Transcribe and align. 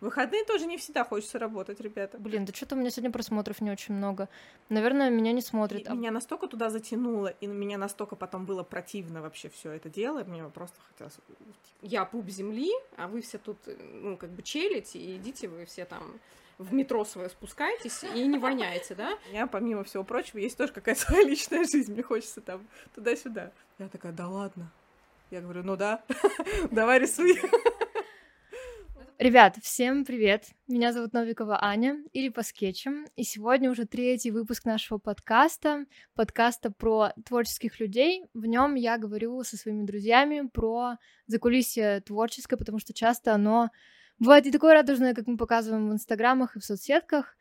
В 0.00 0.04
выходные 0.04 0.44
тоже 0.44 0.66
не 0.66 0.78
всегда 0.78 1.04
хочется 1.04 1.38
работать, 1.38 1.80
ребята. 1.80 2.18
Блин, 2.18 2.46
да 2.46 2.52
что-то 2.54 2.74
у 2.74 2.78
меня 2.78 2.90
сегодня 2.90 3.10
просмотров 3.10 3.60
не 3.60 3.70
очень 3.70 3.94
много. 3.94 4.28
Наверное, 4.70 5.10
меня 5.10 5.32
не 5.32 5.42
смотрят. 5.42 5.86
И 5.88 5.92
Меня 5.92 6.10
настолько 6.10 6.46
туда 6.46 6.70
затянуло, 6.70 7.28
и 7.28 7.46
меня 7.46 7.76
настолько 7.76 8.16
потом 8.16 8.46
было 8.46 8.62
противно 8.62 9.20
вообще 9.20 9.50
все 9.50 9.72
это 9.72 9.90
дело, 9.90 10.24
мне 10.24 10.44
просто 10.44 10.78
хотелось... 10.88 11.18
Я 11.82 12.04
пуп 12.04 12.28
земли, 12.28 12.70
а 12.96 13.08
вы 13.08 13.20
все 13.20 13.38
тут, 13.38 13.58
ну, 13.66 14.16
как 14.16 14.30
бы 14.30 14.42
челите, 14.42 14.98
и 14.98 15.16
идите 15.16 15.48
вы 15.48 15.66
все 15.66 15.84
там 15.84 16.18
в 16.56 16.74
метро 16.74 17.04
свое 17.04 17.30
спускаетесь 17.30 18.04
и 18.14 18.26
не 18.26 18.38
воняете, 18.38 18.94
да? 18.94 19.18
У 19.28 19.32
меня, 19.32 19.46
помимо 19.46 19.84
всего 19.84 20.04
прочего, 20.04 20.38
есть 20.38 20.58
тоже 20.58 20.72
какая-то 20.72 21.00
своя 21.00 21.24
личная 21.24 21.64
жизнь, 21.64 21.92
мне 21.92 22.02
хочется 22.02 22.40
там 22.40 22.66
туда-сюда. 22.94 23.52
Я 23.78 23.88
такая, 23.88 24.12
да 24.12 24.28
ладно. 24.28 24.70
Я 25.30 25.40
говорю, 25.40 25.62
ну 25.62 25.76
да, 25.76 26.02
давай 26.70 26.98
рисуй. 26.98 27.40
Ребят, 29.20 29.58
всем 29.62 30.06
привет! 30.06 30.46
Меня 30.66 30.94
зовут 30.94 31.12
Новикова 31.12 31.62
Аня, 31.62 32.02
или 32.14 32.30
по 32.30 32.42
скетчам, 32.42 33.04
и 33.16 33.22
сегодня 33.22 33.70
уже 33.70 33.84
третий 33.84 34.30
выпуск 34.30 34.64
нашего 34.64 34.96
подкаста, 34.96 35.84
подкаста 36.14 36.70
про 36.70 37.12
творческих 37.26 37.80
людей. 37.80 38.24
В 38.32 38.46
нем 38.46 38.76
я 38.76 38.96
говорю 38.96 39.42
со 39.42 39.58
своими 39.58 39.84
друзьями 39.84 40.48
про 40.50 40.96
закулисье 41.26 42.00
творческое, 42.00 42.56
потому 42.56 42.78
что 42.78 42.94
часто 42.94 43.34
оно 43.34 43.68
бывает 44.18 44.46
не 44.46 44.52
такое 44.52 44.72
радужное, 44.72 45.12
как 45.12 45.26
мы 45.26 45.36
показываем 45.36 45.90
в 45.90 45.92
инстаграмах 45.92 46.56
и 46.56 46.60
в 46.60 46.64
соцсетках, 46.64 47.36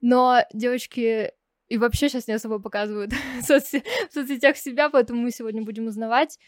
но 0.00 0.40
девочки 0.52 1.30
и 1.68 1.78
вообще 1.78 2.08
сейчас 2.08 2.26
не 2.26 2.34
особо 2.34 2.58
показывают 2.58 3.12
в, 3.40 3.44
соц... 3.44 3.70
в 3.72 4.12
соцсетях 4.12 4.56
себя, 4.56 4.90
поэтому 4.90 5.22
мы 5.22 5.30
сегодня 5.30 5.62
будем 5.62 5.86
узнавать 5.86 6.40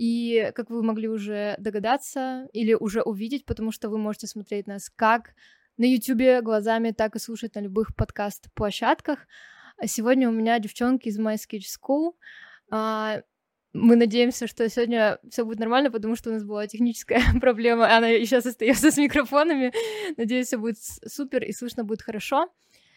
и, 0.00 0.50
как 0.54 0.70
вы 0.70 0.82
могли 0.82 1.08
уже 1.08 1.56
догадаться 1.58 2.48
или 2.54 2.72
уже 2.72 3.02
увидеть, 3.02 3.44
потому 3.44 3.70
что 3.70 3.90
вы 3.90 3.98
можете 3.98 4.26
смотреть 4.26 4.66
нас 4.66 4.88
как 4.88 5.34
на 5.76 5.84
YouTube 5.84 6.42
глазами, 6.42 6.92
так 6.92 7.16
и 7.16 7.18
слушать 7.18 7.54
на 7.54 7.60
любых 7.60 7.94
подкаст-площадках. 7.94 9.26
Сегодня 9.84 10.30
у 10.30 10.32
меня 10.32 10.58
девчонки 10.58 11.08
из 11.08 11.18
My 11.20 11.34
Sketch 11.34 11.66
School. 11.78 12.12
А, 12.70 13.20
мы 13.74 13.94
надеемся, 13.94 14.46
что 14.46 14.66
сегодня 14.70 15.18
все 15.30 15.44
будет 15.44 15.58
нормально, 15.58 15.90
потому 15.90 16.16
что 16.16 16.30
у 16.30 16.32
нас 16.32 16.44
была 16.44 16.66
техническая 16.66 17.20
проблема, 17.38 17.94
она 17.94 18.10
и 18.10 18.24
сейчас 18.24 18.46
остается 18.46 18.90
с 18.90 18.96
микрофонами. 18.96 19.70
Надеюсь, 20.16 20.46
все 20.46 20.56
будет 20.56 20.78
супер 20.78 21.44
и 21.44 21.52
слышно 21.52 21.84
будет 21.84 22.00
хорошо. 22.00 22.48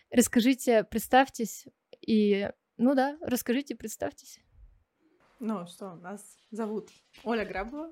Расскажите, 0.10 0.86
представьтесь 0.86 1.66
и, 2.00 2.50
ну 2.78 2.96
да, 2.96 3.18
расскажите, 3.20 3.76
представьтесь. 3.76 4.40
Ну 5.46 5.68
что, 5.68 5.96
нас 5.96 6.38
зовут 6.52 6.88
Оля 7.26 7.44
Грабова. 7.44 7.92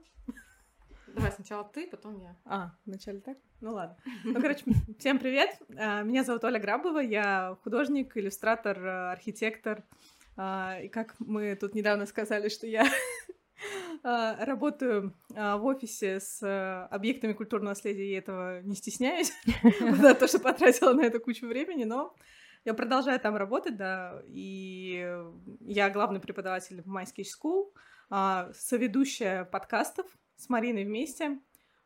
Давай 1.07 1.33
сначала 1.33 1.65
ты, 1.65 1.85
потом 1.85 2.17
я. 2.21 2.37
А, 2.45 2.71
вначале 2.85 3.19
так? 3.19 3.37
Ну 3.59 3.73
ладно. 3.73 3.97
Ну, 4.23 4.39
короче, 4.39 4.63
всем 4.97 5.19
привет. 5.19 5.49
А, 5.75 6.01
меня 6.03 6.23
зовут 6.23 6.45
Оля 6.45 6.61
Грабова, 6.61 6.99
я 6.99 7.57
художник, 7.61 8.15
иллюстратор, 8.15 8.87
архитектор. 8.87 9.83
А, 10.37 10.79
и 10.81 10.87
как 10.87 11.15
мы 11.19 11.57
тут 11.57 11.75
недавно 11.75 12.05
сказали, 12.05 12.47
что 12.47 12.67
я 12.67 12.87
а, 14.03 14.45
работаю 14.45 15.13
в 15.27 15.65
офисе 15.65 16.21
с 16.21 16.87
объектами 16.89 17.33
культурного 17.33 17.71
наследия, 17.71 18.05
и 18.11 18.17
этого 18.17 18.61
не 18.61 18.75
стесняюсь, 18.75 19.33
за 19.99 20.15
то, 20.15 20.25
что 20.25 20.39
потратила 20.39 20.93
на 20.93 21.01
это 21.01 21.19
кучу 21.19 21.45
времени, 21.47 21.83
но 21.83 22.15
я 22.63 22.73
продолжаю 22.73 23.19
там 23.19 23.35
работать, 23.35 23.75
да, 23.77 24.21
и 24.27 25.15
я 25.61 25.89
главный 25.89 26.19
преподаватель 26.19 26.81
в 26.81 26.87
My 26.87 27.05
Sketch 27.05 27.29
School, 27.41 27.71
а, 28.09 28.51
соведущая 28.53 29.45
подкастов 29.45 30.05
с 30.35 30.49
Мариной 30.49 30.85
вместе, 30.85 31.39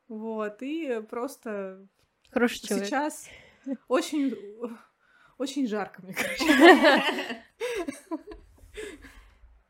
вот, 0.08 0.62
и 0.62 1.02
просто 1.10 1.88
Хороший 2.32 2.68
человек. 2.68 2.88
сейчас 2.88 3.30
очень, 3.88 4.36
очень 5.38 5.68
жарко, 5.68 6.02
мне 6.02 6.14
кажется. 6.14 7.44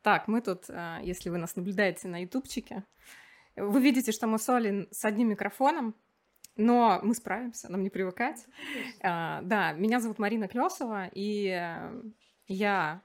Так, 0.02 0.28
мы 0.28 0.41
тут, 0.41 0.66
а, 0.69 1.00
если 1.02 1.31
вы 1.31 1.38
нас 1.40 1.56
наблюдаете 1.56 2.08
на 2.08 2.22
ютубчике, 2.22 2.84
вы 3.56 3.81
видите, 3.81 4.12
что 4.12 4.28
мы 4.28 4.38
с 4.38 4.47
Олей 4.50 4.88
с 4.91 5.03
одним 5.03 5.29
микрофоном, 5.29 5.96
но 6.57 6.99
мы 7.03 7.13
справимся, 7.13 7.71
нам 7.71 7.83
не 7.83 7.89
привыкать. 7.89 8.45
А, 9.01 9.41
да, 9.41 9.73
меня 9.73 9.99
зовут 9.99 10.19
Марина 10.19 10.47
Клесова, 10.47 11.09
и 11.13 11.47
э, 11.47 12.01
я 12.47 13.01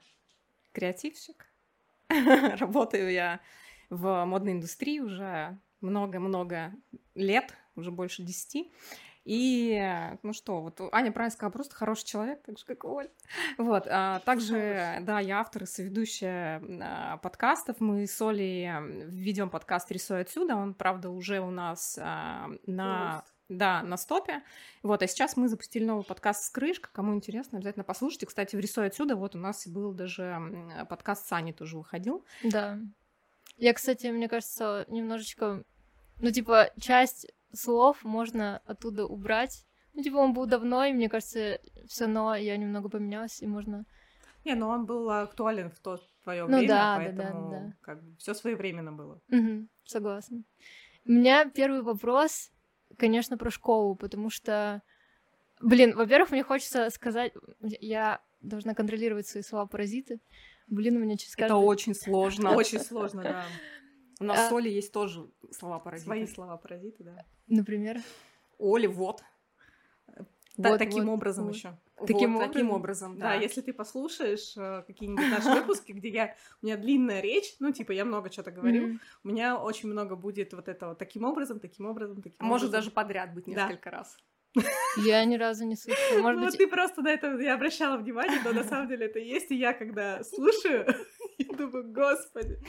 креативщик. 0.71 1.47
Работаю 2.09 3.11
я 3.11 3.39
в 3.89 4.25
модной 4.25 4.53
индустрии 4.53 4.99
уже 4.99 5.59
много-много 5.81 6.73
лет, 7.15 7.53
уже 7.75 7.91
больше 7.91 8.23
десяти. 8.23 8.71
И, 9.23 9.79
ну 10.23 10.33
что, 10.33 10.61
вот 10.61 10.81
Аня 10.91 11.11
правильно 11.11 11.31
сказала, 11.31 11.51
просто 11.51 11.75
хороший 11.75 12.05
человек, 12.05 12.41
так 12.43 12.57
же, 12.57 12.65
как 12.65 12.85
Оля. 12.85 13.09
Вот, 13.57 13.85
а 13.87 14.19
также, 14.19 14.97
да, 15.01 15.19
я 15.19 15.41
автор 15.41 15.63
и 15.63 15.65
соведущая 15.67 16.61
а, 16.81 17.17
подкастов. 17.17 17.79
Мы 17.79 18.07
с 18.07 18.19
Олей 18.19 18.67
ведем 19.09 19.51
подкаст 19.51 19.91
«Рисуй 19.91 20.21
отсюда». 20.21 20.55
Он, 20.55 20.73
правда, 20.73 21.11
уже 21.11 21.39
у 21.39 21.51
нас 21.51 21.99
а, 22.01 22.49
на 22.65 23.23
да, 23.57 23.83
на 23.83 23.97
стопе. 23.97 24.43
Вот, 24.81 25.03
а 25.03 25.07
сейчас 25.07 25.35
мы 25.37 25.47
запустили 25.47 25.83
новый 25.83 26.05
подкаст 26.05 26.45
с 26.45 26.49
крышка. 26.49 26.89
Кому 26.91 27.13
интересно, 27.13 27.57
обязательно 27.57 27.83
послушайте. 27.83 28.25
Кстати, 28.25 28.55
в 28.55 28.59
«Рисуй 28.59 28.87
отсюда» 28.87 29.15
вот 29.15 29.35
у 29.35 29.39
нас 29.39 29.67
был 29.67 29.93
даже 29.93 30.85
подкаст 30.89 31.27
с 31.27 31.31
Аней 31.33 31.53
тоже 31.53 31.77
выходил. 31.77 32.25
Да. 32.43 32.79
Я, 33.57 33.73
кстати, 33.73 34.07
мне 34.07 34.27
кажется, 34.27 34.85
немножечко... 34.87 35.63
Ну, 36.19 36.31
типа, 36.31 36.71
часть 36.79 37.27
слов 37.53 38.03
можно 38.03 38.61
оттуда 38.65 39.05
убрать. 39.05 39.65
Ну, 39.93 40.01
типа, 40.01 40.15
он 40.15 40.33
был 40.33 40.45
давно, 40.45 40.85
и 40.85 40.93
мне 40.93 41.09
кажется, 41.09 41.59
все 41.87 42.05
равно 42.05 42.35
я 42.35 42.55
немного 42.57 42.89
поменялась, 42.89 43.41
и 43.41 43.47
можно... 43.47 43.85
Не, 44.45 44.55
но 44.55 44.69
он 44.69 44.85
был 44.85 45.09
актуален 45.11 45.69
в 45.69 45.79
то 45.79 45.99
твое 46.23 46.43
ну, 46.47 46.57
время, 46.57 46.67
да, 46.67 46.95
поэтому 46.97 47.51
да, 47.51 47.59
да, 47.59 47.65
да. 47.65 47.73
как 47.81 48.03
бы 48.03 48.15
все 48.17 48.33
своевременно 48.33 48.91
было. 48.91 49.21
Угу, 49.29 49.67
согласна. 49.83 50.43
У 51.05 51.11
меня 51.11 51.49
первый 51.49 51.81
вопрос 51.81 52.51
конечно, 52.97 53.37
про 53.37 53.49
школу, 53.49 53.95
потому 53.95 54.29
что, 54.29 54.81
блин, 55.61 55.95
во-первых, 55.95 56.31
мне 56.31 56.43
хочется 56.43 56.89
сказать, 56.89 57.33
я 57.61 58.21
должна 58.41 58.73
контролировать 58.73 59.27
свои 59.27 59.43
слова-паразиты. 59.43 60.19
Блин, 60.67 60.97
у 60.97 60.99
меня 60.99 61.17
через 61.17 61.35
каждый... 61.35 61.51
Это 61.51 61.57
очень 61.57 61.93
сложно. 61.93 62.51
Очень 62.55 62.79
сложно, 62.79 63.23
да. 63.23 63.45
У 64.19 64.23
нас 64.23 64.47
с 64.47 64.51
а 64.51 64.55
Олей 64.55 64.73
есть 64.73 64.93
тоже 64.93 65.27
слова-паразиты. 65.51 66.05
Свои 66.05 66.25
слова-паразиты, 66.27 67.03
да. 67.03 67.25
Например? 67.47 67.99
Оли, 68.59 68.87
вот. 68.87 69.23
Да, 70.57 70.69
вот, 70.69 70.77
таким 70.77 71.07
вот, 71.07 71.13
образом 71.13 71.45
вот. 71.45 71.55
еще. 71.55 71.77
Таким, 72.07 72.33
вот, 72.33 72.47
таким 72.47 72.71
образом, 72.71 73.17
да. 73.17 73.29
Да, 73.29 73.33
если 73.35 73.61
ты 73.61 73.73
послушаешь 73.73 74.53
э, 74.57 74.83
какие-нибудь 74.87 75.29
наши 75.29 75.49
выпуски, 75.49 75.91
где 75.91 76.09
я 76.09 76.35
у 76.61 76.65
меня 76.65 76.77
длинная 76.77 77.21
речь, 77.21 77.55
ну 77.59 77.71
типа 77.71 77.91
я 77.91 78.05
много 78.05 78.31
что-то 78.31 78.51
говорю, 78.51 78.87
mm-hmm. 78.87 78.99
у 79.23 79.27
меня 79.27 79.57
очень 79.57 79.89
много 79.89 80.15
будет 80.15 80.53
вот 80.53 80.67
этого 80.67 80.95
таким 80.95 81.23
образом, 81.23 81.59
таким 81.59 81.85
образом, 81.85 82.21
таким 82.21 82.45
Может 82.45 82.69
образом. 82.69 82.71
даже 82.71 82.91
подряд 82.91 83.33
быть 83.33 83.47
несколько 83.47 83.91
да. 83.91 83.97
раз. 83.97 84.17
Я 84.97 85.23
ни 85.23 85.37
разу 85.37 85.65
не 85.65 85.75
слышала. 85.75 86.21
Может 86.21 86.39
ну, 86.39 86.45
быть... 86.47 86.57
ты 86.57 86.67
просто 86.67 87.01
на 87.01 87.09
это 87.09 87.37
я 87.39 87.53
обращала 87.53 87.97
внимание, 87.97 88.41
но 88.43 88.51
на 88.51 88.63
самом 88.63 88.89
деле 88.89 89.05
это 89.05 89.19
есть, 89.19 89.49
и 89.51 89.55
я 89.55 89.73
когда 89.73 90.23
слушаю, 90.23 90.85
я 91.37 91.55
думаю, 91.55 91.91
господи, 91.91 92.59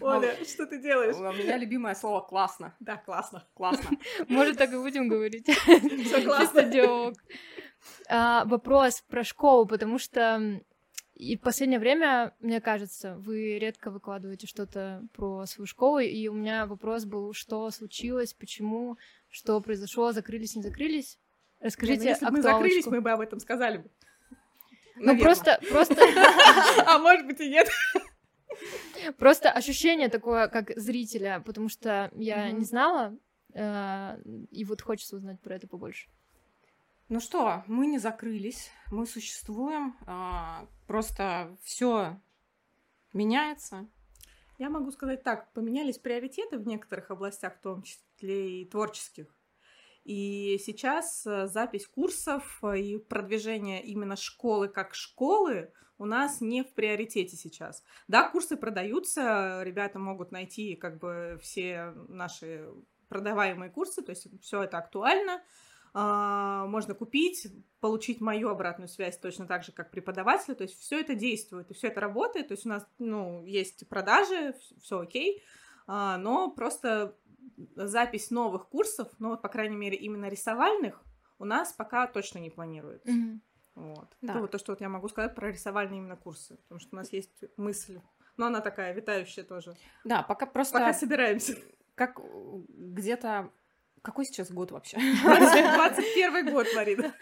Оля, 0.00 0.34
что 0.44 0.66
ты 0.66 0.80
делаешь? 0.80 1.16
У 1.16 1.42
меня 1.42 1.58
любимое 1.58 1.94
слово 1.94 2.20
«классно». 2.20 2.74
Да, 2.80 2.96
классно. 2.96 3.46
Классно. 3.54 3.90
Может, 4.28 4.56
так 4.56 4.72
и 4.72 4.76
будем 4.76 5.08
говорить. 5.08 5.46
Все 6.04 6.22
классно. 6.22 6.62
диалог. 6.64 7.14
А, 8.08 8.44
вопрос 8.44 9.02
про 9.08 9.24
школу, 9.24 9.66
потому 9.66 9.98
что 9.98 10.60
и 11.16 11.36
в 11.36 11.40
последнее 11.40 11.78
время, 11.78 12.34
мне 12.40 12.60
кажется, 12.60 13.16
вы 13.16 13.58
редко 13.58 13.90
выкладываете 13.90 14.46
что-то 14.46 15.02
про 15.14 15.46
свою 15.46 15.66
школу, 15.66 15.98
и 15.98 16.28
у 16.28 16.34
меня 16.34 16.66
вопрос 16.66 17.06
был, 17.06 17.32
что 17.32 17.70
случилось, 17.70 18.34
почему, 18.34 18.98
что 19.30 19.58
произошло, 19.62 20.12
закрылись, 20.12 20.56
не 20.56 20.62
закрылись. 20.62 21.18
Расскажите 21.58 22.00
не, 22.00 22.04
ну, 22.04 22.10
если 22.10 22.26
бы 22.26 22.32
мы 22.32 22.42
закрылись, 22.42 22.86
мы 22.86 23.00
бы 23.00 23.10
об 23.10 23.20
этом 23.20 23.40
сказали 23.40 23.78
бы. 23.78 23.90
Ну 24.96 25.18
просто, 25.18 25.58
просто... 25.70 25.94
А 26.86 26.98
может 26.98 27.26
быть 27.26 27.40
и 27.40 27.48
нет. 27.48 27.68
Просто 29.16 29.50
ощущение 29.50 30.10
такое, 30.10 30.48
как 30.48 30.70
зрителя, 30.78 31.42
потому 31.44 31.70
что 31.70 32.10
я 32.14 32.50
не 32.50 32.64
знала, 32.64 33.16
э, 33.54 34.18
и 34.50 34.64
вот 34.64 34.82
хочется 34.82 35.16
узнать 35.16 35.40
про 35.40 35.54
это 35.56 35.66
побольше. 35.66 36.08
Ну 37.08 37.20
что, 37.20 37.62
мы 37.68 37.86
не 37.86 37.98
закрылись, 37.98 38.72
мы 38.90 39.06
существуем, 39.06 39.96
а, 40.06 40.66
просто 40.88 41.56
все 41.62 42.20
меняется. 43.12 43.86
Я 44.58 44.70
могу 44.70 44.90
сказать 44.90 45.22
так, 45.22 45.52
поменялись 45.52 45.98
приоритеты 45.98 46.58
в 46.58 46.66
некоторых 46.66 47.12
областях, 47.12 47.58
в 47.58 47.60
том 47.60 47.82
числе 47.82 48.62
и 48.62 48.64
творческих. 48.64 49.28
И 50.02 50.58
сейчас 50.64 51.24
э, 51.26 51.46
запись 51.46 51.86
курсов 51.86 52.60
и 52.64 52.98
продвижение 52.98 53.84
именно 53.84 54.16
школы 54.16 54.66
как 54.66 54.94
школы 54.94 55.72
у 55.98 56.06
нас 56.06 56.40
не 56.40 56.64
в 56.64 56.72
приоритете 56.74 57.36
сейчас. 57.36 57.84
Да, 58.08 58.28
курсы 58.28 58.56
продаются, 58.56 59.62
ребята 59.62 60.00
могут 60.00 60.32
найти 60.32 60.74
как 60.74 60.98
бы 60.98 61.38
все 61.40 61.92
наши 62.08 62.68
продаваемые 63.08 63.70
курсы, 63.70 64.02
то 64.02 64.10
есть 64.10 64.26
все 64.42 64.64
это 64.64 64.78
актуально, 64.78 65.40
можно 66.02 66.94
купить, 66.94 67.46
получить 67.80 68.20
мою 68.20 68.50
обратную 68.50 68.88
связь 68.88 69.16
точно 69.18 69.46
так 69.46 69.64
же, 69.64 69.72
как 69.72 69.90
преподавателя. 69.90 70.54
То 70.54 70.64
есть 70.64 70.78
все 70.78 71.00
это 71.00 71.14
действует, 71.14 71.70
и 71.70 71.74
все 71.74 71.88
это 71.88 72.00
работает. 72.00 72.48
То 72.48 72.52
есть 72.52 72.66
у 72.66 72.68
нас 72.68 72.86
ну, 72.98 73.44
есть 73.46 73.88
продажи, 73.88 74.54
все 74.80 75.00
окей, 75.00 75.42
а, 75.86 76.18
но 76.18 76.50
просто 76.50 77.16
запись 77.76 78.30
новых 78.30 78.68
курсов, 78.68 79.08
ну 79.18 79.30
вот, 79.30 79.42
по 79.42 79.48
крайней 79.48 79.76
мере, 79.76 79.96
именно 79.96 80.28
рисовальных, 80.28 81.02
у 81.38 81.44
нас 81.44 81.72
пока 81.72 82.06
точно 82.06 82.38
не 82.38 82.50
планируется. 82.50 83.10
Мгм. 83.10 83.42
Вот. 83.74 84.16
Да. 84.22 84.32
Это 84.32 84.40
вот 84.40 84.50
то, 84.50 84.58
что 84.58 84.72
вот 84.72 84.80
я 84.80 84.88
могу 84.88 85.08
сказать 85.08 85.34
про 85.34 85.50
рисовальные 85.50 85.98
именно 85.98 86.16
курсы, 86.16 86.56
потому 86.56 86.80
что 86.80 86.90
у 86.92 86.96
нас 86.96 87.12
есть 87.12 87.44
мысль, 87.56 88.00
но 88.36 88.46
она 88.46 88.60
такая 88.60 88.92
витающая 88.94 89.44
тоже. 89.44 89.76
Да, 90.04 90.22
пока 90.22 90.46
просто 90.46 90.78
Пока 90.78 90.92
собираемся. 90.92 91.56
как 91.94 92.18
э, 92.18 92.22
где-то... 92.68 93.50
Какой 94.06 94.24
сейчас 94.24 94.52
год 94.52 94.70
вообще? 94.70 94.98
21 95.22 96.52
год, 96.52 96.68
Марина. 96.76 97.12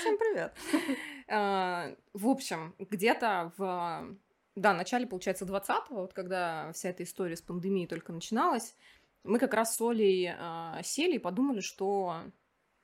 Всем 0.00 0.16
привет. 0.16 0.56
А, 1.28 1.94
В 2.14 2.26
общем, 2.26 2.74
где-то 2.78 3.52
в 3.58 4.16
да, 4.56 4.72
начале, 4.72 5.06
получается, 5.06 5.44
20-го, 5.44 5.96
вот 5.96 6.14
когда 6.14 6.72
вся 6.72 6.88
эта 6.88 7.02
история 7.02 7.36
с 7.36 7.42
пандемией 7.42 7.86
только 7.86 8.14
начиналась, 8.14 8.74
мы 9.24 9.38
как 9.38 9.52
раз 9.52 9.76
с 9.76 9.80
Олей 9.82 10.30
а, 10.38 10.80
сели 10.82 11.16
и 11.16 11.18
подумали, 11.18 11.60
что 11.60 12.22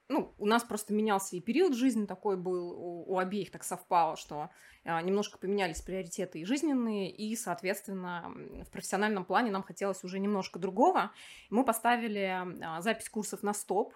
ну, 0.08 0.34
у 0.38 0.46
нас 0.46 0.62
просто 0.62 0.94
менялся 0.94 1.36
и 1.36 1.40
период 1.40 1.74
жизни 1.74 2.06
такой 2.06 2.36
был, 2.36 2.70
у, 2.70 3.14
у 3.14 3.18
обеих 3.18 3.50
так 3.50 3.64
совпало, 3.64 4.16
что 4.16 4.50
а, 4.84 5.02
немножко 5.02 5.36
поменялись 5.38 5.82
приоритеты 5.82 6.40
и 6.40 6.44
жизненные, 6.44 7.10
и, 7.10 7.34
соответственно, 7.34 8.32
в 8.64 8.70
профессиональном 8.70 9.24
плане 9.24 9.50
нам 9.50 9.62
хотелось 9.64 10.04
уже 10.04 10.20
немножко 10.20 10.58
другого. 10.58 11.10
Мы 11.50 11.64
поставили 11.64 12.20
а, 12.62 12.80
запись 12.80 13.08
курсов 13.08 13.42
на 13.42 13.52
стоп. 13.52 13.94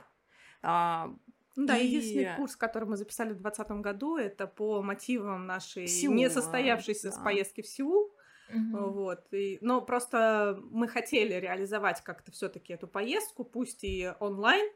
Ну 0.63 1.67
Да, 1.67 1.77
И- 1.77 1.87
единственный 1.87 2.37
курс, 2.37 2.57
который 2.57 2.89
мы 2.89 2.97
записали 2.97 3.31
в 3.33 3.41
2020 3.41 3.83
году, 3.83 4.17
это 4.17 4.47
по 4.47 4.83
мотивам 4.83 5.47
нашей 5.47 5.87
Сеула, 5.87 6.15
несостоявшейся 6.15 7.11
да. 7.11 7.23
поездки 7.23 7.61
в 7.63 7.67
Сеул. 7.67 8.13
Мгм. 8.53 8.91
Вот. 8.93 9.33
И, 9.33 9.59
но 9.61 9.81
просто 9.81 10.61
мы 10.71 10.89
хотели 10.89 11.35
реализовать 11.35 12.03
как-то 12.03 12.33
все-таки 12.33 12.73
эту 12.73 12.89
поездку, 12.89 13.45
пусть 13.45 13.85
и 13.85 14.13
онлайн. 14.21 14.69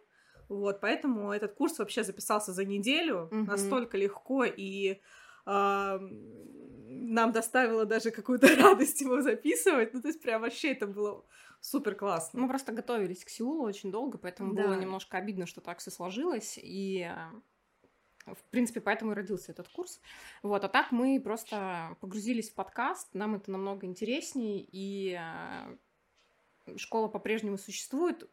Вот, 0.48 0.80
поэтому 0.80 1.32
этот 1.32 1.54
курс 1.54 1.78
вообще 1.78 2.04
записался 2.04 2.52
за 2.52 2.64
неделю, 2.64 3.28
Мгм. 3.30 3.46
настолько 3.46 3.96
легко 3.96 4.44
и 4.44 5.00
а, 5.46 5.98
нам 6.00 7.32
доставило 7.32 7.84
даже 7.84 8.10
какую-то 8.10 8.46
радость 8.56 9.00
его 9.00 9.20
записывать. 9.20 9.92
Ну, 9.94 10.00
то 10.00 10.08
есть 10.08 10.22
прям 10.22 10.40
вообще 10.42 10.72
это 10.72 10.86
было 10.86 11.24
супер 11.60 11.94
классно. 11.94 12.40
Мы 12.40 12.48
просто 12.48 12.72
готовились 12.72 13.24
к 13.24 13.28
Сеулу 13.28 13.62
очень 13.64 13.90
долго, 13.92 14.16
поэтому 14.18 14.54
Да. 14.54 14.62
было 14.64 14.72
немножко 14.80 15.18
обидно, 15.18 15.46
что 15.46 15.60
так 15.60 15.78
все 15.80 15.90
сложилось. 15.90 16.58
И, 16.62 17.10
э, 18.26 18.32
в 18.34 18.42
принципе, 18.50 18.80
поэтому 18.80 19.12
и 19.12 19.14
родился 19.14 19.52
этот 19.52 19.68
курс. 19.68 20.00
Вот, 20.42 20.64
а 20.64 20.68
так 20.68 20.92
мы 20.92 21.20
просто 21.20 21.96
погрузились 22.00 22.50
в 22.50 22.54
подкаст, 22.54 23.08
нам 23.14 23.34
это 23.34 23.50
намного 23.50 23.86
интересней, 23.86 24.66
и 24.72 25.18
э, 25.20 26.76
школа 26.78 27.08
по-прежнему 27.08 27.58
существует. 27.58 28.28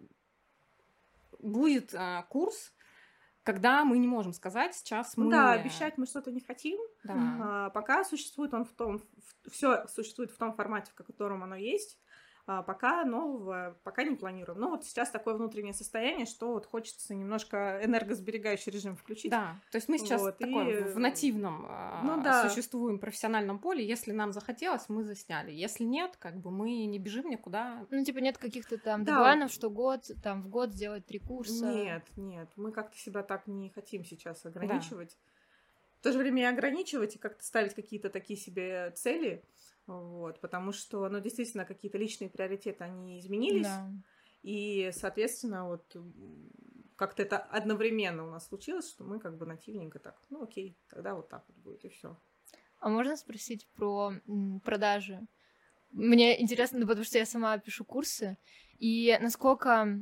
Будет 1.41 1.93
э, 1.93 2.23
курс, 2.29 2.73
когда 3.43 3.83
мы 3.83 3.97
не 3.97 4.07
можем 4.07 4.33
сказать, 4.33 4.75
сейчас 4.75 5.17
мы... 5.17 5.31
Да, 5.31 5.53
обещать 5.53 5.97
мы 5.97 6.05
что-то 6.05 6.31
не 6.31 6.41
хотим. 6.41 6.77
Да. 7.03 7.15
А, 7.41 7.69
пока 7.71 8.03
существует 8.03 8.53
он 8.53 8.65
в 8.65 8.73
том, 8.73 9.01
все 9.49 9.87
существует 9.87 10.31
в 10.31 10.37
том 10.37 10.53
формате, 10.53 10.91
в 10.91 11.03
котором 11.03 11.43
оно 11.43 11.55
есть. 11.55 11.99
А, 12.47 12.63
пока 12.63 13.05
нового, 13.05 13.77
пока 13.83 14.03
не 14.03 14.15
планируем. 14.15 14.59
Но 14.59 14.69
вот 14.69 14.83
сейчас 14.83 15.09
такое 15.11 15.35
внутреннее 15.35 15.73
состояние, 15.73 16.25
что 16.25 16.53
вот 16.53 16.65
хочется 16.65 17.13
немножко 17.13 17.79
энергосберегающий 17.83 18.71
режим 18.71 18.95
включить. 18.95 19.31
Да, 19.31 19.59
то 19.71 19.77
есть 19.77 19.87
мы 19.89 19.97
сейчас 19.99 20.21
Вот, 20.21 20.37
такой 20.37 20.71
и- 20.79 20.83
в 20.83 20.97
нативном 20.99 21.65
а, 21.69 22.01
Ну 22.03 22.21
да. 22.23 22.49
существуем 22.49 22.99
профессиональном 22.99 23.59
поле. 23.59 23.85
Если 23.85 24.11
нам 24.11 24.33
захотелось, 24.33 24.89
мы 24.89 25.03
засняли. 25.03 25.51
Если 25.51 25.83
нет, 25.83 26.17
как 26.17 26.35
бы 26.37 26.49
мы 26.51 26.85
не 26.85 26.97
бежим 26.99 27.29
никуда. 27.29 27.85
Ну, 27.91 28.03
типа, 28.03 28.17
нет 28.17 28.37
каких-то 28.37 28.77
там 28.77 29.03
Да. 29.03 29.47
что 29.47 29.69
год, 29.69 30.09
там, 30.23 30.41
в 30.41 30.49
год 30.49 30.71
сделать 30.73 31.05
три 31.05 31.19
курса. 31.19 31.65
Нет, 31.71 32.05
нет, 32.17 32.49
мы 32.55 32.71
как-то 32.71 32.97
себя 32.97 33.21
так 33.23 33.47
не 33.47 33.69
хотим 33.69 34.03
сейчас 34.03 34.45
ограничивать. 34.45 35.17
В 35.99 36.03
то 36.03 36.11
же 36.11 36.17
время 36.17 36.41
и 36.41 36.45
ограничивать, 36.45 37.15
и 37.15 37.19
как-то 37.19 37.43
ставить 37.43 37.75
какие-то 37.75 38.09
такие 38.09 38.37
себе 38.39 38.89
цели, 38.95 39.43
вот, 39.87 40.39
потому 40.41 40.71
что, 40.71 41.07
ну, 41.09 41.19
действительно, 41.19 41.65
какие-то 41.65 41.97
личные 41.97 42.29
приоритеты, 42.29 42.83
они 42.83 43.19
изменились, 43.19 43.67
Да. 43.67 43.91
и, 44.43 44.91
соответственно, 44.93 45.67
вот 45.67 45.95
как-то 46.95 47.23
это 47.23 47.37
одновременно 47.37 48.27
у 48.27 48.31
нас 48.31 48.47
случилось, 48.47 48.89
что 48.89 49.03
мы 49.03 49.19
как 49.19 49.37
бы 49.37 49.45
нативненько 49.45 49.99
так, 49.99 50.15
ну, 50.29 50.43
окей, 50.43 50.77
тогда 50.89 51.15
вот 51.15 51.29
так 51.29 51.43
вот 51.47 51.57
будет, 51.57 51.85
и 51.85 51.89
все. 51.89 52.15
А 52.79 52.89
можно 52.89 53.15
спросить 53.17 53.67
про 53.75 54.13
продажи? 54.63 55.27
Мне 55.91 56.41
интересно, 56.41 56.79
ну, 56.79 56.87
потому 56.87 57.03
что 57.03 57.17
я 57.17 57.25
сама 57.25 57.57
пишу 57.57 57.83
курсы, 57.85 58.37
и 58.77 59.17
насколько 59.21 59.99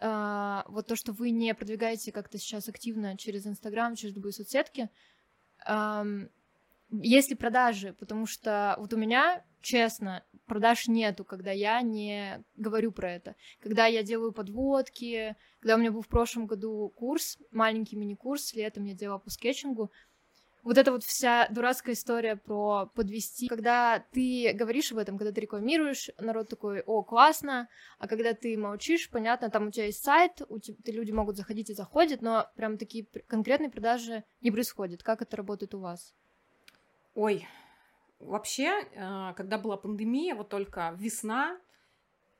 а, 0.00 0.64
вот 0.68 0.86
то, 0.86 0.96
что 0.96 1.12
вы 1.12 1.30
не 1.30 1.54
продвигаете 1.54 2.10
как-то 2.10 2.38
сейчас 2.38 2.68
активно 2.68 3.16
через 3.16 3.46
Инстаграм, 3.46 3.94
через 3.94 4.14
любые 4.14 4.32
соцсетки, 4.32 4.90
ам, 5.64 6.30
есть 6.90 7.30
ли 7.30 7.36
продажи? 7.36 7.94
Потому 7.98 8.26
что 8.26 8.76
вот 8.78 8.92
у 8.92 8.96
меня, 8.96 9.44
честно, 9.60 10.24
продаж 10.46 10.88
нету, 10.88 11.24
когда 11.24 11.52
я 11.52 11.80
не 11.82 12.42
говорю 12.56 12.92
про 12.92 13.12
это. 13.12 13.36
Когда 13.60 13.86
я 13.86 14.02
делаю 14.02 14.32
подводки, 14.32 15.36
когда 15.60 15.76
у 15.76 15.78
меня 15.78 15.92
был 15.92 16.02
в 16.02 16.08
прошлом 16.08 16.46
году 16.46 16.92
курс, 16.96 17.38
маленький 17.52 17.96
мини-курс, 17.96 18.54
летом 18.54 18.84
я 18.84 18.94
делала 18.94 19.18
по 19.18 19.30
скетчингу, 19.30 19.90
вот 20.62 20.76
эта 20.76 20.92
вот 20.92 21.04
вся 21.04 21.48
дурацкая 21.50 21.94
история 21.94 22.36
про 22.36 22.86
подвести, 22.94 23.48
когда 23.48 24.04
ты 24.12 24.52
говоришь 24.52 24.92
об 24.92 24.98
этом, 24.98 25.16
когда 25.16 25.32
ты 25.32 25.40
рекламируешь, 25.40 26.10
народ 26.18 26.48
такой, 26.48 26.82
о, 26.82 27.02
классно, 27.02 27.68
а 27.98 28.06
когда 28.06 28.34
ты 28.34 28.58
молчишь, 28.58 29.08
понятно, 29.10 29.50
там 29.50 29.68
у 29.68 29.70
тебя 29.70 29.86
есть 29.86 30.04
сайт, 30.04 30.42
у 30.48 30.58
тебя, 30.58 30.76
ты, 30.84 30.92
люди 30.92 31.12
могут 31.12 31.36
заходить 31.36 31.70
и 31.70 31.74
заходят, 31.74 32.20
но 32.20 32.46
прям 32.56 32.76
такие 32.76 33.06
конкретные 33.26 33.70
продажи 33.70 34.24
не 34.42 34.50
происходят. 34.50 35.02
Как 35.02 35.22
это 35.22 35.36
работает 35.36 35.74
у 35.74 35.80
вас? 35.80 36.14
Ой, 37.20 37.46
вообще, 38.18 38.82
э, 38.94 39.34
когда 39.36 39.58
была 39.58 39.76
пандемия, 39.76 40.34
вот 40.34 40.48
только 40.48 40.94
весна, 40.96 41.60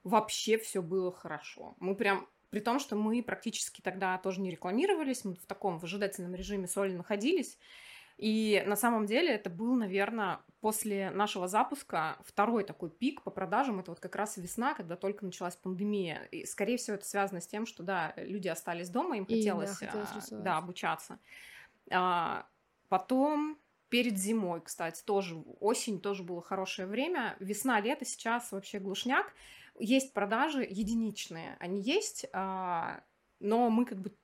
вообще 0.05 0.57
все 0.57 0.81
было 0.81 1.13
хорошо. 1.13 1.77
Мы 1.81 1.95
прям 1.95 2.27
при 2.49 2.61
том, 2.61 2.79
что 2.79 2.97
мы 2.97 3.23
практически 3.23 3.83
тогда 3.83 4.17
тоже 4.17 4.41
не 4.41 4.51
рекламировались, 4.51 5.23
мы 5.27 5.35
в 5.35 5.45
таком 5.45 5.79
выжидательном 5.79 6.35
режиме 6.35 6.67
соли 6.67 6.95
находились. 6.95 7.59
И 8.17 8.65
на 8.67 8.75
самом 8.75 9.05
деле 9.05 9.35
это 9.35 9.51
был, 9.51 9.75
наверное, 9.75 10.41
после 10.63 11.11
нашего 11.11 11.47
запуска 11.47 12.17
второй 12.25 12.65
такой 12.65 12.89
пик 12.89 13.21
по 13.21 13.31
продажам. 13.31 13.81
Это 13.81 13.91
вот 13.91 14.01
как 14.01 14.17
раз 14.17 14.39
весна, 14.39 14.73
когда 14.73 14.97
только 14.97 15.27
началась 15.27 15.57
пандемия. 15.57 16.23
И, 16.31 16.47
скорее 16.47 16.79
всего, 16.79 16.95
это 16.97 17.05
связано 17.05 17.43
с 17.43 17.47
тем, 17.47 17.67
что, 17.67 17.83
да, 17.83 18.15
люди 18.17 18.49
остались 18.49 18.89
дома, 18.89 19.19
им 19.19 19.25
И, 19.25 19.29
да, 19.29 19.37
хотелось, 19.37 19.77
хотелось 19.77 20.09
а, 20.13 20.17
рисовать. 20.17 20.45
да, 20.45 20.57
обучаться. 20.57 21.19
А, 21.91 22.47
потом 22.89 23.59
перед 23.91 24.17
зимой, 24.17 24.63
кстати, 24.63 25.03
тоже 25.05 25.37
осень 25.61 26.01
тоже 26.01 26.23
было 26.23 26.41
хорошее 26.41 26.89
время. 26.89 27.37
Весна, 27.41 27.81
лето 27.81 28.05
сейчас 28.05 28.53
вообще 28.53 28.79
глушняк. 28.79 29.33
Есть 29.79 30.13
продажи 30.15 30.63
единичные, 30.63 31.57
они 31.61 31.81
есть, 31.83 32.27
а, 32.33 33.03
но 33.41 33.69
мы 33.71 33.85
как 33.85 33.99
бы 34.01 34.15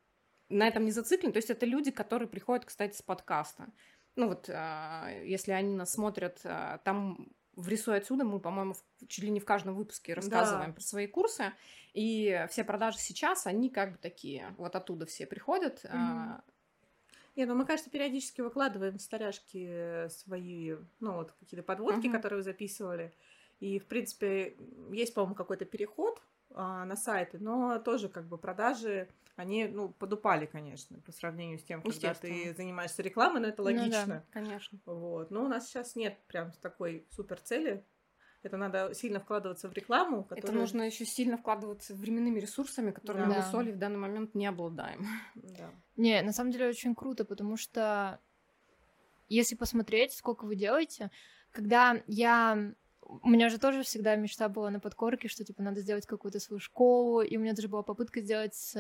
на 0.49 0.67
этом 0.69 0.85
не 0.85 0.93
зациклены. 0.93 1.33
То 1.33 1.39
есть 1.39 1.51
это 1.51 1.67
люди, 1.67 1.91
которые 1.91 2.29
приходят, 2.29 2.65
кстати, 2.65 2.97
с 2.97 3.03
подкаста. 3.03 3.67
Ну 4.15 4.29
вот, 4.29 4.49
а, 4.49 5.09
если 5.25 5.53
они 5.53 5.75
нас 5.75 5.93
смотрят, 5.93 6.41
а, 6.45 6.79
там 6.79 7.33
в 7.55 7.69
«Рисуй 7.69 7.97
отсюда» 7.97 8.25
мы, 8.25 8.39
по-моему, 8.39 8.75
чуть 9.09 9.25
ли 9.25 9.31
не 9.31 9.41
в 9.41 9.45
каждом 9.47 9.75
выпуске 9.75 10.15
рассказываем 10.15 10.71
Да. 10.71 10.75
про 10.75 10.83
свои 10.83 11.07
курсы. 11.07 11.53
И 11.95 12.45
все 12.51 12.65
продажи 12.65 12.99
сейчас, 12.99 13.47
они 13.47 13.71
как 13.71 13.93
бы 13.93 13.99
такие. 13.99 14.55
Вот 14.59 14.77
оттуда 14.77 15.07
все 15.07 15.27
приходят. 15.27 15.81
а, 15.89 16.43
Не, 17.37 17.45
ну 17.45 17.55
мы, 17.55 17.67
конечно, 17.67 17.91
периодически 17.91 18.41
выкладываем 18.41 18.97
в 18.97 19.03
старяшки 19.03 20.09
свои, 20.09 20.75
ну 21.01 21.13
вот 21.17 21.33
какие-то 21.33 21.63
подводки, 21.63 22.07
Мгм. 22.07 22.13
которые 22.13 22.39
вы 22.39 22.43
записывали. 22.43 23.15
И, 23.61 23.79
в 23.79 23.87
принципе, 23.87 24.57
есть, 24.91 25.13
по-моему, 25.15 25.35
какой-то 25.35 25.67
переход 25.67 26.23
а, 26.51 26.85
на 26.87 26.97
сайты, 26.97 27.39
но 27.39 27.79
тоже 27.79 28.09
как 28.09 28.27
бы 28.27 28.39
продажи, 28.39 29.09
они, 29.35 29.67
ну, 29.67 29.91
подупали, 29.91 30.47
конечно, 30.47 30.99
по 31.01 31.13
сравнению 31.13 31.59
с 31.59 31.65
тем, 31.65 31.83
когда 31.83 32.15
ты 32.15 32.55
занимаешься 32.55 33.03
рекламой, 33.03 33.41
но 33.43 33.49
это 33.49 33.63
Ну 33.63 33.89
да. 33.91 34.05
логично. 34.07 34.25
Конечно. 34.31 34.79
Вот. 34.87 35.31
Но 35.31 35.45
у 35.45 35.49
нас 35.49 35.69
сейчас 35.69 35.97
нет 35.97 36.19
прям 36.29 36.53
такой 36.63 37.07
супер 37.11 37.41
цели. 37.41 37.85
Это 38.47 38.57
надо 38.57 38.95
сильно 38.95 39.19
вкладываться 39.19 39.69
в 39.69 39.73
рекламу. 39.73 40.21
Это 40.31 40.37
которая- 40.37 40.61
нужно 40.61 40.83
еще 40.83 41.05
сильно 41.05 41.37
вкладываться 41.37 41.95
временными 41.95 42.39
ресурсами, 42.41 42.93
которыми 42.93 43.27
Да. 43.29 43.37
мы 43.37 43.43
с 43.43 43.55
Олей 43.55 43.73
в 43.73 43.79
данный 43.79 43.99
момент 43.99 44.35
не 44.35 44.47
обладаем. 44.47 45.07
Да. 45.35 45.71
Не, 45.97 46.23
на 46.23 46.33
самом 46.33 46.53
деле 46.53 46.69
очень 46.69 46.95
круто, 46.95 47.25
потому 47.25 47.57
что 47.57 48.21
если 49.29 49.57
посмотреть, 49.57 50.13
сколько 50.13 50.45
вы 50.47 50.55
делаете, 50.57 51.11
когда 51.53 52.01
я 52.07 52.73
у 53.23 53.29
меня 53.29 53.49
же 53.51 53.59
тоже 53.59 53.83
всегда 53.85 54.17
мечта 54.17 54.49
была 54.49 54.69
на 54.71 54.81
подкорке, 54.81 55.29
что 55.29 55.45
типа 55.45 55.63
надо 55.63 55.81
сделать 55.81 56.07
какую-то 56.07 56.41
свою 56.41 56.59
школу, 56.59 57.21
и 57.23 57.37
у 57.37 57.41
меня 57.41 57.53
даже 57.53 57.69
была 57.69 57.83
попытка 57.83 58.21
сделать 58.21 58.55
с, 58.55 58.75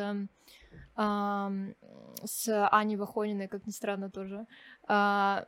э, 0.96 1.74
с 2.24 2.68
Аней 2.72 2.96
Вахониной, 2.96 3.46
как 3.48 3.66
ни 3.66 3.70
странно 3.70 4.10
тоже, 4.10 4.46
э, 4.88 5.44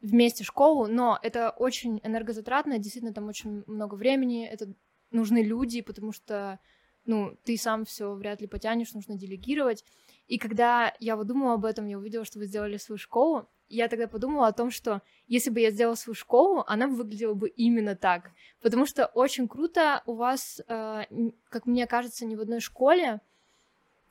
вместе 0.00 0.44
школу, 0.44 0.86
но 0.86 1.18
это 1.22 1.50
очень 1.50 2.00
энергозатратно, 2.04 2.78
действительно 2.78 3.14
там 3.14 3.28
очень 3.28 3.64
много 3.66 3.94
времени, 3.94 4.46
это 4.46 4.72
нужны 5.10 5.42
люди, 5.42 5.80
потому 5.80 6.12
что 6.12 6.58
ну, 7.04 7.36
ты 7.44 7.56
сам 7.56 7.84
все 7.84 8.14
вряд 8.14 8.40
ли 8.40 8.46
потянешь, 8.46 8.92
нужно 8.92 9.16
делегировать. 9.16 9.84
И 10.26 10.38
когда 10.38 10.94
я 11.00 11.16
вот 11.16 11.26
думала 11.26 11.54
об 11.54 11.64
этом, 11.64 11.86
я 11.86 11.98
увидела, 11.98 12.24
что 12.24 12.38
вы 12.38 12.46
сделали 12.46 12.76
свою 12.76 12.98
школу, 12.98 13.48
я 13.70 13.88
тогда 13.88 14.06
подумала 14.06 14.48
о 14.48 14.52
том, 14.52 14.70
что 14.70 15.02
если 15.26 15.50
бы 15.50 15.60
я 15.60 15.70
сделала 15.70 15.94
свою 15.94 16.14
школу, 16.14 16.64
она 16.66 16.86
выглядела 16.86 17.34
бы 17.34 17.48
именно 17.48 17.96
так. 17.96 18.30
Потому 18.60 18.86
что 18.86 19.06
очень 19.06 19.48
круто 19.48 20.02
у 20.06 20.14
вас, 20.14 20.60
э, 20.68 21.04
как 21.48 21.66
мне 21.66 21.86
кажется, 21.86 22.26
ни 22.26 22.36
в 22.36 22.40
одной 22.40 22.60
школе 22.60 23.20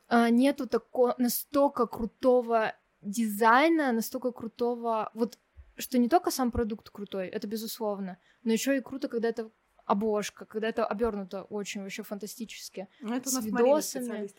э, 0.09 0.29
нету 0.29 0.67
такого 0.67 1.15
настолько 1.17 1.85
крутого 1.87 2.73
дизайна, 3.01 3.91
настолько 3.91 4.31
крутого... 4.31 5.11
Вот 5.13 5.37
что 5.77 5.97
не 5.97 6.09
только 6.09 6.31
сам 6.31 6.51
продукт 6.51 6.89
крутой, 6.89 7.27
это 7.27 7.47
безусловно, 7.47 8.17
но 8.43 8.51
еще 8.51 8.77
и 8.77 8.81
круто, 8.81 9.07
когда 9.07 9.29
это 9.29 9.51
обложка, 9.87 10.45
когда 10.45 10.67
это 10.67 10.85
обернуто 10.85 11.43
очень 11.43 11.81
вообще 11.81 12.03
фантастически. 12.03 12.89
Ну, 12.99 13.15
это 13.15 13.29
с 13.29 13.33
у 13.33 13.35
нас 13.37 13.45
видосами. 13.45 14.29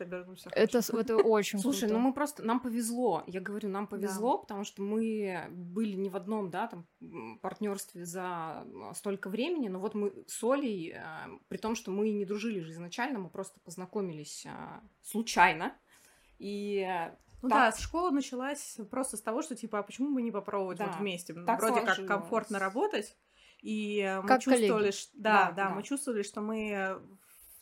Это, 0.52 0.78
это 0.78 1.16
очень 1.16 1.59
Слушай, 1.59 1.88
круто. 1.88 1.95
ну 1.95 2.00
мы 2.00 2.12
просто, 2.12 2.42
нам 2.42 2.61
повезло, 2.61 3.25
я 3.26 3.40
говорю, 3.40 3.71
нам 3.71 3.87
повезло, 3.87 4.37
да. 4.37 4.38
потому 4.42 4.64
что 4.64 4.83
мы 4.83 5.47
были 5.50 5.97
не 5.97 6.11
в 6.11 6.16
одном, 6.16 6.50
да, 6.50 6.68
там, 6.68 6.87
партнерстве 7.40 8.04
за 8.04 8.66
столько 8.95 9.30
времени, 9.30 9.68
но 9.68 9.80
вот 9.80 9.95
мы 9.95 10.12
с 10.26 10.45
Олей, 10.45 10.92
э, 10.95 11.00
при 11.49 11.57
том, 11.57 11.75
что 11.75 11.90
мы 11.90 12.11
не 12.11 12.26
дружили 12.26 12.61
же 12.61 12.73
изначально, 12.73 13.18
мы 13.18 13.30
просто 13.30 13.59
познакомились 13.61 14.45
э, 14.45 14.50
случайно, 15.02 15.75
и 16.38 16.87
ну 17.42 17.49
так. 17.49 17.75
да, 17.75 17.80
школа 17.80 18.11
началась 18.11 18.78
просто 18.90 19.16
с 19.16 19.23
того, 19.23 19.42
что 19.42 19.54
типа, 19.54 19.80
а 19.80 19.83
почему 19.83 20.14
бы 20.14 20.23
не 20.23 20.30
попробовать 20.30 20.78
да. 20.78 20.87
вот 20.87 20.97
вместе? 20.97 21.35
Так 21.35 21.61
Вроде 21.61 21.80
сложилось. 21.80 21.97
как 21.97 22.07
комфортно 22.07 22.59
работать, 22.59 23.16
и 23.61 24.00
э, 24.00 24.21
мы 24.21 24.28
как 24.28 24.42
чувствовали, 24.42 24.90
что, 24.90 25.11
да, 25.14 25.33
да, 25.33 25.50
да, 25.50 25.68
да, 25.68 25.75
мы 25.75 25.83
чувствовали, 25.83 26.23
что 26.23 26.40
мы 26.40 27.00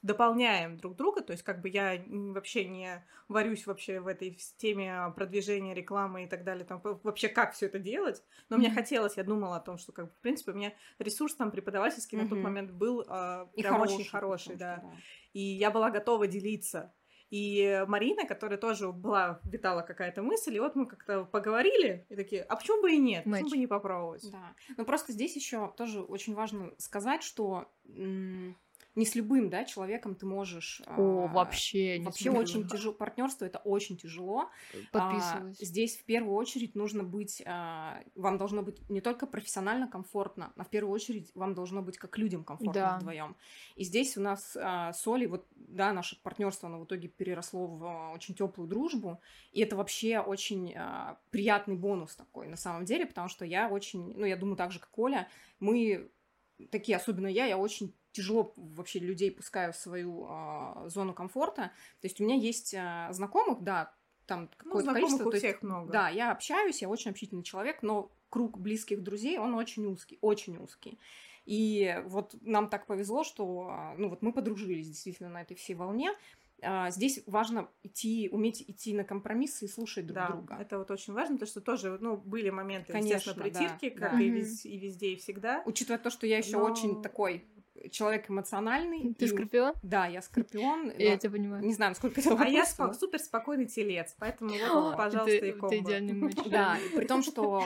дополняем 0.07 0.77
друг 0.77 0.97
друга, 0.97 1.21
то 1.21 1.33
есть 1.33 1.43
как 1.43 1.61
бы 1.61 1.69
я 1.69 2.03
вообще 2.09 2.65
не 2.65 3.05
варюсь 3.29 3.67
вообще 3.67 4.01
в 4.01 4.07
этой 4.07 4.39
теме 4.57 5.13
продвижения 5.17 5.75
рекламы 5.75 6.25
и 6.25 6.27
так 6.29 6.45
далее, 6.45 6.65
там 6.65 6.81
вообще 6.83 7.29
как 7.29 7.55
все 7.55 7.67
это 7.67 7.79
делать, 7.79 8.23
но 8.49 8.57
mm-hmm. 8.57 8.59
мне 8.61 8.71
хотелось, 8.71 9.17
я 9.17 9.25
думала 9.25 9.57
о 9.57 9.61
том, 9.61 9.79
что 9.79 9.93
как 9.93 10.07
бы 10.07 10.13
в 10.13 10.21
принципе 10.21 10.53
у 10.53 10.55
меня 10.55 10.73
ресурс 10.99 11.35
там 11.35 11.51
преподавательский 11.51 12.17
mm-hmm. 12.17 12.23
на 12.23 12.29
тот 12.29 12.39
момент 12.39 12.71
был 12.71 13.03
э, 13.03 13.47
прям 13.57 13.75
хороший, 13.75 13.95
очень 13.95 14.11
хороший, 14.11 14.57
да. 14.57 14.77
да, 14.77 14.91
и 15.33 15.41
я 15.41 15.71
была 15.71 15.91
готова 15.91 16.27
делиться. 16.27 16.95
И 17.31 17.85
Марина, 17.89 18.27
которая 18.27 18.59
тоже 18.59 18.93
была, 18.93 19.41
витала 19.45 19.83
какая-то 19.83 20.23
мысль, 20.23 20.55
и 20.57 20.61
вот 20.61 20.77
мы 20.77 20.87
как-то 20.87 21.25
поговорили, 21.25 22.07
и 22.09 22.17
такие, 22.17 22.43
а 22.43 22.57
почему 22.57 22.83
бы 22.83 22.93
и 22.93 22.99
нет, 22.99 23.27
Матч. 23.27 23.43
почему 23.43 23.51
бы 23.51 23.57
не 23.59 23.67
попробовать? 23.67 24.31
Да, 24.31 24.55
но 24.77 24.85
просто 24.85 25.13
здесь 25.13 25.35
еще 25.35 25.73
тоже 25.77 26.03
очень 26.03 26.35
важно 26.35 26.73
сказать, 26.79 27.23
что 27.23 27.73
не 28.97 29.05
с 29.05 29.15
любым, 29.15 29.51
да, 29.51 29.65
человеком 29.65 30.15
ты 30.15 30.25
можешь. 30.25 30.83
О, 30.87 31.27
а, 31.27 31.33
вообще, 31.33 31.99
не 31.99 32.07
вообще 32.07 32.31
очень 32.31 32.67
тяжело. 32.67 32.95
Партнерство 32.95 33.45
это 33.45 33.59
очень 33.59 33.99
тяжело. 33.99 34.49
Подписываюсь. 34.91 35.61
А, 35.61 35.65
здесь 35.65 35.99
в 35.99 36.05
первую 36.05 36.35
очередь 36.35 36.75
нужно 36.75 37.05
быть, 37.05 37.43
а, 37.45 38.03
вам 38.15 38.39
должно 38.39 38.63
быть 38.63 38.89
не 38.89 39.03
только 39.03 39.27
профессионально 39.27 39.87
комфортно, 39.87 40.53
но 40.57 40.65
в 40.65 40.69
первую 40.69 40.95
очередь 40.95 41.31
вам 41.35 41.55
должно 41.55 41.83
быть 41.83 41.99
как 41.99 42.17
людям 42.17 42.43
комфортно 42.43 42.73
да. 42.73 42.97
вдвоем. 42.99 43.37
И 43.77 43.85
здесь 43.85 44.17
у 44.17 44.23
нас 44.23 44.57
а, 44.59 44.95
с 44.95 45.07
Олей, 45.07 45.27
вот, 45.27 45.47
да, 45.55 45.93
наше 45.93 46.21
партнерство, 46.23 46.71
оно 46.71 46.81
в 46.81 46.87
итоге 46.87 47.09
переросло 47.09 47.67
в 47.67 47.85
а, 47.85 48.13
очень 48.15 48.35
теплую 48.35 48.67
дружбу, 48.67 49.21
и 49.53 49.61
это 49.61 49.77
вообще 49.77 50.21
очень 50.21 50.73
а, 50.75 51.19
приятный 51.31 51.77
бонус 51.77 52.17
такой 52.17 52.49
на 52.49 52.57
самом 52.57 52.87
деле, 52.87 53.05
потому 53.05 53.29
что 53.29 53.45
я 53.45 53.69
очень, 53.69 54.15
ну, 54.17 54.25
я 54.25 54.37
думаю, 54.37 54.57
так 54.57 54.73
же, 54.73 54.81
как 54.81 54.99
Оля, 54.99 55.29
мы 55.61 56.11
такие, 56.71 56.97
особенно 56.97 57.27
я, 57.27 57.45
я 57.47 57.59
очень 57.59 57.93
тяжело 58.17 58.53
вообще 58.57 58.99
людей 58.99 59.31
пускаю 59.31 59.73
в 59.73 59.77
свою 59.77 60.27
э, 60.29 60.89
зону 60.89 61.13
комфорта. 61.13 61.71
То 62.01 62.07
есть 62.07 62.21
у 62.21 62.25
меня 62.25 62.35
есть 62.35 62.73
э, 62.75 63.09
знакомых, 63.11 63.63
да, 63.63 63.93
там 64.27 64.43
ну, 64.43 64.49
какое-то 64.57 64.89
ну, 64.89 64.95
количество. 64.95 65.29
У 65.29 65.31
всех 65.33 65.43
есть, 65.43 65.63
много. 65.63 65.93
Да, 65.93 66.09
я 66.09 66.33
общаюсь, 66.33 66.83
я 66.83 66.89
очень 66.89 67.11
общительный 67.11 67.43
человек, 67.43 67.83
но 67.83 68.11
круг 68.31 68.59
близких 68.59 69.03
друзей, 69.03 69.39
он 69.39 69.55
очень 69.55 69.87
узкий, 69.87 70.19
очень 70.21 70.57
узкий. 70.57 70.99
И 71.45 72.03
вот 72.07 72.35
нам 72.41 72.69
так 72.69 72.87
повезло, 72.87 73.23
что 73.23 73.95
ну 73.99 74.09
вот 74.09 74.23
мы 74.23 74.33
подружились 74.33 74.89
действительно 74.89 75.29
на 75.29 75.43
этой 75.43 75.57
всей 75.57 75.75
волне. 75.75 76.13
А, 76.63 76.91
здесь 76.91 77.23
важно 77.27 77.69
идти, 77.83 78.29
уметь 78.33 78.63
идти 78.63 78.95
на 78.95 79.05
компромиссы 79.05 79.67
и 79.67 79.69
слушать 79.69 80.07
друг 80.07 80.17
да, 80.17 80.29
друга. 80.29 80.57
Это 80.59 80.79
вот 80.79 80.91
очень 80.91 81.13
важно, 81.13 81.37
потому 81.37 81.49
что 81.49 81.61
тоже, 81.61 81.99
ну, 82.01 82.17
были 82.17 82.49
моменты, 82.49 82.93
Конечно, 82.93 83.17
естественно, 83.17 83.45
притирки, 83.45 83.91
да, 83.91 84.01
как 84.01 84.13
да. 84.13 84.21
И, 84.23 84.29
вез, 84.31 84.65
и 84.65 84.79
везде, 84.79 85.13
и 85.13 85.17
всегда. 85.17 85.63
Учитывая 85.67 85.99
то, 85.99 86.09
что 86.09 86.27
я 86.27 86.39
еще 86.39 86.57
Но... 86.57 86.65
очень 86.65 87.03
такой 87.03 87.45
человек 87.91 88.31
эмоциональный. 88.31 89.15
Ты 89.15 89.27
и... 89.27 89.29
скорпион? 89.29 89.75
Да, 89.83 90.07
я 90.07 90.23
скорпион. 90.23 90.93
Я 90.99 91.17
тебя 91.17 91.33
понимаю. 91.33 91.65
Не 91.65 91.75
знаю, 91.75 91.91
насколько 91.93 92.21
это 92.21 92.37
А 92.39 92.49
я 92.49 92.65
супер 92.65 93.19
спокойный 93.19 93.67
телец, 93.67 94.15
поэтому 94.19 94.51
вот, 94.51 94.97
пожалуйста, 94.97 95.47
и 95.47 95.53
комбо. 95.53 95.69
Ты 95.69 95.79
идеальный 95.79 96.15
матч. 96.15 96.37
Да, 96.47 96.79
при 96.95 97.07
том, 97.07 97.23
что 97.23 97.65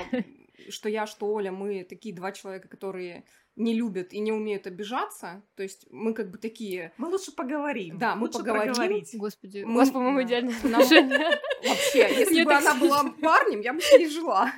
что 0.68 0.88
я, 0.88 1.06
что 1.06 1.26
Оля, 1.26 1.52
мы 1.52 1.84
такие 1.84 2.14
два 2.14 2.32
человека, 2.32 2.68
которые 2.68 3.24
не 3.56 3.74
любят 3.74 4.12
и 4.12 4.20
не 4.20 4.32
умеют 4.32 4.66
обижаться. 4.66 5.42
То 5.54 5.62
есть 5.62 5.86
мы 5.90 6.14
как 6.14 6.30
бы 6.30 6.38
такие... 6.38 6.92
Мы 6.96 7.08
лучше 7.08 7.32
поговорим. 7.32 7.98
Да, 7.98 8.14
мы 8.14 8.22
лучше 8.22 8.38
поговорим. 8.38 8.74
Проговорить. 8.74 9.10
Господи, 9.14 9.64
мы, 9.64 9.74
у 9.74 9.76
вас, 9.76 9.90
по-моему, 9.90 10.18
да. 10.18 10.24
идеальные 10.24 10.56
отношения. 10.56 11.40
Вообще, 11.66 12.20
если 12.20 12.44
бы 12.44 12.52
она 12.52 12.74
была 12.74 13.04
парнем, 13.20 13.60
я 13.60 13.72
бы 13.72 13.80
с 13.80 13.92
ней 13.92 14.08
жила. 14.08 14.52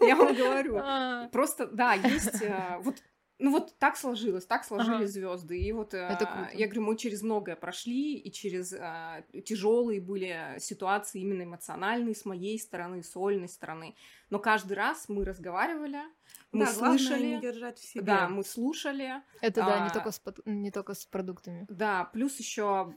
Я 0.00 0.16
вам 0.16 0.34
говорю. 0.34 0.78
А. 0.82 1.28
Просто, 1.28 1.66
да, 1.66 1.94
есть... 1.94 2.42
Э, 2.42 2.78
вот 2.80 2.96
ну 3.38 3.50
вот 3.50 3.78
так 3.78 3.96
сложилось, 3.96 4.46
так 4.46 4.64
сложились 4.64 4.96
ага. 4.96 5.06
звезды. 5.06 5.58
И 5.58 5.72
вот 5.72 5.92
Это 5.92 6.26
круто. 6.26 6.50
я 6.54 6.66
говорю, 6.66 6.82
мы 6.82 6.96
через 6.96 7.22
многое 7.22 7.56
прошли, 7.56 8.14
и 8.14 8.32
через 8.32 8.72
а, 8.72 9.22
тяжелые 9.44 10.00
были 10.00 10.56
ситуации 10.58 11.20
именно 11.20 11.42
эмоциональные 11.42 12.14
с 12.14 12.24
моей 12.24 12.58
стороны, 12.58 13.02
с 13.02 13.16
Ольной 13.16 13.48
стороны. 13.48 13.94
Но 14.30 14.38
каждый 14.38 14.74
раз 14.74 15.08
мы 15.08 15.24
разговаривали, 15.24 16.00
мы 16.56 16.66
да, 16.66 16.72
слышали. 16.72 17.26
не 17.26 17.40
держать 17.40 17.78
в 17.78 17.84
себе. 17.84 18.04
Да, 18.04 18.28
мы 18.28 18.44
слушали. 18.44 19.22
Это 19.40 19.64
а, 19.64 19.68
да, 19.68 19.84
не 19.84 19.90
только, 19.90 20.10
с, 20.10 20.22
не 20.44 20.70
только 20.70 20.94
с 20.94 21.06
продуктами. 21.06 21.66
Да, 21.68 22.04
плюс 22.12 22.38
еще 22.38 22.94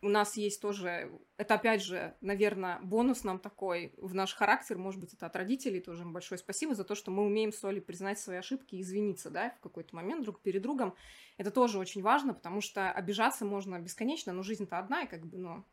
у 0.00 0.08
нас 0.08 0.36
есть 0.36 0.60
тоже, 0.60 1.10
это 1.36 1.54
опять 1.54 1.82
же, 1.82 2.14
наверное, 2.20 2.78
бонус 2.82 3.24
нам 3.24 3.38
такой 3.38 3.92
в 3.96 4.14
наш 4.14 4.34
характер, 4.34 4.78
может 4.78 5.00
быть, 5.00 5.14
это 5.14 5.26
от 5.26 5.36
родителей 5.36 5.80
тоже 5.80 6.04
большое 6.04 6.38
спасибо 6.38 6.74
за 6.74 6.84
то, 6.84 6.94
что 6.94 7.10
мы 7.10 7.24
умеем 7.24 7.52
с 7.52 7.62
Олей 7.64 7.80
признать 7.80 8.18
свои 8.18 8.36
ошибки 8.36 8.76
и 8.76 8.80
извиниться, 8.80 9.30
да, 9.30 9.50
в 9.50 9.60
какой-то 9.60 9.94
момент 9.94 10.24
друг 10.24 10.40
перед 10.40 10.62
другом. 10.62 10.94
Это 11.36 11.50
тоже 11.50 11.78
очень 11.78 12.02
важно, 12.02 12.34
потому 12.34 12.60
что 12.60 12.90
обижаться 12.90 13.44
можно 13.44 13.78
бесконечно, 13.78 14.32
но 14.32 14.42
жизнь-то 14.42 14.78
одна, 14.78 15.02
и 15.02 15.06
как 15.06 15.24
бы, 15.26 15.38
ну, 15.38 15.64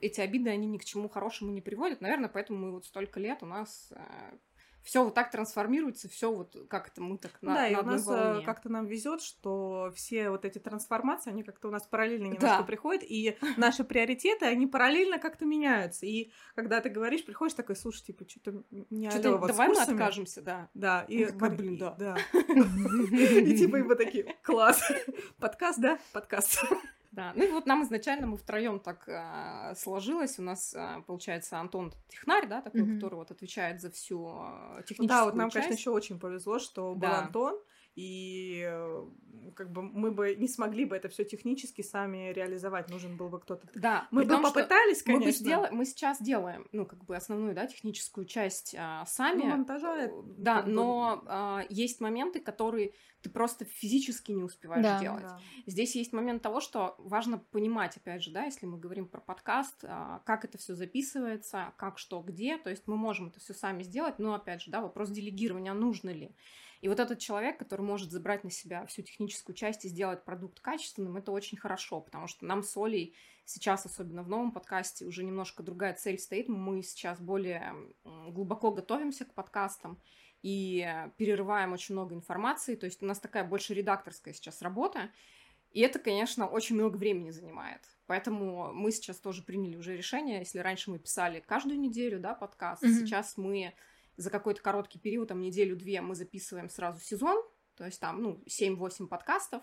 эти 0.00 0.20
обиды, 0.20 0.50
они 0.50 0.66
ни 0.66 0.78
к 0.78 0.84
чему 0.84 1.08
хорошему 1.08 1.50
не 1.50 1.60
приводят. 1.60 2.00
Наверное, 2.00 2.28
поэтому 2.28 2.58
мы 2.58 2.72
вот 2.72 2.84
столько 2.86 3.20
лет 3.20 3.42
у 3.42 3.46
нас 3.46 3.92
э, 3.94 4.36
все 4.82 5.04
вот 5.04 5.14
так 5.14 5.30
трансформируется, 5.30 6.08
все 6.08 6.32
вот 6.32 6.56
как 6.68 6.88
это 6.88 7.00
мы 7.00 7.18
так 7.18 7.40
на, 7.40 7.54
да, 7.54 7.60
на 7.62 7.66
и 7.68 7.74
у 7.76 7.82
нас 7.82 8.06
э, 8.06 8.10
волне. 8.10 8.44
как-то 8.44 8.68
нам 8.68 8.86
везет, 8.86 9.22
что 9.22 9.92
все 9.94 10.30
вот 10.30 10.44
эти 10.44 10.58
трансформации, 10.58 11.30
они 11.30 11.42
как-то 11.42 11.68
у 11.68 11.70
нас 11.70 11.86
параллельно 11.86 12.26
немножко 12.26 12.58
да. 12.58 12.62
приходят, 12.62 13.02
и 13.06 13.36
наши 13.56 13.84
приоритеты, 13.84 14.46
они 14.46 14.66
параллельно 14.66 15.18
как-то 15.18 15.44
меняются. 15.44 16.06
И 16.06 16.32
когда 16.54 16.80
ты 16.80 16.88
говоришь, 16.88 17.24
приходишь 17.24 17.54
такой, 17.54 17.76
слушай, 17.76 18.02
типа, 18.04 18.28
что-то 18.28 18.62
не 18.90 19.10
что 19.10 19.38
вот 19.38 19.48
Давай 19.48 19.68
мы 19.68 19.80
откажемся, 19.80 20.42
да. 20.42 20.68
Да, 20.74 21.02
и 21.08 21.26
такая, 21.26 21.50
блин, 21.50 21.78
да. 21.78 22.16
И 22.32 23.56
типа, 23.56 23.76
и 23.76 23.82
мы 23.82 23.94
такие, 23.94 24.36
класс, 24.42 24.82
подкаст, 25.38 25.80
да, 25.80 25.98
подкаст. 26.12 26.64
Да, 27.12 27.32
ну 27.36 27.44
и 27.44 27.50
вот 27.52 27.66
нам 27.66 27.82
изначально 27.82 28.26
мы 28.26 28.38
втроем 28.38 28.80
так 28.80 29.06
э, 29.06 29.74
сложилось. 29.76 30.38
У 30.38 30.42
нас 30.42 30.74
э, 30.74 31.02
получается 31.06 31.58
Антон 31.58 31.92
технарь, 32.08 32.46
да, 32.48 32.62
такой, 32.62 32.80
mm-hmm. 32.80 32.94
который 32.94 33.14
вот 33.16 33.30
отвечает 33.30 33.82
за 33.82 33.90
всю 33.90 34.28
э, 34.28 34.82
техническую 34.86 35.08
Да, 35.08 35.24
вот 35.26 35.34
нам, 35.34 35.50
часть. 35.50 35.66
конечно, 35.66 35.78
еще 35.78 35.90
очень 35.90 36.18
повезло, 36.18 36.58
что 36.58 36.94
да. 36.94 37.08
был 37.08 37.16
Антон, 37.16 37.60
и 37.94 38.64
э, 38.66 39.04
как 39.54 39.70
бы 39.70 39.82
мы 39.82 40.12
бы 40.12 40.34
не 40.36 40.48
смогли 40.48 40.84
бы 40.84 40.96
это 40.96 41.08
все 41.08 41.24
технически 41.24 41.82
сами 41.82 42.32
реализовать, 42.32 42.88
нужен 42.88 43.16
был 43.16 43.28
бы 43.28 43.38
кто-то. 43.38 43.68
Да, 43.74 44.08
мы 44.10 44.22
бы 44.22 44.28
том, 44.28 44.42
попытались, 44.42 45.02
конечно. 45.02 45.26
Мы, 45.26 45.32
бы 45.32 45.32
сдел... 45.32 45.66
мы 45.70 45.84
сейчас 45.84 46.22
делаем, 46.22 46.66
ну 46.72 46.86
как 46.86 47.04
бы 47.04 47.16
основную, 47.16 47.54
да, 47.54 47.66
техническую 47.66 48.26
часть 48.26 48.74
а, 48.78 49.04
сами. 49.06 49.42
Ну, 49.42 49.46
монтажа. 49.48 50.10
Да, 50.38 50.62
но 50.62 51.22
а, 51.26 51.64
есть 51.68 52.00
моменты, 52.00 52.40
которые 52.40 52.94
ты 53.20 53.30
просто 53.30 53.64
физически 53.64 54.32
не 54.32 54.42
успеваешь 54.42 54.82
да, 54.82 55.00
делать. 55.00 55.22
Да. 55.22 55.40
Здесь 55.66 55.94
есть 55.94 56.12
момент 56.12 56.42
того, 56.42 56.60
что 56.60 56.96
важно 56.98 57.38
понимать, 57.38 57.96
опять 57.96 58.22
же, 58.22 58.32
да, 58.32 58.44
если 58.44 58.66
мы 58.66 58.78
говорим 58.78 59.06
про 59.06 59.20
подкаст, 59.20 59.84
а, 59.84 60.20
как 60.24 60.44
это 60.44 60.58
все 60.58 60.74
записывается, 60.74 61.72
как 61.76 61.98
что 61.98 62.20
где, 62.20 62.56
то 62.56 62.70
есть 62.70 62.84
мы 62.86 62.96
можем 62.96 63.28
это 63.28 63.38
все 63.38 63.54
сами 63.54 63.82
сделать, 63.82 64.18
но 64.18 64.34
опять 64.34 64.62
же, 64.62 64.70
да, 64.70 64.80
вопрос 64.80 65.10
делегирования, 65.10 65.72
нужно 65.72 66.10
ли. 66.10 66.34
И 66.82 66.88
вот 66.88 66.98
этот 66.98 67.20
человек, 67.20 67.58
который 67.58 67.82
может 67.82 68.10
забрать 68.10 68.42
на 68.42 68.50
себя 68.50 68.84
всю 68.86 69.02
техническую 69.02 69.54
часть 69.54 69.84
и 69.84 69.88
сделать 69.88 70.24
продукт 70.24 70.58
качественным, 70.58 71.16
это 71.16 71.30
очень 71.30 71.56
хорошо, 71.56 72.00
потому 72.00 72.26
что 72.26 72.44
нам 72.44 72.64
с 72.64 72.76
Олей 72.76 73.14
сейчас, 73.44 73.86
особенно 73.86 74.24
в 74.24 74.28
новом 74.28 74.50
подкасте, 74.50 75.06
уже 75.06 75.22
немножко 75.22 75.62
другая 75.62 75.94
цель 75.94 76.18
стоит. 76.18 76.48
Мы 76.48 76.82
сейчас 76.82 77.20
более 77.20 77.72
глубоко 78.04 78.72
готовимся 78.72 79.24
к 79.24 79.32
подкастам 79.32 80.02
и 80.42 80.84
перерываем 81.18 81.72
очень 81.72 81.94
много 81.94 82.16
информации. 82.16 82.74
То 82.74 82.86
есть 82.86 83.00
у 83.00 83.06
нас 83.06 83.20
такая 83.20 83.44
больше 83.44 83.74
редакторская 83.74 84.34
сейчас 84.34 84.60
работа. 84.60 85.12
И 85.70 85.80
это, 85.80 86.00
конечно, 86.00 86.48
очень 86.48 86.74
много 86.74 86.96
времени 86.96 87.30
занимает. 87.30 87.80
Поэтому 88.06 88.72
мы 88.72 88.90
сейчас 88.90 89.20
тоже 89.20 89.44
приняли 89.44 89.76
уже 89.76 89.96
решение, 89.96 90.40
если 90.40 90.58
раньше 90.58 90.90
мы 90.90 90.98
писали 90.98 91.38
каждую 91.46 91.78
неделю, 91.78 92.18
да, 92.18 92.34
подкаст, 92.34 92.82
mm-hmm. 92.82 92.98
сейчас 92.98 93.36
мы 93.36 93.72
за 94.16 94.30
какой-то 94.30 94.62
короткий 94.62 94.98
период, 94.98 95.28
там 95.28 95.40
неделю-две, 95.40 96.00
мы 96.00 96.14
записываем 96.14 96.68
сразу 96.68 97.00
сезон, 97.00 97.42
то 97.76 97.84
есть 97.84 98.00
там, 98.00 98.22
ну, 98.22 98.42
7-8 98.46 99.06
подкастов, 99.06 99.62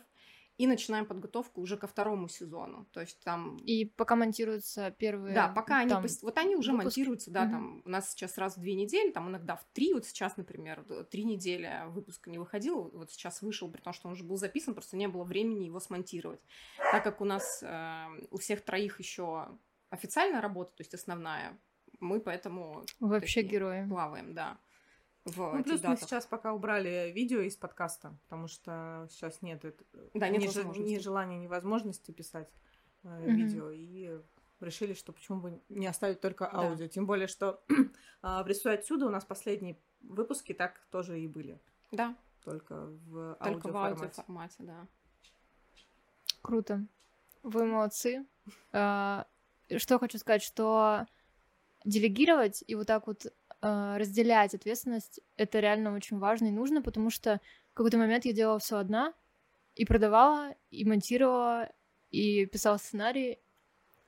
и 0.60 0.68
начинаем 0.68 1.06
подготовку 1.06 1.62
уже 1.62 1.78
ко 1.78 1.88
второму 1.88 2.28
сезону. 2.28 2.86
То 2.92 3.00
есть 3.00 3.24
там... 3.24 3.56
И 3.60 3.86
пока 3.86 4.18
монтируются 4.18 4.92
первые... 4.92 5.34
Да, 5.34 5.48
пока 5.48 5.88
там, 5.88 6.04
они... 6.04 6.14
Вот 6.22 6.38
они 6.38 6.58
уже 6.58 6.74
выпуски. 6.74 6.86
монтируются, 6.86 7.32
да, 7.32 7.44
угу. 7.44 7.52
там 7.52 7.82
у 7.86 7.90
нас 7.90 8.12
сейчас 8.12 8.38
раз 8.38 8.58
в 8.58 8.60
две 8.60 8.76
недели, 8.76 9.12
там 9.12 9.30
иногда 9.30 9.56
в 9.56 9.64
три, 9.72 9.94
вот 9.94 10.06
сейчас, 10.06 10.36
например, 10.36 10.86
три 11.10 11.24
недели 11.24 11.86
выпуска 11.88 12.30
не 12.30 12.38
выходил, 12.38 12.92
вот 12.92 13.10
сейчас 13.10 13.42
вышел, 13.42 13.72
при 13.72 13.80
том, 13.80 13.94
что 13.94 14.10
он 14.10 14.16
уже 14.16 14.26
был 14.26 14.36
записан, 14.36 14.74
просто 14.74 14.98
не 14.98 15.08
было 15.08 15.24
времени 15.24 15.64
его 15.64 15.80
смонтировать. 15.80 16.42
Так 16.92 17.06
как 17.06 17.22
у 17.22 17.26
нас 17.26 17.64
э, 17.64 18.08
у 18.30 18.38
всех 18.38 18.60
троих 18.60 19.00
еще 19.00 19.58
официальная 19.90 20.42
работа, 20.42 20.72
то 20.76 20.82
есть 20.82 20.94
основная, 20.94 21.58
мы 22.00 22.20
поэтому... 22.20 22.84
Вообще 23.00 23.42
герои. 23.42 23.88
Плаваем, 23.88 24.34
да 24.34 24.58
в 25.26 25.58
ну, 25.58 25.64
плюс 25.64 25.82
датах. 25.82 26.02
мы 26.02 26.08
сейчас 26.08 26.26
пока 26.26 26.54
убрали 26.54 27.12
видео 27.14 27.42
из 27.42 27.56
подкаста, 27.56 28.18
потому 28.24 28.48
что 28.48 29.08
сейчас 29.10 29.42
нет, 29.42 29.64
да, 30.14 30.30
нет 30.30 30.42
ни, 30.42 30.80
ни 30.80 30.98
желания, 30.98 31.38
ни 31.38 31.48
возможности 31.48 32.12
писать 32.12 32.50
э, 33.04 33.08
mm-hmm. 33.08 33.32
видео, 33.32 33.72
и 33.72 34.20
решили, 34.60 34.94
что 34.94 35.14
почему 35.14 35.40
бы 35.40 35.62
не 35.70 35.88
оставить 35.88 36.20
только 36.20 36.52
аудио. 36.52 36.86
Да. 36.86 36.90
Тем 36.90 37.06
более, 37.06 37.28
что 37.28 37.64
а, 38.22 38.44
в 38.44 38.48
«Рисуй 38.48 38.74
отсюда» 38.74 39.06
у 39.06 39.10
нас 39.10 39.24
последние 39.24 39.78
выпуски 40.02 40.54
так 40.54 40.80
тоже 40.92 41.20
и 41.20 41.28
были. 41.28 41.60
Да. 41.92 42.16
Только 42.44 42.88
в 43.08 43.38
Только 43.44 43.68
в 43.68 43.78
аудиоформате, 43.78 44.64
да. 44.64 44.88
Круто. 46.42 46.86
Вы 47.44 47.66
молодцы. 47.66 48.26
А, 48.74 49.26
что 49.78 50.00
хочу 50.00 50.18
сказать, 50.18 50.42
что 50.42 51.06
делегировать 51.86 52.64
и 52.68 52.76
вот 52.76 52.88
так 52.88 53.08
вот 53.08 53.26
э, 53.26 53.98
разделять 53.98 54.54
ответственность, 54.54 55.22
это 55.38 55.60
реально 55.60 55.94
очень 55.96 56.18
важно 56.18 56.48
и 56.48 56.52
нужно, 56.52 56.82
потому 56.82 57.10
что 57.10 57.40
в 57.72 57.74
какой-то 57.76 57.98
момент 57.98 58.26
я 58.26 58.34
делала 58.34 58.60
все 58.60 58.78
одна, 58.78 59.14
и 59.76 59.86
продавала, 59.86 60.56
и 60.72 60.84
монтировала, 60.84 61.70
и 62.12 62.46
писала 62.46 62.78
сценарий, 62.78 63.40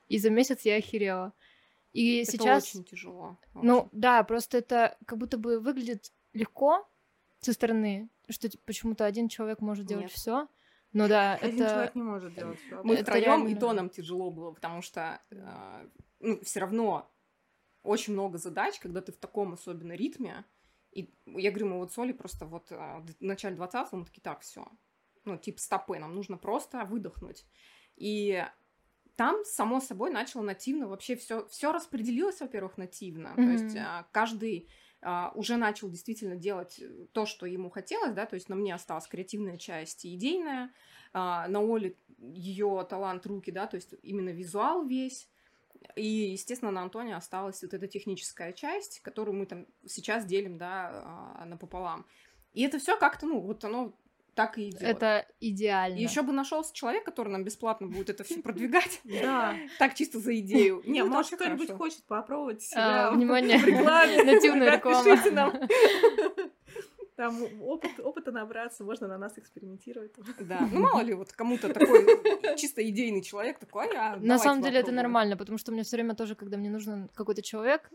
и 0.08 0.18
за 0.18 0.30
месяц 0.30 0.62
я 0.62 0.76
охерела. 0.76 1.32
И 1.92 2.22
это 2.22 2.32
сейчас... 2.32 2.64
очень 2.64 2.84
тяжело. 2.84 3.38
Очень. 3.54 3.66
Ну, 3.66 3.88
да, 3.92 4.22
просто 4.24 4.58
это 4.58 4.96
как 5.06 5.18
будто 5.18 5.38
бы 5.38 5.60
выглядит 5.60 6.12
легко 6.32 6.86
со 7.40 7.52
стороны, 7.52 8.08
что 8.28 8.48
типа, 8.48 8.62
почему-то 8.66 9.04
один 9.04 9.28
человек 9.28 9.60
может 9.60 9.86
делать 9.86 10.12
все. 10.12 10.48
Ну 10.92 11.08
да, 11.08 11.34
Один 11.42 11.62
это... 11.62 11.70
человек 11.70 11.94
не 11.94 12.02
может 12.02 12.34
делать 12.34 12.60
все. 12.60 12.82
Мы 12.82 12.96
втроем, 12.96 13.24
реально... 13.24 13.48
и 13.48 13.54
то 13.54 13.72
нам 13.72 13.88
тяжело 13.88 14.30
было, 14.30 14.52
потому 14.52 14.82
что 14.82 15.20
э, 15.30 15.86
ну, 16.20 16.40
все 16.42 16.60
равно 16.60 17.10
очень 17.82 18.12
много 18.12 18.38
задач, 18.38 18.78
когда 18.78 19.00
ты 19.00 19.12
в 19.12 19.16
таком 19.16 19.54
особенно 19.54 19.92
ритме. 19.92 20.44
И 20.92 21.12
я 21.26 21.50
говорю, 21.50 21.68
мы 21.68 21.78
вот 21.78 21.92
с 21.92 21.98
Олей 21.98 22.14
просто 22.14 22.46
вот 22.46 22.70
а, 22.70 23.00
в 23.00 23.20
начале 23.20 23.56
20-го 23.56 23.96
мы 23.96 24.04
такие, 24.04 24.22
так, 24.22 24.40
все. 24.40 24.66
Ну, 25.24 25.36
типа 25.36 25.60
стопы, 25.60 25.98
нам 25.98 26.14
нужно 26.14 26.36
просто 26.36 26.84
выдохнуть. 26.84 27.46
И 27.96 28.44
там, 29.16 29.44
само 29.44 29.80
собой, 29.80 30.10
начало 30.10 30.42
нативно 30.42 30.88
вообще 30.88 31.16
все, 31.16 31.46
все 31.46 31.72
распределилось, 31.72 32.40
во-первых, 32.40 32.76
нативно. 32.76 33.28
Mm-hmm. 33.28 33.44
То 33.44 33.50
есть 33.50 33.76
а, 33.76 34.06
каждый 34.12 34.68
а, 35.00 35.32
уже 35.34 35.56
начал 35.56 35.90
действительно 35.90 36.36
делать 36.36 36.80
то, 37.12 37.26
что 37.26 37.46
ему 37.46 37.70
хотелось, 37.70 38.12
да, 38.12 38.26
то 38.26 38.34
есть 38.34 38.48
на 38.48 38.56
мне 38.56 38.74
осталась 38.74 39.06
креативная 39.06 39.58
часть 39.58 40.04
и 40.04 40.14
идейная, 40.14 40.72
на 41.14 41.60
Оле 41.60 41.98
ее 42.18 42.86
талант 42.88 43.26
руки, 43.26 43.50
да, 43.50 43.66
то 43.66 43.74
есть 43.74 43.94
именно 44.02 44.30
визуал 44.30 44.86
весь, 44.86 45.28
и, 45.96 46.06
естественно, 46.06 46.70
на 46.70 46.82
Антоне 46.82 47.16
осталась 47.16 47.62
вот 47.62 47.74
эта 47.74 47.86
техническая 47.86 48.52
часть, 48.52 49.00
которую 49.00 49.36
мы 49.36 49.46
там 49.46 49.66
сейчас 49.86 50.24
делим, 50.24 50.58
да, 50.58 50.90
а, 51.38 51.44
напополам. 51.44 52.06
И 52.52 52.62
это 52.62 52.78
все 52.78 52.96
как-то, 52.96 53.26
ну, 53.26 53.40
вот 53.40 53.64
оно 53.64 53.94
так 54.34 54.56
и 54.58 54.70
идет. 54.70 54.82
Это 54.82 55.26
идеально. 55.40 55.98
Еще 55.98 56.22
бы 56.22 56.32
нашелся 56.32 56.72
человек, 56.74 57.04
который 57.04 57.28
нам 57.28 57.44
бесплатно 57.44 57.86
будет 57.86 58.08
это 58.10 58.24
все 58.24 58.40
продвигать. 58.40 59.00
Да. 59.22 59.56
Так 59.78 59.94
чисто 59.94 60.18
за 60.18 60.38
идею. 60.40 60.82
Не, 60.86 61.04
может, 61.04 61.34
кто-нибудь 61.34 61.70
хочет 61.72 62.02
попробовать 62.04 62.62
себя. 62.62 63.10
Внимание, 63.10 63.58
нативная 64.24 64.76
реклама. 64.76 65.04
Пишите 65.04 65.30
нам. 65.30 65.52
Там 67.16 67.42
опыт, 67.60 68.00
опыта 68.00 68.32
набраться, 68.32 68.84
можно 68.84 69.06
на 69.06 69.18
нас 69.18 69.38
экспериментировать. 69.38 70.12
Да, 70.40 70.66
ну 70.72 70.80
мало 70.80 71.02
ли, 71.02 71.12
вот 71.14 71.32
кому-то 71.32 71.72
такой 71.72 72.06
чисто 72.56 72.88
идейный 72.88 73.22
человек 73.22 73.58
такой, 73.58 73.94
а 73.94 74.16
На 74.16 74.38
самом 74.38 74.62
деле 74.62 74.80
это 74.80 74.92
нормально, 74.92 75.36
потому 75.36 75.58
что 75.58 75.70
у 75.70 75.74
меня 75.74 75.84
все 75.84 75.96
время 75.96 76.14
тоже, 76.14 76.34
когда 76.34 76.56
мне 76.56 76.70
нужен 76.70 77.08
какой-то 77.14 77.42
человек, 77.42 77.90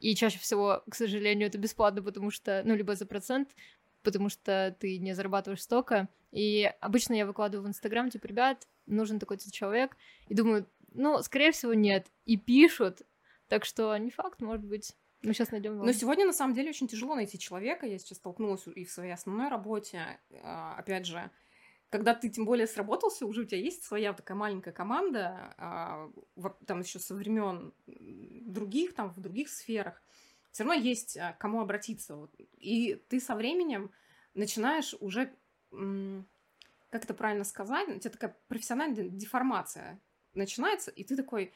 и 0.00 0.14
чаще 0.14 0.38
всего, 0.38 0.82
к 0.90 0.94
сожалению, 0.94 1.48
это 1.48 1.58
бесплатно, 1.58 2.02
потому 2.02 2.30
что, 2.30 2.62
ну, 2.64 2.74
либо 2.74 2.94
за 2.94 3.04
процент, 3.04 3.54
потому 4.02 4.30
что 4.30 4.74
ты 4.80 4.98
не 4.98 5.14
зарабатываешь 5.14 5.62
столько. 5.62 6.08
И 6.32 6.72
обычно 6.80 7.14
я 7.14 7.26
выкладываю 7.26 7.66
в 7.66 7.68
Инстаграм, 7.68 8.08
типа, 8.08 8.26
ребят, 8.26 8.66
нужен 8.86 9.18
такой-то 9.18 9.52
человек. 9.52 9.96
И 10.28 10.34
думаю, 10.34 10.66
ну, 10.92 11.22
скорее 11.22 11.52
всего, 11.52 11.74
нет. 11.74 12.06
И 12.24 12.38
пишут. 12.38 13.02
Так 13.48 13.66
что 13.66 13.94
не 13.98 14.10
факт, 14.10 14.40
может 14.40 14.64
быть. 14.64 14.96
Мы 15.22 15.34
сейчас 15.34 15.50
найдем 15.50 15.76
Но 15.78 15.92
сегодня, 15.92 16.26
на 16.26 16.32
самом 16.32 16.54
деле, 16.54 16.70
очень 16.70 16.88
тяжело 16.88 17.14
найти 17.14 17.38
человека. 17.38 17.86
Я 17.86 17.98
сейчас 17.98 18.18
столкнулась 18.18 18.66
и 18.66 18.84
в 18.84 18.90
своей 18.90 19.12
основной 19.12 19.48
работе. 19.48 20.18
А, 20.42 20.76
опять 20.78 21.06
же, 21.06 21.30
когда 21.90 22.14
ты 22.14 22.30
тем 22.30 22.46
более 22.46 22.66
сработался, 22.66 23.26
уже 23.26 23.42
у 23.42 23.44
тебя 23.44 23.60
есть 23.60 23.84
своя 23.84 24.14
такая 24.14 24.36
маленькая 24.36 24.72
команда, 24.72 25.54
а, 25.58 26.10
там 26.66 26.80
еще 26.80 26.98
со 26.98 27.14
времен 27.14 27.74
других, 27.86 28.94
там 28.94 29.10
в 29.10 29.20
других 29.20 29.50
сферах, 29.50 30.02
все 30.52 30.64
равно 30.64 30.80
есть 30.80 31.16
а, 31.18 31.34
кому 31.34 31.60
обратиться. 31.60 32.28
И 32.56 32.94
ты 33.08 33.20
со 33.20 33.34
временем 33.34 33.90
начинаешь 34.34 34.94
уже, 35.00 35.34
как 35.70 37.04
это 37.04 37.12
правильно 37.12 37.44
сказать, 37.44 37.88
у 37.88 37.98
тебя 37.98 38.10
такая 38.10 38.36
профессиональная 38.48 39.08
деформация 39.08 40.00
начинается, 40.34 40.90
и 40.90 41.04
ты 41.04 41.16
такой, 41.16 41.52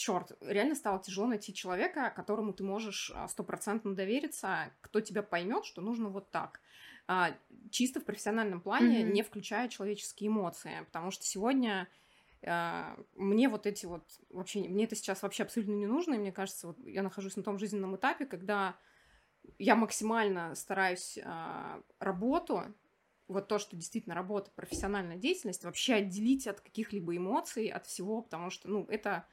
черт, 0.00 0.32
реально 0.40 0.74
стало 0.74 0.98
тяжело 0.98 1.26
найти 1.26 1.52
человека, 1.52 2.10
которому 2.16 2.54
ты 2.54 2.64
можешь 2.64 3.12
а, 3.14 3.28
стопроцентно 3.28 3.94
довериться, 3.94 4.72
кто 4.80 5.02
тебя 5.02 5.22
поймет, 5.22 5.66
что 5.66 5.82
нужно 5.82 6.08
вот 6.08 6.30
так. 6.30 6.60
А, 7.06 7.36
чисто 7.70 8.00
в 8.00 8.04
профессиональном 8.06 8.62
плане, 8.62 9.02
mm-hmm. 9.02 9.12
не 9.12 9.22
включая 9.22 9.68
человеческие 9.68 10.28
эмоции, 10.28 10.72
потому 10.86 11.10
что 11.10 11.26
сегодня 11.26 11.86
а, 12.46 12.96
мне 13.14 13.50
вот 13.50 13.66
эти 13.66 13.84
вот 13.84 14.04
вообще, 14.30 14.60
мне 14.60 14.84
это 14.84 14.96
сейчас 14.96 15.22
вообще 15.22 15.42
абсолютно 15.42 15.74
не 15.74 15.86
нужно, 15.86 16.14
и 16.14 16.18
мне 16.18 16.32
кажется, 16.32 16.68
вот 16.68 16.78
я 16.86 17.02
нахожусь 17.02 17.36
на 17.36 17.42
том 17.42 17.58
жизненном 17.58 17.94
этапе, 17.96 18.24
когда 18.24 18.76
я 19.58 19.76
максимально 19.76 20.54
стараюсь 20.54 21.18
работу, 21.98 22.64
вот 23.28 23.48
то, 23.48 23.58
что 23.58 23.76
действительно 23.76 24.14
работа, 24.14 24.50
профессиональная 24.54 25.16
деятельность, 25.16 25.64
вообще 25.64 25.94
отделить 25.94 26.46
от 26.46 26.60
каких-либо 26.60 27.16
эмоций, 27.16 27.68
от 27.68 27.86
всего, 27.86 28.22
потому 28.22 28.50
что, 28.50 28.68
ну, 28.68 28.86
это 28.88 29.26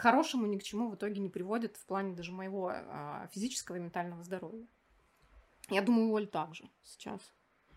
к 0.00 0.02
хорошему 0.02 0.46
ни 0.46 0.56
к 0.56 0.62
чему 0.62 0.88
в 0.88 0.94
итоге 0.94 1.20
не 1.20 1.28
приводит 1.28 1.76
в 1.76 1.84
плане 1.84 2.14
даже 2.14 2.32
моего 2.32 2.72
а, 2.72 3.28
физического 3.32 3.76
и 3.76 3.80
ментального 3.80 4.24
здоровья. 4.24 4.66
Я 5.68 5.82
думаю, 5.82 6.10
Оль 6.10 6.26
также 6.26 6.70
сейчас. 6.82 7.20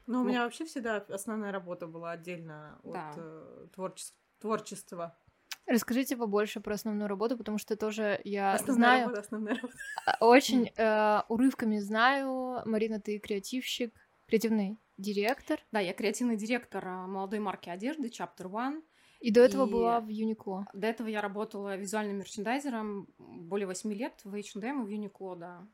Ну, 0.07 0.21
у 0.21 0.23
меня 0.23 0.45
вообще 0.45 0.63
всегда 0.63 0.97
основная 1.09 1.51
работа 1.51 1.86
была 1.86 2.12
отдельно 2.12 2.79
да. 2.86 3.09
от 3.09 3.15
э, 3.17 3.67
творчес- 3.75 4.13
творчества. 4.39 5.17
Расскажите 5.65 6.15
побольше 6.15 6.62
про 6.62 6.75
основную 6.75 7.09
работу, 7.09 7.38
потому 7.38 7.57
что 7.57 7.75
тоже 7.75 8.21
я 8.23 8.53
основная 8.53 8.75
знаю... 8.75 9.03
Работа, 9.03 9.21
основная 9.21 9.55
работа. 9.55 9.73
А, 10.05 10.25
очень 10.25 10.71
э, 10.77 11.21
урывками 11.27 11.77
знаю. 11.79 12.62
Марина, 12.65 13.01
ты 13.01 13.19
креативщик, 13.19 13.93
креативный 14.27 14.77
директор. 14.97 15.59
Да, 15.73 15.81
я 15.81 15.93
креативный 15.93 16.38
директор 16.38 16.88
а, 16.88 17.05
молодой 17.05 17.39
марки 17.39 17.69
одежды 17.69 18.07
Chapter 18.07 18.45
One. 18.45 18.81
И 19.23 19.31
до 19.31 19.39
этого 19.39 19.65
и 19.65 19.71
была 19.71 20.01
в 20.01 20.09
Юникло. 20.09 20.67
До 20.73 20.86
этого 20.86 21.07
я 21.07 21.21
работала 21.21 21.77
визуальным 21.77 22.17
мерчендайзером 22.17 23.07
более 23.17 23.65
восьми 23.65 23.95
лет 23.95 24.19
в 24.25 24.36
H&M 24.36 24.81
и 24.81 24.86
в 24.86 24.89
Юникло, 24.89 25.38
да. 25.38 25.67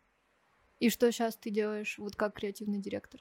И 0.77 0.91
что 0.91 1.11
сейчас 1.11 1.35
ты 1.35 1.49
делаешь, 1.49 1.97
вот 1.97 2.15
как 2.15 2.35
креативный 2.35 2.77
директор? 2.77 3.19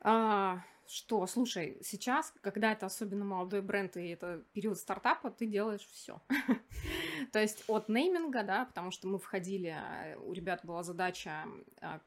А, 0.00 0.64
что, 0.88 1.24
слушай, 1.28 1.78
сейчас, 1.84 2.34
когда 2.40 2.72
это 2.72 2.86
особенно 2.86 3.24
молодой 3.24 3.62
бренд 3.62 3.96
и 3.96 4.08
это 4.08 4.42
период 4.52 4.78
стартапа, 4.78 5.30
ты 5.30 5.46
делаешь 5.46 5.86
все. 5.92 6.20
То 7.32 7.38
есть 7.38 7.62
от 7.68 7.88
нейминга, 7.88 8.42
да, 8.42 8.64
потому 8.64 8.90
что 8.90 9.06
мы 9.06 9.20
входили, 9.20 9.76
у 10.24 10.32
ребят 10.32 10.64
была 10.64 10.82
задача 10.82 11.44
а, 11.80 12.00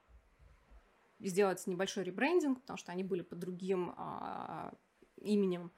сделать 1.20 1.66
небольшой 1.68 2.04
ребрендинг, 2.04 2.60
потому 2.60 2.76
что 2.76 2.92
они 2.92 3.06
были 3.06 3.22
под 3.22 3.40
другим 3.40 3.94
а, 3.96 4.74
именем. 5.22 5.72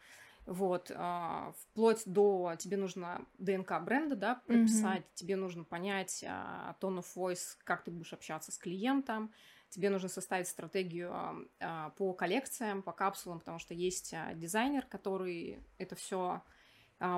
Вот, 0.46 0.92
а, 0.94 1.54
вплоть 1.58 2.04
до 2.06 2.56
тебе 2.58 2.76
нужно 2.76 3.26
ДНК 3.38 3.82
бренда, 3.82 4.16
да, 4.16 4.36
прописать, 4.46 5.04
mm-hmm. 5.04 5.16
тебе 5.16 5.36
нужно 5.38 5.64
понять 5.64 6.24
а, 6.28 6.76
tone 6.82 7.00
of 7.00 7.06
voice, 7.16 7.58
как 7.64 7.84
ты 7.84 7.92
будешь 7.92 8.12
общаться 8.12 8.52
с 8.52 8.58
клиентом, 8.58 9.32
тебе 9.70 9.90
нужно 9.90 10.10
составить 10.10 10.48
стратегию 10.50 11.12
а, 11.60 11.92
по 11.92 12.14
коллекциям, 12.14 12.82
по 12.84 12.92
капсулам, 12.92 13.40
потому 13.40 13.58
что 13.58 13.74
есть 13.74 14.14
дизайнер, 14.36 14.86
который 14.86 15.60
это 15.78 15.96
все 15.96 16.42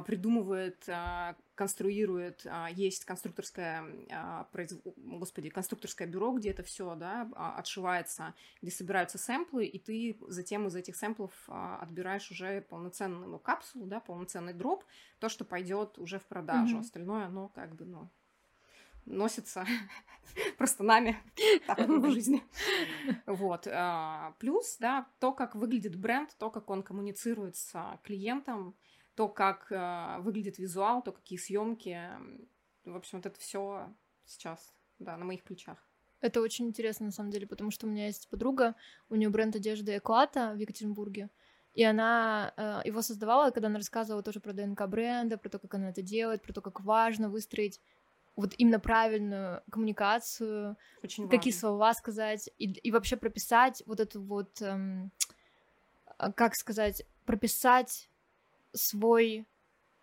придумывает, 0.06 0.84
а, 0.88 1.36
конструирует. 1.54 2.46
А, 2.50 2.70
есть 2.70 3.06
конструкторское, 3.06 3.84
господи, 4.98 5.50
конструкторское 5.50 6.08
бюро, 6.08 6.32
где 6.34 6.50
это 6.50 6.64
все 6.64 6.96
да, 6.96 7.30
отшивается, 7.58 8.34
где 8.62 8.72
собираются 8.72 9.18
сэмплы, 9.18 9.66
и 9.66 9.78
ты 9.78 10.18
затем 10.28 10.68
из 10.68 10.76
этих 10.76 10.96
сэмплов 10.96 11.32
отбираешь 11.48 12.32
уже 12.32 12.62
полноценную 12.62 13.30
ну, 13.30 13.40
капсулу, 13.40 13.86
да, 13.86 14.00
полноценный 14.00 14.54
дроп, 14.54 14.84
то, 15.20 15.30
что 15.30 15.46
пойдет 15.46 16.00
уже 16.00 16.18
в 16.20 16.26
продажу. 16.26 16.78
Mm-hmm. 16.78 16.82
Остальное, 16.82 17.26
оно 17.26 17.50
как 17.50 17.76
бы, 17.76 17.86
ну, 17.86 18.10
носится 19.06 19.66
просто 20.58 20.84
нами 20.84 21.18
так 21.68 21.88
в 21.88 22.12
жизни. 22.12 22.44
Вот. 23.26 23.68
Плюс, 24.40 24.78
да, 24.80 25.08
то, 25.20 25.32
как 25.32 25.56
выглядит 25.56 25.96
бренд, 25.96 26.36
то, 26.38 26.50
как 26.50 26.70
он 26.70 26.82
коммуницирует 26.82 27.56
с 27.56 28.00
клиентом, 28.04 28.76
то, 29.16 29.28
как 29.30 29.72
э, 29.72 30.18
выглядит 30.20 30.58
визуал, 30.58 31.02
то, 31.02 31.12
какие 31.12 31.40
съемки. 31.40 32.00
В 32.84 32.96
общем, 32.96 33.20
вот 33.20 33.26
это 33.26 33.40
все 33.40 33.94
сейчас, 34.26 34.74
да, 35.00 35.18
на 35.18 35.26
моих 35.26 35.44
плечах. 35.44 35.78
Это 36.22 36.42
очень 36.42 36.68
интересно, 36.68 37.08
на 37.08 37.12
самом 37.12 37.32
деле, 37.32 37.48
потому 37.48 37.72
что 37.72 37.88
у 37.88 37.90
меня 37.90 38.08
есть 38.08 38.30
подруга, 38.30 38.76
у 39.10 39.16
нее 39.16 39.30
бренд 39.30 39.56
одежды 39.56 39.98
Эклата 39.98 40.54
в 40.54 40.58
Екатеринбурге, 40.58 41.30
и 41.74 41.84
она 41.84 42.54
э, 42.56 42.82
его 42.86 43.02
создавала, 43.02 43.52
когда 43.52 43.68
она 43.68 43.78
рассказывала 43.78 44.24
тоже 44.24 44.40
про 44.40 44.54
ДНК 44.54 44.88
бренда, 44.88 45.38
про 45.38 45.50
то, 45.50 45.60
как 45.60 45.74
она 45.76 45.90
это 45.90 46.02
делает, 46.02 46.42
про 46.42 46.54
то, 46.54 46.62
как 46.62 46.82
важно 46.82 47.30
выстроить 47.30 47.82
вот 48.36 48.54
именно 48.58 48.80
правильную 48.80 49.62
коммуникацию, 49.70 50.78
Очень 51.04 51.30
какие 51.30 51.54
важно. 51.54 51.60
слова 51.60 51.94
сказать, 51.94 52.50
и, 52.58 52.72
и 52.72 52.92
вообще 52.92 53.18
прописать 53.18 53.84
вот 53.86 54.00
эту 54.00 54.22
вот, 54.22 54.62
эм, 54.62 55.12
как 56.36 56.56
сказать, 56.56 57.04
прописать 57.26 58.10
свой 58.76 59.48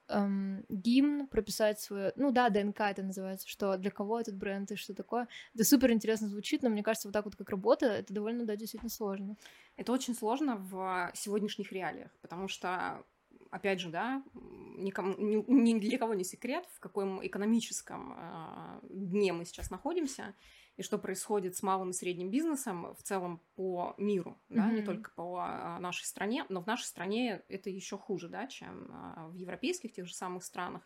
эм, 0.09 0.65
гимн, 0.69 1.27
прописать 1.27 1.81
свое, 1.81 2.13
ну 2.17 2.31
да, 2.33 2.51
ДНК 2.51 2.81
это 2.81 3.03
называется, 3.03 3.49
что 3.49 3.77
для 3.77 3.91
кого 3.91 4.21
этот 4.21 4.37
бренд 4.37 4.71
и 4.71 4.77
что 4.77 4.95
такое. 4.95 5.29
Это 5.55 5.65
супер 5.65 5.93
интересно 5.93 6.29
звучит, 6.29 6.63
но 6.63 6.71
мне 6.71 6.83
кажется, 6.83 7.09
вот 7.09 7.13
так 7.13 7.25
вот 7.25 7.37
как 7.37 7.49
работа, 7.51 7.87
это 7.87 8.13
довольно, 8.13 8.45
да, 8.45 8.57
действительно 8.57 8.91
сложно. 8.91 9.37
Это 9.77 9.93
очень 9.93 10.15
сложно 10.15 10.57
в 10.57 11.13
сегодняшних 11.15 11.73
реалиях, 11.73 12.11
потому 12.21 12.49
что 12.49 13.05
опять 13.51 13.81
же, 13.81 13.91
да, 13.91 14.23
никому, 14.35 15.15
ни, 15.19 15.45
ни 15.53 15.79
для 15.79 15.99
кого 15.99 16.15
не 16.15 16.25
секрет, 16.25 16.65
в 16.75 16.81
каком 16.81 17.25
экономическом 17.25 18.15
э, 18.17 18.81
дне 18.89 19.33
мы 19.33 19.45
сейчас 19.45 19.71
находимся 19.71 20.35
и 20.83 20.85
что 20.85 20.99
происходит 20.99 21.57
с 21.57 21.63
малым 21.63 21.91
и 21.91 21.93
средним 21.93 22.29
бизнесом 22.29 22.93
в 22.97 23.03
целом 23.05 23.41
по 23.55 23.95
миру, 23.99 24.37
mm-hmm. 24.49 24.57
да, 24.57 24.71
не 24.73 24.83
только 24.83 25.13
по 25.13 25.39
а, 25.39 25.79
нашей 25.79 26.05
стране, 26.05 26.45
но 26.49 26.61
в 26.61 26.67
нашей 26.67 26.87
стране 26.87 27.43
это 27.49 27.71
еще 27.71 27.97
хуже, 27.97 28.29
да, 28.29 28.49
чем 28.49 28.91
а, 28.93 29.29
в 29.29 29.35
европейских 29.35 29.93
тех 29.93 30.07
же 30.07 30.15
самых 30.15 30.43
странах. 30.43 30.83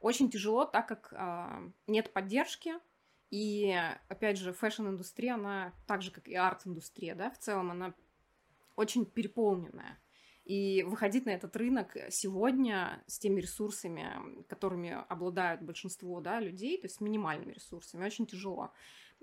Очень 0.00 0.30
тяжело, 0.30 0.64
так 0.64 0.88
как 0.88 1.14
а, 1.16 1.62
нет 1.86 2.12
поддержки, 2.12 2.72
и, 3.30 3.72
опять 4.08 4.36
же, 4.36 4.52
фэшн-индустрия, 4.52 5.34
она 5.34 5.74
так 5.86 6.02
же, 6.02 6.10
как 6.10 6.26
и 6.26 6.34
арт-индустрия, 6.34 7.14
да, 7.14 7.30
в 7.30 7.38
целом 7.38 7.70
она 7.70 7.94
очень 8.74 9.06
переполненная. 9.06 10.00
И 10.44 10.82
выходить 10.82 11.26
на 11.26 11.30
этот 11.30 11.54
рынок 11.54 11.96
сегодня 12.10 13.04
с 13.06 13.20
теми 13.20 13.40
ресурсами, 13.40 14.42
которыми 14.48 15.04
обладают 15.08 15.62
большинство 15.62 16.20
да, 16.20 16.40
людей, 16.40 16.76
то 16.80 16.88
есть 16.88 17.00
минимальными 17.00 17.52
ресурсами, 17.52 18.04
очень 18.04 18.26
тяжело. 18.26 18.72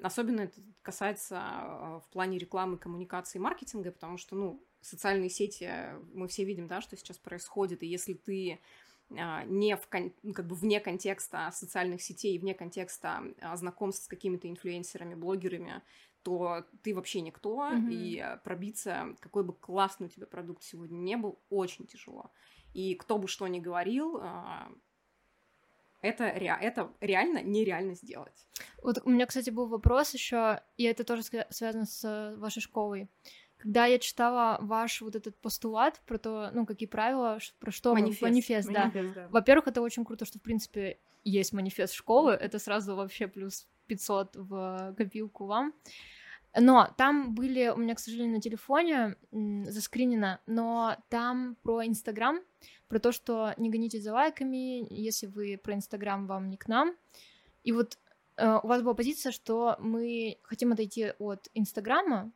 Особенно 0.01 0.41
это 0.41 0.62
касается 0.81 1.38
а, 1.39 1.99
в 1.99 2.10
плане 2.10 2.38
рекламы, 2.38 2.77
коммуникации 2.77 3.39
и 3.39 3.41
маркетинга, 3.41 3.91
потому 3.91 4.17
что, 4.17 4.36
ну, 4.36 4.63
социальные 4.81 5.29
сети, 5.29 5.69
мы 6.13 6.27
все 6.27 6.43
видим, 6.43 6.67
да, 6.67 6.81
что 6.81 6.95
сейчас 6.95 7.17
происходит, 7.17 7.81
и 7.81 7.88
если 7.88 8.13
ты 8.13 8.60
а, 9.17 9.43
не 9.45 9.75
в, 9.75 9.88
ну, 10.23 10.33
как 10.33 10.47
бы 10.47 10.55
вне 10.55 10.79
контекста 10.79 11.49
социальных 11.51 12.01
сетей, 12.01 12.38
вне 12.38 12.53
контекста 12.53 13.23
а, 13.41 13.55
знакомств 13.55 14.05
с 14.05 14.07
какими-то 14.07 14.49
инфлюенсерами, 14.49 15.15
блогерами, 15.15 15.81
то 16.23 16.65
ты 16.83 16.93
вообще 16.93 17.21
никто, 17.21 17.63
mm-hmm. 17.63 17.89
и 17.89 18.39
пробиться, 18.43 19.15
какой 19.19 19.43
бы 19.43 19.53
классный 19.53 20.07
у 20.07 20.10
тебя 20.10 20.27
продукт 20.27 20.62
сегодня 20.62 20.97
не 20.97 21.15
был, 21.15 21.39
очень 21.49 21.88
тяжело. 21.88 22.31
И 22.73 22.95
кто 22.95 23.17
бы 23.17 23.27
что 23.27 23.47
ни 23.47 23.60
говорил, 23.60 24.21
это, 26.08 26.32
ре, 26.32 26.58
это 26.62 26.91
реально 27.02 27.41
нереально 27.41 27.96
сделать. 27.96 28.48
Вот 28.82 29.00
у 29.04 29.10
меня, 29.10 29.26
кстати, 29.26 29.50
был 29.50 29.67
вопрос 29.67 30.13
еще, 30.13 30.62
и 30.78 30.84
это 30.84 31.04
тоже 31.04 31.24
связано 31.50 31.86
с 31.86 32.36
вашей 32.38 32.62
школой. 32.62 33.10
Когда 33.58 33.86
я 33.86 33.98
читала 33.98 34.60
ваш 34.62 35.02
вот 35.02 35.15
этот 35.15 35.36
постулат 35.38 36.00
про 36.06 36.17
то, 36.20 36.52
ну, 36.54 36.65
какие 36.65 36.88
правила, 36.88 37.39
про 37.60 37.72
что 37.72 37.93
манифест, 37.93 38.22
манифест, 38.22 38.72
да. 38.72 38.86
манифест 38.86 39.15
да. 39.15 39.28
Во-первых, 39.30 39.67
это 39.67 39.82
очень 39.82 40.06
круто, 40.06 40.26
что, 40.26 40.38
в 40.38 40.43
принципе, 40.43 41.00
есть 41.24 41.54
манифест 41.54 41.93
школы, 41.93 42.34
это 42.34 42.60
сразу 42.60 42.96
вообще 42.96 43.28
плюс 43.28 43.67
500 43.88 44.36
в 44.36 44.93
копилку 44.96 45.48
вам. 45.48 45.74
Но 46.60 46.93
там 46.98 47.36
были 47.36 47.67
у 47.70 47.78
меня, 47.78 47.96
к 47.96 48.00
сожалению, 48.00 48.36
на 48.36 48.41
телефоне 48.41 49.15
заскринено, 49.32 50.39
но 50.46 50.96
там 51.10 51.56
про 51.62 51.86
Инстаграм, 51.86 52.39
про 52.88 53.00
то, 53.00 53.12
что 53.12 53.54
не 53.58 53.69
гонитесь 53.69 54.04
за 54.04 54.13
лайками, 54.13 54.86
если 54.93 55.28
вы 55.28 55.60
про 55.62 55.73
Инстаграм, 55.73 56.28
вам 56.28 56.50
не 56.50 56.58
к 56.58 56.67
нам. 56.67 56.95
И 57.63 57.71
вот 57.71 57.97
э, 58.38 58.60
у 58.63 58.67
вас 58.67 58.82
была 58.82 58.93
позиция, 58.93 59.32
что 59.32 59.76
мы 59.80 60.38
хотим 60.43 60.71
отойти 60.71 61.13
от 61.19 61.50
Инстаграма, 61.54 62.32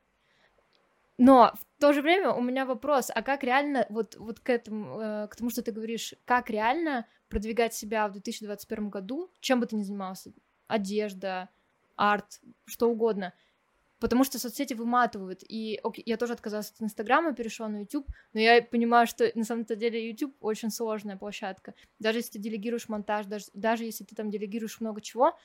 но 1.18 1.54
в 1.54 1.82
то 1.82 1.94
же 1.94 2.02
время 2.02 2.32
у 2.32 2.42
меня 2.42 2.66
вопрос, 2.66 3.12
а 3.14 3.22
как 3.22 3.44
реально, 3.44 3.86
вот, 3.90 4.16
вот 4.16 4.40
к 4.40 4.50
этому, 4.50 5.00
э, 5.00 5.28
к 5.28 5.36
тому, 5.36 5.50
что 5.50 5.62
ты 5.62 5.72
говоришь, 5.72 6.16
как 6.26 6.50
реально 6.50 7.06
продвигать 7.30 7.74
себя 7.74 8.08
в 8.08 8.14
2021 8.14 8.90
году, 8.90 9.32
чем 9.40 9.60
бы 9.60 9.68
ты 9.68 9.76
ни 9.76 9.84
занимался, 9.84 10.34
одежда, 10.68 11.50
арт, 11.96 12.42
что 12.66 12.90
угодно— 12.90 13.34
потому 14.02 14.24
что 14.24 14.40
соцсети 14.40 14.74
выматывают. 14.74 15.44
И 15.48 15.80
окей, 15.84 16.04
я 16.08 16.18
тоже 16.18 16.34
отказалась 16.34 16.72
от 16.72 16.82
Инстаграма, 16.82 17.34
перешла 17.34 17.70
на 17.70 17.82
YouTube, 17.82 18.08
но 18.34 18.40
я 18.40 18.62
понимаю, 18.64 19.06
что 19.06 19.32
на 19.36 19.46
самом-то 19.46 19.76
деле 19.76 20.10
YouTube 20.10 20.36
очень 20.42 20.72
сложная 20.72 21.18
площадка. 21.18 21.76
Даже 22.00 22.18
если 22.18 22.34
ты 22.34 22.40
делегируешь 22.40 22.90
монтаж, 22.90 23.28
даже, 23.28 23.46
даже 23.54 23.86
если 23.86 24.04
ты 24.04 24.16
там 24.16 24.32
делегируешь 24.32 24.82
много 24.82 25.02
чего, 25.02 25.38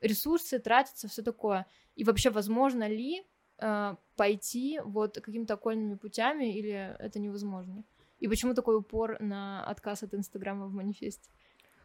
ресурсы 0.00 0.58
тратятся, 0.58 1.06
все 1.06 1.22
такое. 1.22 1.66
И 1.94 2.02
вообще, 2.02 2.30
возможно 2.30 2.88
ли 2.88 3.22
э, 3.58 3.96
пойти 4.16 4.80
вот 4.84 5.20
какими-то 5.20 5.54
окольными 5.54 5.94
путями, 5.94 6.58
или 6.58 6.96
это 6.98 7.20
невозможно? 7.20 7.84
И 8.18 8.26
почему 8.26 8.54
такой 8.54 8.76
упор 8.76 9.20
на 9.20 9.64
отказ 9.64 10.02
от 10.02 10.14
Инстаграма 10.14 10.66
в 10.66 10.72
манифесте? 10.72 11.30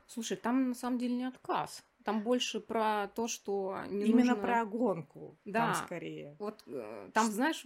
Слушай, 0.07 0.37
там 0.37 0.69
на 0.69 0.75
самом 0.75 0.97
деле 0.97 1.15
не 1.15 1.25
отказ. 1.25 1.83
Там 2.05 2.21
больше 2.21 2.59
про 2.59 3.07
то, 3.15 3.27
что 3.27 3.79
не 3.89 4.05
Именно 4.05 4.35
нужно... 4.35 4.43
про 4.43 4.65
гонку, 4.65 5.39
да, 5.43 5.73
там 5.73 5.85
скорее. 5.85 6.35
Вот 6.37 6.61
э, 6.67 7.09
там, 7.13 7.25
знаешь, 7.31 7.65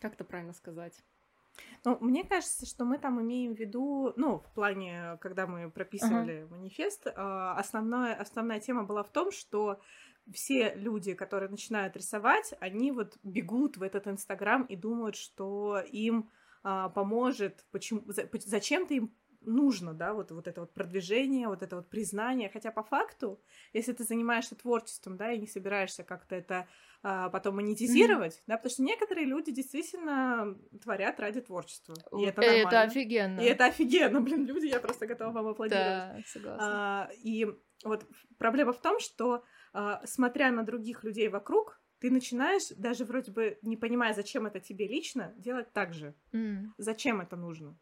как 0.00 0.14
это 0.14 0.24
правильно 0.24 0.52
сказать? 0.52 1.00
Ну, 1.84 1.96
мне 2.00 2.24
кажется, 2.24 2.66
что 2.66 2.84
мы 2.84 2.98
там 2.98 3.22
имеем 3.22 3.54
в 3.54 3.58
виду, 3.58 4.12
ну, 4.16 4.40
в 4.40 4.52
плане, 4.52 5.16
когда 5.20 5.46
мы 5.46 5.70
прописывали 5.70 6.42
uh-huh. 6.42 6.48
манифест, 6.50 7.06
а, 7.14 7.54
основная, 7.56 8.14
основная 8.14 8.58
тема 8.58 8.82
была 8.82 9.04
в 9.04 9.12
том, 9.12 9.30
что 9.30 9.80
все 10.32 10.74
люди, 10.74 11.14
которые 11.14 11.48
начинают 11.48 11.96
рисовать, 11.96 12.54
они 12.58 12.90
вот 12.90 13.16
бегут 13.22 13.76
в 13.76 13.82
этот 13.82 14.08
Инстаграм 14.08 14.64
и 14.64 14.74
думают, 14.74 15.14
что 15.14 15.80
им 15.92 16.30
а, 16.64 16.88
поможет, 16.88 17.64
почему, 17.70 18.02
зачем-то 18.06 18.94
им 18.94 19.14
нужно, 19.44 19.94
да, 19.94 20.14
вот, 20.14 20.30
вот 20.30 20.48
это 20.48 20.60
вот 20.60 20.72
продвижение, 20.74 21.48
вот 21.48 21.62
это 21.62 21.76
вот 21.76 21.88
признание, 21.88 22.50
хотя 22.52 22.70
по 22.70 22.82
факту, 22.82 23.40
если 23.72 23.92
ты 23.92 24.04
занимаешься 24.04 24.54
творчеством, 24.54 25.16
да, 25.16 25.32
и 25.32 25.38
не 25.38 25.46
собираешься 25.46 26.04
как-то 26.04 26.34
это 26.34 26.68
а, 27.02 27.28
потом 27.30 27.56
монетизировать, 27.56 28.36
mm-hmm. 28.36 28.44
да, 28.46 28.56
потому 28.56 28.70
что 28.70 28.82
некоторые 28.82 29.26
люди 29.26 29.52
действительно 29.52 30.56
творят 30.82 31.18
ради 31.20 31.40
творчества, 31.40 31.94
и 32.18 32.24
это 32.24 32.40
нормально. 32.40 32.68
Это 32.68 32.82
офигенно. 32.82 33.40
И 33.40 33.44
это 33.44 33.64
офигенно, 33.66 34.20
блин, 34.20 34.46
люди, 34.46 34.66
я 34.66 34.80
просто 34.80 35.06
готова 35.06 35.32
вам 35.32 35.48
аплодировать. 35.48 35.86
Да, 35.86 36.18
согласна. 36.26 36.58
А, 36.60 37.10
и 37.22 37.46
вот 37.84 38.06
проблема 38.38 38.72
в 38.72 38.80
том, 38.80 39.00
что, 39.00 39.44
а, 39.72 40.04
смотря 40.06 40.50
на 40.50 40.62
других 40.62 41.04
людей 41.04 41.28
вокруг, 41.28 41.80
ты 42.02 42.10
начинаешь, 42.10 42.68
даже 42.76 43.04
вроде 43.04 43.30
бы 43.30 43.58
не 43.62 43.76
понимая, 43.76 44.12
зачем 44.12 44.46
это 44.46 44.58
тебе 44.58 44.88
лично, 44.88 45.32
делать 45.36 45.72
так 45.72 45.94
же. 45.94 46.16
Mm. 46.32 46.66
Зачем 46.76 47.20
это 47.20 47.36
нужно? 47.36 47.78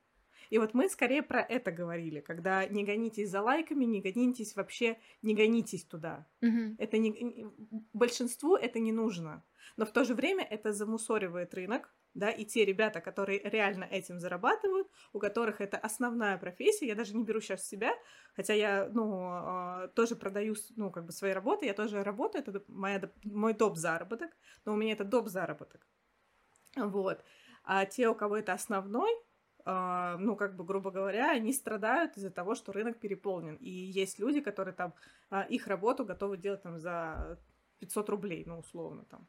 И 0.50 0.58
вот 0.58 0.74
мы 0.74 0.88
скорее 0.88 1.22
про 1.22 1.40
это 1.40 1.70
говорили, 1.70 2.20
когда 2.20 2.66
не 2.66 2.84
гонитесь 2.84 3.30
за 3.30 3.40
лайками, 3.40 3.84
не 3.84 4.00
гонитесь 4.00 4.56
вообще, 4.56 4.98
не 5.22 5.34
гонитесь 5.34 5.84
туда. 5.84 6.26
Мгм. 6.40 6.74
Это 6.78 6.98
не, 6.98 7.46
большинству 7.92 8.56
это 8.56 8.80
не 8.80 8.92
нужно. 8.92 9.44
Но 9.76 9.86
в 9.86 9.92
то 9.92 10.04
же 10.04 10.14
время 10.14 10.44
это 10.44 10.72
замусоривает 10.72 11.54
рынок, 11.54 11.94
да, 12.14 12.30
и 12.30 12.44
те 12.44 12.64
ребята, 12.64 13.00
которые 13.00 13.40
реально 13.44 13.84
этим 13.84 14.18
зарабатывают, 14.18 14.88
у 15.12 15.20
которых 15.20 15.60
это 15.60 15.78
основная 15.78 16.36
профессия, 16.38 16.88
я 16.88 16.96
даже 16.96 17.14
не 17.14 17.22
беру 17.22 17.40
сейчас 17.40 17.68
себя, 17.68 17.92
хотя 18.34 18.52
я, 18.52 18.88
ну, 18.92 19.12
а, 19.22 19.88
тоже 19.94 20.16
продаю, 20.16 20.56
ну, 20.74 20.90
как 20.90 21.06
бы 21.06 21.12
свои 21.12 21.32
работы, 21.32 21.66
я 21.66 21.74
тоже 21.74 22.02
работаю, 22.02 22.42
это 22.44 22.64
моя, 22.66 23.08
мой 23.22 23.54
доп. 23.54 23.76
заработок, 23.76 24.30
но 24.64 24.72
у 24.72 24.76
меня 24.76 24.92
это 24.92 25.04
доп. 25.04 25.28
заработок. 25.28 25.86
Вот. 26.76 27.22
А 27.62 27.86
те, 27.86 28.08
у 28.08 28.14
кого 28.14 28.36
это 28.36 28.52
основной, 28.52 29.10
ну, 30.18 30.36
как 30.36 30.56
бы, 30.56 30.64
грубо 30.64 30.90
говоря, 30.90 31.32
они 31.32 31.52
страдают 31.52 32.16
из-за 32.16 32.30
того, 32.30 32.54
что 32.54 32.72
рынок 32.72 32.98
переполнен. 32.98 33.56
И 33.56 33.70
есть 33.70 34.18
люди, 34.18 34.40
которые 34.40 34.74
там 34.74 34.94
а, 35.28 35.42
их 35.42 35.66
работу 35.66 36.04
готовы 36.04 36.36
делать 36.36 36.62
там 36.62 36.78
за 36.78 37.38
500 37.80 38.08
рублей, 38.08 38.44
ну, 38.46 38.58
условно 38.58 39.04
там. 39.04 39.26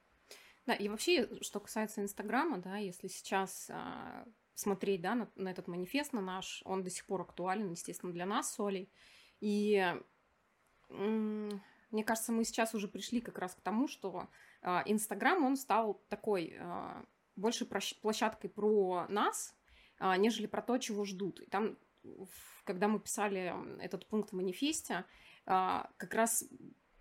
Да, 0.66 0.74
и 0.74 0.90
вообще, 0.90 1.28
что 1.42 1.60
касается 1.60 2.02
Инстаграма, 2.02 2.60
да, 2.60 2.78
если 2.78 3.08
сейчас 3.08 3.70
а, 3.70 4.26
смотреть, 4.54 5.02
да, 5.02 5.16
на, 5.16 5.30
на 5.36 5.50
этот 5.50 5.68
манифест, 5.68 6.14
на 6.14 6.22
наш, 6.22 6.62
он 6.66 6.84
до 6.84 6.90
сих 6.90 7.06
пор 7.06 7.22
актуален, 7.22 7.72
естественно, 7.72 8.14
для 8.14 8.26
нас 8.26 8.54
с 8.54 8.60
Олей. 8.60 8.92
И 9.40 9.84
мне 10.90 12.04
кажется, 12.06 12.32
мы 12.32 12.44
сейчас 12.44 12.74
уже 12.74 12.88
пришли 12.88 13.22
как 13.22 13.38
раз 13.38 13.56
к 13.56 13.62
тому, 13.62 13.88
что 13.88 14.30
а, 14.62 14.84
Инстаграм, 14.86 15.44
он 15.44 15.56
стал 15.56 16.02
такой 16.10 16.56
а, 16.60 17.04
больше 17.36 17.66
площадкой 17.66 18.50
про 18.50 19.08
нас, 19.10 19.54
а, 19.54 19.61
нежели 20.18 20.48
про 20.48 20.62
то, 20.62 20.78
чего 20.78 21.06
ждут. 21.06 21.40
И 21.42 21.46
там, 21.46 21.78
когда 22.64 22.88
мы 22.88 23.00
писали 23.00 23.54
этот 23.82 24.08
пункт 24.08 24.32
в 24.32 24.36
манифесте, 24.36 25.06
а, 25.46 25.90
как 25.98 26.14
раз 26.14 26.44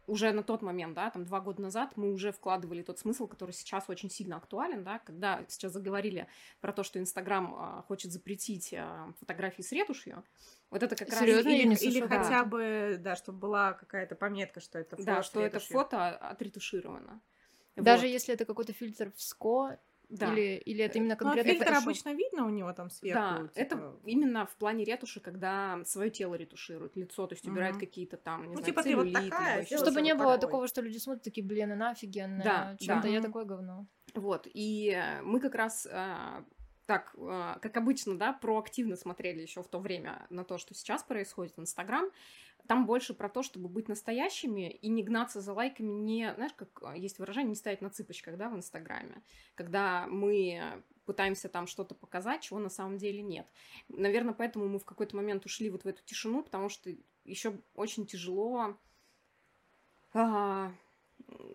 уже 0.07 0.33
на 0.33 0.43
тот 0.43 0.61
момент, 0.61 0.95
да, 0.95 1.09
там 1.11 1.25
два 1.25 1.41
года 1.41 1.63
назад 1.63 1.97
мы 1.97 2.13
уже 2.13 2.33
вкладывали 2.33 2.83
тот 2.83 2.99
смысл, 2.99 3.29
который 3.29 3.53
сейчас 3.53 3.89
очень 3.89 4.11
сильно 4.11 4.37
актуален, 4.37 4.83
да, 4.83 4.99
когда 4.99 5.45
сейчас 5.49 5.73
заговорили 5.73 6.27
про 6.61 6.73
то, 6.73 6.83
что 6.83 6.99
Инстаграм 6.99 7.55
а, 7.55 7.83
хочет 7.87 8.11
запретить 8.11 8.75
а, 8.75 9.13
фотографии 9.21 9.63
с 9.63 9.71
ретушью, 9.71 10.25
вот 10.71 10.83
это 10.83 10.97
как 10.97 11.13
Серьёзно? 11.13 11.51
раз... 11.51 11.55
или, 11.55 11.63
или 11.63 11.75
слышала. 12.01 12.09
хотя 12.09 12.45
бы, 12.45 12.97
да, 12.99 13.15
чтобы 13.15 13.39
была 13.39 13.73
какая-то 13.75 14.17
пометка, 14.17 14.61
что 14.61 14.79
это 14.79 14.97
фото 14.97 15.07
Да, 15.07 15.23
что 15.23 15.41
это 15.41 15.61
фото 15.61 16.09
отретушировано. 16.09 17.21
Даже 17.77 18.03
Вот. 18.03 18.13
если 18.13 18.35
это 18.35 18.45
какой-то 18.45 18.73
фильтр 18.73 19.13
в 19.13 19.23
СКО, 19.23 19.79
Да. 20.11 20.33
или, 20.33 20.57
или 20.59 20.85
это 20.85 20.99
именно 20.99 21.17
Ну, 21.21 21.29
а 21.29 21.35
конкретно 21.35 21.53
фильтр 21.53 21.73
Photoshop? 21.73 21.83
обычно 21.83 22.15
видно 22.15 22.47
у 22.47 22.51
него 22.51 22.73
там 22.73 22.91
сверху. 22.91 23.21
Да, 23.21 23.49
типа, 23.49 23.53
это 23.55 23.95
именно 24.05 24.47
в 24.47 24.57
плане 24.57 24.85
ретуши, 24.85 25.21
когда 25.21 25.81
свое 25.85 26.11
тело 26.11 26.35
ретушируют, 26.35 26.97
лицо, 26.97 27.27
то 27.27 27.35
есть 27.35 27.47
убирают 27.47 27.77
Мгм. 27.77 27.87
какие-то 27.87 28.17
там, 28.17 28.43
не 28.43 28.49
Ну, 28.49 28.53
знаю, 28.55 28.65
типа 28.67 28.83
ты 28.83 28.97
вот 28.97 29.05
целлюлит, 29.05 29.23
либо 29.25 29.31
такая, 29.37 29.65
сделай 29.65 29.83
Чтобы 29.83 29.95
вот 30.01 30.05
не 30.05 30.15
было 30.15 30.35
такой. 30.35 30.41
такого, 30.41 30.67
что 30.69 30.83
люди 30.83 30.99
смотрят 30.99 31.23
такие, 31.23 31.47
блин, 31.47 31.73
она 31.73 31.91
офигенная, 31.91 32.45
Да, 32.45 32.77
чем-то 32.79 33.07
да. 33.07 33.09
я 33.15 33.21
такое 33.23 33.45
говно. 33.45 33.87
Вот, 34.15 34.47
и 34.53 35.01
мы 35.23 35.39
как 35.41 35.55
раз 35.55 35.87
э, 35.89 36.45
так, 36.87 37.15
э, 37.17 37.55
как 37.63 37.77
обычно, 37.77 38.19
да, 38.19 38.33
проактивно 38.33 38.97
смотрели 38.97 39.43
еще 39.43 39.63
в 39.63 39.69
то 39.69 39.79
время 39.79 40.27
на 40.31 40.43
то, 40.45 40.59
что 40.59 40.75
сейчас 40.75 41.05
происходит 41.05 41.57
в 41.57 41.61
Инстаграм. 41.61 42.11
Там 42.67 42.87
больше 42.87 43.15
про 43.15 43.29
то, 43.29 43.43
чтобы 43.43 43.69
быть 43.69 43.89
настоящими 43.89 44.71
и 44.71 44.89
не 44.89 45.03
гнаться 45.03 45.41
за 45.41 45.53
лайками, 45.53 45.93
не, 45.93 46.33
знаешь, 46.35 46.53
как 46.55 46.83
э, 46.83 46.99
есть 46.99 47.19
выражение, 47.19 47.51
не 47.51 47.57
стоять 47.57 47.81
на 47.81 47.91
цыпочках, 47.91 48.37
да, 48.37 48.49
в 48.49 48.57
Инстаграме, 48.57 49.23
когда 49.55 50.07
мы 50.07 50.83
пытаемся 51.05 51.49
там 51.49 51.67
что-то 51.67 51.95
показать, 51.95 52.43
чего 52.43 52.59
на 52.61 52.69
самом 52.69 52.99
деле 52.99 53.23
нет. 53.23 53.47
Наверное, 53.89 54.35
поэтому 54.35 54.69
мы 54.69 54.79
в 54.79 54.85
какой-то 54.85 55.17
момент 55.17 55.45
ушли 55.45 55.69
вот 55.69 55.85
в 55.85 55.89
эту 55.89 56.05
тишину, 56.05 56.43
потому 56.43 56.69
что 56.69 56.91
еще 57.25 57.61
очень 57.75 58.07
тяжело 58.07 58.79
а, 60.13 60.73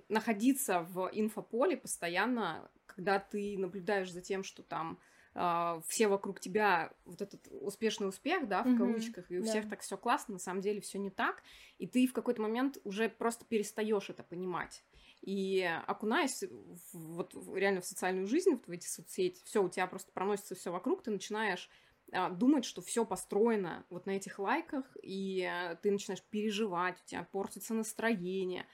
находиться 0.10 0.82
в 0.82 1.10
инфополе 1.14 1.78
постоянно, 1.78 2.70
когда 2.86 3.20
ты 3.20 3.58
наблюдаешь 3.58 4.12
за 4.12 4.22
тем, 4.22 4.44
что 4.44 4.64
там 4.64 5.00
а, 5.36 5.82
все 5.88 6.08
вокруг 6.08 6.40
тебя 6.40 6.94
вот 7.06 7.22
этот 7.22 7.48
успешный 7.52 8.08
успех, 8.08 8.48
да, 8.48 8.64
в 8.64 8.72
Мгм, 8.72 8.74
кавычках, 8.74 9.30
и 9.30 9.38
у 9.38 9.44
да. 9.44 9.44
всех 9.44 9.68
так 9.68 9.82
все 9.82 9.98
классно, 9.98 10.34
на 10.34 10.40
самом 10.40 10.62
деле 10.62 10.80
все 10.82 10.98
не 10.98 11.10
так, 11.10 11.44
и 11.78 11.88
ты 11.88 12.08
в 12.08 12.14
какой-то 12.14 12.42
момент 12.42 12.78
уже 12.86 13.10
просто 13.10 13.46
перестаешь 13.46 14.10
это 14.10 14.24
понимать. 14.24 14.84
И 15.22 15.62
окунаясь 15.88 16.44
в- 16.44 17.16
вот 17.16 17.36
реально 17.54 17.82
в 17.82 17.86
социальную 17.86 18.28
жизнь, 18.28 18.52
вот 18.52 18.68
в 18.68 18.72
эти 18.72 18.88
соцсети, 18.88 19.44
все 19.44 19.62
у 19.62 19.70
тебя 19.70 19.88
просто 19.88 20.12
проносится 20.14 20.56
все 20.56 20.72
вокруг, 20.72 21.04
ты 21.04 21.12
начинаешь 21.12 21.70
а, 22.14 22.30
думать, 22.30 22.64
что 22.66 22.82
все 22.82 23.04
построено 23.06 23.86
вот 23.90 24.06
на 24.06 24.12
этих 24.12 24.40
лайках, 24.40 24.96
и 25.02 25.44
а, 25.44 25.76
ты 25.76 25.92
начинаешь 25.92 26.24
переживать, 26.24 27.02
у 27.04 27.06
тебя 27.06 27.24
портится 27.24 27.74
настроение. 27.74 28.68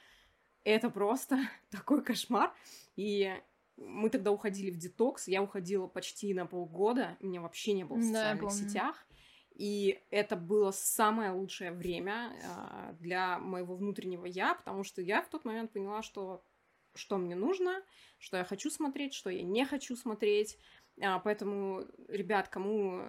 Это 0.63 0.89
просто 0.89 1.39
такой 1.71 2.03
кошмар. 2.03 2.53
И 2.95 3.33
мы 3.87 4.09
тогда 4.09 4.31
уходили 4.31 4.71
в 4.71 4.77
детокс, 4.77 5.27
я 5.27 5.41
уходила 5.41 5.87
почти 5.87 6.33
на 6.33 6.45
полгода, 6.45 7.17
у 7.19 7.27
меня 7.27 7.41
вообще 7.41 7.73
не 7.73 7.83
было 7.83 7.99
в 7.99 8.03
Да, 8.03 8.05
социальных 8.05 8.41
помню. 8.41 8.57
сетях. 8.59 9.07
И 9.55 10.01
это 10.11 10.35
было 10.37 10.71
самое 10.71 11.31
лучшее 11.31 11.71
время 11.71 12.33
а, 12.43 12.93
для 12.93 13.37
моего 13.39 13.75
внутреннего 13.75 14.25
я, 14.25 14.55
потому 14.55 14.83
что 14.83 15.01
я 15.01 15.21
в 15.21 15.29
тот 15.29 15.45
момент 15.45 15.71
поняла, 15.73 16.01
что 16.01 16.43
что 16.93 17.17
мне 17.17 17.35
нужно, 17.35 17.81
что 18.17 18.35
я 18.35 18.43
хочу 18.43 18.69
смотреть, 18.69 19.13
что 19.13 19.29
я 19.29 19.43
не 19.43 19.65
хочу 19.65 19.95
смотреть. 19.95 20.57
А, 21.01 21.19
поэтому, 21.19 21.85
ребят, 22.09 22.49
кому 22.49 23.03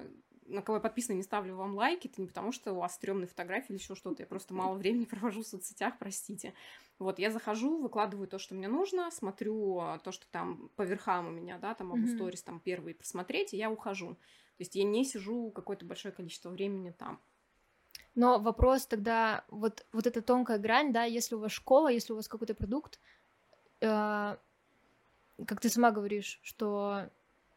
на 0.47 0.63
кого 0.63 0.77
я 0.77 0.81
подписана, 0.81 1.17
не 1.17 1.23
ставлю 1.23 1.57
вам 1.57 1.75
лайки, 1.75 2.09
это 2.09 2.21
не 2.21 2.27
потому, 2.27 2.53
что 2.53 2.73
у 2.73 2.77
вас 2.77 2.95
стрёмные 2.95 3.27
фотографии 3.27 3.73
или 3.73 3.79
еще 3.79 3.95
что-то, 3.95 4.23
я 4.23 4.27
просто 4.27 4.55
мало 4.55 4.77
времени 4.77 5.05
провожу 5.11 5.43
в 5.43 5.47
соцсетях, 5.47 5.99
простите. 5.99 6.55
Вот, 6.99 7.19
я 7.19 7.31
захожу, 7.31 7.81
выкладываю 7.81 8.29
то, 8.29 8.39
что 8.39 8.55
мне 8.55 8.69
нужно, 8.69 9.11
смотрю 9.11 9.79
а, 9.79 9.99
то, 9.99 10.13
что 10.13 10.27
там 10.31 10.71
по 10.77 10.83
верхам 10.83 11.29
у 11.29 11.31
меня, 11.31 11.59
да, 11.59 11.75
там 11.75 11.89
могу 11.89 12.07
сторис 12.07 12.43
там 12.43 12.61
первые 12.61 12.95
просмотреть, 12.95 13.55
и 13.55 13.57
я 13.57 13.71
ухожу. 13.71 14.15
То 14.15 14.61
есть 14.61 14.77
я 14.77 14.85
не 14.85 15.05
сижу 15.05 15.51
какое-то 15.51 15.85
большое 15.85 16.15
количество 16.15 16.51
времени 16.51 16.91
там. 16.91 17.21
Но 18.15 18.39
вопрос 18.39 18.87
тогда, 18.87 19.45
вот, 19.49 19.87
вот 19.93 20.07
эта 20.07 20.23
тонкая 20.23 20.59
грань, 20.59 20.93
да, 20.93 21.05
если 21.05 21.35
у 21.35 21.39
вас 21.39 21.53
школа, 21.53 21.89
если 21.89 22.13
у 22.13 22.17
вас 22.17 22.29
какой-то 22.29 22.55
продукт, 22.55 23.01
э, 23.81 24.37
как 25.47 25.61
ты 25.61 25.69
сама 25.69 25.91
говоришь, 25.91 26.39
что 26.43 27.11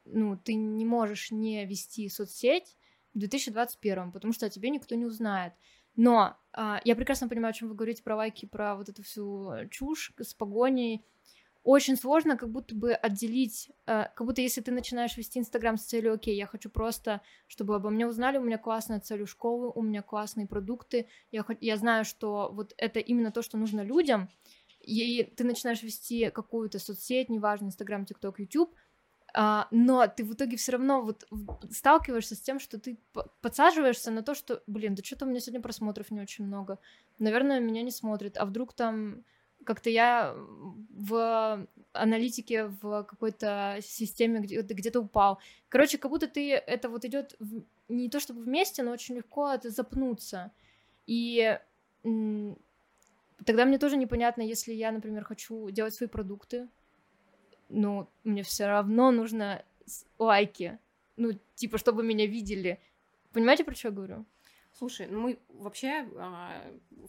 ну, 0.05 0.37
ты 0.37 0.53
не 0.53 0.85
можешь 0.85 1.31
не 1.31 1.65
вести 1.65 2.07
соцсеть 2.09 2.77
в 3.13 3.19
2021, 3.19 4.11
потому 4.11 4.33
что 4.33 4.45
о 4.45 4.49
тебе 4.49 4.69
никто 4.69 4.95
не 4.95 5.05
узнает. 5.05 5.53
Но 5.95 6.37
а, 6.53 6.81
я 6.83 6.95
прекрасно 6.95 7.29
понимаю, 7.29 7.51
о 7.51 7.53
чем 7.53 7.69
вы 7.69 7.75
говорите 7.75 8.03
про 8.03 8.15
лайки, 8.15 8.45
про 8.45 8.75
вот 8.75 8.89
эту 8.89 9.03
всю 9.03 9.51
чушь 9.69 10.13
с 10.19 10.33
погоней. 10.33 11.05
Очень 11.63 11.97
сложно 11.97 12.37
как 12.37 12.51
будто 12.51 12.75
бы 12.75 12.93
отделить, 12.93 13.71
э, 13.87 14.05
как 14.13 14.27
будто 14.27 14.39
если 14.39 14.61
ты 14.61 14.71
начинаешь 14.71 15.17
вести 15.17 15.39
Инстаграм 15.39 15.77
с 15.77 15.83
целью, 15.83 16.13
окей, 16.13 16.35
я 16.35 16.45
хочу 16.45 16.69
просто, 16.69 17.21
чтобы 17.47 17.75
обо 17.75 17.89
мне 17.89 18.05
узнали, 18.05 18.37
у 18.37 18.43
меня 18.43 18.59
классная 18.59 18.99
цель 18.99 19.23
у 19.23 19.25
школы, 19.25 19.71
у 19.73 19.81
меня 19.81 20.03
классные 20.03 20.45
продукты, 20.45 21.07
я, 21.31 21.43
я 21.61 21.77
знаю, 21.77 22.05
что 22.05 22.51
вот 22.53 22.75
это 22.77 22.99
именно 22.99 23.31
то, 23.31 23.41
что 23.41 23.57
нужно 23.57 23.81
людям, 23.81 24.29
и 24.79 25.23
ты 25.23 25.43
начинаешь 25.43 25.81
вести 25.81 26.29
какую-то 26.29 26.77
соцсеть, 26.77 27.29
неважно, 27.29 27.65
Инстаграм, 27.65 28.05
ТикТок, 28.05 28.39
Ютуб, 28.39 28.75
а, 29.37 29.67
но 29.69 30.07
ты 30.07 30.23
в 30.23 30.33
итоге 30.33 30.55
все 30.55 30.71
равно 30.71 31.01
вот 31.01 31.27
сталкиваешься 31.69 32.35
с 32.35 32.39
тем, 32.39 32.59
что 32.59 32.79
ты 32.79 32.97
подсаживаешься 33.41 34.09
на 34.09 34.23
то, 34.23 34.33
что, 34.33 34.63
блин, 34.65 34.95
да 34.95 35.03
что-то 35.03 35.25
у 35.25 35.27
меня 35.27 35.41
сегодня 35.41 35.61
просмотров 35.61 36.09
не 36.09 36.21
очень 36.21 36.45
много, 36.45 36.79
наверное, 37.19 37.59
меня 37.59 37.81
не 37.81 37.91
смотрят, 37.91 38.37
а 38.37 38.45
вдруг 38.45 38.73
там 38.73 39.25
как-то 39.65 39.89
я 39.89 40.33
в 40.37 41.67
аналитике 41.91 42.67
в 42.67 43.03
какой-то 43.03 43.79
системе 43.81 44.39
где- 44.39 44.61
где-то 44.61 45.01
упал. 45.01 45.39
Короче, 45.67 45.97
как 45.97 46.11
будто 46.11 46.27
ты 46.27 46.53
это 46.53 46.87
вот 46.87 47.03
идет 47.03 47.37
не 47.89 48.09
то 48.09 48.21
чтобы 48.21 48.41
вместе, 48.41 48.83
но 48.83 48.91
очень 48.91 49.15
легко 49.15 49.51
это 49.51 49.69
запнуться. 49.69 50.51
И 51.07 51.59
тогда 52.03 53.65
мне 53.65 53.79
тоже 53.79 53.97
непонятно, 53.97 54.43
если 54.43 54.71
я, 54.71 54.91
например, 54.91 55.25
хочу 55.25 55.69
делать 55.71 55.93
свои 55.93 56.07
продукты, 56.07 56.69
ну, 57.69 58.09
мне 58.23 58.43
все 58.43 58.67
равно 58.67 59.11
нужно 59.11 59.63
лайки. 60.17 60.79
Ну, 61.17 61.31
типа, 61.55 61.77
чтобы 61.77 62.03
меня 62.03 62.25
видели. 62.25 62.79
Понимаете, 63.31 63.63
про 63.63 63.75
что 63.75 63.89
я 63.89 63.93
говорю? 63.93 64.25
Слушай, 64.77 65.07
ну 65.09 65.21
мы 65.21 65.39
вообще 65.47 66.05
а, 66.17 66.61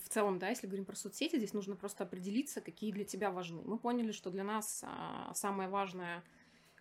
в 0.05 0.09
целом, 0.09 0.39
да, 0.39 0.51
если 0.51 0.69
говорим 0.69 0.85
про 0.85 0.95
соцсети, 0.95 1.37
здесь 1.37 1.53
нужно 1.53 1.75
просто 1.75 2.05
определиться, 2.05 2.61
какие 2.61 2.93
для 2.93 3.05
тебя 3.05 3.33
важны. 3.33 3.63
Мы 3.65 3.77
поняли, 3.77 4.13
что 4.13 4.31
для 4.31 4.45
нас 4.45 4.85
а, 4.87 5.33
самое 5.35 5.69
важное 5.69 6.23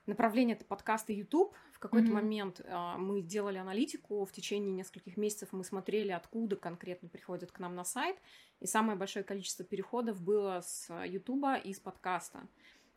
направление 0.06 0.56
это 0.56 0.66
подкасты 0.66 1.14
YouTube. 1.14 1.56
В 1.72 1.80
какой-то 1.80 2.08
Мгм. 2.08 2.16
момент 2.16 2.62
а, 2.66 2.98
мы 2.98 3.22
делали 3.22 3.58
аналитику, 3.58 4.26
в 4.26 4.32
течение 4.32 4.72
нескольких 4.72 5.18
месяцев 5.18 5.50
мы 5.52 5.64
смотрели, 5.64 6.12
откуда 6.12 6.56
конкретно 6.56 7.10
приходят 7.10 7.52
к 7.52 7.58
нам 7.58 7.76
на 7.76 7.84
сайт, 7.84 8.18
и 8.60 8.68
самое 8.68 8.98
большое 8.98 9.26
количество 9.26 9.66
переходов 9.66 10.22
было 10.22 10.62
с 10.64 10.88
YouTube 11.06 11.46
и 11.64 11.74
с 11.74 11.80
подкаста. 11.80 12.48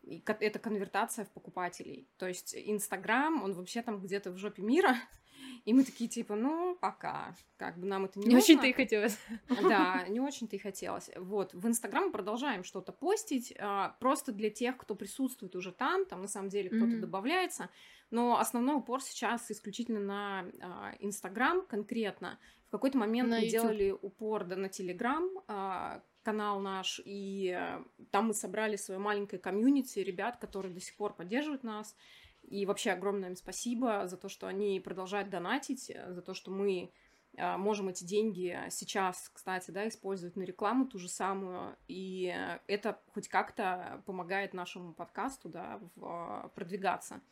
И 0.09 0.23
это 0.27 0.59
конвертация 0.59 1.25
в 1.25 1.31
покупателей. 1.31 2.09
То 2.17 2.27
есть 2.27 2.55
Инстаграм, 2.57 3.43
он 3.43 3.53
вообще 3.53 3.83
там 3.83 4.01
где-то 4.01 4.31
в 4.31 4.39
жопе 4.39 4.63
мира, 4.63 4.97
И 5.65 5.73
мы 5.73 5.85
такие, 5.85 6.09
типа, 6.09 6.35
ну, 6.35 6.77
пока. 6.81 7.35
Как 7.57 7.79
бы 7.79 7.87
нам 7.87 8.05
это 8.05 8.19
не 8.19 8.27
Не 8.27 8.37
очень-то 8.37 8.67
и 8.67 8.73
хотелось. 8.73 9.19
Да, 9.69 10.07
не 10.09 10.21
очень-то 10.21 10.57
и 10.57 10.59
хотелось. 10.59 11.11
Вот, 11.17 11.53
в 11.53 11.67
Инстаграм 11.67 12.13
продолжаем 12.13 12.65
что-то 12.65 12.93
постить, 12.93 13.55
а, 13.59 13.97
просто 14.01 14.33
для 14.33 14.51
тех, 14.51 14.77
кто 14.77 14.95
присутствует 14.95 15.57
уже 15.57 15.73
там, 15.73 16.07
там 16.07 16.23
на 16.23 16.29
самом 16.29 16.49
деле 16.49 16.71
кто-то 16.71 16.87
Мгм. 16.87 17.01
добавляется, 17.01 17.69
но 18.11 18.39
основной 18.39 18.77
упор 18.77 19.03
сейчас 19.03 19.51
исключительно 19.51 20.01
на 20.01 20.45
а, 20.61 20.95
Инстаграм 21.01 21.67
конкретно. 21.67 22.39
В 22.69 22.71
какой-то 22.71 22.99
момент 22.99 23.31
На 23.31 23.37
мы 23.37 23.45
YouTube. 23.45 23.53
делали 23.61 23.91
упор 23.91 24.45
да, 24.45 24.57
на 24.57 24.69
Телеграм, 24.69 25.29
а, 25.49 26.03
канал 26.29 26.61
наш, 26.61 27.01
и 27.07 27.51
а, 27.57 27.83
там 28.11 28.27
мы 28.27 28.35
собрали 28.35 28.77
свое 28.77 29.01
маленькое 29.01 29.41
комьюнити 29.41 30.01
ребят, 30.01 30.37
которые 30.37 30.75
до 30.75 30.81
сих 30.81 30.95
пор 30.95 31.15
поддерживают 31.15 31.63
нас. 31.63 31.97
И 32.43 32.67
вообще 32.67 32.91
огромное 32.91 33.31
им 33.31 33.37
спасибо 33.37 34.07
за 34.07 34.19
то, 34.19 34.29
что 34.29 34.47
они 34.47 34.79
продолжают 34.79 35.31
донатить, 35.31 35.89
э, 35.89 36.13
за 36.13 36.21
то, 36.21 36.35
что 36.35 36.51
мы 36.51 36.93
а, 37.39 37.57
можем 37.57 37.89
эти 37.89 38.05
деньги 38.05 38.55
сейчас, 38.69 39.31
кстати, 39.33 39.71
да, 39.71 39.89
использовать 39.89 40.37
на 40.37 40.43
рекламу 40.43 40.87
ту 40.87 40.99
же 40.99 41.09
самую, 41.09 41.75
и 41.87 42.31
э, 42.37 42.59
это 42.67 43.01
хоть 43.15 43.29
как-то 43.29 44.03
помогает 44.05 44.53
нашему 44.53 44.93
подкасту, 44.93 45.49
да, 45.49 45.81
в, 45.97 46.53
продвигаться. 46.55 47.23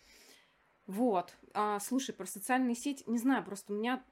Вот. 0.87 1.37
А, 1.53 1.81
слушай, 1.81 2.15
про 2.15 2.25
социальные 2.25 2.77
сети, 2.77 3.05
не 3.07 3.19
знаю, 3.19 3.45
просто 3.45 3.75
у 3.75 3.77
меня 3.77 4.03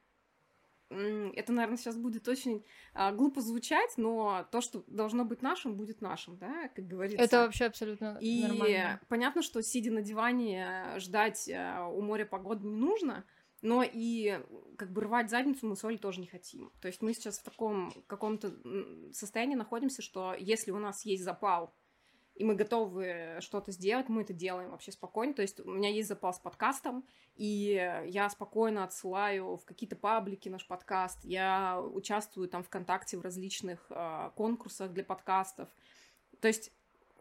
это, 1.34 1.52
наверное, 1.52 1.76
сейчас 1.76 1.96
будет 1.96 2.28
очень 2.28 2.64
а, 2.92 3.12
глупо 3.12 3.40
звучать, 3.40 3.94
но 3.96 4.46
то, 4.50 4.60
что 4.60 4.84
должно 4.86 5.24
быть 5.24 5.42
нашим, 5.42 5.76
будет 5.76 6.00
нашим, 6.00 6.36
да, 6.36 6.68
как 6.68 6.86
говорится. 6.86 7.22
Это 7.22 7.38
вообще 7.38 7.66
абсолютно 7.66 8.18
И 8.20 8.42
нормально. 8.42 9.00
понятно, 9.08 9.42
что 9.42 9.62
сидя 9.62 9.90
на 9.90 10.02
диване 10.02 10.84
ждать 10.96 11.48
э, 11.48 11.80
у 11.92 12.00
моря 12.00 12.24
погоды 12.24 12.66
не 12.66 12.76
нужно, 12.76 13.24
но 13.62 13.82
и 13.82 14.40
как 14.76 14.92
бы 14.92 15.00
рвать 15.00 15.30
задницу 15.30 15.66
мы 15.66 15.74
с 15.74 15.84
Олей 15.84 15.98
тоже 15.98 16.20
не 16.20 16.26
хотим. 16.26 16.70
То 16.80 16.88
есть 16.88 17.00
мы 17.00 17.14
сейчас 17.14 17.38
в 17.38 17.44
таком 17.44 17.92
каком-то 18.06 18.52
состоянии 19.12 19.54
находимся, 19.54 20.02
что 20.02 20.34
если 20.38 20.70
у 20.70 20.78
нас 20.78 21.04
есть 21.06 21.24
запал, 21.24 21.74
и 22.34 22.42
мы 22.44 22.54
готовы 22.56 23.36
что-то 23.40 23.70
сделать, 23.70 24.08
мы 24.08 24.22
это 24.22 24.32
делаем 24.32 24.70
вообще 24.70 24.90
спокойно. 24.90 25.34
То 25.34 25.42
есть 25.42 25.60
у 25.60 25.70
меня 25.70 25.88
есть 25.88 26.08
запал 26.08 26.34
с 26.34 26.38
подкастом, 26.38 27.04
и 27.36 28.02
я 28.06 28.28
спокойно 28.28 28.84
отсылаю 28.84 29.56
в 29.56 29.64
какие-то 29.64 29.94
паблики 29.96 30.48
наш 30.48 30.66
подкаст. 30.66 31.24
Я 31.24 31.80
участвую 31.80 32.48
там 32.48 32.64
ВКонтакте 32.64 33.16
в 33.16 33.22
различных 33.22 33.86
э, 33.90 34.30
конкурсах 34.34 34.92
для 34.92 35.04
подкастов. 35.04 35.68
То 36.40 36.48
есть 36.48 36.72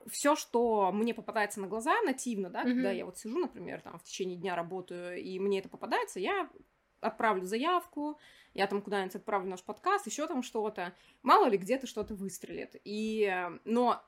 все, 0.07 0.35
что 0.35 0.91
мне 0.91 1.13
попадается 1.13 1.61
на 1.61 1.67
глаза 1.67 2.01
нативно, 2.01 2.49
да, 2.49 2.63
когда 2.63 2.89
Мгм. 2.89 2.97
я 2.97 3.05
вот 3.05 3.17
сижу, 3.17 3.37
например, 3.37 3.81
там 3.81 3.99
в 3.99 4.03
течение 4.03 4.37
дня 4.37 4.55
работаю, 4.55 5.21
и 5.21 5.39
мне 5.39 5.59
это 5.59 5.69
попадается, 5.69 6.19
я 6.19 6.49
отправлю 6.99 7.45
заявку, 7.45 8.17
я 8.53 8.67
там 8.67 8.81
куда-нибудь 8.81 9.15
отправлю 9.15 9.49
наш 9.49 9.63
подкаст, 9.63 10.07
еще 10.07 10.27
там 10.27 10.41
что-то. 10.41 10.93
Мало 11.21 11.47
ли 11.47 11.57
где-то 11.57 11.85
что-то 11.87 12.15
выстрелит. 12.15 12.75
И, 12.83 13.31
но 13.65 14.01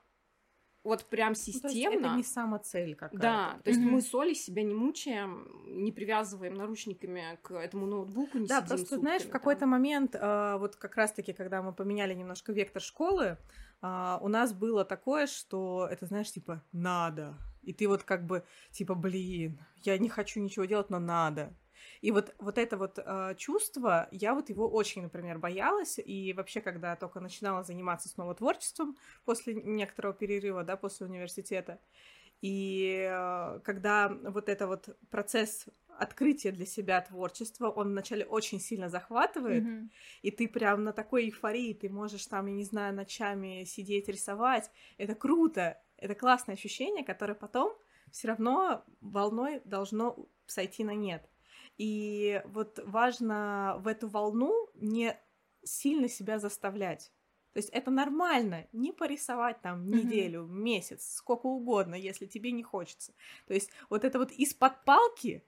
вот 0.86 1.04
прям 1.04 1.30
Ну, 1.30 1.34
то 1.34 1.38
есть 1.40 1.54
системно... 1.74 2.06
это 2.06 2.16
не 2.16 2.22
самоцель 2.22 2.94
какая-то. 2.94 3.18
Да, 3.22 3.58
то 3.64 3.70
есть 3.70 3.80
Мгм. 3.80 3.90
мы 3.90 4.00
с 4.00 4.14
Олей 4.14 4.34
себя 4.34 4.62
не 4.62 4.74
мучаем, 4.74 5.48
не 5.66 5.92
привязываем 5.92 6.54
наручниками 6.54 7.38
к 7.42 7.52
этому 7.54 7.86
ноутбуку, 7.86 8.38
не 8.38 8.46
Да, 8.46 8.60
сидим 8.62 8.68
просто, 8.76 8.98
знаешь, 8.98 9.22
в 9.22 9.24
сутками 9.24 9.38
какой-то 9.38 9.60
там. 9.60 9.70
момент, 9.70 10.16
а, 10.18 10.56
вот 10.58 10.76
как 10.76 10.96
раз-таки, 10.96 11.32
когда 11.32 11.60
мы 11.62 11.72
поменяли 11.72 12.14
немножко 12.14 12.52
вектор 12.52 12.80
школы, 12.80 13.36
а, 13.82 14.18
у 14.22 14.28
нас 14.28 14.52
было 14.52 14.84
такое, 14.84 15.26
что 15.26 15.86
это, 15.90 16.06
знаешь, 16.06 16.30
типа, 16.32 16.62
надо. 16.72 17.34
И 17.62 17.72
ты 17.72 17.88
вот 17.88 18.04
как 18.04 18.24
бы, 18.24 18.44
типа, 18.70 18.94
блин, 18.94 19.58
я 19.82 19.98
не 19.98 20.08
хочу 20.08 20.40
ничего 20.40 20.64
делать, 20.66 20.88
но 20.88 20.98
надо. 21.00 21.52
И 22.00 22.10
вот, 22.10 22.34
вот 22.38 22.58
это 22.58 22.76
вот 22.76 22.98
а, 22.98 23.34
чувство, 23.34 24.08
я 24.10 24.34
вот 24.34 24.48
его 24.50 24.68
очень, 24.68 25.02
например, 25.02 25.38
боялась. 25.38 25.98
И 25.98 26.32
вообще, 26.32 26.60
когда 26.60 26.96
только 26.96 27.20
начинала 27.20 27.62
заниматься 27.62 28.08
снова 28.08 28.34
творчеством 28.34 28.96
после 29.24 29.54
некоторого 29.54 30.14
перерыва, 30.14 30.64
да, 30.64 30.76
после 30.76 31.06
университета, 31.06 31.80
и 32.42 33.06
э, 33.10 33.60
когда 33.64 34.08
вот 34.08 34.48
это 34.48 34.66
вот 34.66 34.96
процесс 35.10 35.66
открытия 35.88 36.52
для 36.52 36.66
себя 36.66 37.00
творчества, 37.00 37.70
он 37.70 37.88
вначале 37.90 38.26
очень 38.26 38.60
сильно 38.60 38.88
захватывает, 38.90 39.64
Мгм. 39.64 39.90
и 40.22 40.30
ты 40.30 40.46
прям 40.48 40.84
на 40.84 40.92
такой 40.92 41.24
эйфории, 41.26 41.72
ты 41.72 41.88
можешь 41.88 42.26
там, 42.26 42.46
я 42.46 42.52
не 42.52 42.64
знаю, 42.64 42.94
ночами 42.94 43.64
сидеть, 43.64 44.08
рисовать. 44.08 44.70
Это 44.98 45.14
круто, 45.14 45.82
это 45.96 46.14
классное 46.14 46.54
ощущение, 46.54 47.04
которое 47.04 47.34
потом 47.34 47.74
все 48.10 48.28
равно 48.28 48.84
волной 49.00 49.60
должно 49.64 50.28
сойти 50.46 50.84
на 50.84 50.94
нет. 50.94 51.28
И 51.78 52.42
вот 52.46 52.78
важно 52.84 53.76
в 53.80 53.86
эту 53.86 54.08
волну 54.08 54.68
не 54.74 55.18
сильно 55.62 56.08
себя 56.08 56.38
заставлять. 56.38 57.12
То 57.52 57.58
есть 57.58 57.70
это 57.70 57.90
нормально, 57.90 58.66
не 58.72 58.92
порисовать 58.92 59.62
там 59.62 59.88
неделю, 59.88 60.44
месяц, 60.44 61.14
сколько 61.14 61.46
угодно, 61.46 61.94
если 61.94 62.26
тебе 62.26 62.52
не 62.52 62.62
хочется. 62.62 63.14
То 63.46 63.54
есть 63.54 63.70
вот 63.88 64.04
это 64.04 64.18
вот 64.18 64.30
из-под 64.30 64.84
палки, 64.84 65.42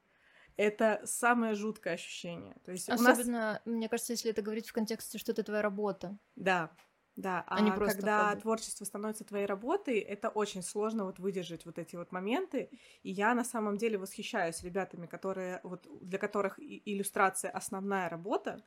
это 0.57 1.03
самое 1.05 1.55
жуткое 1.55 1.95
ощущение. 1.95 2.57
То 2.65 2.73
есть 2.73 2.89
у 2.89 2.93
нас 2.93 3.19
Особенно, 3.19 3.61
мне 3.65 3.89
кажется, 3.89 4.15
если 4.15 4.31
это 4.31 4.43
говорить 4.43 4.69
в 4.69 4.73
контексте, 4.73 5.19
что 5.19 5.33
это 5.33 5.43
твоя 5.43 5.63
работа. 5.63 6.19
Да, 6.35 6.75
да. 7.19 7.45
а 7.55 7.73
А, 7.73 7.73
просто 7.73 8.07
когда 8.07 8.15
хобби. 8.15 8.43
творчество 8.43 8.85
становится 8.85 9.25
твоей 9.25 9.47
работой, 9.47 9.99
это 9.99 10.29
очень 10.29 10.63
сложно 10.63 11.05
вот 11.05 11.19
выдержать 11.19 11.67
вот 11.67 11.79
эти 11.79 11.97
вот 11.97 12.13
моменты. 12.13 12.71
И 13.03 13.11
я 13.11 13.35
на 13.35 13.45
самом 13.45 13.77
деле 13.77 13.99
восхищаюсь 13.99 14.63
ребятами, 14.63 15.07
которые 15.07 15.61
вот 15.65 15.87
для 16.01 16.19
которых 16.19 16.59
иллюстрация 16.61 17.51
основная 17.51 18.09
работа, 18.09 18.65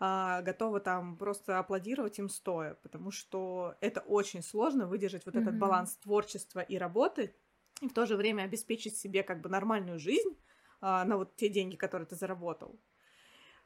а, 0.00 0.42
готова 0.42 0.80
там 0.80 1.18
просто 1.18 1.58
аплодировать 1.58 2.18
им 2.18 2.28
стоя, 2.28 2.74
потому 2.74 3.10
что 3.12 3.76
это 3.80 4.00
очень 4.00 4.42
сложно 4.42 4.86
выдержать 4.88 5.26
вот 5.26 5.36
этот 5.36 5.56
Мгм. 5.56 5.58
баланс 5.58 5.96
творчества 5.98 6.60
и 6.60 6.78
работы, 6.78 7.36
и 7.82 7.88
в 7.88 7.94
то 7.94 8.06
же 8.06 8.16
время 8.16 8.44
обеспечить 8.44 8.96
себе 8.98 9.22
как 9.22 9.40
бы 9.42 9.48
нормальную 9.50 9.98
жизнь 9.98 10.38
а, 10.80 11.04
на 11.04 11.16
вот 11.18 11.36
те 11.36 11.48
деньги, 11.50 11.76
которые 11.76 12.06
ты 12.08 12.16
заработал. 12.16 12.80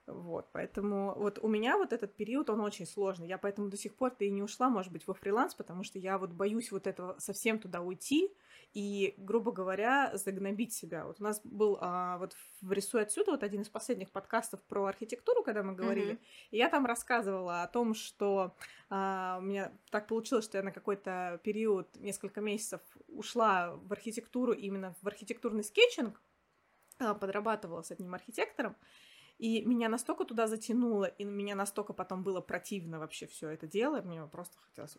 Вот, 0.09 0.49
поэтому 0.53 1.15
вот 1.17 1.39
у 1.43 1.49
меня 1.49 1.77
вот 1.77 1.93
этот 1.93 2.17
период, 2.17 2.49
он 2.49 2.61
очень 2.61 2.87
сложный. 2.87 3.29
Я 3.29 3.37
поэтому 3.37 3.69
до 3.69 3.77
сих 3.77 3.95
пор-то 3.95 4.25
и 4.25 4.31
не 4.31 4.43
ушла, 4.43 4.71
может 4.71 4.91
быть, 4.91 5.07
во 5.07 5.13
фриланс, 5.13 5.55
потому 5.55 5.85
что 5.85 5.99
я 5.99 6.17
вот 6.17 6.31
боюсь 6.31 6.73
вот 6.73 6.87
этого 6.87 7.17
совсем 7.19 7.59
туда 7.59 7.83
уйти 7.83 8.33
и, 8.73 9.15
грубо 9.19 9.53
говоря, 9.53 10.11
загнобить 10.15 10.73
себя. 10.73 11.05
Вот 11.05 11.21
у 11.21 11.25
нас 11.25 11.41
был 11.45 11.77
а, 11.81 12.17
вот 12.19 12.35
в 12.63 12.73
«Рисуй 12.73 13.03
отсюда» 13.03 13.33
вот 13.33 13.43
один 13.43 13.63
из 13.63 13.69
последних 13.69 14.11
подкастов 14.11 14.63
про 14.63 14.87
архитектуру, 14.87 15.43
когда 15.43 15.63
мы 15.63 15.75
говорили, 15.75 16.13
Мгм. 16.13 16.21
и 16.53 16.57
я 16.57 16.71
там 16.71 16.87
рассказывала 16.87 17.63
о 17.63 17.69
том, 17.69 17.93
что 17.95 18.57
а, 18.89 19.37
у 19.41 19.43
меня 19.43 19.73
так 19.91 20.07
получилось, 20.07 20.47
что 20.47 20.57
я 20.57 20.65
на 20.65 20.73
какой-то 20.73 21.39
период, 21.45 21.95
несколько 21.97 22.41
месяцев, 22.41 22.81
ушла 23.09 23.77
в 23.77 23.93
архитектуру, 23.93 24.53
именно 24.53 24.95
в 25.03 25.07
архитектурный 25.07 25.65
скетчинг, 25.65 26.21
а, 26.99 27.15
подрабатывала 27.15 27.83
с 27.83 27.91
одним 27.91 28.15
архитектором, 28.15 28.75
и 29.39 29.65
меня 29.65 29.89
настолько 29.89 30.25
туда 30.25 30.47
затянуло, 30.49 31.05
и 31.05 31.25
меня 31.25 31.55
настолько 31.55 31.93
потом 31.93 32.25
было 32.25 32.41
противно 32.41 32.99
вообще 32.99 33.27
все 33.27 33.49
это 33.51 33.67
дело, 33.67 34.03
мне 34.03 34.25
просто 34.27 34.59
хотелось... 34.59 34.99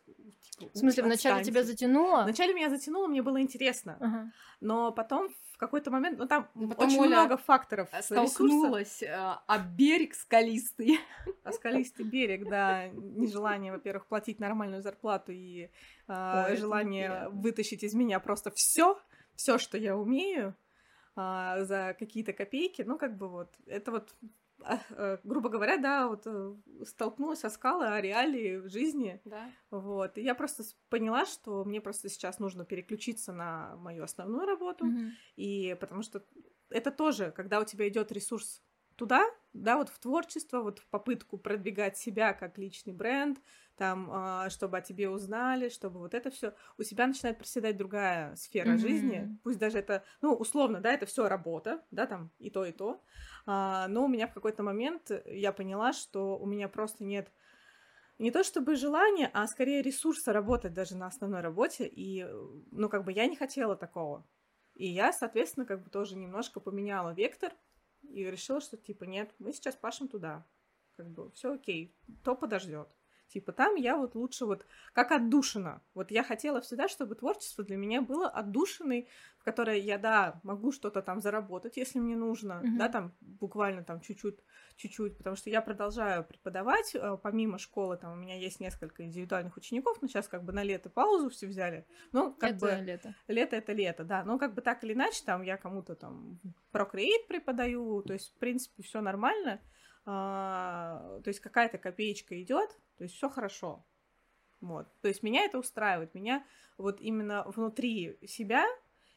типа, 0.58 0.72
В 0.74 0.78
смысле, 0.78 1.04
вначале 1.04 1.44
тебя 1.44 1.64
затянуло? 1.64 2.24
Вначале 2.24 2.54
меня 2.54 2.70
затянуло, 2.70 3.08
мне 3.08 3.22
было 3.22 3.42
интересно, 3.42 3.98
Ага. 4.00 4.32
но 4.62 4.92
потом 4.94 5.30
в 5.52 5.58
какой-то 5.58 5.92
момент, 5.92 6.18
ну 6.18 6.26
там 6.26 6.50
Ну, 6.56 6.70
потом 6.70 6.88
очень 6.88 7.00
Оля 7.00 7.18
много 7.18 7.36
факторов, 7.36 7.90
ресурсов. 7.92 8.30
Столкнулась 8.30 9.04
э, 9.04 9.36
об 9.46 9.76
берег 9.76 10.16
скалистый. 10.16 11.00
А 11.44 11.52
скалистый 11.52 12.06
берег, 12.06 12.48
да, 12.50 12.88
нежелание, 12.88 13.74
во-первых, 13.74 14.06
платить 14.08 14.40
нормальную 14.40 14.82
зарплату 14.82 15.34
и 15.34 15.70
а, 16.08 16.46
Ой, 16.46 16.54
это 16.54 16.62
желание 16.62 17.28
вытащить 17.30 17.84
из 17.84 17.94
меня 17.94 18.20
просто 18.20 18.52
все, 18.52 18.98
все, 19.36 19.58
что 19.58 19.78
я 19.78 19.98
умею, 19.98 20.56
а, 21.16 21.64
за 21.66 21.96
какие-то 21.98 22.34
копейки, 22.34 22.82
ну, 22.84 22.98
как 22.98 23.18
бы 23.18 23.28
вот, 23.30 23.56
это 23.66 23.92
вот, 23.92 24.16
а, 24.62 24.80
э, 24.92 25.18
грубо 25.24 25.50
говоря, 25.50 25.78
да, 25.78 26.08
вот 26.08 26.24
э, 26.26 26.56
столкнулась 26.86 27.40
со 27.40 27.50
скалы 27.50 27.88
о 27.88 28.02
реалии 28.02 28.68
жизни, 28.68 29.22
Да. 29.26 29.54
вот, 29.72 30.18
и 30.18 30.22
я 30.22 30.36
просто 30.36 30.64
поняла, 30.90 31.26
что 31.26 31.64
мне 31.66 31.82
просто 31.82 32.10
сейчас 32.10 32.40
нужно 32.40 32.66
переключиться 32.66 33.34
на 33.34 33.76
мою 33.78 34.04
основную 34.04 34.46
работу, 34.46 34.94
Мгм. 34.94 35.18
и 35.36 35.78
потому 35.80 36.02
что 36.04 36.26
это 36.70 36.92
тоже, 36.92 37.32
когда 37.32 37.60
у 37.60 37.66
тебя 37.66 37.88
идет 37.88 38.12
ресурс 38.12 38.64
туда, 38.96 39.26
да, 39.54 39.78
вот 39.78 39.90
в 39.90 40.00
творчество, 40.00 40.62
вот 40.62 40.80
в 40.80 40.88
попытку 40.90 41.38
продвигать 41.38 41.98
себя 41.98 42.34
как 42.34 42.58
личный 42.58 42.94
бренд, 42.94 43.40
там, 43.76 44.10
а, 44.12 44.50
чтобы 44.50 44.78
о 44.78 44.82
тебе 44.82 45.10
узнали, 45.10 45.70
чтобы 45.70 46.00
вот 46.00 46.14
это 46.14 46.30
все, 46.32 46.54
у 46.78 46.84
тебя 46.84 47.08
начинает 47.08 47.38
проседать 47.38 47.78
другая 47.78 48.36
сфера 48.36 48.78
Мгм. 48.78 48.78
жизни, 48.78 49.32
пусть 49.44 49.58
даже 49.60 49.80
это, 49.80 50.04
ну, 50.22 50.34
условно, 50.34 50.82
да, 50.82 50.94
это 50.94 51.06
все 51.06 51.28
работа, 51.28 51.86
да, 51.92 52.06
там 52.06 52.32
и 52.40 52.50
то, 52.50 52.66
и 52.66 52.72
то, 52.72 53.04
а, 53.46 53.88
но 53.88 54.06
у 54.06 54.08
меня 54.08 54.28
в 54.28 54.34
какой-то 54.34 54.64
момент 54.64 55.12
я 55.26 55.52
поняла, 55.54 55.94
что 55.94 56.38
у 56.38 56.46
меня 56.46 56.70
просто 56.70 57.04
нет 57.04 57.32
не 58.18 58.32
то 58.32 58.44
чтобы 58.44 58.76
желания, 58.76 59.30
а 59.34 59.48
скорее 59.48 59.82
ресурса 59.82 60.34
работать 60.34 60.74
даже 60.74 60.96
на 60.98 61.08
основной 61.08 61.42
работе, 61.42 61.88
и, 61.88 62.26
ну, 62.72 62.90
как 62.90 63.06
бы 63.06 63.12
я 63.14 63.28
не 63.28 63.36
хотела 63.36 63.76
такого. 63.76 64.28
И 64.76 64.88
я, 64.88 65.14
соответственно, 65.14 65.66
как 65.66 65.84
бы 65.84 65.90
тоже 65.90 66.16
немножко 66.16 66.60
поменяла 66.60 67.14
вектор, 67.14 67.54
и 68.04 68.24
решила, 68.26 68.62
что 68.62 68.78
типа 68.78 69.04
нет, 69.06 69.34
мы 69.40 69.54
сейчас 69.54 69.76
пашем 69.76 70.08
туда. 70.08 70.46
Как 70.96 71.10
бы 71.10 71.32
все 71.32 71.54
окей, 71.54 71.98
то 72.24 72.36
подождет. 72.36 72.96
Типа 73.30 73.52
там 73.52 73.76
я 73.76 73.96
вот 73.96 74.16
лучше 74.16 74.46
вот 74.46 74.66
как 74.94 75.12
отдушина. 75.12 75.82
Вот 75.94 76.10
я 76.10 76.24
хотела 76.24 76.62
всегда, 76.62 76.88
чтобы 76.88 77.16
творчество 77.16 77.64
для 77.64 77.78
меня 77.78 78.02
было 78.02 78.28
отдушиной, 78.28 79.08
в 79.38 79.44
которой 79.44 79.80
я, 79.80 79.98
да, 79.98 80.40
могу 80.44 80.72
что-то 80.72 81.02
там 81.02 81.22
заработать, 81.22 81.78
если 81.78 82.00
мне 82.00 82.16
нужно, 82.16 82.62
mm-hmm. 82.64 82.78
да, 82.78 82.90
там 82.90 83.14
буквально 83.22 83.84
там 83.84 84.02
чуть-чуть, 84.02 84.40
чуть-чуть, 84.76 85.18
потому 85.18 85.36
что 85.36 85.50
я 85.50 85.62
продолжаю 85.62 86.26
преподавать, 86.26 86.94
э, 86.96 87.18
помимо 87.22 87.58
школы, 87.58 87.98
там 87.98 88.14
у 88.14 88.16
меня 88.16 88.36
есть 88.36 88.60
несколько 88.60 89.04
индивидуальных 89.04 89.56
учеников, 89.56 90.02
но 90.02 90.08
сейчас 90.08 90.28
как 90.28 90.44
бы 90.44 90.52
на 90.52 90.64
лето 90.64 90.90
паузу 90.90 91.30
все 91.30 91.48
взяли. 91.48 91.86
Ну, 92.12 92.34
как 92.34 92.52
это 92.52 92.60
бы... 92.60 92.84
лето. 92.84 93.16
Лето 93.28 93.56
это 93.56 93.74
лето, 93.74 94.04
да. 94.04 94.24
Но 94.24 94.40
как 94.40 94.56
бы 94.56 94.62
так 94.62 94.84
или 94.84 94.94
иначе, 94.94 95.24
там 95.24 95.44
я 95.44 95.56
кому-то 95.56 95.96
там 95.96 96.40
Procreate 96.74 97.28
преподаю, 97.28 98.02
то 98.02 98.14
есть, 98.14 98.36
в 98.36 98.40
принципе, 98.40 98.84
все 98.84 99.02
нормально. 99.02 99.62
А, 100.12 101.20
то 101.24 101.28
есть 101.28 101.40
какая-то 101.40 101.78
копеечка 101.78 102.42
идет, 102.42 102.76
то 102.98 103.04
есть 103.04 103.14
все 103.14 103.30
хорошо. 103.30 103.86
Вот. 104.60 104.88
То 105.02 105.08
есть 105.08 105.22
меня 105.22 105.46
это 105.46 105.60
устраивает. 105.60 106.16
Меня 106.16 106.44
вот 106.80 107.00
именно 107.00 107.44
внутри 107.44 108.18
себя 108.26 108.66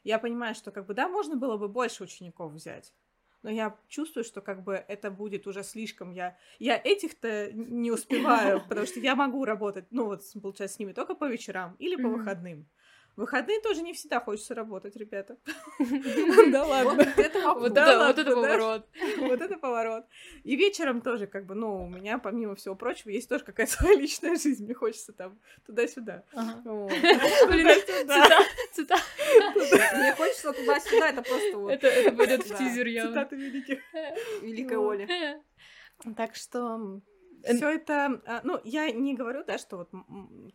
я 0.03 0.19
понимаю, 0.19 0.53
что 0.53 0.69
как 0.69 0.85
бы 0.85 0.93
да, 0.93 1.07
можно 1.07 1.35
было 1.35 1.57
бы 1.57 1.67
больше 1.67 2.03
учеников 2.03 2.53
взять. 2.53 2.93
Но 3.41 3.49
я 3.49 3.75
чувствую, 3.87 4.23
что 4.23 4.41
как 4.41 4.63
бы 4.63 4.75
это 4.87 5.09
будет 5.09 5.47
уже 5.47 5.63
слишком. 5.63 6.11
Я, 6.11 6.37
я 6.59 6.79
этих-то 6.81 7.51
не 7.53 7.89
успеваю, 7.89 8.61
потому 8.69 8.85
что 8.85 8.99
я 8.99 9.15
могу 9.15 9.45
работать, 9.45 9.85
ну 9.89 10.05
вот, 10.05 10.21
получается, 10.43 10.75
с 10.75 10.79
ними 10.79 10.93
только 10.93 11.15
по 11.15 11.27
вечерам 11.27 11.75
или 11.79 11.95
по 11.95 12.07
выходным. 12.07 12.63
В 12.63 12.82
выходные 13.15 13.59
тоже 13.61 13.81
не 13.81 13.93
всегда 13.93 14.19
хочется 14.19 14.55
работать, 14.55 14.95
ребята. 14.95 15.37
Да 16.51 16.65
ладно. 16.65 16.93
Вот 16.93 17.17
это 17.17 17.41
поворот. 17.41 18.87
Вот 19.17 19.41
это 19.41 19.57
поворот. 19.57 20.05
И 20.43 20.55
вечером 20.55 21.01
тоже, 21.01 21.27
как 21.27 21.45
бы, 21.45 21.55
ну, 21.55 21.85
у 21.85 21.89
меня, 21.89 22.17
помимо 22.17 22.55
всего 22.55 22.75
прочего, 22.75 23.09
есть 23.09 23.29
тоже 23.29 23.43
какая-то 23.43 23.71
своя 23.77 23.95
личная 23.95 24.35
жизнь. 24.35 24.65
Мне 24.65 24.73
хочется 24.73 25.13
там 25.13 25.39
туда-сюда. 25.65 26.23
Мне 26.33 26.65
хочется 30.15 30.53
туда-сюда, 30.53 31.09
это 31.09 31.21
просто 31.21 31.57
вот. 31.57 31.71
Это 31.71 32.11
будет 32.11 32.43
в 32.43 32.57
тизер 32.57 32.87
явно. 32.87 33.11
Цитаты 33.11 33.35
великих. 33.35 33.79
Великой 34.41 34.77
Оли. 34.77 35.07
Так 36.15 36.35
что 36.35 37.01
все 37.43 37.69
это, 37.69 38.21
а, 38.25 38.41
ну, 38.43 38.59
я 38.63 38.91
не 38.91 39.13
говорю, 39.15 39.43
да, 39.43 39.57
что 39.57 39.77
вот 39.77 39.91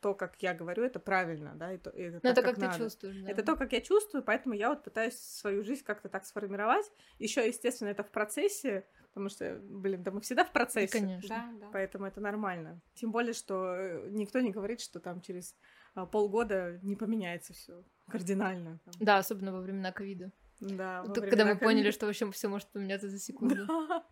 то, 0.01 0.15
как 0.15 0.37
я 0.43 0.55
говорю, 0.55 0.83
это 0.83 0.99
правильно, 0.99 1.55
да, 1.55 1.73
это, 1.73 1.91
это, 1.91 2.21
Но 2.23 2.31
это 2.31 2.43
как, 2.43 2.57
как 2.57 2.73
ты 2.73 2.79
чувствуешь, 2.79 3.17
да. 3.17 3.31
Это 3.31 3.43
то, 3.43 3.57
как 3.57 3.73
я 3.73 3.81
чувствую, 3.81 4.23
поэтому 4.23 4.55
я 4.55 4.71
вот 4.71 4.83
пытаюсь 4.83 5.19
свою 5.19 5.63
жизнь 5.65 5.85
как-то 5.85 6.09
так 6.09 6.25
сформировать. 6.25 6.91
Еще, 7.19 7.47
естественно, 7.47 7.89
это 7.89 8.03
в 8.03 8.11
процессе, 8.11 8.87
потому 9.09 9.29
что, 9.29 9.61
блин, 9.63 10.03
да 10.03 10.11
мы 10.11 10.21
всегда 10.21 10.45
в 10.45 10.53
процессе. 10.53 10.99
Конечно. 10.99 11.29
Да, 11.29 11.67
да. 11.67 11.71
Поэтому 11.73 12.07
это 12.07 12.21
нормально. 12.21 12.81
Тем 12.95 13.13
более, 13.13 13.35
что 13.35 13.75
э, 13.75 14.09
никто 14.11 14.41
не 14.41 14.51
говорит, 14.51 14.81
что 14.81 15.01
там 15.01 15.21
через 15.21 15.57
а, 15.95 16.07
полгода 16.07 16.79
не 16.83 16.97
поменяется 16.97 17.53
все 17.53 17.85
кардинально. 18.09 18.81
Там. 18.85 18.95
Да, 19.01 19.19
особенно 19.19 19.53
во 19.53 19.61
времена 19.61 19.93
ковида. 19.93 20.33
Да. 20.61 21.05
Когда 21.15 21.45
мы 21.45 21.57
поняли, 21.57 21.91
что 21.91 22.07
вообще 22.07 22.31
все 22.33 22.49
может 22.49 22.69
поменяться 22.69 23.09
за 23.09 23.19
секунду. 23.19 23.67
Да. 23.67 24.05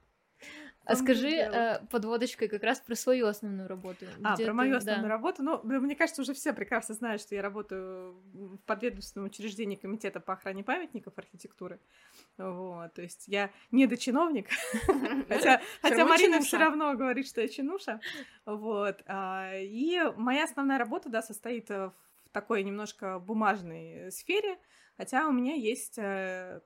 А 0.86 0.94
скажи 0.94 1.30
э, 1.30 1.80
подводочкой 1.90 2.48
как 2.48 2.62
раз 2.62 2.80
про 2.80 2.94
свою 2.94 3.26
основную 3.26 3.68
работу. 3.68 4.06
А, 4.22 4.36
про 4.36 4.52
мою 4.52 4.76
основную 4.76 5.08
работу. 5.08 5.42
Ну, 5.42 5.60
мне 5.64 5.96
кажется, 5.96 6.22
уже 6.22 6.32
все 6.32 6.52
прекрасно 6.52 6.94
знают, 6.94 7.20
что 7.20 7.34
я 7.34 7.42
работаю 7.42 8.12
в 8.32 8.58
подведомственном 8.66 9.26
учреждении 9.26 9.74
Комитета 9.74 10.20
по 10.20 10.34
охране 10.34 10.62
памятников 10.62 11.14
архитектуры. 11.16 11.80
Вот, 12.38 12.94
то 12.94 13.02
есть 13.02 13.24
я 13.26 13.50
не 13.72 13.86
дочиновник, 13.86 14.48
хотя, 15.28 15.60
хотя 15.82 16.06
Марина 16.06 16.40
все 16.40 16.58
равно 16.58 16.94
говорит, 16.94 17.26
что 17.26 17.40
я 17.40 17.48
чинуша. 17.48 18.00
Вот. 18.44 19.02
А, 19.06 19.52
и 19.56 20.00
моя 20.16 20.44
основная 20.44 20.78
работа, 20.78 21.08
да, 21.08 21.20
состоит 21.20 21.68
в 21.68 21.92
такой 22.30 22.62
немножко 22.62 23.18
бумажной 23.18 24.12
сфере, 24.12 24.58
хотя 24.96 25.26
у 25.26 25.32
меня 25.32 25.54
есть 25.54 25.98
э, 25.98 26.60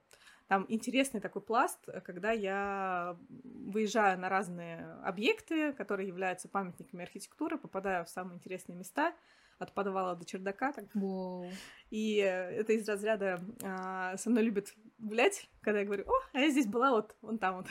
там 0.50 0.66
интересный 0.68 1.20
такой 1.20 1.42
пласт, 1.42 1.78
э, 1.86 2.00
когда 2.00 2.32
я 2.32 3.16
выезжаю 3.28 4.18
на 4.18 4.28
разные 4.28 4.84
объекты, 5.04 5.72
которые 5.74 6.08
являются 6.08 6.48
памятниками 6.48 7.04
архитектуры, 7.04 7.56
попадаю 7.56 8.04
в 8.04 8.08
самые 8.08 8.34
интересные 8.34 8.76
места, 8.76 9.14
от 9.60 9.72
подвала 9.72 10.16
до 10.16 10.24
чердака. 10.24 10.72
Так. 10.72 10.86
Wow. 10.96 11.48
И 11.90 12.16
это 12.16 12.72
из 12.72 12.88
разряда 12.88 13.40
а, 13.62 14.16
со 14.16 14.28
мной 14.28 14.42
любят 14.42 14.74
гулять, 14.98 15.48
когда 15.60 15.80
я 15.80 15.86
говорю, 15.86 16.04
о, 16.08 16.14
а 16.32 16.40
я 16.40 16.50
здесь 16.50 16.66
была 16.66 16.90
вот 16.90 17.14
вон 17.22 17.38
там 17.38 17.58
вот. 17.58 17.66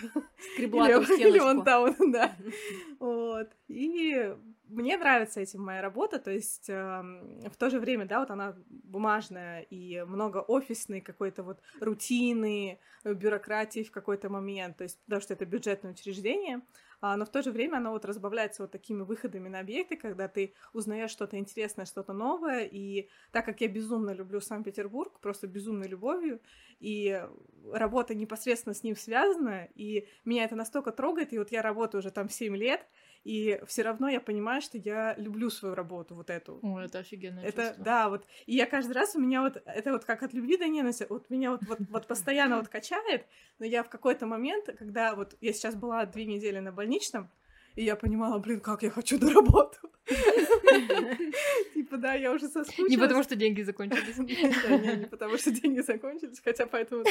Скребла 0.54 0.90
или, 0.90 1.22
или 1.28 1.40
вон 1.40 1.66
там 1.66 1.82
вот, 1.82 2.12
да. 2.14 2.34
вот. 3.00 3.50
И 3.68 4.34
мне 4.70 4.98
нравится 4.98 5.42
этим 5.42 5.64
моя 5.64 5.82
работа, 5.82 6.20
то 6.20 6.32
есть 6.32 6.70
э, 6.70 6.74
в 6.74 7.56
то 7.58 7.70
же 7.70 7.80
время, 7.80 8.06
да, 8.06 8.20
вот 8.20 8.32
она 8.32 8.56
бумажная 8.70 9.62
и 9.62 10.04
много 10.04 10.38
офисной 10.38 11.02
какой-то 11.02 11.44
вот 11.44 11.62
рутины, 11.80 12.80
бюрократии 13.04 13.84
в 13.84 13.92
какой-то 13.92 14.30
момент, 14.30 14.78
то 14.78 14.84
есть 14.84 15.00
потому 15.06 15.22
что 15.22 15.34
это 15.34 15.46
бюджетное 15.46 15.92
учреждение, 15.92 16.62
а, 17.02 17.16
но 17.16 17.26
в 17.26 17.30
то 17.30 17.42
же 17.42 17.52
время 17.52 17.78
оно 17.78 17.92
вот 17.92 18.04
разбавляется 18.04 18.64
вот 18.64 18.72
такими 18.72 19.04
выходами 19.04 19.48
на 19.48 19.60
объекты, 19.60 19.96
когда 19.96 20.28
ты 20.28 20.54
узнаешь 20.74 21.12
что-то 21.12 21.38
интересное, 21.38 21.86
что-то 21.86 22.12
новое, 22.12 22.66
и 22.66 23.10
так 23.32 23.46
как 23.46 23.62
я 23.62 23.70
безумно 23.70 24.12
люблю 24.12 24.42
Санкт-Петербург, 24.42 25.20
просто 25.22 25.48
безумной 25.48 25.88
любовью, 25.88 26.42
и 26.80 27.26
работа 27.72 28.16
непосредственно 28.16 28.74
с 28.74 28.84
ним 28.84 28.98
связана, 28.98 29.70
и 29.76 30.08
меня 30.26 30.44
это 30.44 30.56
настолько 30.56 30.92
трогает, 30.92 31.32
и 31.32 31.40
вот 31.40 31.52
я 31.52 31.62
работаю 31.62 32.00
уже 32.00 32.12
там 32.12 32.30
7 32.30 32.56
лет, 32.56 32.86
и 33.24 33.60
все 33.68 33.84
равно 33.84 34.10
я 34.10 34.20
понимаю, 34.20 34.62
что 34.62 34.78
я 34.78 35.16
люблю 35.18 35.50
свою 35.50 35.76
работу 35.76 36.16
вот 36.16 36.30
эту. 36.30 36.60
О, 36.62 36.80
это 36.80 37.00
офигенно. 37.00 37.40
Это, 37.40 37.68
чувство. 37.68 37.84
да, 37.84 38.10
вот, 38.10 38.26
и 38.46 38.56
я 38.56 38.66
каждый 38.66 38.94
раз 38.94 39.16
у 39.16 39.20
меня 39.20 39.42
вот, 39.42 39.62
это 39.66 39.92
вот 39.92 40.06
как 40.06 40.24
от 40.24 40.34
любви 40.34 40.58
до 40.58 40.68
ненависти, 40.68 41.06
вот 41.10 41.30
меня 41.30 41.52
вот, 41.52 41.62
вот, 41.68 41.80
вот 41.90 42.08
постоянно 42.08 42.58
вот 42.58 42.70
качает, 42.70 43.26
но 43.60 43.66
я 43.66 43.84
в 43.84 43.90
какой-то 43.90 44.26
момент, 44.26 44.70
когда 44.78 45.16
вот 45.16 45.36
я 45.42 45.54
сейчас 45.54 45.76
была 45.76 46.06
две 46.06 46.26
недели 46.26 46.60
на 46.60 46.72
больничном, 46.72 47.30
и 47.76 47.84
я 47.84 47.96
понимала, 47.96 48.40
блин, 48.40 48.60
как 48.60 48.84
я 48.84 48.90
хочу 48.90 49.18
на 49.20 49.34
работу. 49.34 49.78
Типа, 51.74 51.98
да, 51.98 52.14
я 52.14 52.32
уже 52.32 52.48
соскучилась. 52.48 52.90
Не 52.90 52.98
потому, 52.98 53.24
что 53.24 53.36
деньги 53.36 53.62
закончились. 53.62 54.18
Не 54.98 55.06
потому, 55.06 55.38
что 55.38 55.52
деньги 55.52 55.82
закончились, 55.82 56.42
хотя 56.44 56.66
поэтому... 56.66 57.04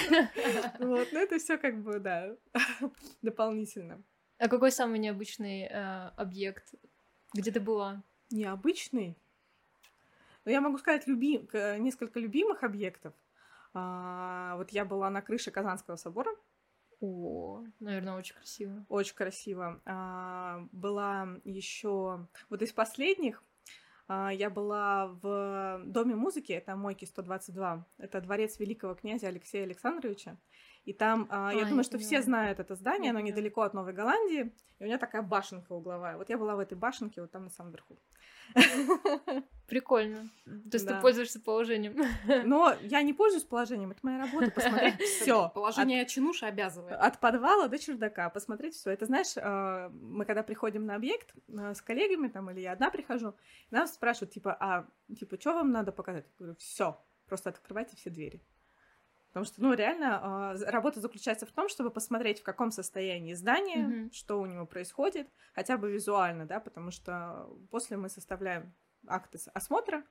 Вот, 0.81 1.09
но 1.13 1.21
это 1.21 1.39
все 1.39 1.59
как 1.59 1.83
бы, 1.83 2.01
да, 2.01 2.37
дополнительно. 3.23 4.03
А 4.39 4.49
какой 4.49 4.71
самый 4.71 4.99
необычный 4.99 5.63
э, 5.63 6.09
объект, 6.17 6.75
где 7.35 7.51
ты 7.51 7.61
была? 7.61 8.03
Необычный? 8.31 9.17
Ну, 10.45 10.53
я 10.53 10.61
могу 10.61 10.79
сказать 10.79 11.07
люби... 11.07 11.47
несколько 11.79 12.21
любимых 12.21 12.63
объектов. 12.63 13.15
А, 13.75 14.57
вот 14.57 14.71
я 14.71 14.85
была 14.85 15.11
на 15.11 15.23
крыше 15.23 15.51
Казанского 15.51 15.97
собора. 15.97 16.31
О, 17.01 17.65
наверное, 17.81 18.15
очень 18.15 18.35
красиво. 18.35 18.85
Очень 18.89 19.15
красиво. 19.15 19.81
А, 19.85 20.67
была 20.73 21.29
еще 21.45 22.27
вот 22.49 22.63
из 22.63 22.73
последних. 22.73 23.43
А, 24.09 24.33
я 24.33 24.51
была 24.51 25.09
в 25.09 25.83
Доме 25.85 26.15
музыки, 26.15 26.53
это 26.53 26.77
Мойки 26.77 27.05
122. 27.05 27.87
Это 27.99 28.21
дворец 28.21 28.59
великого 28.59 28.95
князя 28.95 29.29
Алексея 29.29 29.65
Александровича. 29.65 30.37
И 30.89 30.95
там, 30.95 31.27
а, 31.29 31.53
я 31.53 31.67
думаю, 31.67 31.85
что 31.85 31.99
все 31.99 32.23
знают 32.23 32.61
это 32.61 32.75
здание, 32.75 33.11
оно 33.11 33.21
недалеко 33.21 33.61
от 33.61 33.75
Новой 33.75 33.93
Голландии, 33.93 34.55
и 34.79 34.83
у 34.83 34.87
меня 34.87 34.97
такая 34.97 35.21
башенка 35.21 35.75
угловая. 35.75 36.17
Вот 36.17 36.31
я 36.31 36.39
была 36.39 36.57
в 36.57 36.61
этой 36.61 36.79
башенке, 36.79 37.21
вот 37.21 37.31
там 37.31 37.45
на 37.45 37.51
самом 37.51 37.73
верху. 37.73 37.99
Прикольно. 39.69 40.31
То 40.47 40.77
есть 40.77 40.87
да. 40.87 40.97
ты 40.97 41.03
пользуешься 41.03 41.41
положением. 41.41 41.95
Но 42.49 42.75
я 42.81 43.03
не 43.03 43.13
пользуюсь 43.13 43.45
положением, 43.45 43.91
это 43.91 44.01
моя 44.03 44.19
работа, 44.19 44.51
посмотреть 44.51 44.99
все. 45.21 45.51
Положение 45.51 46.01
от... 46.01 46.09
чинуша 46.09 46.47
обязывает. 46.47 46.97
От 46.99 47.21
подвала 47.21 47.69
до 47.69 47.79
чердака, 47.79 48.31
посмотреть 48.31 48.75
все. 48.75 48.91
Это 48.91 49.05
знаешь, 49.05 49.35
а, 49.37 49.91
мы 49.91 50.25
когда 50.25 50.43
приходим 50.43 50.87
на 50.87 50.95
объект 50.95 51.35
а, 51.55 51.75
с 51.75 51.83
коллегами, 51.83 52.29
там, 52.29 52.51
или 52.51 52.61
я 52.61 52.73
одна 52.73 52.89
прихожу, 52.89 53.35
нас 53.71 53.93
спрашивают, 53.93 54.33
типа, 54.33 54.57
а, 54.59 54.87
типа, 55.15 55.39
что 55.39 55.53
вам 55.53 55.71
надо 55.71 55.93
показать? 55.93 56.25
Я 56.25 56.33
говорю, 56.39 56.57
все, 56.59 56.99
просто 57.27 57.51
открывайте 57.51 57.95
все 57.95 58.09
двери. 58.09 58.43
Потому 59.29 59.45
что, 59.45 59.63
ну, 59.63 59.75
реально, 59.75 60.57
э, 60.59 60.71
работа 60.71 61.01
заключается 61.01 61.47
в 61.47 61.53
том, 61.53 61.69
чтобы 61.69 61.91
посмотреть, 61.91 62.41
в 62.41 62.43
каком 62.43 62.71
состоянии 62.71 63.35
здание, 63.35 63.87
mm-hmm. 63.87 64.13
что 64.13 64.41
у 64.41 64.47
него 64.47 64.67
происходит, 64.67 65.29
хотя 65.55 65.77
бы 65.77 65.93
визуально, 65.93 66.47
да, 66.47 66.61
потому 66.61 66.91
что 66.91 67.49
после 67.71 67.97
мы 67.97 68.09
составляем 68.09 68.73
акты 69.07 69.39
осмотра, 69.53 70.05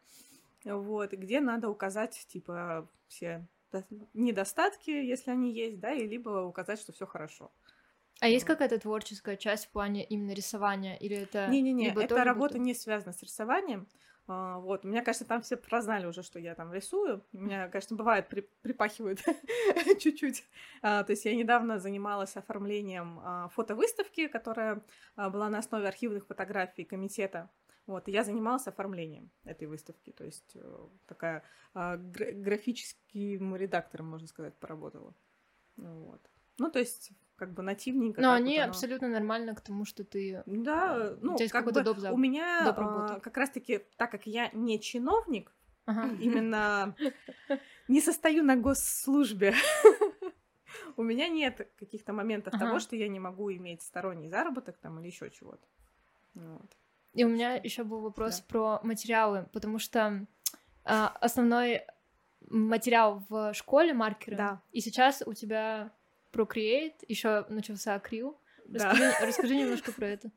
вот, 0.64 1.12
где 1.14 1.40
надо 1.40 1.70
указать, 1.70 2.26
типа, 2.30 2.88
все 3.08 3.48
недостатки, 4.14 4.90
если 4.92 5.32
они 5.32 5.52
есть, 5.52 5.80
да, 5.80 5.92
и 5.92 6.08
либо 6.08 6.42
указать, 6.44 6.80
что 6.80 6.94
все 6.94 7.06
хорошо. 7.06 7.52
А 8.20 8.28
есть 8.28 8.46
какая-то 8.46 8.80
творческая 8.80 9.38
часть 9.38 9.66
в 9.66 9.70
плане 9.70 10.04
именно 10.04 10.32
рисования, 10.32 10.96
или 10.96 11.18
это... 11.18 11.48
Не-не-не, 11.48 11.94
эта 11.94 12.24
работа 12.24 12.58
не 12.58 12.74
связана 12.74 13.14
с 13.14 13.22
рисованием, 13.22 13.88
А, 14.30 14.60
вот, 14.60 14.84
меня, 14.84 15.04
конечно, 15.04 15.26
там 15.26 15.42
все 15.42 15.56
прознали 15.56 16.06
уже, 16.06 16.22
что 16.22 16.40
я 16.40 16.54
там 16.54 16.74
рисую. 16.74 17.24
У 17.32 17.38
меня, 17.38 17.70
конечно, 17.70 17.96
бывает, 17.96 18.28
при, 18.28 18.42
припахивают 18.62 19.22
чуть-чуть. 20.00 20.44
А, 20.82 21.04
то 21.04 21.12
есть 21.12 21.26
я 21.26 21.36
недавно 21.36 21.80
занималась 21.80 22.36
оформлением 22.36 23.20
а, 23.24 23.48
фотовыставки, 23.50 24.28
которая 24.28 24.84
а, 25.16 25.30
была 25.30 25.50
на 25.50 25.60
основе 25.60 25.88
архивных 25.88 26.28
фотографий 26.28 26.84
комитета. 26.84 27.50
Вот, 27.86 28.10
и 28.10 28.12
я 28.12 28.26
занималась 28.26 28.68
оформлением 28.68 29.32
этой 29.46 29.66
выставки. 29.66 30.12
То 30.12 30.26
есть 30.26 30.52
э, 30.56 30.88
такая 31.06 31.42
а, 31.74 31.96
гра- 31.96 32.34
графическим 32.34 33.56
редактором, 33.56 34.10
можно 34.10 34.28
сказать, 34.28 34.54
поработала. 34.56 35.16
Вот. 35.78 36.20
Ну, 36.58 36.70
то 36.70 36.80
есть 36.80 37.12
как 37.38 37.54
бы 37.54 37.64
нативненько. 37.64 38.20
Но 38.22 38.34
они 38.34 38.56
вот 38.56 38.64
оно. 38.64 38.70
абсолютно 38.72 39.08
нормально 39.08 39.56
к 39.56 39.62
тому, 39.62 39.86
что 39.86 40.04
ты... 40.04 40.44
Да, 40.46 41.16
ну, 41.22 41.36
тебя 41.36 41.44
есть 41.44 41.52
как 41.54 41.66
бы 41.66 41.72
доп. 41.72 41.98
у 42.12 42.18
меня 42.18 42.64
доп. 42.66 42.76
а, 42.80 43.20
как 43.22 43.38
раз-таки, 43.38 43.80
так 43.96 44.12
как 44.12 44.26
я 44.28 44.50
не 44.54 44.80
чиновник, 44.80 45.54
Ага. 45.86 46.10
именно 46.20 46.96
не 47.88 48.02
состою 48.02 48.44
на 48.44 48.56
госслужбе, 48.58 49.54
у 50.98 51.04
меня 51.04 51.28
нет 51.28 51.72
каких-то 51.80 52.12
моментов 52.12 52.54
Ага. 52.56 52.66
того, 52.66 52.80
что 52.80 52.96
я 52.96 53.08
не 53.08 53.20
могу 53.20 53.52
иметь 53.54 53.82
сторонний 53.84 54.30
заработок 54.30 54.78
там 54.78 55.00
или 55.00 55.08
еще 55.08 55.30
чего-то. 55.30 55.66
Вот. 56.34 56.72
И 57.14 57.24
у 57.24 57.30
меня 57.30 57.56
еще 57.56 57.84
был 57.84 58.02
вопрос 58.02 58.40
Да. 58.40 58.46
про 58.48 58.80
материалы, 58.84 59.48
потому 59.54 59.80
что 59.80 60.26
а, 60.84 61.08
основной 61.22 61.82
материал 62.50 63.24
в 63.30 63.54
школе 63.54 63.94
маркеры. 63.94 64.38
Да. 64.38 64.62
И 64.72 64.82
сейчас 64.82 65.22
у 65.26 65.34
тебя 65.34 65.92
Procreate, 66.38 67.04
еще 67.08 67.46
начался 67.50 67.96
акрил. 67.96 68.40
Да. 68.66 68.92
Расскажи, 68.92 69.26
расскажи 69.28 69.56
немножко 69.56 69.92
про 69.92 70.08
это. 70.08 70.32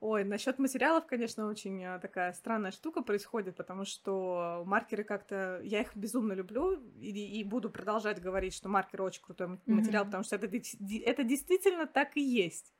Ой, 0.00 0.24
насчет 0.24 0.58
материалов, 0.58 1.06
конечно, 1.06 1.46
очень 1.46 1.84
а, 1.84 2.00
такая 2.00 2.32
странная 2.32 2.72
штука 2.72 3.02
происходит, 3.02 3.54
потому 3.54 3.84
что 3.84 4.64
маркеры 4.66 5.04
как-то... 5.04 5.60
Я 5.62 5.82
их 5.82 5.94
безумно 5.94 6.32
люблю 6.32 6.72
и, 6.98 7.38
и 7.38 7.44
буду 7.44 7.70
продолжать 7.70 8.20
говорить, 8.20 8.52
что 8.52 8.68
маркеры 8.68 9.04
очень 9.04 9.22
крутой 9.22 9.46
Мгм. 9.46 9.60
материал, 9.66 10.04
потому 10.04 10.24
что 10.24 10.34
это, 10.34 10.48
это 10.48 11.22
действительно 11.22 11.86
так 11.86 12.16
и 12.16 12.20
есть. 12.20 12.74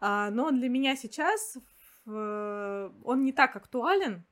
А, 0.00 0.30
но 0.30 0.50
для 0.52 0.70
меня 0.70 0.96
сейчас 0.96 1.58
в- 2.06 2.94
он 3.04 3.24
не 3.24 3.32
так 3.32 3.56
актуален, 3.56 4.24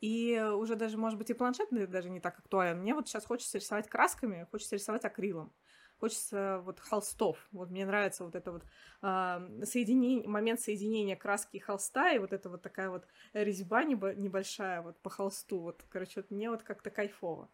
и 0.00 0.38
уже 0.38 0.76
даже, 0.76 0.98
может 0.98 1.18
быть, 1.18 1.30
и 1.30 1.34
планшет 1.34 1.68
даже 1.90 2.10
не 2.10 2.20
так 2.20 2.38
актуален. 2.38 2.80
Мне 2.80 2.94
вот 2.94 3.08
сейчас 3.08 3.24
хочется 3.24 3.56
рисовать 3.56 3.88
красками, 3.88 4.46
хочется 4.50 4.76
рисовать 4.76 5.06
акрилом. 5.06 5.54
Хочется 5.98 6.60
вот 6.64 6.78
холстов. 6.80 7.48
Вот 7.52 7.70
мне 7.70 7.86
нравится 7.86 8.24
вот 8.24 8.34
это 8.34 8.52
вот 8.52 8.62
а, 9.00 9.42
соединение, 9.64 10.28
момент 10.28 10.60
соединения 10.60 11.16
краски 11.16 11.56
и 11.56 11.60
холста, 11.60 12.12
и 12.12 12.18
вот 12.18 12.32
это 12.32 12.50
вот 12.50 12.62
такая 12.62 12.90
вот 12.90 13.06
резьба 13.32 13.82
небо- 13.84 14.14
небольшая 14.14 14.82
вот 14.82 14.98
по 15.00 15.08
холсту. 15.10 15.60
Вот, 15.60 15.82
короче, 15.88 16.20
вот 16.20 16.30
мне 16.30 16.50
вот 16.50 16.62
как-то 16.62 16.90
кайфово. 16.90 17.48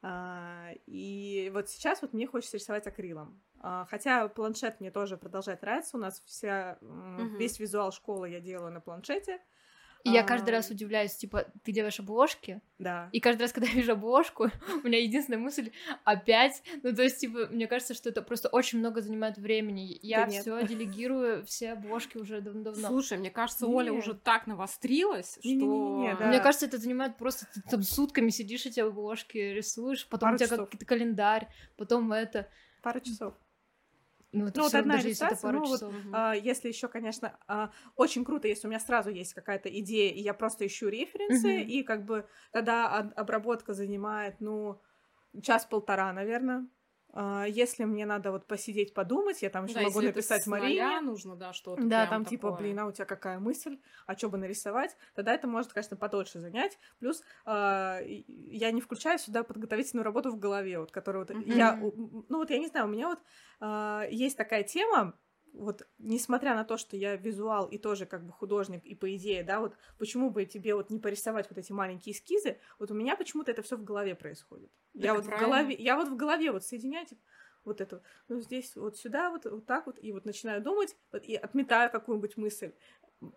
А, 0.00 0.70
и 0.86 1.50
вот 1.52 1.68
сейчас 1.68 2.02
вот 2.02 2.12
мне 2.12 2.26
хочется 2.28 2.56
рисовать 2.56 2.86
акрилом. 2.86 3.42
А, 3.60 3.84
хотя 3.90 4.28
планшет 4.28 4.80
мне 4.80 4.92
тоже 4.92 5.16
продолжает 5.16 5.62
нравиться. 5.62 5.96
У 5.96 6.00
нас 6.00 6.22
вся, 6.24 6.78
Мгм. 6.80 7.36
весь 7.38 7.58
визуал 7.58 7.90
школы 7.90 8.28
я 8.28 8.38
делаю 8.40 8.70
на 8.72 8.80
планшете. 8.80 9.40
И 10.04 10.10
я 10.10 10.20
А, 10.20 10.24
каждый 10.24 10.50
раз 10.50 10.70
удивляюсь, 10.70 11.14
типа, 11.16 11.46
ты 11.64 11.72
делаешь 11.72 11.98
обложки, 11.98 12.60
Да. 12.78 13.08
и 13.12 13.20
каждый 13.20 13.42
раз, 13.42 13.52
когда 13.52 13.68
я 13.68 13.74
вижу 13.74 13.92
обложку, 13.92 14.44
у 14.84 14.86
меня 14.86 15.02
единственная 15.02 15.40
мысль 15.40 15.72
опять. 16.04 16.62
Ну, 16.82 16.94
то 16.94 17.02
есть, 17.02 17.18
типа, 17.20 17.48
мне 17.50 17.66
кажется, 17.66 17.94
что 17.94 18.08
это 18.08 18.22
просто 18.22 18.48
очень 18.48 18.78
много 18.78 19.00
занимает 19.00 19.38
времени. 19.38 19.98
Я 20.02 20.26
нет. 20.26 20.42
все 20.42 20.66
делегирую, 20.66 21.44
все 21.44 21.72
обложки 21.72 22.16
уже 22.16 22.40
давно-давно. 22.40 22.88
Слушай, 22.88 23.18
мне 23.18 23.30
кажется, 23.30 23.66
Оля 23.66 23.90
Не. 23.90 23.98
уже 23.98 24.14
так 24.14 24.46
навострилась, 24.46 25.32
что... 25.40 25.48
Не-не-не-не, 25.48 26.14
да. 26.16 26.28
Мне 26.28 26.40
кажется, 26.40 26.66
это 26.66 26.78
занимает 26.78 27.16
просто 27.16 27.46
ты 27.52 27.60
там 27.62 27.82
сутками 27.82 28.30
сидишь 28.30 28.66
эти 28.66 28.80
обложки 28.80 29.36
рисуешь, 29.36 30.06
потом 30.06 30.28
Пару 30.28 30.34
у 30.36 30.38
тебя 30.38 30.48
какой-то 30.56 30.86
календарь, 30.86 31.48
потом 31.76 32.12
это. 32.12 32.48
Пару 32.82 33.00
часов. 33.00 33.34
Ну, 34.32 34.46
это 34.46 34.60
Ну, 34.60 34.64
вот 34.64 34.74
одна 34.74 34.90
даже 34.90 35.08
если 35.08 35.26
иллюстрация, 35.26 35.36
пару 35.36 35.60
ну, 35.60 35.68
вот, 35.68 35.84
часов. 35.84 35.94
Мгм. 35.94 36.12
А, 36.12 36.34
если 36.34 36.68
еще, 36.68 36.88
конечно, 36.88 37.38
а, 37.46 37.70
очень 37.96 38.24
круто, 38.24 38.48
если 38.48 38.66
у 38.66 38.70
меня 38.70 38.80
сразу 38.80 39.10
есть 39.10 39.34
какая-то 39.34 39.68
идея, 39.80 40.12
и 40.12 40.20
я 40.20 40.34
просто 40.34 40.66
ищу 40.66 40.88
референсы, 40.88 41.62
Мгм. 41.62 41.72
и 41.78 41.82
как 41.82 42.04
бы 42.04 42.28
тогда 42.52 42.88
об- 42.98 43.12
обработка 43.16 43.74
занимает, 43.74 44.40
ну, 44.40 44.80
час-полтора, 45.42 46.12
наверное. 46.12 46.68
А, 47.20 47.46
если 47.48 47.82
мне 47.82 48.06
надо 48.06 48.30
вот 48.30 48.46
посидеть, 48.46 48.94
подумать, 48.94 49.42
я 49.42 49.50
там 49.50 49.64
еще 49.64 49.74
Да, 49.74 49.82
могу 49.82 50.00
написать 50.00 50.46
Марине. 50.46 51.00
нужно, 51.00 51.34
да, 51.34 51.52
что-то 51.52 51.82
Да, 51.84 52.06
там 52.06 52.24
типа, 52.24 52.50
такое. 52.50 52.62
блин, 52.62 52.78
а 52.78 52.86
у 52.86 52.92
тебя 52.92 53.06
какая 53.06 53.40
мысль, 53.40 53.80
а 54.06 54.16
что 54.16 54.28
бы 54.28 54.38
нарисовать? 54.38 54.96
Тогда 55.16 55.34
это 55.34 55.48
может, 55.48 55.72
конечно, 55.72 55.96
подольше 55.96 56.38
занять. 56.38 56.78
Плюс 57.00 57.22
и- 57.48 58.24
я 58.52 58.70
не 58.70 58.80
включаю 58.80 59.18
сюда 59.18 59.42
подготовительную 59.42 60.04
работу 60.04 60.30
в 60.30 60.38
голове, 60.38 60.78
вот, 60.78 60.92
которую 60.92 61.26
вот 61.26 61.36
я, 61.44 61.72
Мгм. 61.72 61.84
у- 61.84 62.24
ну 62.28 62.38
вот 62.38 62.50
я 62.50 62.58
не 62.58 62.68
знаю, 62.68 62.86
у 62.86 62.90
меня 62.90 63.08
вот 63.08 63.18
а, 63.60 64.04
есть 64.08 64.36
такая 64.36 64.62
тема, 64.62 65.18
вот, 65.58 65.86
несмотря 65.98 66.54
на 66.54 66.64
то, 66.64 66.76
что 66.76 66.96
я 66.96 67.16
визуал 67.16 67.66
и 67.66 67.78
тоже 67.78 68.06
как 68.06 68.24
бы 68.24 68.32
художник, 68.32 68.84
и 68.84 68.94
по 68.94 69.14
идее, 69.16 69.42
да, 69.42 69.60
вот, 69.60 69.74
почему 69.98 70.30
бы 70.30 70.44
тебе 70.46 70.74
вот 70.74 70.90
не 70.90 70.98
порисовать 70.98 71.48
вот 71.50 71.58
эти 71.58 71.72
маленькие 71.72 72.14
эскизы, 72.14 72.58
вот 72.78 72.90
у 72.90 72.94
меня 72.94 73.16
почему-то 73.16 73.50
это 73.50 73.62
все 73.62 73.76
в 73.76 73.84
голове 73.84 74.14
происходит. 74.14 74.70
Я 74.94 75.08
Так 75.08 75.16
вот 75.16 75.24
в 75.24 75.28
правильно. 75.28 75.48
голове, 75.48 75.74
я 75.78 75.96
вот 75.96 76.08
в 76.08 76.16
голове 76.16 76.52
вот 76.52 76.64
соединяю, 76.64 77.06
типа, 77.06 77.20
вот 77.64 77.80
это, 77.80 78.02
ну 78.28 78.40
здесь 78.40 78.76
вот 78.76 78.96
сюда 78.96 79.30
вот, 79.30 79.44
вот 79.44 79.66
так 79.66 79.86
вот, 79.86 79.98
и 80.02 80.12
вот 80.12 80.24
начинаю 80.24 80.62
думать, 80.62 80.96
вот, 81.12 81.24
и 81.24 81.34
отметаю 81.34 81.90
какую-нибудь 81.90 82.36
мысль. 82.36 82.72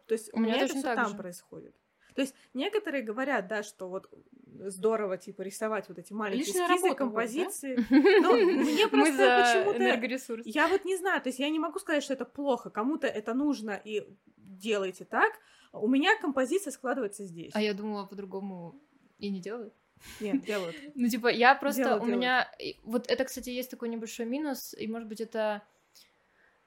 То 0.06 0.14
есть 0.14 0.32
У 0.34 0.38
у 0.38 0.40
меня 0.40 0.54
меня 0.54 0.66
это 0.66 0.74
все 0.76 0.96
там 0.96 1.10
же. 1.10 1.16
происходит. 1.18 1.76
То 2.16 2.22
есть 2.22 2.36
некоторые 2.54 3.04
говорят, 3.04 3.48
да, 3.48 3.64
что 3.64 3.90
вот 3.90 4.10
здорово, 4.46 5.18
типа, 5.18 5.42
рисовать 5.42 5.88
вот 5.90 5.98
эти 5.98 6.14
маленькие 6.14 6.46
Лишняя 6.46 6.68
эскизы, 6.68 6.88
работа 6.88 6.88
будет, 6.88 6.98
да? 6.98 7.06
композиции. 7.06 7.76
Ну, 8.22 8.62
мне 8.62 8.88
просто 8.88 9.64
почему-то... 9.64 10.42
Я 10.46 10.68
вот 10.68 10.86
не 10.86 10.98
знаю, 10.98 11.22
то 11.22 11.30
есть 11.30 11.40
я 11.40 11.50
не 11.50 11.60
могу 11.60 11.80
сказать, 11.80 12.04
что 12.04 12.14
это 12.14 12.26
плохо. 12.26 12.70
Кому-то 12.70 13.08
это 13.08 13.34
нужно, 13.34 13.80
и 13.84 14.06
делайте 14.38 15.06
так. 15.06 15.34
У 15.74 15.88
меня 15.88 16.18
композиция 16.20 16.72
складывается 16.72 17.26
здесь. 17.26 17.52
А 17.56 17.62
я 17.62 17.74
думала 17.74 18.06
по-другому 18.06 18.82
и 19.18 19.30
не 19.30 19.40
делают. 19.40 19.74
Нет, 20.20 20.44
делают. 20.44 20.76
Ну, 20.96 21.08
типа, 21.08 21.28
я 21.28 21.56
просто... 21.56 21.84
Делают, 21.84 22.04
у 22.04 22.08
меня... 22.08 22.52
Вот 22.84 23.10
это, 23.10 23.24
кстати, 23.24 23.50
есть 23.50 23.72
такой 23.72 23.90
небольшой 23.90 24.26
минус, 24.26 24.76
и, 24.78 24.88
может 24.88 25.08
быть, 25.08 25.22
это 25.22 25.64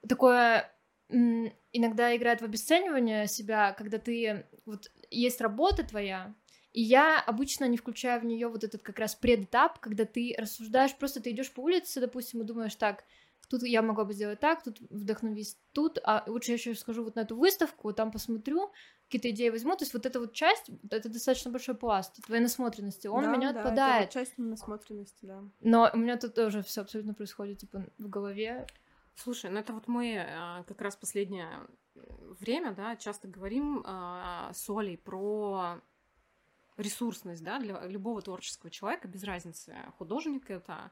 такое 0.07 0.71
иногда 1.07 2.15
играет 2.15 2.41
в 2.41 2.45
обесценивание 2.45 3.27
себя, 3.27 3.73
когда 3.73 3.99
ты... 3.99 4.47
Вот 4.65 4.91
есть 5.19 5.41
работа 5.41 5.83
твоя, 5.83 6.33
и 6.73 6.81
я 6.81 7.21
обычно 7.21 7.65
не 7.69 7.77
включаю 7.77 8.19
в 8.19 8.25
нее 8.25 8.49
вот 8.49 8.63
этот 8.63 8.81
как 8.81 8.99
раз 8.99 9.15
предэтап, 9.15 9.79
когда 9.79 10.05
ты 10.05 10.35
рассуждаешь, 10.37 10.95
просто 10.95 11.21
ты 11.21 11.31
идешь 11.31 11.51
по 11.51 11.61
улице, 11.61 12.01
допустим, 12.01 12.41
и 12.41 12.45
думаешь, 12.45 12.75
так, 12.75 13.05
тут 13.49 13.63
я 13.63 13.81
могла 13.81 14.03
бы 14.03 14.13
сделать 14.13 14.39
так, 14.39 14.63
тут 14.63 14.79
вдохновись 14.89 15.57
тут, 15.71 15.99
а 16.03 16.23
лучше 16.27 16.51
я 16.51 16.55
еще 16.55 16.75
схожу 16.75 17.03
вот 17.03 17.15
на 17.15 17.21
эту 17.21 17.37
выставку, 17.37 17.93
там 17.93 18.11
посмотрю, 18.11 18.71
какие-то 19.05 19.29
идеи 19.29 19.49
возьму. 19.49 19.75
То 19.75 19.83
есть 19.83 19.93
вот 19.93 20.05
эта 20.05 20.19
вот 20.19 20.33
часть, 20.33 20.69
это 20.89 21.09
достаточно 21.09 21.51
большой 21.51 21.75
пласт 21.75 22.21
твоей 22.25 22.41
насмотренности, 22.41 23.07
он 23.07 23.23
Да, 23.23 23.29
у 23.29 23.37
меня 23.37 23.53
да, 23.53 23.59
отпадает. 23.61 24.09
Это 24.09 24.19
вот 24.19 24.25
часть 24.25 24.37
насмотренности, 24.37 25.25
да. 25.25 25.43
Но 25.61 25.89
у 25.93 25.97
меня 25.97 26.17
тут 26.17 26.33
тоже 26.33 26.61
все 26.63 26.81
абсолютно 26.81 27.13
происходит, 27.13 27.59
типа, 27.59 27.85
в 27.97 28.09
голове. 28.09 28.67
Слушай, 29.15 29.49
ну 29.49 29.59
это 29.59 29.71
вот 29.71 29.87
мы 29.87 30.17
а, 30.17 30.63
как 30.63 30.81
раз 30.81 30.95
последнее 30.97 31.47
время, 31.95 32.73
да, 32.73 32.95
часто 32.95 33.27
говорим 33.27 33.81
а, 33.85 34.51
с 34.53 34.69
Олей 34.69 34.97
про 34.97 35.81
ресурсность, 36.77 37.43
да, 37.43 37.59
для 37.59 37.85
любого 37.85 38.21
творческого 38.21 38.69
человека, 38.69 39.07
без 39.07 39.23
разницы, 39.23 39.75
художник 39.97 40.49
это, 40.49 40.91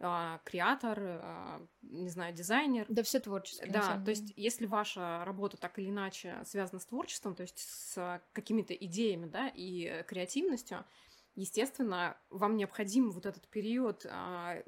а, 0.00 0.40
креатор, 0.44 0.98
а, 1.00 1.66
не 1.82 2.08
знаю, 2.08 2.34
дизайнер. 2.34 2.86
Да 2.88 3.02
все 3.02 3.20
творческие. 3.20 3.66
на 3.66 3.72
Да, 3.72 4.04
то 4.04 4.10
есть 4.10 4.32
если 4.36 4.66
ваша 4.66 5.24
работа 5.24 5.56
так 5.56 5.78
или 5.78 5.90
иначе 5.90 6.42
связана 6.44 6.80
с 6.80 6.86
творчеством, 6.86 7.34
то 7.34 7.42
есть 7.42 7.58
с 7.58 8.22
какими-то 8.32 8.74
идеями, 8.74 9.26
да, 9.26 9.48
и 9.48 9.84
э, 9.84 10.02
креативностью, 10.04 10.84
естественно, 11.34 12.16
вам 12.30 12.56
необходим 12.56 13.10
вот 13.10 13.26
этот 13.26 13.46
период 13.48 14.06
а, 14.08 14.62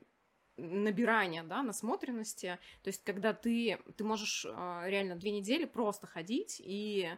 набирания, 0.57 1.43
да, 1.43 1.63
насмотренности, 1.63 2.59
то 2.83 2.89
есть 2.89 3.03
когда 3.05 3.33
ты, 3.33 3.79
ты 3.97 4.05
можешь 4.05 4.47
а, 4.49 4.85
реально 4.87 5.17
две 5.17 5.31
недели 5.31 5.65
просто 5.65 6.07
ходить 6.07 6.61
и 6.65 7.09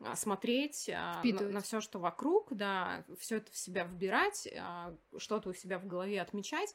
а, 0.00 0.16
смотреть 0.16 0.88
а, 0.92 1.14
на, 1.16 1.20
Впитывать. 1.20 1.64
все, 1.64 1.80
что 1.80 1.98
вокруг, 1.98 2.48
да, 2.54 3.04
все 3.18 3.36
это 3.36 3.52
в 3.52 3.56
себя 3.56 3.84
вбирать, 3.84 4.48
что-то 5.18 5.50
у 5.50 5.52
себя 5.52 5.78
в 5.78 5.86
голове 5.86 6.20
отмечать. 6.22 6.74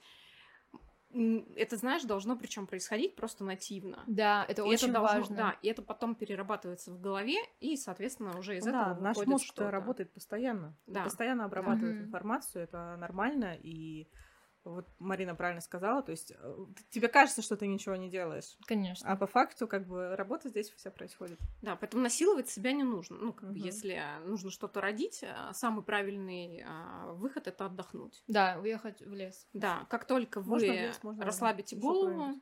Это, 1.55 1.77
знаешь, 1.77 2.03
должно 2.03 2.35
причем 2.35 2.67
происходить 2.67 3.15
просто 3.15 3.45
нативно. 3.45 4.03
Да, 4.05 4.45
это 4.49 4.63
И 4.63 4.65
очень 4.65 4.89
это 4.89 4.99
должно- 4.99 5.19
важно. 5.19 5.35
Да, 5.37 5.55
и 5.61 5.69
это 5.69 5.81
потом 5.81 6.13
перерабатывается 6.13 6.91
в 6.91 6.99
голове, 6.99 7.37
и, 7.61 7.77
соответственно, 7.77 8.37
уже 8.37 8.57
из 8.57 8.65
Ну 8.65 8.71
этого 8.71 8.95
да, 8.95 9.01
наш 9.01 9.15
выходит 9.15 9.31
мозг 9.31 9.45
что-то. 9.45 9.71
работает 9.71 10.11
постоянно. 10.13 10.75
Да. 10.87 11.03
Постоянно 11.03 11.45
обрабатывает 11.45 11.95
Мгм. 11.95 12.05
информацию, 12.07 12.63
это 12.65 12.97
нормально, 12.97 13.55
и 13.55 14.09
вот 14.65 14.87
Марина 14.99 15.35
правильно 15.35 15.61
сказала, 15.61 16.01
то 16.01 16.11
есть 16.11 16.33
э, 16.37 16.65
тебе 16.89 17.07
кажется, 17.07 17.41
что 17.41 17.55
ты 17.55 17.67
ничего 17.67 17.95
не 17.95 18.09
делаешь. 18.09 18.57
Конечно. 18.65 19.09
А 19.09 19.15
по 19.15 19.27
факту, 19.27 19.67
как 19.67 19.87
бы, 19.87 20.15
работа 20.15 20.49
здесь 20.49 20.69
вся 20.71 20.91
происходит. 20.91 21.39
Да, 21.61 21.75
поэтому 21.75 22.03
насиловать 22.03 22.49
себя 22.49 22.71
не 22.71 22.83
нужно. 22.83 23.17
Ну, 23.17 23.33
как 23.33 23.49
угу. 23.49 23.53
бы, 23.53 23.59
если 23.59 24.01
нужно 24.25 24.51
что-то 24.51 24.81
родить, 24.81 25.23
э, 25.23 25.33
самый 25.53 25.83
правильный 25.83 26.63
а, 26.67 27.13
выход 27.13 27.47
это 27.47 27.65
отдохнуть. 27.65 28.23
Да, 28.27 28.57
уехать 28.61 29.01
в 29.01 29.13
лес. 29.13 29.47
Да, 29.53 29.85
как 29.89 30.05
только 30.05 30.41
вы 30.41 30.49
можно 30.49 30.71
лес, 30.71 30.99
можно 31.03 31.25
расслабите 31.25 31.75
голову, 31.75 32.39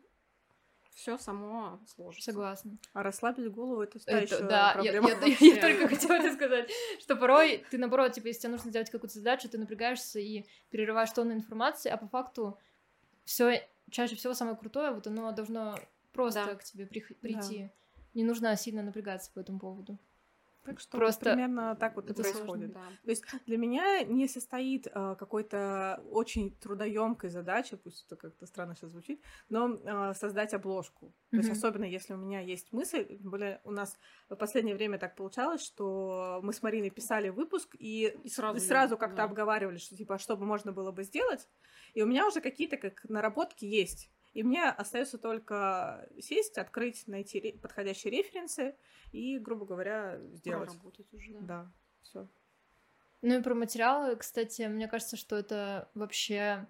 все 0.94 1.18
само 1.18 1.80
сложится. 1.88 2.32
Согласна. 2.32 2.78
А 2.94 3.04
расслабить 3.04 3.52
голову 3.52 3.82
это, 3.82 4.00
это 4.06 4.18
еще 4.18 4.40
да, 4.44 4.74
проблема. 4.74 5.10
Я, 5.10 5.18
я, 5.18 5.26
я, 5.40 5.54
я 5.56 5.62
только 5.62 5.88
хотела 5.88 6.20
тебе 6.20 6.34
сказать, 6.34 6.72
что 7.00 7.16
порой 7.16 7.66
ты 7.70 7.78
наоборот, 7.78 8.14
типа, 8.14 8.28
если 8.28 8.42
тебе 8.42 8.52
нужно 8.52 8.70
сделать 8.70 8.90
какую-то 8.90 9.16
задачу, 9.16 9.50
ты 9.50 9.58
напрягаешься 9.58 10.20
и 10.20 10.46
перерываешь 10.70 11.12
тонны 11.12 11.34
информации, 11.34 11.90
а 11.90 11.98
по 11.98 12.08
факту 12.08 12.58
все 13.26 13.68
чаще 13.90 14.16
всего 14.16 14.34
самое 14.34 14.56
крутое, 14.56 14.92
вот 14.92 15.08
оно 15.08 15.32
должно 15.32 15.78
просто 16.12 16.46
да. 16.46 16.56
к 16.56 16.64
тебе 16.64 16.86
при, 16.86 17.00
прийти. 17.00 17.64
Да. 17.64 17.70
Не 18.14 18.24
нужно 18.24 18.56
сильно 18.56 18.84
напрягаться 18.84 19.32
по 19.34 19.40
этому 19.40 19.60
поводу. 19.60 19.98
Так 20.64 20.80
что 20.80 20.98
Просто 20.98 21.32
примерно 21.32 21.76
так 21.76 21.96
вот 21.96 22.10
это 22.10 22.22
происходит. 22.22 22.72
Сложно, 22.72 22.90
да. 22.92 22.98
То 23.04 23.10
есть 23.10 23.26
для 23.46 23.58
меня 23.58 24.04
не 24.04 24.28
состоит 24.28 24.88
э, 24.88 25.16
какой-то 25.20 26.02
очень 26.10 26.56
трудоемкой 26.58 27.30
задачи, 27.30 27.76
пусть 27.76 28.06
это 28.06 28.16
как-то 28.16 28.46
странно 28.46 28.76
сейчас 28.76 28.92
звучит, 28.92 29.22
но 29.50 29.74
э, 29.74 30.14
создать 30.14 30.54
обложку. 30.54 31.08
Mm-hmm. 31.08 31.30
То 31.32 31.38
есть 31.38 31.50
особенно 31.50 31.84
если 31.84 32.14
у 32.14 32.18
меня 32.18 32.40
есть 32.40 32.72
мысль, 32.72 33.06
тем 33.06 33.30
более 33.30 33.60
у 33.66 33.72
нас 33.72 33.98
в 34.30 34.36
последнее 34.36 34.76
время 34.76 34.98
так 34.98 35.16
получалось, 35.16 35.62
что 35.62 36.40
мы 36.44 36.54
с 36.54 36.64
Мариной 36.64 36.92
писали 36.92 37.30
выпуск 37.30 37.76
и, 37.78 38.16
и 38.24 38.30
сразу, 38.30 38.60
сразу 38.60 38.98
как-то 38.98 39.18
да. 39.18 39.24
обговаривали, 39.26 39.78
что 39.78 39.98
типа, 39.98 40.18
что 40.18 40.38
бы 40.38 40.46
можно 40.46 40.72
было 40.72 40.92
бы 40.92 41.04
сделать, 41.04 41.50
и 41.94 42.02
у 42.02 42.06
меня 42.06 42.26
уже 42.26 42.40
какие-то 42.40 42.78
как 42.78 43.04
наработки 43.10 43.66
есть. 43.66 44.10
И 44.34 44.44
мне 44.44 44.64
остается 44.64 45.18
только 45.18 46.08
сесть, 46.20 46.58
открыть, 46.58 47.08
найти 47.08 47.40
ре- 47.40 47.54
подходящие 47.54 48.12
референсы 48.12 48.76
и, 49.12 49.38
грубо 49.38 49.66
говоря, 49.66 50.20
сделать. 50.32 50.70
Проработать 50.70 51.14
уже, 51.14 51.34
да. 51.34 51.40
Да, 51.42 51.72
все. 52.02 52.28
Ну 53.22 53.40
и 53.40 53.42
про 53.44 53.54
материалы, 53.54 54.16
кстати, 54.16 54.64
мне 54.64 54.88
кажется, 54.88 55.18
что 55.18 55.36
это 55.36 55.90
вообще 55.94 56.68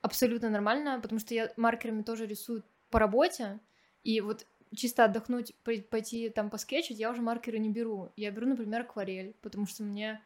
абсолютно 0.00 0.50
нормально, 0.50 0.98
потому 1.00 1.20
что 1.20 1.34
я 1.34 1.52
маркерами 1.56 2.02
тоже 2.02 2.26
рисую 2.26 2.64
по 2.90 2.98
работе, 2.98 3.60
и 4.02 4.20
вот 4.20 4.46
чисто 4.74 5.04
отдохнуть, 5.04 5.54
пойти 5.62 6.30
там 6.30 6.50
поскетчить, 6.50 6.98
я 6.98 7.10
уже 7.10 7.22
маркеры 7.22 7.58
не 7.58 7.70
беру. 7.70 8.12
Я 8.16 8.30
беру, 8.30 8.46
например, 8.46 8.80
акварель, 8.80 9.34
потому 9.42 9.66
что 9.66 9.82
мне 9.82 10.22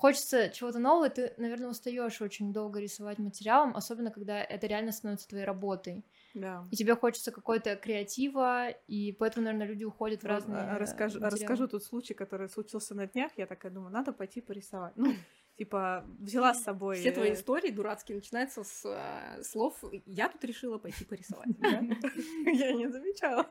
хочется 0.00 0.48
чего-то 0.48 0.78
нового, 0.78 1.10
ты, 1.10 1.34
наверное, 1.36 1.68
устаешь 1.68 2.22
очень 2.22 2.54
долго 2.54 2.80
рисовать 2.80 3.18
материалом, 3.18 3.76
особенно 3.76 4.10
когда 4.10 4.42
это 4.42 4.66
реально 4.66 4.92
становится 4.92 5.28
твоей 5.28 5.44
работой. 5.44 6.06
Да. 6.32 6.66
И 6.70 6.76
тебе 6.76 6.96
хочется 6.96 7.30
какой-то 7.30 7.76
креатива, 7.76 8.70
и 8.88 9.12
поэтому, 9.12 9.44
наверное, 9.44 9.66
люди 9.66 9.84
уходят 9.84 10.22
в 10.22 10.26
разные. 10.26 10.62
А, 10.62 10.78
расскажу, 10.78 11.20
материалы. 11.20 11.36
расскажу 11.36 11.68
тут 11.68 11.84
случай, 11.84 12.14
который 12.14 12.48
случился 12.48 12.94
на 12.94 13.06
днях. 13.08 13.30
Я 13.36 13.46
такая 13.46 13.70
думаю, 13.70 13.92
надо 13.92 14.12
пойти 14.12 14.40
порисовать. 14.40 14.96
Ну, 14.96 15.12
типа, 15.60 16.06
взяла 16.18 16.54
с 16.54 16.62
собой... 16.62 16.96
Все 16.96 17.12
твои 17.12 17.34
истории 17.34 17.70
дурацкие 17.70 18.16
начинаются 18.16 18.64
с 18.64 18.82
э, 18.86 19.42
слов 19.42 19.84
«я 20.06 20.30
тут 20.30 20.42
решила 20.42 20.78
пойти 20.78 21.04
порисовать». 21.04 21.48
Я 21.60 22.72
не 22.72 22.88
замечала. 22.88 23.46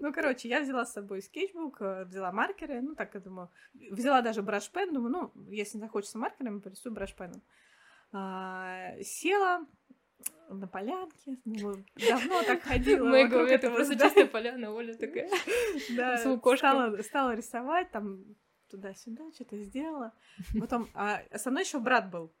Ну, 0.00 0.12
короче, 0.12 0.48
я 0.48 0.60
взяла 0.60 0.84
с 0.84 0.92
собой 0.92 1.22
скетчбук, 1.22 1.80
э, 1.80 2.04
взяла 2.04 2.30
маркеры, 2.30 2.82
ну, 2.82 2.94
так 2.94 3.14
я 3.14 3.20
думаю, 3.20 3.48
взяла 3.90 4.20
даже 4.20 4.42
брашпен, 4.42 4.92
думаю, 4.92 5.32
ну, 5.34 5.42
если 5.50 5.78
захочется 5.78 6.18
маркерами, 6.18 6.60
порисую 6.60 6.92
брашпеном. 6.92 7.40
А, 8.12 8.92
села, 9.02 9.66
на 10.50 10.68
полянке, 10.68 11.38
ну, 11.46 11.72
давно 11.96 12.42
так 12.42 12.60
ходила. 12.60 13.08
Мы 13.08 13.28
говорим, 13.28 13.54
это 13.54 13.70
просто 13.70 13.98
чистая 13.98 14.26
поляна, 14.26 14.74
Оля 14.74 14.94
такая. 14.94 15.30
Да, 15.96 16.18
стала, 16.18 17.02
стала 17.02 17.34
рисовать, 17.34 17.90
там 17.92 18.36
туда-сюда, 18.74 19.30
что-то 19.32 19.56
сделала. 19.62 20.12
Потом, 20.58 20.88
а 20.94 21.22
со 21.38 21.50
мной 21.50 21.62
еще 21.62 21.78
брат 21.78 22.10
был. 22.10 22.32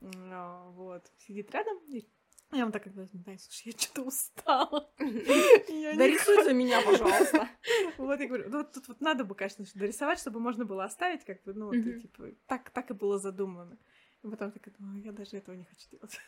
Вот, 0.00 1.10
сидит 1.18 1.50
рядом, 1.52 1.78
и 1.88 2.06
я 2.52 2.62
ему 2.62 2.72
так 2.72 2.82
как 2.82 2.94
бы, 2.94 3.06
слушай, 3.06 3.72
я 3.72 3.72
что-то 3.72 4.02
устала. 4.02 4.90
Дорисуй 4.98 6.44
за 6.44 6.52
меня, 6.52 6.82
пожалуйста. 6.82 7.48
Вот 7.96 8.18
я 8.18 8.26
говорю, 8.26 8.50
ну 8.50 8.64
тут 8.64 8.88
вот 8.88 9.00
надо 9.00 9.24
бы, 9.24 9.34
конечно, 9.34 9.64
дорисовать, 9.74 10.18
чтобы 10.18 10.40
можно 10.40 10.64
было 10.64 10.84
оставить, 10.84 11.24
как 11.24 11.42
бы, 11.44 11.54
ну, 11.54 11.70
типа, 11.72 12.24
так, 12.46 12.70
так 12.70 12.90
и 12.90 12.94
было 12.94 13.18
задумано. 13.18 13.78
И 14.22 14.28
потом 14.28 14.50
так 14.52 14.78
думаю, 14.78 15.02
я 15.02 15.12
даже 15.12 15.36
этого 15.36 15.54
не 15.54 15.64
хочу 15.64 15.88
делать. 15.90 16.18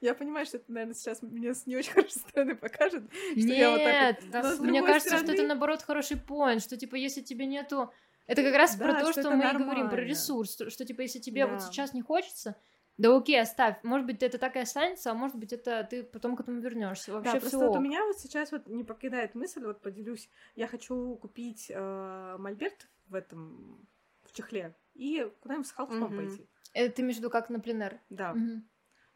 Я 0.00 0.14
понимаю, 0.14 0.46
что 0.46 0.56
это, 0.56 0.72
наверное, 0.72 0.94
сейчас 0.94 1.22
меня 1.22 1.54
с 1.54 1.66
не 1.66 1.76
очень 1.76 1.92
хорошей 1.92 2.18
стороны 2.18 2.56
покажет. 2.56 3.04
Что 3.12 3.40
Нет, 3.40 3.58
я 3.58 3.70
вот 3.70 3.84
так 3.84 4.22
вот... 4.22 4.30
да, 4.30 4.62
мне 4.62 4.82
кажется, 4.82 5.10
стороны... 5.10 5.26
что 5.26 5.32
это 5.34 5.46
наоборот 5.46 5.82
хороший 5.82 6.16
поинт, 6.16 6.62
что 6.62 6.76
типа 6.76 6.96
если 6.96 7.22
тебе 7.22 7.46
нету 7.46 7.92
это 8.26 8.42
как 8.42 8.54
раз 8.54 8.76
да, 8.76 8.84
про 8.84 9.00
то, 9.00 9.12
что, 9.12 9.22
что 9.22 9.30
мы 9.30 9.44
нормально. 9.44 9.64
говорим, 9.64 9.90
про 9.90 10.00
ресурс, 10.00 10.52
что, 10.52 10.70
что 10.70 10.84
типа 10.84 11.02
если 11.02 11.18
тебе 11.20 11.46
да. 11.46 11.52
вот 11.52 11.62
сейчас 11.62 11.94
не 11.94 12.02
хочется, 12.02 12.56
да 12.98 13.14
окей, 13.14 13.40
оставь. 13.40 13.82
Может 13.82 14.06
быть, 14.06 14.22
это 14.22 14.38
так 14.38 14.56
и 14.56 14.60
останется, 14.60 15.10
а 15.10 15.14
может 15.14 15.36
быть, 15.36 15.52
это 15.52 15.86
ты 15.88 16.02
потом 16.02 16.34
к 16.34 16.40
этому 16.40 16.60
вернешься. 16.60 17.12
Вообще 17.12 17.34
да, 17.34 17.40
просто 17.40 17.58
вот 17.58 17.76
у 17.76 17.80
меня 17.80 18.04
вот 18.04 18.18
сейчас 18.18 18.52
вот 18.52 18.66
не 18.68 18.84
покидает 18.84 19.34
мысль, 19.34 19.64
вот 19.64 19.82
поделюсь. 19.82 20.30
Я 20.54 20.66
хочу 20.66 21.16
купить 21.16 21.70
э, 21.70 22.36
мольберт 22.38 22.88
в 23.08 23.14
этом 23.14 23.86
в 24.24 24.32
чехле 24.32 24.74
и 24.94 25.30
куда-нибудь 25.40 25.68
с 25.68 25.72
холстом 25.72 26.02
угу. 26.04 26.16
пойти. 26.16 26.48
Это 26.72 26.96
ты 26.96 27.02
виду 27.02 27.30
как 27.30 27.50
на 27.50 27.60
пленер? 27.60 28.00
Да. 28.08 28.32
Угу. 28.32 28.62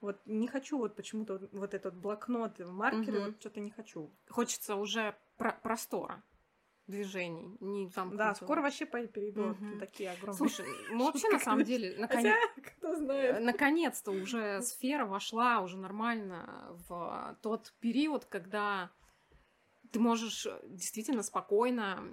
Вот 0.02 0.20
не 0.26 0.46
хочу 0.46 0.78
вот 0.78 0.94
почему-то 0.94 1.38
вот, 1.38 1.52
вот 1.52 1.74
этот 1.74 1.96
блокнот, 1.96 2.58
маркеры, 2.58 3.18
угу. 3.18 3.26
вот 3.26 3.40
что-то 3.40 3.60
не 3.60 3.70
хочу. 3.70 4.10
Хочется 4.28 4.76
уже 4.76 5.16
про 5.36 5.52
простора 5.52 6.22
движений, 6.90 7.56
не 7.60 7.90
там. 7.90 8.16
Да, 8.16 8.34
скоро 8.34 8.60
вообще 8.60 8.84
перейдут 8.84 9.60
угу. 9.60 9.78
такие 9.78 10.10
огромные. 10.10 10.36
Слушай, 10.36 10.66
ну 10.90 11.06
вообще 11.06 11.28
на 11.30 11.38
самом 11.38 11.64
деле, 11.64 11.96
наконец, 11.98 12.36
знает, 12.82 13.42
наконец-то 13.42 14.10
уже 14.10 14.60
сфера 14.62 15.06
вошла 15.06 15.60
уже 15.60 15.78
нормально 15.78 16.76
в 16.88 17.38
тот 17.42 17.72
период, 17.80 18.24
когда 18.26 18.90
ты 19.90 19.98
можешь 19.98 20.46
действительно 20.66 21.22
спокойно 21.22 22.04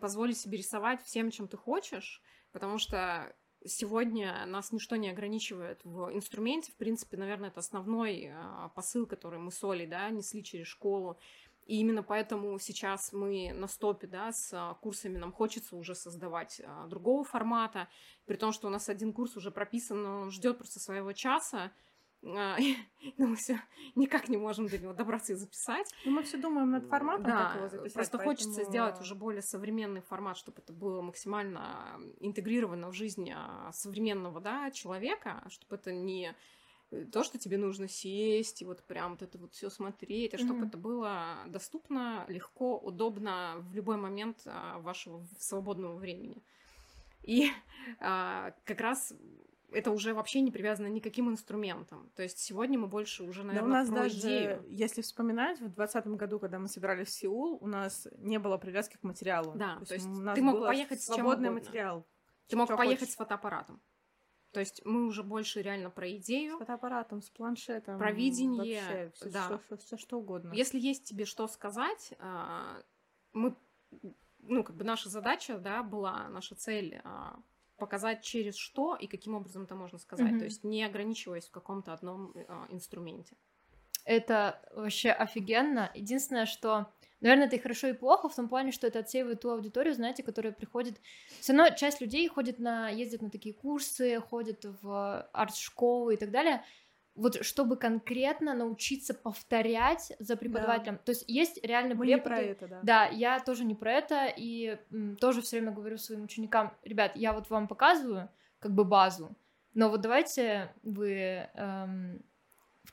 позволить 0.00 0.38
себе 0.38 0.58
рисовать 0.58 1.02
всем, 1.02 1.30
чем 1.30 1.48
ты 1.48 1.56
хочешь, 1.56 2.22
потому 2.52 2.78
что 2.78 3.34
сегодня 3.64 4.44
нас 4.46 4.72
ничто 4.72 4.96
не 4.96 5.08
ограничивает 5.08 5.80
в 5.84 6.14
инструменте. 6.14 6.72
В 6.72 6.76
принципе, 6.76 7.16
наверное, 7.16 7.48
это 7.48 7.60
основной 7.60 8.30
а, 8.32 8.68
посыл, 8.70 9.06
который 9.06 9.38
мы 9.38 9.50
с 9.50 9.62
Олей, 9.64 9.86
да, 9.86 10.10
несли 10.10 10.42
через 10.44 10.66
школу. 10.66 11.18
И 11.66 11.78
именно 11.80 12.02
поэтому 12.02 12.58
сейчас 12.58 13.12
мы 13.12 13.52
на 13.54 13.66
стопе, 13.68 14.06
да, 14.06 14.32
с 14.32 14.50
а, 14.52 14.74
курсами 14.74 15.16
нам 15.16 15.32
хочется 15.32 15.76
уже 15.76 15.94
создавать 15.94 16.60
а, 16.64 16.86
другого 16.86 17.24
формата, 17.24 17.88
при 18.26 18.36
том, 18.36 18.52
что 18.52 18.66
у 18.66 18.70
нас 18.70 18.88
один 18.88 19.12
курс 19.12 19.36
уже 19.36 19.50
прописан, 19.50 20.04
он 20.04 20.30
ждет 20.30 20.58
просто 20.58 20.78
своего 20.78 21.12
часа, 21.12 21.72
а, 22.22 22.58
но 23.16 23.26
мы 23.28 23.36
все 23.36 23.60
никак 23.94 24.28
не 24.28 24.36
можем 24.36 24.66
до 24.66 24.76
него 24.76 24.92
добраться 24.92 25.32
и 25.32 25.36
записать. 25.36 25.90
Ну, 26.04 26.12
мы 26.12 26.22
все 26.22 26.36
думаем 26.36 26.70
над 26.70 26.86
форматом, 26.86 27.24
да, 27.24 27.46
как 27.46 27.56
его 27.56 27.68
записать. 27.68 27.94
Просто 27.94 28.18
поэтому... 28.18 28.36
хочется 28.36 28.64
сделать 28.64 29.00
уже 29.00 29.14
более 29.14 29.42
современный 29.42 30.02
формат, 30.02 30.36
чтобы 30.36 30.58
это 30.58 30.74
было 30.74 31.00
максимально 31.00 31.98
интегрировано 32.20 32.90
в 32.90 32.92
жизнь 32.92 33.30
современного 33.72 34.40
да, 34.40 34.70
человека, 34.70 35.42
чтобы 35.48 35.76
это 35.76 35.92
не 35.92 36.34
то, 37.12 37.24
что 37.24 37.38
тебе 37.38 37.58
нужно 37.58 37.88
сесть 37.88 38.62
и 38.62 38.64
вот 38.64 38.82
прям 38.84 39.12
вот 39.12 39.22
это 39.22 39.38
вот 39.38 39.54
все 39.54 39.70
смотреть, 39.70 40.34
а 40.34 40.38
чтобы 40.38 40.64
mm-hmm. 40.64 40.68
это 40.68 40.78
было 40.78 41.36
доступно, 41.46 42.24
легко, 42.28 42.78
удобно 42.78 43.56
в 43.58 43.74
любой 43.74 43.96
момент 43.96 44.42
а, 44.46 44.78
вашего 44.78 45.26
свободного 45.38 45.96
времени. 45.96 46.42
И 47.22 47.50
а, 48.00 48.54
как 48.64 48.80
раз 48.80 49.12
это 49.72 49.90
уже 49.90 50.14
вообще 50.14 50.40
не 50.40 50.50
привязано 50.50 50.86
никаким 50.86 51.28
инструментом. 51.28 52.10
То 52.14 52.22
есть 52.22 52.38
сегодня 52.38 52.78
мы 52.78 52.86
больше 52.86 53.24
уже, 53.24 53.42
наверное, 53.42 53.62
да 53.62 53.66
у 53.66 53.72
нас 53.72 53.88
про 53.88 54.02
даже, 54.04 54.18
идею. 54.20 54.64
если 54.68 55.02
вспоминать, 55.02 55.56
в 55.56 55.66
2020 55.74 56.06
году, 56.08 56.38
когда 56.38 56.58
мы 56.58 56.68
собирались 56.68 57.08
в 57.08 57.10
Сеул, 57.10 57.58
у 57.60 57.66
нас 57.66 58.06
не 58.18 58.38
было 58.38 58.56
привязки 58.56 58.96
к 58.96 59.02
материалу. 59.02 59.52
Да, 59.56 59.76
то, 59.80 59.86
то 59.86 59.94
есть 59.94 60.06
у 60.06 60.20
нас 60.20 60.36
ты 60.36 60.42
мог 60.42 60.60
поехать 60.60 61.02
свободный 61.02 61.50
материал. 61.50 62.06
Ты 62.46 62.56
мог 62.56 62.68
поехать 62.68 63.00
хочешь. 63.00 63.14
с 63.14 63.16
фотоаппаратом. 63.16 63.80
То 64.54 64.60
есть 64.60 64.82
мы 64.84 65.06
уже 65.06 65.24
больше 65.24 65.62
реально 65.62 65.90
про 65.90 66.08
идею. 66.16 66.56
С 66.56 66.58
фотоаппаратом, 66.60 67.20
с 67.20 67.28
планшетом. 67.28 67.98
Про 67.98 68.12
видение. 68.12 68.80
Вообще, 68.80 69.12
все, 69.16 69.30
да. 69.30 69.46
Все, 69.46 69.58
все, 69.58 69.76
все, 69.76 69.96
что 69.96 70.18
угодно. 70.18 70.52
Если 70.54 70.78
есть 70.78 71.04
тебе 71.04 71.24
что 71.24 71.48
сказать, 71.48 72.14
а, 72.20 72.80
мы, 73.32 73.56
ну, 74.38 74.62
как 74.62 74.76
бы 74.76 74.84
наша 74.84 75.08
задача, 75.08 75.58
да, 75.58 75.82
была, 75.82 76.28
наша 76.28 76.54
цель 76.54 77.00
а, 77.02 77.36
показать 77.78 78.22
через 78.22 78.54
что 78.54 78.94
и 78.94 79.08
каким 79.08 79.34
образом 79.34 79.64
это 79.64 79.74
можно 79.74 79.98
сказать. 79.98 80.34
Mm-hmm. 80.34 80.38
То 80.38 80.44
есть 80.44 80.62
не 80.62 80.84
ограничиваясь 80.84 81.48
в 81.48 81.50
каком-то 81.50 81.92
одном 81.92 82.32
а, 82.46 82.66
инструменте. 82.70 83.36
Это 84.04 84.62
вообще 84.72 85.10
офигенно. 85.10 85.90
Единственное, 85.94 86.46
что 86.46 86.92
Наверное, 87.24 87.46
это 87.46 87.56
и 87.56 87.58
хорошо, 87.58 87.88
и 87.88 87.94
плохо 87.94 88.28
в 88.28 88.34
том 88.36 88.50
плане, 88.50 88.70
что 88.70 88.86
это 88.86 88.98
отсеивает 88.98 89.40
ту 89.40 89.50
аудиторию, 89.50 89.94
знаете, 89.94 90.22
которая 90.22 90.52
приходит... 90.52 91.00
Все 91.40 91.54
равно 91.54 91.74
часть 91.74 92.02
людей 92.02 92.28
ходит 92.28 92.58
на... 92.58 92.90
ездит 92.90 93.22
на 93.22 93.30
такие 93.30 93.54
курсы, 93.54 94.20
ходит 94.20 94.66
в 94.82 95.26
арт-школы 95.32 96.14
и 96.14 96.16
так 96.18 96.30
далее, 96.30 96.62
вот 97.14 97.42
чтобы 97.42 97.76
конкретно 97.76 98.52
научиться 98.52 99.14
повторять 99.14 100.12
за 100.18 100.36
преподавателем. 100.36 100.96
Да. 100.96 101.02
То 101.02 101.12
есть 101.12 101.24
есть 101.26 101.64
реально 101.64 101.94
Мы 101.94 102.04
преподы. 102.04 102.14
Не 102.14 102.20
про 102.20 102.40
это, 102.42 102.68
да. 102.68 102.80
Да, 102.82 103.06
я 103.06 103.40
тоже 103.40 103.64
не 103.64 103.74
про 103.74 103.92
это, 103.92 104.26
и 104.26 104.78
м, 104.92 105.16
тоже 105.16 105.40
все 105.40 105.56
время 105.56 105.72
говорю 105.72 105.96
своим 105.96 106.24
ученикам, 106.24 106.76
ребят, 106.82 107.12
я 107.14 107.32
вот 107.32 107.48
вам 107.48 107.68
показываю 107.68 108.28
как 108.58 108.74
бы 108.74 108.84
базу, 108.84 109.34
но 109.72 109.88
вот 109.88 110.02
давайте 110.02 110.74
вы 110.82 111.48
эм, 111.54 112.22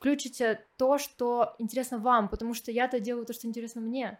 включите 0.01 0.65
то, 0.77 0.97
что 0.97 1.53
интересно 1.59 1.99
вам, 1.99 2.27
потому 2.27 2.55
что 2.55 2.71
я-то 2.71 2.99
делаю 2.99 3.23
то, 3.23 3.33
что 3.33 3.47
интересно 3.47 3.81
мне. 3.81 4.19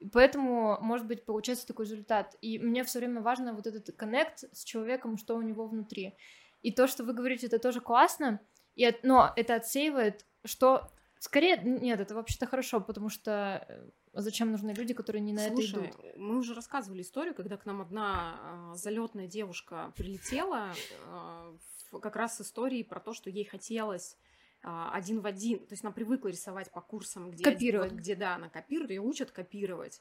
И 0.00 0.08
поэтому, 0.08 0.76
может 0.80 1.06
быть, 1.06 1.24
получается 1.24 1.68
такой 1.68 1.84
результат. 1.84 2.36
И 2.40 2.58
мне 2.58 2.82
все 2.82 2.98
время 2.98 3.20
важно 3.20 3.54
вот 3.54 3.64
этот 3.68 3.94
коннект 3.96 4.42
с 4.52 4.64
человеком, 4.64 5.16
что 5.16 5.36
у 5.36 5.42
него 5.42 5.68
внутри. 5.68 6.16
И 6.62 6.72
то, 6.72 6.88
что 6.88 7.04
вы 7.04 7.12
говорите, 7.12 7.46
это 7.46 7.60
тоже 7.60 7.80
классно, 7.80 8.40
и, 8.74 8.92
но 9.04 9.32
это 9.36 9.54
отсеивает, 9.54 10.26
что 10.44 10.90
скорее, 11.20 11.58
нет, 11.62 12.00
это 12.00 12.16
вообще-то 12.16 12.46
хорошо, 12.46 12.80
потому 12.80 13.08
что 13.08 13.64
э, 13.68 13.88
зачем 14.14 14.50
нужны 14.50 14.72
люди, 14.72 14.94
которые 14.94 15.22
не 15.22 15.32
на 15.32 15.46
Слушай, 15.46 15.86
это 15.86 15.90
идут? 15.90 16.16
Мы 16.16 16.38
уже 16.38 16.54
рассказывали 16.54 17.02
историю, 17.02 17.36
когда 17.36 17.56
к 17.56 17.66
нам 17.66 17.80
одна 17.80 18.72
э, 18.72 18.76
залетная 18.76 19.28
девушка 19.28 19.92
прилетела, 19.96 20.72
э, 21.06 21.98
как 22.02 22.16
раз 22.16 22.40
истории 22.40 22.82
про 22.82 22.98
то, 22.98 23.12
что 23.12 23.30
ей 23.30 23.44
хотелось 23.44 24.16
один 24.62 25.20
в 25.20 25.26
один, 25.26 25.60
то 25.60 25.72
есть 25.72 25.84
она 25.84 25.92
привыкла 25.92 26.28
рисовать 26.28 26.70
по 26.70 26.80
курсам, 26.80 27.30
где, 27.30 27.44
копировать. 27.44 27.92
где 27.92 28.14
да, 28.14 28.34
она 28.34 28.48
копирует, 28.48 28.90
ее 28.90 29.00
учат 29.00 29.30
копировать. 29.30 30.00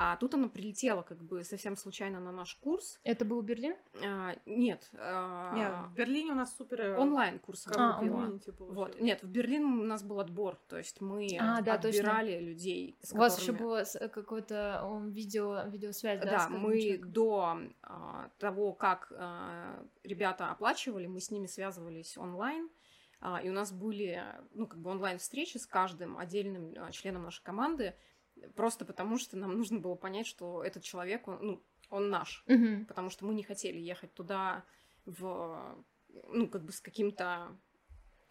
А 0.00 0.16
тут 0.16 0.32
она 0.34 0.46
прилетела 0.46 1.02
как 1.02 1.20
бы 1.20 1.42
совсем 1.42 1.76
случайно 1.76 2.20
на 2.20 2.30
наш 2.30 2.54
курс. 2.54 3.00
Это 3.02 3.24
был 3.24 3.42
Берлин? 3.42 3.74
А, 4.00 4.36
нет. 4.46 4.88
А... 4.92 5.52
Нет, 5.56 5.90
в 5.90 5.94
Берлине 5.96 6.30
у 6.30 6.34
нас 6.36 6.56
супер... 6.56 6.80
Э, 6.80 6.96
онлайн 6.96 7.40
курс 7.40 7.66
а, 7.66 7.98
онлайн, 8.00 8.38
типа, 8.38 8.64
вот. 8.64 9.00
Нет, 9.00 9.24
в 9.24 9.28
Берлин 9.28 9.64
у 9.64 9.82
нас 9.82 10.04
был 10.04 10.20
отбор, 10.20 10.56
то 10.68 10.78
есть 10.78 11.00
мы 11.00 11.36
а, 11.40 11.60
да, 11.62 11.74
отбирали 11.74 12.34
точно. 12.34 12.46
людей. 12.46 12.96
С 13.02 13.10
у 13.10 13.16
которыми... 13.16 13.18
вас 13.18 13.42
еще 13.42 13.52
было 13.52 14.08
какое-то 14.08 15.02
видео, 15.08 15.64
видеосвязь, 15.66 16.20
да? 16.20 16.30
Да, 16.30 16.48
мы 16.48 16.78
человеком? 16.78 17.10
до 17.10 17.58
а, 17.82 18.30
того, 18.38 18.74
как 18.74 19.12
а, 19.16 19.84
ребята 20.04 20.52
оплачивали, 20.52 21.08
мы 21.08 21.18
с 21.18 21.32
ними 21.32 21.48
связывались 21.48 22.16
онлайн. 22.16 22.70
А, 23.20 23.40
и 23.42 23.48
у 23.48 23.52
нас 23.52 23.72
были, 23.72 24.22
ну, 24.52 24.66
как 24.66 24.80
бы 24.80 24.90
онлайн-встречи 24.90 25.58
с 25.58 25.66
каждым 25.66 26.18
отдельным 26.18 26.74
а, 26.76 26.92
членом 26.92 27.24
нашей 27.24 27.42
команды, 27.42 27.94
Просто 28.54 28.84
потому, 28.84 29.18
что 29.18 29.36
нам 29.36 29.56
нужно 29.56 29.78
было 29.78 29.94
понять, 29.94 30.26
что 30.26 30.62
этот 30.62 30.82
человек, 30.82 31.26
он, 31.28 31.38
ну, 31.40 31.62
он 31.90 32.10
наш. 32.10 32.44
Угу. 32.46 32.86
Потому 32.86 33.10
что 33.10 33.24
мы 33.24 33.34
не 33.34 33.42
хотели 33.42 33.78
ехать 33.78 34.14
туда 34.14 34.64
в, 35.04 35.84
ну, 36.28 36.48
как 36.48 36.64
бы 36.64 36.72
с 36.72 36.80
каким-то 36.80 37.56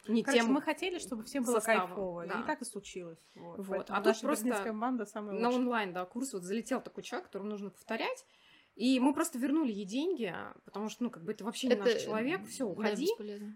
не 0.08 0.24
Короче, 0.24 0.44
тем 0.44 0.54
мы 0.54 0.62
хотели, 0.62 1.00
чтобы 1.00 1.24
всем 1.24 1.44
было 1.44 1.56
составом, 1.56 1.88
кайфово, 1.88 2.28
да. 2.28 2.40
и 2.40 2.44
так 2.46 2.62
и 2.62 2.66
случилось. 2.66 3.20
Вот. 3.36 3.68
вот. 3.68 3.90
А 3.90 4.02
тут 4.02 4.22
просто 4.22 4.64
команда 4.64 5.06
самая 5.06 5.38
на 5.38 5.50
онлайн, 5.50 5.92
да, 5.92 6.06
курс 6.06 6.32
вот 6.32 6.44
залетел 6.44 6.82
такой 6.82 7.04
человек, 7.04 7.26
которому 7.26 7.50
нужно 7.50 7.72
повторять, 7.72 8.26
и 8.78 8.99
мы 8.99 9.11
просто 9.11 9.39
вернули 9.39 9.71
ей 9.71 9.86
деньги, 9.86 10.32
потому 10.63 10.88
что, 10.89 11.05
ну, 11.05 11.09
как 11.09 11.23
бы 11.23 11.32
это 11.32 11.43
вообще 11.43 11.65
не 11.65 11.73
это... 11.73 11.86
наш 11.86 12.03
человек, 12.03 12.45
все, 12.45 12.63
уходи. 12.63 13.07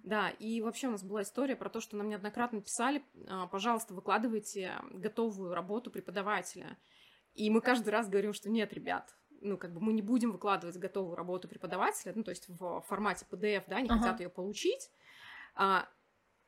Да, 0.03 0.32
и 0.32 0.61
вообще 0.61 0.88
у 0.88 0.91
нас 0.91 1.03
была 1.03 1.22
история 1.22 1.55
про 1.55 1.69
то, 1.69 1.80
что 1.80 1.95
нам 1.95 2.09
неоднократно 2.09 2.59
писали, 2.59 3.03
«А, 3.28 3.45
пожалуйста, 3.45 3.93
выкладывайте 3.93 4.74
готовую 4.91 5.53
работу 5.53 5.91
преподавателя. 5.91 6.76
И 7.36 7.51
мы 7.51 7.61
каждый 7.61 7.89
раз 7.89 8.09
говорим, 8.09 8.34
что 8.34 8.49
нет, 8.49 8.74
ребят, 8.74 9.15
ну, 9.41 9.59
как 9.59 9.76
бы 9.76 9.80
мы 9.80 9.93
не 9.93 10.01
будем 10.01 10.32
выкладывать 10.32 10.78
готовую 10.78 11.15
работу 11.15 11.47
преподавателя, 11.47 12.13
ну, 12.15 12.24
то 12.24 12.32
есть 12.32 12.49
в 12.49 12.82
формате 12.88 13.28
PDF, 13.30 13.65
да, 13.67 13.76
они 13.76 13.89
ага. 13.89 13.99
хотят 13.99 14.22
ее 14.22 14.30
получить. 14.30 14.89
А, 15.53 15.88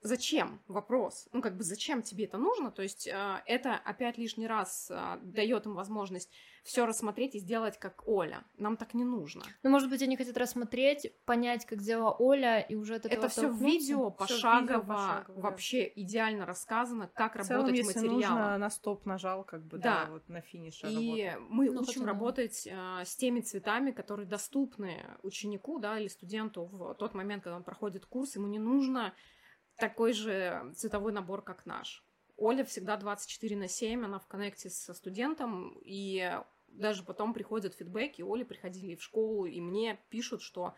зачем? 0.03 0.59
Вопрос. 0.67 1.27
Ну, 1.33 1.41
как 1.41 1.57
бы 1.57 1.63
зачем 1.63 2.01
тебе 2.01 2.25
это 2.25 2.37
нужно? 2.37 2.71
То 2.71 2.83
есть 2.83 3.07
э, 3.07 3.41
это 3.45 3.75
опять 3.75 4.17
лишний 4.17 4.47
раз 4.47 4.91
э, 4.91 5.19
дает 5.23 5.65
им 5.65 5.75
возможность 5.75 6.29
все 6.63 6.85
рассмотреть 6.85 7.35
и 7.35 7.39
сделать 7.39 7.77
как 7.77 8.07
Оля. 8.07 8.43
Нам 8.57 8.77
так 8.77 8.93
не 8.93 9.03
нужно. 9.03 9.43
Ну, 9.63 9.69
может 9.69 9.89
быть, 9.89 10.01
они 10.01 10.15
хотят 10.15 10.37
рассмотреть, 10.37 11.13
понять, 11.25 11.65
как 11.65 11.81
сделала 11.81 12.15
Оля, 12.17 12.59
и 12.59 12.75
уже 12.75 12.95
от 12.95 13.05
этого 13.05 13.25
Это 13.25 13.29
все 13.29 13.51
видео 13.51 14.11
пошагово, 14.11 14.83
пошагово, 14.83 15.41
вообще 15.41 15.91
да. 15.95 16.01
идеально 16.01 16.45
рассказано, 16.45 17.09
как 17.13 17.35
в 17.35 17.43
целом, 17.43 17.65
работать 17.65 17.77
если 17.85 18.07
материалом. 18.07 18.37
нужно, 18.37 18.57
на 18.57 18.69
стоп 18.69 19.05
нажал, 19.05 19.43
как 19.43 19.65
бы, 19.65 19.77
да, 19.77 20.05
да 20.05 20.11
вот 20.11 20.29
на 20.29 20.41
финише 20.41 20.87
И 20.87 21.25
работы. 21.25 21.45
мы 21.49 21.71
ну, 21.71 21.81
учим 21.81 22.05
работать 22.05 22.65
э, 22.65 23.03
с 23.05 23.15
теми 23.15 23.41
цветами, 23.41 23.91
которые 23.91 24.25
доступны 24.25 25.01
ученику, 25.21 25.79
да, 25.79 25.99
или 25.99 26.07
студенту 26.07 26.65
в 26.65 26.93
тот 26.95 27.13
момент, 27.13 27.43
когда 27.43 27.57
он 27.57 27.63
проходит 27.63 28.05
курс, 28.05 28.35
ему 28.35 28.47
не 28.47 28.59
нужно 28.59 29.13
такой 29.77 30.13
же 30.13 30.73
цветовой 30.75 31.11
набор, 31.11 31.41
как 31.43 31.65
наш. 31.65 32.03
Оля 32.37 32.63
всегда 32.63 32.97
24 32.97 33.55
на 33.55 33.67
7, 33.67 34.05
она 34.05 34.19
в 34.19 34.27
коннекте 34.27 34.69
со 34.69 34.93
студентом, 34.93 35.77
и 35.83 36.39
даже 36.67 37.03
потом 37.03 37.33
приходят 37.33 37.75
фидбэки, 37.75 38.21
Оля 38.21 38.45
приходили 38.45 38.95
в 38.95 39.03
школу, 39.03 39.45
и 39.45 39.61
мне 39.61 39.99
пишут, 40.09 40.41
что, 40.41 40.75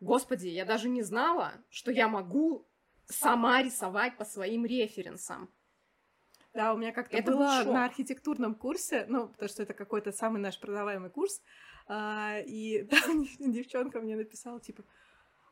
господи, 0.00 0.48
я 0.48 0.64
даже 0.64 0.88
не 0.88 1.02
знала, 1.02 1.52
что 1.70 1.90
я 1.90 2.08
могу 2.08 2.68
сама 3.06 3.62
рисовать 3.62 4.16
по 4.16 4.24
своим 4.24 4.64
референсам. 4.64 5.52
Да, 6.54 6.74
у 6.74 6.76
меня 6.76 6.92
как-то 6.92 7.16
это 7.16 7.32
было 7.32 7.62
на 7.64 7.86
архитектурном 7.86 8.54
курсе, 8.54 9.06
ну, 9.08 9.28
потому 9.28 9.48
что 9.48 9.62
это 9.62 9.72
какой-то 9.72 10.12
самый 10.12 10.40
наш 10.40 10.60
продаваемый 10.60 11.10
курс, 11.10 11.42
а, 11.86 12.38
и 12.46 12.84
там 12.90 13.26
девчонка 13.52 14.00
мне 14.00 14.16
написала, 14.16 14.60
типа, 14.60 14.84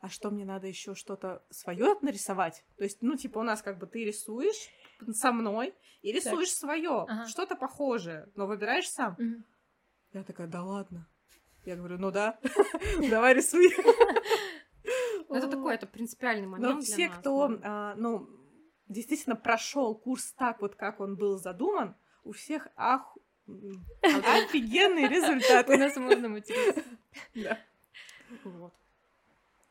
а 0.01 0.09
что 0.09 0.31
мне 0.31 0.45
надо 0.45 0.67
еще 0.67 0.95
что-то 0.95 1.43
свое 1.51 1.97
нарисовать? 2.01 2.65
То 2.77 2.85
есть, 2.85 3.03
ну, 3.03 3.17
типа, 3.17 3.39
у 3.39 3.43
нас 3.43 3.63
как 3.63 3.79
бы 3.79 3.87
ты 3.87 4.05
рисуешь 4.05 4.69
со 5.13 5.33
мной 5.33 5.75
и 6.03 6.11
рисуешь 6.13 6.53
свое, 6.53 7.05
ага. 7.07 7.27
что-то 7.27 7.55
похожее, 7.55 8.29
но 8.35 8.47
выбираешь 8.47 8.91
сам. 8.91 9.13
Угу. 9.15 9.45
Я 10.13 10.25
такая, 10.25 10.47
да 10.47 10.63
ладно. 10.63 11.07
Я 11.65 11.77
говорю, 11.77 11.99
ну 11.99 12.11
да, 12.11 12.39
давай 13.11 13.35
рисуй. 13.35 13.71
Это 15.29 15.47
такой, 15.47 15.75
это 15.77 15.87
принципиальный 15.87 16.49
момент. 16.49 16.75
Но 16.75 16.81
все, 16.81 17.09
кто, 17.09 17.57
а, 17.63 17.95
ну, 17.95 18.29
действительно 18.89 19.37
прошел 19.37 19.95
курс 19.95 20.33
так 20.33 20.61
вот, 20.61 20.75
как 20.75 20.99
он 20.99 21.15
был 21.15 21.39
задуман, 21.39 21.95
у 22.25 22.33
всех 22.33 22.67
ах, 22.75 23.17
офигенные 24.03 25.09
результаты. 25.09 25.75
У 25.75 25.79
нас 25.79 25.95
можно 25.97 26.29
материться. 26.29 26.83
Да. 27.35 27.59
Вот. 28.43 28.75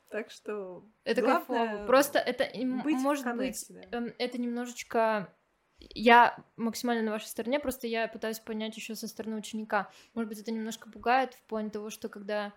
Так 0.10 0.32
что 0.32 0.89
это 1.03 1.22
кайфово. 1.22 1.86
Просто 1.86 2.20
это 2.20 2.45
быть 2.84 2.97
может 2.97 3.36
быть 3.36 3.66
да. 3.70 3.97
Эм, 3.97 4.14
это 4.18 4.41
немножечко 4.41 5.34
я 5.80 6.43
максимально 6.57 7.03
на 7.03 7.12
вашей 7.12 7.28
стороне, 7.28 7.60
просто 7.60 7.88
я 7.88 8.07
пытаюсь 8.07 8.39
понять 8.39 8.76
еще 8.76 8.95
со 8.95 9.07
стороны 9.07 9.38
ученика. 9.38 9.89
Может 10.14 10.30
быть, 10.30 10.39
это 10.39 10.51
немножко 10.51 10.89
пугает 10.89 11.34
в 11.34 11.41
плане 11.43 11.70
того, 11.70 11.89
что 11.89 12.10
когда 12.10 12.53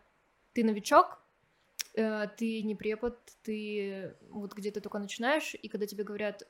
ты 0.55 0.64
новичок, 0.64 1.20
э, 1.94 2.26
ты 2.36 2.62
не 2.62 2.74
препод, 2.74 3.18
ты 3.42 4.16
вот 4.28 4.55
где-то 4.55 4.80
только 4.80 4.98
начинаешь, 4.98 5.55
и 5.55 5.68
когда 5.68 5.86
тебе 5.86 6.05
говорят, 6.05 6.42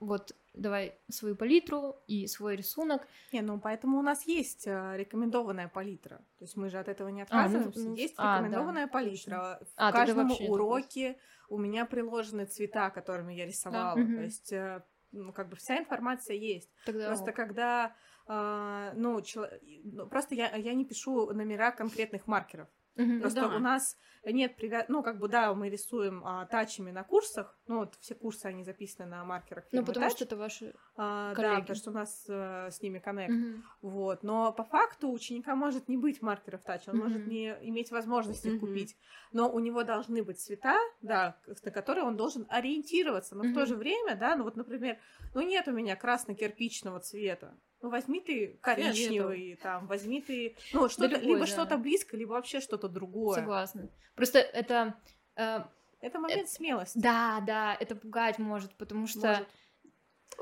вот 0.00 0.34
давай 0.54 0.94
свою 1.08 1.36
палитру 1.36 1.96
и 2.06 2.26
свой 2.26 2.56
рисунок. 2.56 3.06
Не, 3.32 3.42
ну 3.42 3.60
поэтому 3.60 3.98
у 3.98 4.02
нас 4.02 4.26
есть 4.26 4.66
э, 4.66 4.96
рекомендованная 4.96 5.68
палитра. 5.68 6.16
То 6.38 6.44
есть 6.44 6.56
мы 6.56 6.70
же 6.70 6.78
от 6.78 6.88
этого 6.88 7.08
не 7.08 7.22
отказываемся. 7.22 7.80
А, 7.80 7.82
ну, 7.82 7.94
есть 7.94 8.14
а, 8.16 8.38
рекомендованная 8.38 8.86
да, 8.86 8.92
палитра. 8.92 9.58
Точно. 9.58 9.66
В 9.66 9.72
а, 9.76 9.92
каждом 9.92 10.32
уроке 10.48 11.18
у 11.48 11.58
меня 11.58 11.84
приложены 11.84 12.46
цвета, 12.46 12.90
которыми 12.90 13.34
я 13.34 13.46
рисовала. 13.46 13.96
Да. 13.96 14.16
То 14.16 14.22
есть 14.22 14.52
э, 14.52 14.82
ну, 15.12 15.32
как 15.32 15.48
бы 15.48 15.56
вся 15.56 15.78
информация 15.78 16.36
есть. 16.36 16.70
Тогда 16.86 17.06
просто 17.06 17.30
ок. 17.30 17.36
когда, 17.36 17.94
э, 18.26 18.92
ну, 18.96 19.20
чел... 19.20 19.46
Ну, 19.84 20.06
просто 20.06 20.34
я, 20.34 20.54
я 20.56 20.74
не 20.74 20.84
пишу 20.84 21.32
номера 21.32 21.72
конкретных 21.72 22.26
маркеров. 22.26 22.68
Угу, 22.96 23.20
Просто 23.20 23.40
да. 23.42 23.56
у 23.56 23.58
нас 23.58 23.96
нет 24.24 24.56
привяз... 24.56 24.86
ну 24.88 25.02
как 25.02 25.18
бы 25.18 25.28
да, 25.28 25.54
мы 25.54 25.70
рисуем 25.70 26.22
а, 26.24 26.44
тачами 26.46 26.90
на 26.90 27.04
курсах, 27.04 27.58
ну 27.66 27.78
вот 27.78 27.96
все 28.00 28.14
курсы 28.14 28.46
они 28.46 28.64
записаны 28.64 29.08
на 29.08 29.24
маркерах. 29.24 29.64
Ну 29.72 29.84
потому 29.84 30.06
тач. 30.06 30.16
что 30.16 30.24
это 30.24 30.36
ваши 30.36 30.74
а, 30.96 31.34
коллеги. 31.34 31.54
Да, 31.54 31.60
потому 31.60 31.76
что 31.76 31.90
у 31.90 31.94
нас 31.94 32.26
а, 32.28 32.70
с 32.70 32.82
ними 32.82 32.98
коннект. 32.98 33.32
Угу. 33.32 33.62
Вот, 33.82 34.22
но 34.22 34.52
по 34.52 34.64
факту 34.64 35.08
у 35.08 35.12
ученика 35.12 35.54
может 35.54 35.88
не 35.88 35.96
быть 35.96 36.20
маркеров 36.20 36.62
тач, 36.62 36.88
он 36.88 36.96
угу. 36.96 37.04
может 37.04 37.26
не 37.26 37.56
иметь 37.62 37.90
возможности 37.90 38.48
их 38.48 38.60
купить, 38.60 38.96
но 39.32 39.50
у 39.50 39.58
него 39.58 39.84
должны 39.84 40.22
быть 40.22 40.40
цвета, 40.40 40.76
да, 41.00 41.38
на 41.46 41.70
которые 41.70 42.04
он 42.04 42.16
должен 42.16 42.46
ориентироваться, 42.50 43.34
но 43.34 43.42
угу. 43.42 43.50
в 43.50 43.54
то 43.54 43.66
же 43.66 43.76
время, 43.76 44.16
да, 44.16 44.36
ну 44.36 44.44
вот, 44.44 44.56
например, 44.56 44.98
ну 45.34 45.40
нет 45.40 45.66
у 45.68 45.72
меня 45.72 45.96
красно-кирпичного 45.96 47.00
цвета, 47.00 47.56
ну, 47.82 47.90
возьми 47.90 48.20
ты 48.20 48.58
коричневый, 48.60 49.58
там, 49.62 49.86
возьми 49.86 50.20
ты, 50.20 50.56
ну, 50.72 50.88
что-то, 50.88 51.16
да 51.16 51.18
либо 51.18 51.40
да. 51.40 51.46
что-то 51.46 51.78
близко, 51.78 52.16
либо 52.16 52.32
вообще 52.32 52.60
что-то 52.60 52.88
другое. 52.88 53.36
Согласна. 53.36 53.90
Просто 54.14 54.38
это... 54.38 54.94
Э, 55.36 55.60
это 56.00 56.18
момент 56.18 56.42
это, 56.42 56.50
смелости. 56.50 56.98
Да, 56.98 57.42
да, 57.46 57.76
это 57.78 57.94
пугать 57.94 58.38
может, 58.38 58.74
потому 58.76 59.06
что... 59.06 59.28
Может. 59.28 59.48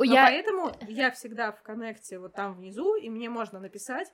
Я... 0.00 0.26
поэтому 0.26 0.72
я 0.88 1.10
всегда 1.10 1.52
в 1.52 1.62
коннекте 1.62 2.18
вот 2.18 2.34
там 2.34 2.54
внизу, 2.54 2.94
и 2.94 3.08
мне 3.08 3.28
можно 3.28 3.58
написать, 3.58 4.12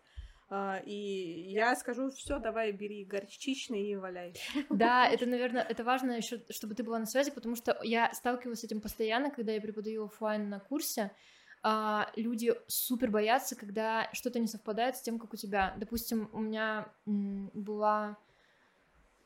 а, 0.50 0.80
и 0.84 1.50
я 1.52 1.74
скажу, 1.74 2.10
все, 2.10 2.38
давай 2.38 2.72
бери 2.72 3.04
горчичный 3.04 3.82
и 3.88 3.96
валяй. 3.96 4.34
Да, 4.70 5.06
это, 5.08 5.26
наверное, 5.26 5.62
это 5.62 5.84
важно 5.84 6.12
еще, 6.12 6.42
чтобы 6.50 6.74
ты 6.74 6.82
была 6.82 6.98
на 6.98 7.06
связи, 7.06 7.30
потому 7.30 7.56
что 7.56 7.78
я 7.82 8.12
сталкиваюсь 8.12 8.60
с 8.60 8.64
этим 8.64 8.80
постоянно, 8.80 9.30
когда 9.30 9.52
я 9.52 9.60
преподаю 9.60 10.04
офлайн 10.04 10.48
на 10.48 10.60
курсе. 10.60 11.10
А, 11.66 12.10
люди 12.14 12.54
супер 12.66 13.10
боятся, 13.10 13.56
когда 13.56 14.10
что-то 14.12 14.38
не 14.38 14.46
совпадает 14.46 14.96
с 14.96 15.00
тем, 15.00 15.18
как 15.18 15.32
у 15.32 15.36
тебя. 15.36 15.74
Допустим, 15.78 16.28
у 16.34 16.40
меня 16.40 16.86
была 17.54 18.18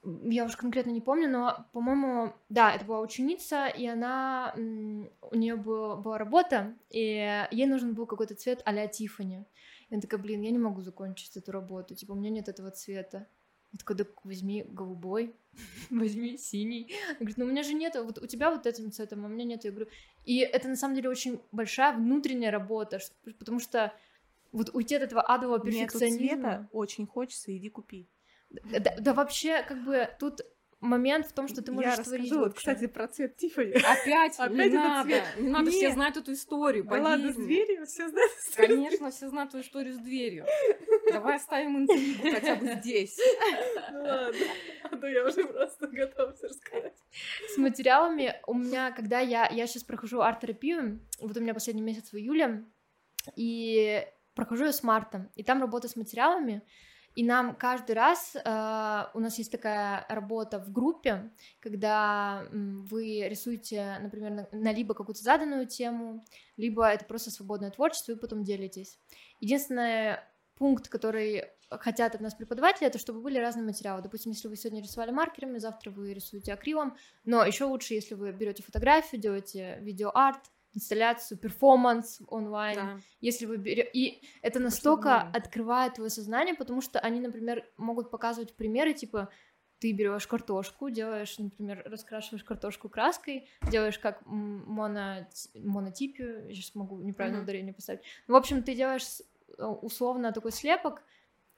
я 0.04 0.44
уже 0.44 0.56
конкретно 0.56 0.90
не 0.90 1.00
помню, 1.00 1.28
но, 1.28 1.66
по-моему, 1.72 2.32
да, 2.48 2.72
это 2.72 2.84
была 2.84 3.00
ученица, 3.00 3.66
и 3.66 3.84
она, 3.84 4.54
у 4.54 5.36
нее 5.36 5.56
была, 5.56 5.96
была 5.96 6.18
работа, 6.18 6.76
и 6.88 7.46
ей 7.50 7.66
нужен 7.66 7.94
был 7.94 8.06
какой-то 8.06 8.36
цвет 8.36 8.62
а-ля 8.64 8.86
Тиффани. 8.86 9.44
Она 9.90 10.00
такая, 10.00 10.20
блин, 10.20 10.42
я 10.42 10.52
не 10.52 10.58
могу 10.58 10.82
закончить 10.82 11.36
эту 11.36 11.50
работу, 11.50 11.96
типа, 11.96 12.12
у 12.12 12.14
меня 12.14 12.30
нет 12.30 12.48
этого 12.48 12.70
цвета. 12.70 13.26
Я 13.72 13.78
такая, 13.78 13.98
да 13.98 14.04
возьми 14.24 14.64
голубой, 14.68 15.34
возьми 15.90 16.36
синий. 16.36 16.90
Она 17.08 17.18
говорит, 17.18 17.38
ну 17.38 17.44
у 17.44 17.48
меня 17.48 17.62
же 17.62 17.74
нет, 17.74 17.96
вот 17.96 18.18
у 18.18 18.26
тебя 18.26 18.50
вот 18.50 18.66
этим 18.66 18.90
цветом, 18.92 19.24
а 19.24 19.28
у 19.28 19.30
меня 19.30 19.44
нет. 19.44 19.64
Я 19.64 19.70
говорю, 19.70 19.88
и 20.24 20.38
это 20.38 20.68
на 20.68 20.76
самом 20.76 20.94
деле 20.94 21.08
очень 21.08 21.40
большая 21.52 21.94
внутренняя 21.96 22.50
работа, 22.50 23.00
потому 23.38 23.60
что 23.60 23.92
вот 24.52 24.70
уйти 24.74 24.94
от 24.94 25.02
этого 25.02 25.22
адового 25.22 25.60
перфекционизма... 25.60 26.22
Нету 26.22 26.36
цвета, 26.36 26.68
очень 26.72 27.06
хочется, 27.06 27.56
иди 27.56 27.68
купи. 27.68 28.08
Да, 28.50 28.94
да 28.98 29.14
вообще, 29.14 29.62
как 29.62 29.84
бы, 29.84 30.08
тут 30.18 30.40
момент 30.80 31.26
в 31.26 31.32
том, 31.32 31.48
что 31.48 31.62
ты 31.62 31.72
можешь 31.72 31.96
я 31.96 32.02
творить. 32.02 32.24
Расскажу, 32.26 32.44
вот, 32.44 32.54
кстати, 32.54 32.86
про 32.86 33.08
цвет 33.08 33.36
Тиффани. 33.36 33.72
Опять, 33.72 34.34
Опять 34.38 34.72
не 34.72 34.78
надо, 34.78 35.08
цвет. 35.08 35.24
не 35.38 35.48
надо, 35.48 35.64
Нет. 35.64 35.74
все 35.74 35.90
знают 35.90 36.16
эту 36.16 36.32
историю. 36.32 36.84
Да 36.84 37.00
ладно, 37.00 37.32
с 37.32 37.36
дверью, 37.36 37.86
все 37.86 38.08
знают 38.08 38.32
историю. 38.38 38.76
Конечно, 38.76 39.10
все 39.10 39.28
знают 39.28 39.50
эту 39.50 39.60
историю 39.60 39.94
с 39.94 39.98
дверью. 39.98 40.46
Давай 41.10 41.36
оставим 41.36 41.78
интригу 41.78 42.30
хотя 42.30 42.56
бы 42.56 42.66
здесь. 42.74 43.18
Ну 43.92 44.02
ладно, 44.02 44.46
а 44.84 44.96
то 44.96 45.06
я 45.06 45.26
уже 45.26 45.44
просто 45.44 45.86
готова 45.88 46.32
все 46.32 46.46
рассказать. 46.46 46.96
С 47.48 47.56
материалами 47.58 48.40
у 48.46 48.54
меня, 48.54 48.92
когда 48.92 49.20
я, 49.20 49.48
я 49.48 49.66
сейчас 49.66 49.82
прохожу 49.82 50.20
арт-терапию, 50.20 51.00
вот 51.20 51.36
у 51.36 51.40
меня 51.40 51.54
последний 51.54 51.82
месяц 51.82 52.12
в 52.12 52.16
июле, 52.16 52.64
и 53.36 54.06
прохожу 54.34 54.66
я 54.66 54.72
с 54.72 54.82
марта, 54.82 55.30
и 55.34 55.42
там 55.42 55.60
работа 55.60 55.88
с 55.88 55.96
материалами, 55.96 56.62
и 57.18 57.24
нам 57.24 57.56
каждый 57.56 57.96
раз 57.96 58.36
э, 58.36 59.04
у 59.12 59.18
нас 59.18 59.38
есть 59.38 59.50
такая 59.50 60.06
работа 60.08 60.60
в 60.60 60.70
группе, 60.70 61.32
когда 61.58 62.44
вы 62.52 63.28
рисуете, 63.28 63.98
например, 64.00 64.30
на, 64.30 64.48
на 64.52 64.72
либо 64.72 64.94
какую-то 64.94 65.20
заданную 65.20 65.66
тему, 65.66 66.24
либо 66.56 66.86
это 66.86 67.04
просто 67.04 67.32
свободное 67.32 67.72
творчество, 67.72 68.12
и 68.12 68.14
потом 68.14 68.44
делитесь. 68.44 69.00
Единственный 69.40 70.18
пункт, 70.54 70.86
который 70.86 71.46
хотят 71.68 72.14
от 72.14 72.20
нас 72.20 72.36
преподаватели, 72.36 72.86
это 72.86 73.00
чтобы 73.00 73.20
были 73.20 73.40
разные 73.40 73.64
материалы. 73.64 74.00
Допустим, 74.00 74.30
если 74.30 74.46
вы 74.46 74.54
сегодня 74.54 74.80
рисовали 74.80 75.10
маркерами, 75.10 75.58
завтра 75.58 75.90
вы 75.90 76.14
рисуете 76.14 76.52
акрилом, 76.52 76.96
но 77.24 77.44
еще 77.44 77.64
лучше, 77.64 77.94
если 77.94 78.14
вы 78.14 78.30
берете 78.30 78.62
фотографию, 78.62 79.20
делаете 79.20 79.78
видеоарт, 79.80 80.52
инсталляцию, 80.78 81.38
перформанс 81.38 82.20
онлайн. 82.28 82.76
Да. 82.76 83.00
Если 83.20 83.46
вы 83.46 83.56
берете... 83.56 83.90
И 83.92 84.22
это 84.42 84.60
настолько 84.60 85.20
открывает 85.20 85.94
твое 85.94 86.10
сознание, 86.10 86.54
потому 86.54 86.80
что 86.80 86.98
они, 87.00 87.20
например, 87.20 87.64
могут 87.76 88.10
показывать 88.10 88.54
примеры, 88.54 88.94
типа, 88.94 89.28
ты 89.78 89.92
берешь 89.92 90.26
картошку, 90.26 90.90
делаешь, 90.90 91.38
например, 91.38 91.82
раскрашиваешь 91.86 92.44
картошку 92.44 92.88
краской, 92.88 93.48
делаешь 93.70 93.98
как 93.98 94.22
моно... 94.26 95.28
монотипию, 95.54 96.48
я 96.48 96.54
сейчас 96.54 96.74
могу 96.74 97.00
неправильное 97.00 97.40
uh-huh. 97.40 97.44
ударение 97.44 97.74
поставить. 97.74 98.02
Ну, 98.26 98.34
в 98.34 98.36
общем, 98.36 98.62
ты 98.62 98.74
делаешь 98.74 99.20
э, 99.56 99.64
условно 99.64 100.32
такой 100.32 100.52
слепок, 100.52 101.02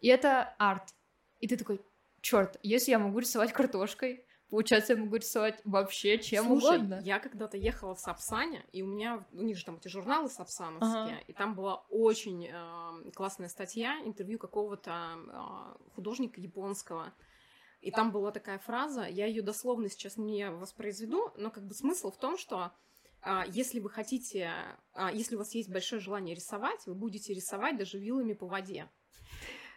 и 0.00 0.08
это 0.08 0.54
арт. 0.58 0.94
И 1.40 1.48
ты 1.48 1.56
такой, 1.56 1.80
черт, 2.20 2.58
если 2.62 2.90
я 2.90 2.98
могу 2.98 3.18
рисовать 3.18 3.52
картошкой, 3.52 4.24
Получается, 4.50 4.94
я 4.94 4.98
могу 4.98 5.14
рисовать 5.16 5.60
вообще 5.64 6.18
чем 6.18 6.46
Слушай, 6.46 6.78
угодно. 6.78 7.00
я 7.04 7.20
когда-то 7.20 7.56
ехала 7.56 7.94
в 7.94 8.00
Сапсане, 8.00 8.64
и 8.72 8.82
у 8.82 8.86
меня, 8.86 9.24
у 9.32 9.42
них 9.42 9.56
же 9.56 9.64
там 9.64 9.76
эти 9.76 9.86
журналы 9.86 10.28
сапсановские, 10.28 11.16
ага. 11.16 11.24
и 11.28 11.32
там 11.32 11.54
была 11.54 11.84
очень 11.88 12.48
э, 12.50 13.10
классная 13.12 13.48
статья, 13.48 14.00
интервью 14.04 14.40
какого-то 14.40 14.92
э, 14.92 15.90
художника 15.94 16.40
японского. 16.40 17.14
И 17.80 17.92
там 17.92 18.10
была 18.10 18.32
такая 18.32 18.58
фраза, 18.58 19.04
я 19.04 19.26
ее 19.26 19.42
дословно 19.42 19.88
сейчас 19.88 20.16
не 20.16 20.50
воспроизведу, 20.50 21.32
но 21.36 21.50
как 21.50 21.64
бы 21.64 21.72
смысл 21.72 22.10
в 22.10 22.18
том, 22.18 22.36
что 22.36 22.72
э, 23.24 23.42
если 23.52 23.78
вы 23.78 23.88
хотите, 23.88 24.52
э, 24.94 25.08
если 25.12 25.36
у 25.36 25.38
вас 25.38 25.54
есть 25.54 25.70
большое 25.70 26.00
желание 26.00 26.34
рисовать, 26.34 26.84
вы 26.86 26.94
будете 26.94 27.32
рисовать 27.32 27.78
даже 27.78 27.98
вилами 27.98 28.32
по 28.32 28.48
воде. 28.48 28.90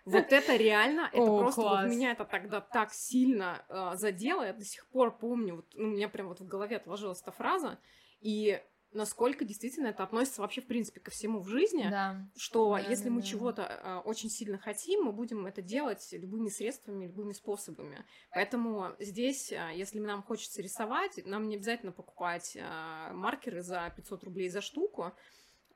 Вот 0.06 0.32
это 0.34 0.56
реально, 0.56 1.10
это 1.14 1.22
О, 1.22 1.40
просто 1.40 1.62
вот 1.62 1.86
меня 1.86 2.12
это 2.12 2.26
тогда 2.26 2.60
так 2.60 2.94
сильно 2.94 3.66
э, 3.70 3.92
задело, 3.96 4.44
я 4.44 4.54
до 4.54 4.66
сих 4.66 4.86
пор 4.88 5.18
помню, 5.18 5.58
вот 5.58 5.66
ну, 5.76 5.88
у 5.88 5.92
меня 5.92 6.10
прям 6.10 6.28
вот 6.28 6.42
в 6.42 6.48
голове 6.48 6.76
отложилась 6.76 7.22
эта 7.22 7.32
фраза, 7.32 7.80
и 8.20 8.62
насколько 8.94 9.46
действительно 9.46 9.88
это 9.88 10.04
относится 10.04 10.42
вообще, 10.42 10.62
в 10.62 10.68
принципе, 10.68 11.00
ко 11.00 11.12
всему 11.12 11.40
в 11.40 11.48
жизни, 11.48 11.88
да. 11.90 12.30
что 12.36 12.74
да, 12.74 12.80
если 12.80 13.06
да, 13.06 13.12
мы 13.12 13.22
да. 13.22 13.28
чего-то 13.28 13.62
э, 13.64 13.98
очень 14.06 14.30
сильно 14.30 14.58
хотим, 14.58 15.04
мы 15.04 15.12
будем 15.12 15.46
это 15.46 15.62
делать 15.62 16.08
любыми 16.12 16.50
средствами, 16.50 17.06
любыми 17.06 17.34
способами. 17.34 18.06
Поэтому 18.32 18.96
здесь, 19.00 19.52
э, 19.52 19.72
если 19.76 20.00
нам 20.00 20.24
хочется 20.24 20.62
рисовать, 20.62 21.20
нам 21.26 21.48
не 21.48 21.56
обязательно 21.56 21.92
покупать 21.92 22.56
э, 22.56 23.14
маркеры 23.14 23.62
за 23.62 23.92
500 23.96 24.24
рублей 24.24 24.50
за 24.50 24.62
штуку, 24.62 25.14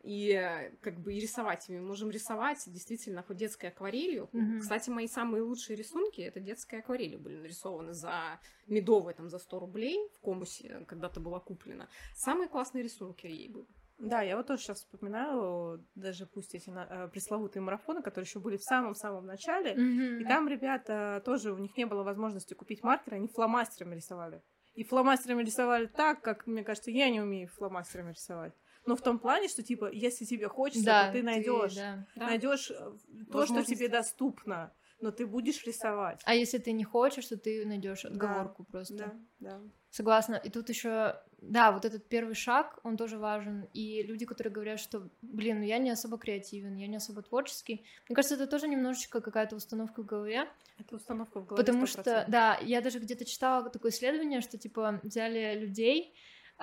и 0.07 0.31
э, 0.31 0.71
как 0.81 0.99
бы 0.99 1.13
и 1.13 1.19
рисовать 1.19 1.67
ими. 1.67 1.79
Можем 1.79 2.09
рисовать 2.09 2.63
действительно 2.67 3.23
хоть 3.23 3.35
детской 3.35 3.67
акварелью. 3.67 4.29
Mm-hmm. 4.31 4.59
Кстати, 4.59 4.89
мои 4.89 5.07
самые 5.07 5.43
лучшие 5.43 5.75
рисунки 5.75 6.21
это 6.21 6.39
детской 6.39 6.79
акварелью 6.79 7.19
были 7.19 7.35
нарисованы 7.35 7.93
за 7.93 8.39
медовые, 8.67 9.15
там, 9.15 9.29
за 9.29 9.37
100 9.37 9.59
рублей 9.59 9.97
в 10.15 10.19
комусе 10.21 10.85
когда-то 10.87 11.19
была 11.19 11.41
куплена. 11.41 11.89
Самые 12.15 12.47
классные 12.47 12.83
рисунки 12.83 13.27
ей 13.27 13.49
были. 13.49 13.67
Да, 13.97 14.21
я 14.21 14.37
вот 14.37 14.47
тоже 14.47 14.61
сейчас 14.61 14.77
вспоминаю, 14.77 15.83
даже 15.95 16.25
пусть 16.25 16.55
эти 16.55 16.69
э, 16.69 17.09
пресловутые 17.09 17.61
марафоны, 17.61 18.01
которые 18.01 18.27
еще 18.27 18.39
были 18.39 18.55
в 18.55 18.63
самом-самом 18.63 19.25
начале, 19.25 19.73
mm-hmm. 19.73 20.21
и 20.21 20.23
там 20.25 20.47
ребята 20.47 21.21
тоже, 21.25 21.51
у 21.51 21.57
них 21.57 21.75
не 21.75 21.85
было 21.85 22.03
возможности 22.03 22.53
купить 22.53 22.81
маркеры, 22.83 23.17
они 23.17 23.27
фломастерами 23.27 23.95
рисовали. 23.95 24.41
И 24.75 24.83
фломастерами 24.83 25.43
рисовали 25.43 25.87
так, 25.87 26.21
как, 26.21 26.45
мне 26.45 26.63
кажется, 26.63 26.91
я 26.91 27.09
не 27.09 27.19
умею 27.19 27.49
фломастерами 27.49 28.11
рисовать. 28.11 28.53
Но 28.87 28.95
в 28.95 29.01
том 29.01 29.19
плане, 29.19 29.49
что 29.49 29.63
типа, 29.63 29.91
если 29.91 30.25
тебе 30.25 30.47
хочется, 30.47 30.85
да, 30.85 31.07
то 31.07 31.13
ты 31.13 31.23
найдешь, 31.23 31.75
да. 31.75 32.07
найдешь 32.15 32.71
э, 32.71 32.91
то, 33.31 33.45
что 33.45 33.63
тебе 33.63 33.89
доступно, 33.89 34.71
но 34.99 35.11
ты 35.11 35.27
будешь 35.27 35.63
рисовать. 35.65 36.21
А 36.25 36.33
если 36.33 36.57
ты 36.57 36.71
не 36.71 36.83
хочешь, 36.83 37.27
то 37.27 37.37
ты 37.37 37.65
найдешь 37.65 38.05
отговорку 38.05 38.63
да, 38.63 38.71
просто. 38.71 38.95
Да, 38.95 39.13
да. 39.39 39.61
Согласна. 39.89 40.35
И 40.35 40.49
тут 40.49 40.69
еще, 40.69 41.19
да, 41.41 41.71
вот 41.71 41.85
этот 41.85 42.07
первый 42.07 42.33
шаг, 42.33 42.79
он 42.83 42.97
тоже 42.97 43.17
важен. 43.17 43.67
И 43.73 44.03
люди, 44.03 44.25
которые 44.25 44.53
говорят, 44.53 44.79
что, 44.79 45.09
блин, 45.21 45.59
ну 45.59 45.65
я 45.65 45.77
не 45.77 45.89
особо 45.89 46.17
креативен, 46.17 46.75
я 46.75 46.87
не 46.87 46.97
особо 46.97 47.21
творческий, 47.21 47.85
мне 48.07 48.15
кажется, 48.15 48.35
это 48.35 48.47
тоже 48.47 48.67
немножечко 48.67 49.21
какая-то 49.21 49.55
установка 49.55 50.01
в 50.01 50.05
голове. 50.05 50.47
Это 50.79 50.95
установка 50.95 51.41
в 51.41 51.45
голове. 51.45 51.65
Потому 51.65 51.85
100%. 51.85 51.87
что, 51.87 52.25
да, 52.27 52.57
я 52.61 52.81
даже 52.81 52.99
где-то 52.99 53.25
читала 53.25 53.69
такое 53.69 53.91
исследование, 53.91 54.41
что 54.41 54.57
типа 54.57 54.99
взяли 55.03 55.59
людей 55.59 56.15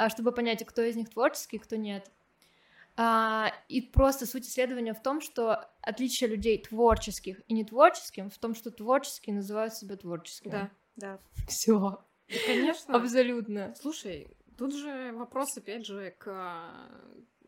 чтобы 0.08 0.32
понять, 0.32 0.64
кто 0.64 0.82
из 0.82 0.96
них 0.96 1.10
творческий, 1.10 1.58
кто 1.58 1.76
нет. 1.76 2.10
А, 2.96 3.52
и 3.68 3.80
просто 3.80 4.24
суть 4.26 4.46
исследования 4.46 4.94
в 4.94 5.02
том, 5.02 5.20
что 5.20 5.68
отличие 5.82 6.30
людей 6.30 6.58
творческих 6.58 7.40
и 7.48 7.54
нетворческих 7.54 8.32
в 8.32 8.38
том, 8.38 8.54
что 8.54 8.70
творческие 8.70 9.34
называют 9.34 9.74
себя 9.74 9.96
творческими. 9.96 10.52
Да, 10.52 10.70
да. 10.96 11.20
Все. 11.48 11.98
конечно. 12.46 12.94
Абсолютно. 12.96 13.74
Слушай, 13.80 14.28
тут 14.56 14.74
же 14.74 15.12
вопрос, 15.12 15.56
опять 15.56 15.86
же, 15.86 16.14
к 16.18 16.70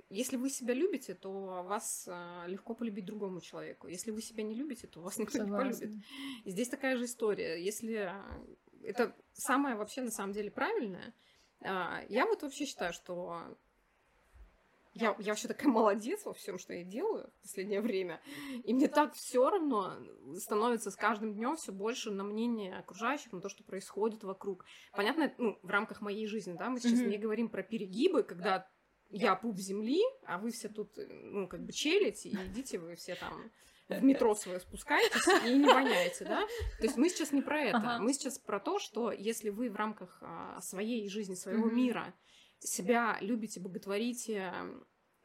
если 0.09 0.37
вы 0.37 0.51
себя 0.51 0.73
любите, 0.73 1.15
то 1.15 1.65
вас 1.65 2.07
а, 2.09 2.45
легко 2.47 2.75
полюбить 2.75 3.05
другому 3.05 3.41
человеку. 3.41 3.89
Если 3.89 4.13
вы 4.13 4.23
себя 4.23 4.45
не 4.45 4.55
любите, 4.55 4.87
то 4.87 5.01
вас 5.01 5.19
никто 5.19 5.39
Согласна. 5.39 5.69
не 5.69 5.75
полюбит. 5.75 6.05
И 6.45 6.51
здесь 6.51 6.69
такая 6.69 6.97
же 6.97 7.05
история. 7.05 7.63
Если 7.63 8.11
это 8.83 9.15
самое 9.33 9.75
вообще 9.75 10.03
на 10.03 10.11
самом 10.11 10.33
деле 10.33 10.51
правильное, 10.51 11.07
а, 11.09 11.13
я 11.61 12.27
вот 12.27 12.43
вообще 12.43 12.67
считаю, 12.67 12.93
что 12.93 13.57
я, 14.97 15.15
я 15.19 15.33
вообще 15.33 15.49
такая 15.49 15.69
молодец 15.73 16.25
во 16.25 16.33
всем, 16.33 16.59
что 16.59 16.73
я 16.73 16.83
делаю 16.83 17.31
в 17.39 17.43
последнее 17.43 17.81
время. 17.81 18.21
И 18.65 18.73
мне 18.73 18.89
так 18.89 19.15
все 19.15 19.49
равно 19.49 19.99
становится 20.37 20.91
с 20.91 20.97
каждым 20.97 21.35
днем 21.35 21.57
все 21.57 21.73
больше 21.73 22.11
на 22.11 22.25
мнение 22.25 22.79
окружающих, 22.79 23.33
на 23.33 23.41
то, 23.41 23.49
что 23.49 23.63
происходит 23.63 24.25
вокруг. 24.25 24.65
Понятно, 24.93 25.33
ну, 25.39 25.59
в 25.63 25.71
рамках 25.71 26.01
моей 26.01 26.27
жизни, 26.27 26.55
да, 26.59 26.71
мы 26.71 26.81
сейчас 26.81 27.01
mm-hmm. 27.01 27.09
не 27.09 27.19
говорим 27.19 27.49
про 27.51 27.63
перегибы, 27.63 28.23
когда 28.23 28.69
я 29.11 29.37
пуп 29.37 29.59
земли, 29.59 30.01
а 30.25 30.39
вы 30.39 30.51
все 30.51 30.69
тут, 30.69 30.93
ну, 30.97 31.47
как 31.47 31.65
бы 31.65 31.73
челите, 31.73 32.31
и 32.31 32.35
идите 32.35 32.79
вы 32.79 32.97
все 32.97 33.15
там 33.15 33.51
в 33.89 34.03
метро 34.03 34.35
свое 34.35 34.61
спускаетесь 34.61 35.45
и 35.47 35.57
не 35.57 35.67
воняете, 35.67 36.25
да? 36.25 36.47
То 36.79 36.85
есть 36.85 36.97
мы 36.97 37.09
сейчас 37.09 37.33
не 37.33 37.43
про 37.43 37.61
это. 37.61 37.79
Ага. 37.79 37.99
Мы 38.01 38.13
сейчас 38.13 38.39
про 38.39 38.59
то, 38.59 38.79
что 38.79 39.13
если 39.13 39.51
вы 39.51 39.71
в 39.71 39.77
рамках 39.77 40.19
а, 40.23 40.61
своей 40.61 41.09
жизни, 41.09 41.35
своего 41.35 41.69
mm-hmm. 41.69 41.75
мира 41.75 42.15
себя 42.59 43.19
любите, 43.21 43.61
боготворите, 43.61 44.53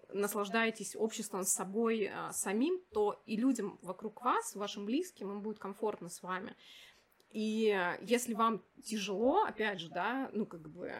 наслаждаетесь 0.09 0.95
обществом 0.95 1.43
с 1.43 1.53
собой 1.53 2.07
а, 2.07 2.31
самим, 2.33 2.81
то 2.93 3.21
и 3.25 3.35
людям 3.35 3.79
вокруг 3.81 4.21
вас, 4.23 4.53
вашим 4.55 4.85
близким, 4.85 5.31
им 5.31 5.41
будет 5.41 5.59
комфортно 5.59 6.09
с 6.09 6.21
вами. 6.21 6.55
И 7.31 7.95
если 8.01 8.33
вам 8.33 8.61
тяжело, 8.83 9.43
опять 9.43 9.79
же, 9.79 9.89
да, 9.89 10.29
ну, 10.33 10.45
как 10.45 10.69
бы 10.69 10.91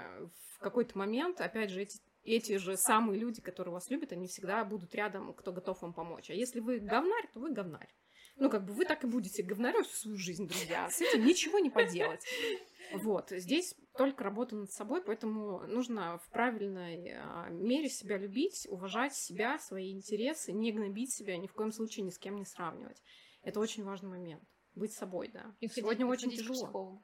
в 0.54 0.60
какой-то 0.60 0.98
момент, 0.98 1.42
опять 1.42 1.70
же, 1.70 1.82
эти, 1.82 2.00
эти 2.24 2.58
же 2.58 2.78
самые 2.78 3.20
люди, 3.20 3.42
которые 3.42 3.74
вас 3.74 3.90
любят, 3.90 4.12
они 4.12 4.28
всегда 4.28 4.64
будут 4.64 4.94
рядом, 4.96 5.34
кто 5.34 5.52
готов 5.52 5.82
вам 5.82 5.94
помочь. 5.94 6.30
А 6.30 6.34
если 6.34 6.60
вы 6.60 6.80
говнарь, 6.80 7.30
то 7.34 7.40
вы 7.40 7.52
говнарь. 7.52 7.90
Ну, 8.38 8.50
как 8.50 8.66
бы 8.66 8.74
вы 8.74 8.86
так 8.86 9.04
и 9.04 9.08
будете 9.08 9.44
говнарем 9.44 9.84
всю 9.84 9.96
свою 9.98 10.18
жизнь, 10.18 10.48
друзья. 10.48 10.90
С 10.90 11.02
этим 11.02 11.26
ничего 11.26 11.60
не 11.60 11.70
поделать. 11.70 12.24
Вот, 12.94 13.30
здесь 13.30 13.74
только 13.96 14.24
работа 14.26 14.58
над 14.58 14.70
собой, 14.72 15.02
поэтому 15.02 15.62
нужно 15.68 16.18
в 16.18 16.30
правильной 16.30 17.14
а, 17.14 17.48
мере 17.50 17.88
себя 17.88 18.18
любить, 18.18 18.68
уважать 18.70 19.16
себя, 19.16 19.60
свои 19.60 19.94
интересы, 19.94 20.52
не 20.52 20.74
гнобить 20.74 21.14
себя, 21.14 21.38
ни 21.38 21.48
в 21.48 21.54
коем 21.54 21.72
случае 21.72 22.04
ни 22.04 22.10
с 22.10 22.18
кем 22.18 22.36
не 22.36 22.44
сравнивать. 22.44 23.02
Это 23.44 23.62
очень 23.62 23.86
важный 23.86 24.10
момент. 24.10 24.44
Быть 24.76 24.92
собой, 24.92 25.30
да. 25.30 25.56
И 25.62 25.70
Сегодня 25.70 26.06
ходить- 26.06 26.26
очень 26.26 26.38
ходить 26.38 26.40
тяжело. 26.42 27.02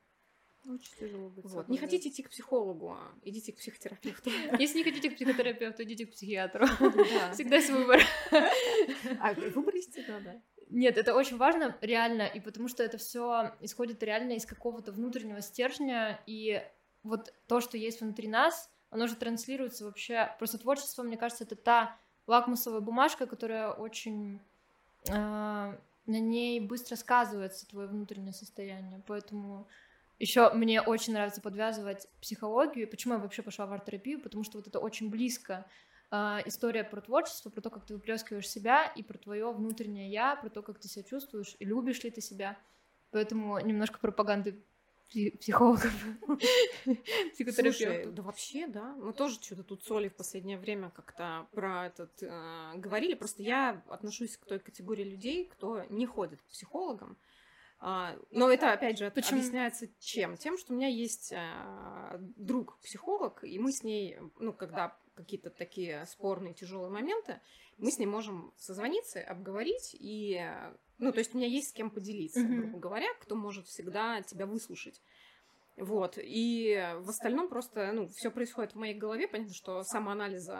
Психологу. 0.64 0.76
Очень 0.76 0.98
тяжело 1.00 1.30
быть 1.30 1.46
Вот. 1.46 1.70
Не 1.70 1.78
хотите 1.78 2.10
идти 2.10 2.24
к 2.24 2.30
психологу, 2.30 2.92
а 2.92 3.14
идите 3.24 3.54
к 3.54 3.58
психотерапевту. 3.58 4.30
Если 4.60 4.80
не 4.80 4.84
хотите 4.84 5.10
к 5.10 5.16
психотерапевту, 5.16 5.84
идите 5.84 6.06
к 6.06 6.12
психиатру. 6.12 6.66
Да. 6.80 7.32
Всегда 7.34 7.58
есть 7.58 7.70
выбор. 7.70 8.02
А 9.20 9.34
выбор 9.34 9.76
есть 9.76 9.98
да. 10.08 10.42
Нет, 10.70 10.98
это 10.98 11.16
очень 11.16 11.38
важно, 11.38 11.78
реально, 11.82 12.24
и 12.24 12.42
потому 12.42 12.68
что 12.68 12.84
это 12.84 12.98
все 12.98 13.54
исходит 13.62 14.04
реально 14.04 14.34
из 14.34 14.46
какого-то 14.46 14.92
внутреннего 14.92 15.42
стержня, 15.42 16.22
и 16.26 16.62
вот 17.04 17.34
то, 17.48 17.62
что 17.62 17.78
есть 17.78 18.02
внутри 18.02 18.28
нас, 18.28 18.70
оно 18.90 19.08
же 19.08 19.16
транслируется 19.16 19.86
вообще. 19.86 20.30
Просто 20.40 20.58
творчество, 20.58 21.04
мне 21.04 21.18
кажется, 21.18 21.46
это 21.46 21.56
та 21.56 21.98
лакмусовая 22.28 22.82
бумажка, 22.82 23.28
которая 23.28 23.72
очень 23.72 24.42
а, 25.10 25.80
на 26.06 26.20
ней 26.20 26.60
быстро 26.60 26.96
сказывается 26.96 27.68
твое 27.68 27.88
внутреннее 27.88 28.34
состояние. 28.34 29.02
Поэтому 29.08 29.68
еще 30.20 30.52
мне 30.52 30.82
очень 30.82 31.14
нравится 31.14 31.42
подвязывать 31.42 32.08
психологию. 32.22 32.90
Почему 32.90 33.16
я 33.16 33.20
вообще 33.20 33.42
пошла 33.42 33.66
в 33.66 33.74
арт-терапию? 33.74 34.22
Потому 34.22 34.44
что 34.44 34.58
вот 34.58 34.68
это 34.68 34.80
очень 34.80 35.10
близко 35.10 35.66
а, 36.10 36.42
история 36.46 36.84
про 36.84 37.02
творчество, 37.02 37.50
про 37.50 37.62
то, 37.62 37.70
как 37.70 37.86
ты 37.86 37.94
выплескиваешь 37.94 38.50
себя, 38.50 38.86
и 38.86 39.04
про 39.04 39.18
твое 39.18 39.52
внутреннее 39.52 40.10
я, 40.10 40.36
про 40.36 40.50
то, 40.50 40.62
как 40.62 40.80
ты 40.80 40.88
себя 40.88 41.04
чувствуешь, 41.04 41.56
и 41.60 41.66
любишь 41.66 42.04
ли 42.04 42.10
ты 42.10 42.22
себя. 42.22 42.58
Поэтому 43.12 43.60
немножко 43.60 44.00
пропаганды 44.00 44.64
пси- 45.10 45.38
психологов, 45.38 45.94
Слушай, 47.54 48.06
да 48.12 48.22
вообще, 48.22 48.68
да. 48.68 48.96
Мы 48.96 49.14
тоже 49.14 49.36
что-то 49.36 49.64
тут 49.64 49.84
соли 49.84 50.10
в 50.10 50.16
последнее 50.16 50.58
время 50.58 50.90
как-то 50.90 51.48
про 51.52 51.88
этот 51.88 52.12
э, 52.22 52.74
говорили. 52.76 53.14
Просто 53.14 53.44
я 53.44 53.84
отношусь 53.88 54.38
к 54.38 54.46
той 54.46 54.60
категории 54.60 55.04
людей, 55.04 55.46
кто 55.46 55.84
не 55.90 56.06
ходит 56.06 56.42
к 56.42 56.46
психологам. 56.46 57.18
А, 57.80 58.18
но 58.32 58.50
это, 58.52 58.74
опять 58.74 58.98
же, 58.98 59.12
Почему? 59.12 59.40
объясняется 59.40 59.88
чем? 60.00 60.36
Тем, 60.38 60.58
что 60.58 60.74
у 60.74 60.76
меня 60.76 60.88
есть 60.88 61.32
э, 61.32 62.18
друг-психолог, 62.36 63.44
и 63.44 63.60
мы 63.60 63.72
с 63.72 63.84
ней, 63.84 64.18
ну, 64.40 64.52
когда 64.52 64.98
какие-то 65.16 65.50
такие 65.50 66.06
спорные, 66.08 66.54
тяжелые 66.54 66.90
моменты, 66.90 67.40
мы 67.78 67.92
с 67.92 68.00
ней 68.00 68.08
можем 68.08 68.54
созвониться, 68.58 69.22
обговорить, 69.22 69.96
и, 70.00 70.42
ну, 70.98 71.12
то 71.12 71.20
есть 71.20 71.36
у 71.36 71.38
меня 71.38 71.48
есть 71.48 71.70
с 71.70 71.74
кем 71.74 71.92
поделиться, 71.92 72.44
грубо 72.44 72.80
говоря, 72.80 73.14
кто 73.22 73.36
может 73.36 73.68
всегда 73.68 74.22
тебя 74.24 74.48
выслушать. 74.48 75.02
Вот, 75.78 76.18
и 76.20 76.96
в 77.02 77.10
остальном 77.10 77.50
просто, 77.50 77.92
ну, 77.92 78.08
все 78.08 78.32
происходит 78.32 78.74
в 78.74 78.78
моей 78.78 78.96
голове, 78.96 79.28
понятно, 79.28 79.54
что 79.54 79.84
самоанализа 79.84 80.60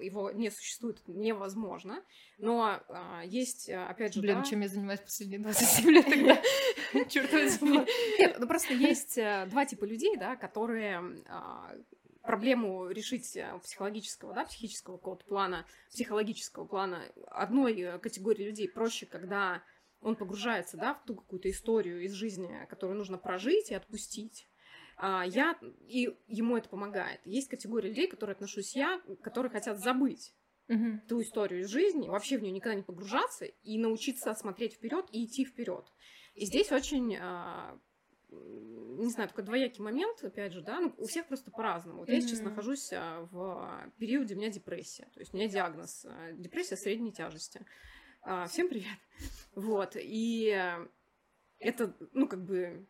его 0.00 0.32
не 0.32 0.50
существует, 0.50 1.00
невозможно, 1.06 2.02
но 2.38 2.80
а, 2.88 3.22
есть, 3.24 3.70
а, 3.70 3.88
опять 3.88 4.14
же, 4.14 4.20
Блин, 4.20 4.38
да, 4.38 4.44
чем 4.44 4.60
я 4.62 4.68
занимаюсь 4.68 5.00
последние 5.00 5.38
27 5.38 5.90
лет 5.90 6.04
тогда? 6.04 6.42
Черт 7.08 7.32
возьми. 7.32 7.86
Нет, 8.18 8.36
ну 8.40 8.48
просто 8.48 8.74
есть 8.74 9.16
э, 9.18 9.46
два 9.46 9.66
типа 9.66 9.84
людей, 9.84 10.16
да, 10.16 10.34
которые 10.34 11.00
а, 11.28 11.72
проблему 12.22 12.90
решить 12.90 13.36
э, 13.36 13.58
психологического, 13.62 14.34
да, 14.34 14.44
психического 14.44 14.96
какого-то 14.96 15.24
плана, 15.26 15.66
психологического 15.90 16.64
плана 16.64 17.04
одной 17.28 17.80
э, 17.80 17.98
категории 17.98 18.44
людей 18.44 18.68
проще, 18.68 19.06
когда 19.06 19.62
он 20.00 20.16
погружается, 20.16 20.76
да, 20.76 20.94
в 20.94 21.04
ту 21.04 21.14
какую-то 21.14 21.50
историю 21.50 22.02
из 22.02 22.12
жизни, 22.12 22.66
которую 22.68 22.96
нужно 22.98 23.18
прожить 23.18 23.70
и 23.70 23.74
отпустить. 23.74 24.48
А 24.96 25.24
я, 25.24 25.58
и 25.86 26.14
ему 26.26 26.56
это 26.56 26.68
помогает. 26.68 27.20
Есть 27.24 27.48
категория 27.48 27.88
людей, 27.88 28.06
к 28.06 28.12
которой 28.12 28.32
отношусь 28.32 28.76
я, 28.76 29.00
которые 29.22 29.50
хотят 29.50 29.78
забыть 29.78 30.34
Мгм. 30.68 31.00
ту 31.08 31.20
историю 31.20 31.62
из 31.62 31.68
жизни, 31.68 32.08
вообще 32.08 32.38
в 32.38 32.42
нее 32.42 32.52
никогда 32.52 32.76
не 32.76 32.82
погружаться 32.82 33.44
и 33.44 33.78
научиться 33.78 34.32
смотреть 34.34 34.74
вперед 34.74 35.06
и 35.10 35.24
идти 35.24 35.44
вперед. 35.44 35.84
И 36.34 36.44
здесь 36.44 36.70
очень, 36.70 37.16
а, 37.20 37.78
не 38.30 39.10
знаю, 39.10 39.28
такой 39.28 39.44
двоякий 39.44 39.82
момент, 39.82 40.22
опять 40.22 40.52
же, 40.52 40.60
да, 40.60 40.80
ну, 40.80 40.94
у 40.96 41.06
всех 41.06 41.26
просто 41.26 41.50
по-разному. 41.50 42.00
Вот 42.00 42.08
я 42.10 42.20
сейчас 42.20 42.42
нахожусь 42.42 42.92
а, 42.92 43.26
в 43.32 43.92
периоде, 43.98 44.34
у 44.34 44.38
меня 44.38 44.50
депрессия, 44.50 45.08
то 45.12 45.20
есть 45.20 45.34
у 45.34 45.36
меня 45.36 45.48
диагноз 45.48 46.04
а, 46.06 46.32
депрессия 46.32 46.76
средней 46.76 47.12
тяжести. 47.12 47.66
А, 48.22 48.46
Всем 48.46 48.68
привет. 48.68 48.98
Вот, 49.54 49.96
и 49.96 50.50
а, 50.50 50.86
это, 51.58 51.94
ну, 52.12 52.28
как 52.28 52.44
бы, 52.44 52.86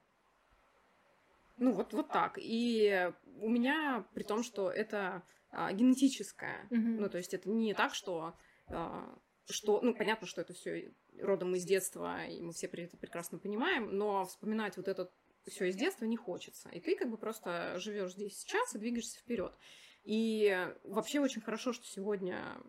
ну, 1.57 1.73
вот, 1.73 1.93
вот 1.93 2.09
так. 2.09 2.37
И 2.37 3.13
у 3.37 3.49
меня, 3.49 4.05
при 4.13 4.25
том, 4.25 4.43
что 4.43 4.71
это 4.71 5.23
а, 5.51 5.73
генетическое, 5.73 6.67
ну, 6.71 7.09
то 7.09 7.19
есть 7.19 7.33
это 7.33 7.49
не 7.49 7.75
так, 7.75 7.95
что, 7.95 8.35
а, 8.67 9.17
что, 9.49 9.81
ну, 9.83 9.95
понятно, 9.95 10.27
что 10.27 10.41
это 10.41 10.53
все 10.53 10.93
родом 11.21 11.55
из 11.55 11.65
детства, 11.65 12.27
и 12.27 12.43
мы 12.43 12.53
все 12.53 12.67
при 12.67 12.85
это 12.85 12.97
прекрасно 12.97 13.39
понимаем, 13.39 13.97
но 13.97 14.25
вспоминать 14.27 14.77
вот 14.77 14.89
это 14.89 15.13
все 15.47 15.67
из 15.67 15.77
детства 15.77 16.07
не 16.07 16.17
хочется. 16.17 16.69
И 16.71 16.81
ты 16.81 16.97
как 16.97 17.09
бы 17.09 17.17
просто 17.17 17.79
живешь 17.79 18.15
здесь 18.15 18.37
сейчас 18.37 18.75
и 18.75 18.79
двигаешься 18.79 19.19
вперед. 19.21 19.55
И 20.03 20.69
вообще 20.83 21.21
очень 21.21 21.41
хорошо, 21.41 21.73
что 21.73 21.87
сегодня 21.87 22.61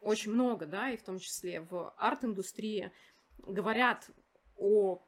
очень 0.00 0.32
много, 0.32 0.66
да, 0.66 0.90
и 0.90 0.96
в 0.96 1.02
том 1.02 1.18
числе 1.18 1.60
в 1.60 1.94
арт-индустрии 1.96 2.92
говорят 3.38 4.10
о 4.56 5.02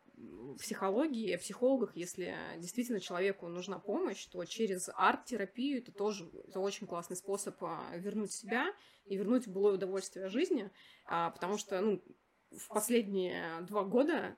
психологии, 0.59 1.33
о 1.33 1.39
психологах, 1.39 1.97
если 1.97 2.37
действительно 2.59 3.01
человеку 3.01 3.49
нужна 3.49 3.79
помощь, 3.79 4.27
то 4.27 4.45
через 4.45 4.91
арт-терапию 4.95 5.79
это 5.79 5.93
тоже 5.93 6.31
это 6.47 6.61
очень 6.61 6.87
классный 6.87 7.17
способ 7.17 7.57
а, 7.63 7.91
вернуть 7.97 8.33
себя 8.33 8.67
и 9.07 9.17
вернуть 9.17 9.49
былое 9.49 9.75
удовольствие 9.75 10.29
жизни, 10.29 10.71
а, 11.07 11.31
потому 11.31 11.57
что 11.57 11.81
ну, 11.81 12.03
в 12.51 12.69
последние 12.69 13.63
два 13.63 13.85
года, 13.85 14.37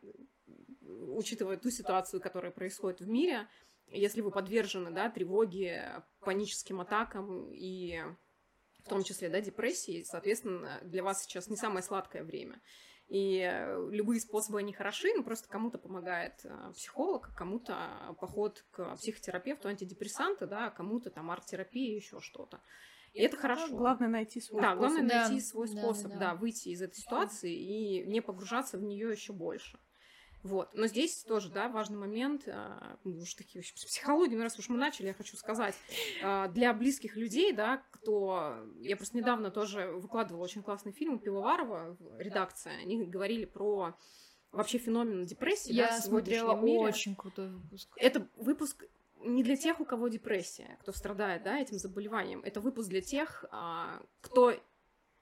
учитывая 0.81 1.57
ту 1.57 1.71
ситуацию, 1.71 2.21
которая 2.21 2.53
происходит 2.53 3.01
в 3.01 3.09
мире, 3.09 3.49
если 3.89 4.21
вы 4.21 4.31
подвержены 4.31 4.91
да, 4.91 5.11
тревоге, 5.11 6.03
паническим 6.21 6.81
атакам 6.81 7.51
и 7.53 8.01
в 8.85 8.89
том 8.89 9.03
числе 9.03 9.29
да, 9.29 9.41
депрессии, 9.41 10.03
соответственно, 10.05 10.81
для 10.83 11.03
вас 11.03 11.23
сейчас 11.23 11.49
не 11.49 11.57
самое 11.57 11.83
сладкое 11.83 12.25
время. 12.25 12.61
И 13.09 13.41
э, 13.41 13.89
любые 13.91 14.21
способы, 14.21 14.59
они 14.59 14.73
хороши, 14.73 15.13
но 15.15 15.23
просто 15.23 15.49
кому-то 15.49 15.79
помогает 15.79 16.41
э, 16.45 16.73
психолог, 16.75 17.35
кому-то 17.37 18.17
поход 18.21 18.65
к 18.71 18.95
психотерапевту, 18.97 19.69
антидепрессанты, 19.69 20.47
да, 20.47 20.69
а 20.69 20.71
кому-то 20.71 21.11
там 21.11 21.31
арт-терапия, 21.31 21.95
еще 21.95 22.21
что-то. 22.21 22.61
И 23.13 23.21
это 23.21 23.37
хорошо. 23.37 23.69
Главное 23.77 24.09
найти 24.09 24.41
свой 24.41 24.63
Да, 24.63 24.69
способ. 24.73 24.79
главное 24.79 25.09
Да, 25.09 25.29
найти 25.29 25.45
свой 25.45 25.69
да, 25.69 25.81
способ, 25.81 26.13
да, 26.13 26.19
да, 26.19 26.31
да. 26.31 26.35
выйти 26.37 26.69
из 26.71 26.81
этой 26.81 26.97
ситуации 26.97 27.55
и 27.55 28.07
не 28.07 28.23
погружаться 28.23 28.79
в 28.79 28.83
нее 28.83 29.11
еще 29.11 29.35
больше. 29.35 29.79
Вот. 30.43 30.75
Но 30.75 30.87
здесь 30.87 31.23
тоже, 31.23 31.51
да, 31.51 31.69
важный 31.69 31.99
момент, 31.99 32.49
а, 32.49 32.97
мы 33.05 33.21
уж 33.23 33.35
такие 33.35 33.61
вообще 33.61 33.75
психологии, 33.75 34.35
ну, 34.35 34.43
раз 34.43 34.59
уж 34.59 34.69
мы 34.69 34.77
начали, 34.77 35.07
я 35.07 35.15
хочу 35.15 35.37
сказать, 35.37 35.75
а, 36.23 36.49
для 36.49 36.73
близких 36.75 37.17
людей, 37.17 37.53
да, 37.53 37.83
кто... 37.93 38.57
Я 38.81 38.97
просто 38.97 39.17
недавно 39.17 39.51
тоже 39.51 39.87
выкладывала 39.93 40.43
очень 40.43 40.63
классный 40.63 40.93
фильм 40.93 41.19
Пивоварова, 41.19 41.97
редакция, 42.19 42.77
они 42.79 43.05
говорили 43.05 43.45
про 43.45 43.95
вообще 44.51 44.79
феномен 44.79 45.25
депрессии, 45.27 45.73
да, 45.73 45.95
Я 45.95 46.01
в 46.01 46.05
смотрела 46.05 46.61
мире. 46.61 46.81
очень 46.81 47.15
крутой 47.15 47.49
выпуск. 47.49 47.89
Это 47.97 48.27
выпуск 48.37 48.85
не 49.21 49.45
для 49.45 49.57
тех, 49.57 49.81
у 49.81 49.85
кого 49.85 50.09
депрессия, 50.09 50.77
кто 50.81 50.93
страдает, 50.93 51.45
да, 51.45 51.59
этим 51.59 51.79
заболеванием. 51.79 52.41
Это 52.43 52.61
выпуск 52.61 52.89
для 52.89 53.01
тех, 53.01 53.45
а, 53.51 54.03
кто 54.21 54.55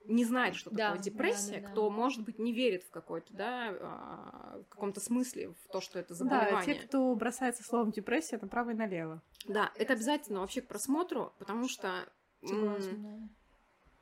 не 0.05 0.25
знает, 0.25 0.57
что 0.57 0.71
Да, 0.71 0.89
такое 0.89 1.03
депрессия, 1.03 1.57
да, 1.57 1.61
да, 1.61 1.67
да. 1.67 1.73
кто, 1.73 1.91
может 1.91 2.25
быть, 2.25 2.39
не 2.39 2.53
верит 2.53 2.83
в 2.85 2.91
какой-то, 2.91 3.33
да, 3.35 3.69
а, 3.81 4.63
в 4.65 4.69
каком-то 4.69 5.01
смысле 5.01 5.51
в 5.51 5.69
то, 5.73 5.81
что 5.81 5.99
это 5.99 6.15
Да, 6.15 6.17
заболевание. 6.17 6.75
те, 6.75 6.87
кто 6.87 7.15
бросается 7.15 7.63
словом 7.63 7.93
депрессия 7.93 8.39
направо 8.41 8.71
и 8.71 8.75
налево. 8.75 9.23
Да, 9.47 9.73
это 9.77 9.93
обязательно 9.95 10.41
вообще 10.41 10.61
к 10.63 10.69
просмотру, 10.69 11.33
потому 11.39 11.69
что 11.69 12.09
м, 12.43 13.03
да. 13.03 13.29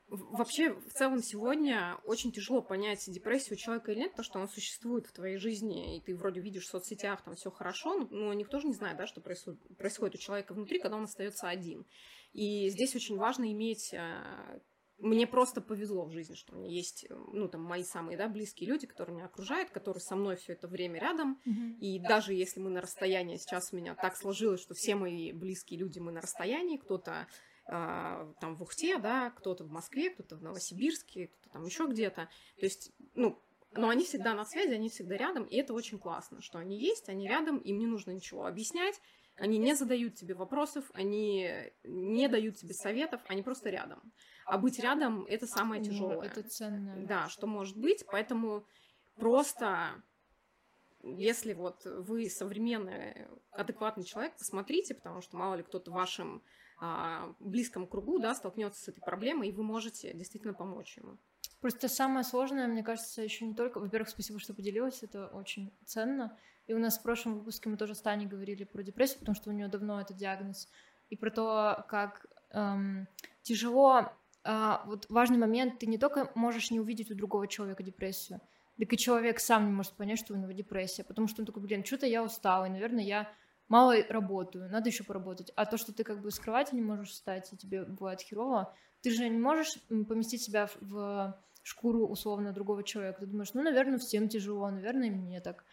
вообще 0.08 0.72
в 0.72 0.92
целом 0.92 1.22
сегодня 1.22 1.98
очень 2.04 2.32
тяжело 2.32 2.62
понять, 2.62 3.04
депрессия 3.06 3.54
у 3.54 3.56
человека 3.56 3.92
или 3.92 4.00
нет, 4.00 4.14
то, 4.14 4.22
что 4.22 4.38
он 4.38 4.48
существует 4.48 5.06
в 5.06 5.12
твоей 5.12 5.36
жизни, 5.36 5.96
и 5.96 6.00
ты 6.00 6.16
вроде 6.16 6.40
видишь 6.40 6.64
в 6.64 6.70
соцсетях, 6.70 7.22
там 7.22 7.34
все 7.34 7.50
хорошо, 7.50 8.06
но, 8.10 8.32
никто 8.32 8.58
же 8.58 8.66
не 8.66 8.74
знает, 8.74 8.96
да, 8.96 9.06
что 9.06 9.20
происходит, 9.20 9.60
происходит 9.76 10.14
у 10.16 10.18
человека 10.18 10.54
внутри, 10.54 10.78
когда 10.78 10.96
он 10.96 11.04
остается 11.04 11.48
один. 11.48 11.86
И 12.32 12.68
здесь 12.68 12.94
очень 12.94 13.16
важно 13.16 13.50
иметь 13.52 13.92
а, 13.94 14.60
мне 14.98 15.26
просто 15.26 15.60
повезло 15.60 16.04
в 16.04 16.12
жизни, 16.12 16.34
что 16.34 16.54
у 16.54 16.58
меня 16.58 16.68
есть, 16.68 17.06
ну, 17.08 17.48
там, 17.48 17.62
мои 17.62 17.84
самые, 17.84 18.18
да, 18.18 18.28
близкие 18.28 18.68
люди, 18.68 18.86
которые 18.86 19.16
меня 19.16 19.26
окружают, 19.26 19.70
которые 19.70 20.00
со 20.00 20.16
мной 20.16 20.36
все 20.36 20.54
это 20.54 20.66
время 20.66 21.00
рядом. 21.00 21.40
Мгм. 21.44 21.78
И 21.80 22.00
даже 22.00 22.34
если 22.34 22.60
мы 22.60 22.70
на 22.70 22.80
расстоянии, 22.80 23.36
сейчас 23.36 23.72
у 23.72 23.76
меня 23.76 23.94
так 23.94 24.16
сложилось, 24.16 24.60
что 24.60 24.74
все 24.74 24.96
мои 24.96 25.32
близкие 25.32 25.78
люди, 25.78 26.00
мы 26.00 26.10
на 26.10 26.20
расстоянии, 26.20 26.78
кто-то 26.78 27.28
а, 27.66 28.32
там 28.40 28.56
в 28.56 28.62
Ухте, 28.62 28.98
да, 28.98 29.30
кто-то 29.30 29.64
в 29.64 29.70
Москве, 29.70 30.10
кто-то 30.10 30.36
в 30.36 30.42
Новосибирске, 30.42 31.28
кто-то 31.28 31.50
там 31.50 31.64
еще 31.64 31.86
где-то. 31.86 32.28
То 32.58 32.64
есть, 32.64 32.92
ну, 33.14 33.40
но 33.72 33.90
они 33.90 34.04
всегда 34.04 34.34
на 34.34 34.44
связи, 34.44 34.72
они 34.72 34.88
всегда 34.88 35.16
рядом, 35.16 35.44
и 35.44 35.56
это 35.56 35.74
очень 35.74 35.98
классно, 35.98 36.40
что 36.40 36.58
они 36.58 36.78
есть, 36.78 37.08
они 37.08 37.28
рядом, 37.28 37.58
им 37.58 37.78
не 37.78 37.86
нужно 37.86 38.12
ничего 38.12 38.46
объяснять, 38.46 39.00
они 39.36 39.58
не 39.58 39.74
задают 39.74 40.14
тебе 40.14 40.34
вопросов, 40.34 40.90
они 40.94 41.50
не 41.84 42.28
дают 42.28 42.56
тебе 42.56 42.74
советов, 42.74 43.20
они 43.28 43.42
просто 43.42 43.70
рядом. 43.70 44.00
А 44.48 44.56
быть 44.56 44.78
рядом 44.78 45.26
это 45.26 45.46
самое 45.46 45.80
Ну, 45.80 45.88
тяжелое. 45.88 46.26
Это 46.26 46.42
ценно. 46.42 46.96
Да, 47.06 47.28
что 47.28 47.46
может 47.46 47.76
быть, 47.76 48.04
поэтому 48.10 48.64
просто 49.16 50.02
если 51.02 51.52
вот 51.52 51.84
вы 51.84 52.28
современный, 52.30 53.26
адекватный 53.52 54.04
человек, 54.04 54.36
посмотрите, 54.36 54.94
потому 54.94 55.20
что 55.20 55.36
мало 55.36 55.54
ли 55.54 55.62
кто-то 55.62 55.90
в 55.90 55.94
вашем 55.94 56.42
а, 56.80 57.34
близком 57.40 57.86
кругу, 57.86 58.18
да, 58.18 58.34
столкнется 58.34 58.82
с 58.82 58.88
этой 58.88 59.00
проблемой, 59.00 59.48
и 59.48 59.52
вы 59.52 59.62
можете 59.62 60.12
действительно 60.14 60.54
помочь 60.54 60.96
ему. 60.96 61.18
Просто 61.60 61.88
самое 61.88 62.24
сложное, 62.24 62.68
мне 62.68 62.82
кажется, 62.82 63.22
еще 63.22 63.44
не 63.44 63.54
только... 63.54 63.80
Во-первых, 63.80 64.08
спасибо, 64.08 64.38
что 64.38 64.54
поделилась, 64.54 65.02
это 65.02 65.26
очень 65.28 65.72
ценно. 65.84 66.36
И 66.66 66.74
у 66.74 66.78
нас 66.78 66.98
в 66.98 67.02
прошлом 67.02 67.38
выпуске 67.38 67.68
мы 67.68 67.76
тоже 67.76 67.94
с 67.94 68.00
Таней 68.00 68.26
говорили 68.26 68.64
про 68.64 68.82
депрессию, 68.82 69.20
потому 69.20 69.34
что 69.34 69.50
у 69.50 69.52
нее 69.52 69.68
давно 69.68 70.00
этот 70.00 70.16
диагноз. 70.16 70.68
И 71.10 71.16
про 71.16 71.30
то, 71.30 71.84
как 71.88 72.26
эм, 72.50 73.08
тяжело... 73.42 74.12
а, 74.44 74.82
вот 74.86 75.06
важный 75.08 75.38
момент, 75.38 75.78
ты 75.78 75.86
не 75.86 75.98
только 75.98 76.30
можешь 76.34 76.70
не 76.70 76.80
увидеть 76.80 77.10
у 77.10 77.14
другого 77.14 77.46
человека 77.46 77.82
депрессию, 77.82 78.40
так 78.78 78.92
и 78.92 78.96
человек 78.96 79.40
сам 79.40 79.66
не 79.66 79.72
может 79.72 79.92
понять, 79.94 80.18
что 80.18 80.34
у 80.34 80.36
него 80.36 80.52
депрессия, 80.52 81.04
потому 81.04 81.26
что 81.28 81.42
он 81.42 81.46
такой, 81.46 81.62
блин, 81.62 81.84
что-то 81.84 82.06
я 82.06 82.22
устал, 82.22 82.64
и, 82.64 82.68
наверное, 82.70 83.04
я 83.04 83.28
мало 83.68 83.96
работаю, 84.08 84.70
надо 84.70 84.88
еще 84.88 85.04
поработать. 85.04 85.50
А 85.56 85.66
то, 85.66 85.76
что 85.76 85.92
ты 85.92 86.04
как 86.04 86.20
бы 86.20 86.30
с 86.30 86.38
кровати 86.38 86.74
не 86.74 86.82
можешь 86.82 87.10
встать, 87.10 87.52
и 87.52 87.56
тебе 87.56 87.84
бывает 87.84 88.20
херово, 88.20 88.74
ты 89.02 89.10
же 89.10 89.28
не 89.28 89.38
можешь 89.38 89.80
поместить 89.88 90.42
себя 90.42 90.68
в- 90.80 91.38
шкуру 91.62 92.06
условно 92.06 92.52
другого 92.52 92.82
человека. 92.82 93.20
Ты 93.20 93.26
думаешь, 93.26 93.52
ну, 93.52 93.62
наверное, 93.62 93.98
всем 93.98 94.28
тяжело, 94.28 94.70
наверное, 94.70 95.10
мне 95.10 95.40
так. 95.42 95.64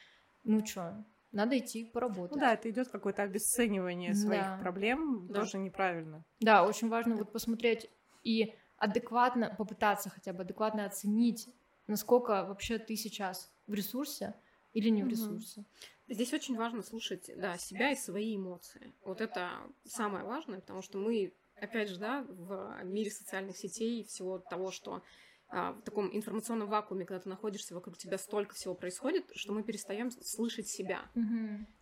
Ну 0.44 0.66
что, 0.66 1.06
надо 1.32 1.58
идти 1.58 1.86
поработать. 1.86 2.36
Ну 2.36 2.42
да, 2.42 2.54
это 2.54 2.70
идет 2.70 2.90
какое-то 2.90 3.24
обесценивание 3.24 4.14
своих 4.14 4.44
Да. 4.44 4.58
проблем, 4.58 5.28
Да. 5.30 5.42
тоже 5.42 5.58
неправильно. 5.58 6.26
Да, 6.42 6.66
очень 6.68 6.90
важно 6.90 7.16
вот 7.16 7.32
посмотреть 7.32 7.90
и 8.26 8.54
адекватно, 8.78 9.56
попытаться 9.58 10.10
хотя 10.10 10.34
бы 10.34 10.42
адекватно 10.42 10.86
оценить, 10.86 11.48
насколько 11.88 12.44
вообще 12.44 12.78
ты 12.78 12.98
сейчас 12.98 13.54
в 13.68 13.74
ресурсе 13.74 14.34
или 14.74 14.90
не 14.90 15.04
в 15.04 15.08
ресурсе. 15.08 15.64
Здесь 16.08 16.34
очень 16.34 16.56
важно 16.56 16.84
слушать, 16.84 17.32
да, 17.38 17.58
себя 17.58 17.92
и 17.92 17.96
свои 17.96 18.36
эмоции. 18.36 18.94
Вот 19.04 19.22
это 19.22 19.52
самое 19.86 20.26
важное, 20.26 20.60
потому 20.60 20.82
что 20.82 20.98
мы, 20.98 21.34
опять 21.56 21.90
же, 21.90 21.98
да, 21.98 22.26
в 22.28 22.84
мире 22.84 23.10
социальных 23.10 23.58
сетей, 23.58 24.04
всего 24.04 24.38
того, 24.38 24.72
что 24.72 25.02
а, 25.48 25.74
в 25.74 25.82
таком 25.82 26.16
информационном 26.16 26.68
вакууме, 26.68 27.06
когда 27.06 27.22
ты 27.22 27.30
находишься, 27.30 27.74
вокруг 27.74 27.98
тебя 27.98 28.18
столько 28.18 28.56
всего 28.56 28.76
происходит, 28.76 29.32
что 29.36 29.54
мы 29.54 29.64
перестаем 29.64 30.12
слышать 30.12 30.68
себя. 30.68 31.10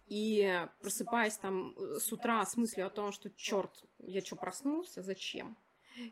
И 0.07 0.67
просыпаясь 0.81 1.37
там 1.37 1.73
э, 1.77 1.99
с 1.99 2.11
утра 2.11 2.45
с 2.45 2.57
мыслью 2.57 2.85
о 2.85 2.89
том, 2.89 3.13
что 3.13 3.29
черт, 3.31 3.71
я 3.99 4.21
что, 4.21 4.35
проснулся, 4.35 5.01
зачем? 5.01 5.57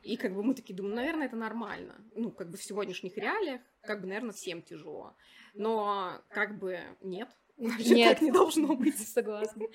И 0.03 0.17
как 0.17 0.33
бы 0.33 0.43
мы 0.43 0.53
такие 0.53 0.75
думаем, 0.75 0.95
наверное, 0.95 1.27
это 1.27 1.35
нормально. 1.35 1.95
Ну, 2.15 2.31
как 2.31 2.49
бы 2.49 2.57
в 2.57 2.63
сегодняшних 2.63 3.17
реалиях, 3.17 3.61
как 3.81 4.01
бы, 4.01 4.07
наверное, 4.07 4.31
всем 4.31 4.61
тяжело. 4.61 5.15
Но 5.53 6.21
как 6.29 6.57
бы 6.59 6.79
нет. 7.01 7.29
Вообще 7.57 7.93
Нет. 7.93 8.13
так 8.13 8.21
не 8.21 8.31
должно 8.31 8.75
быть. 8.75 8.97
Согласна. 9.07 9.65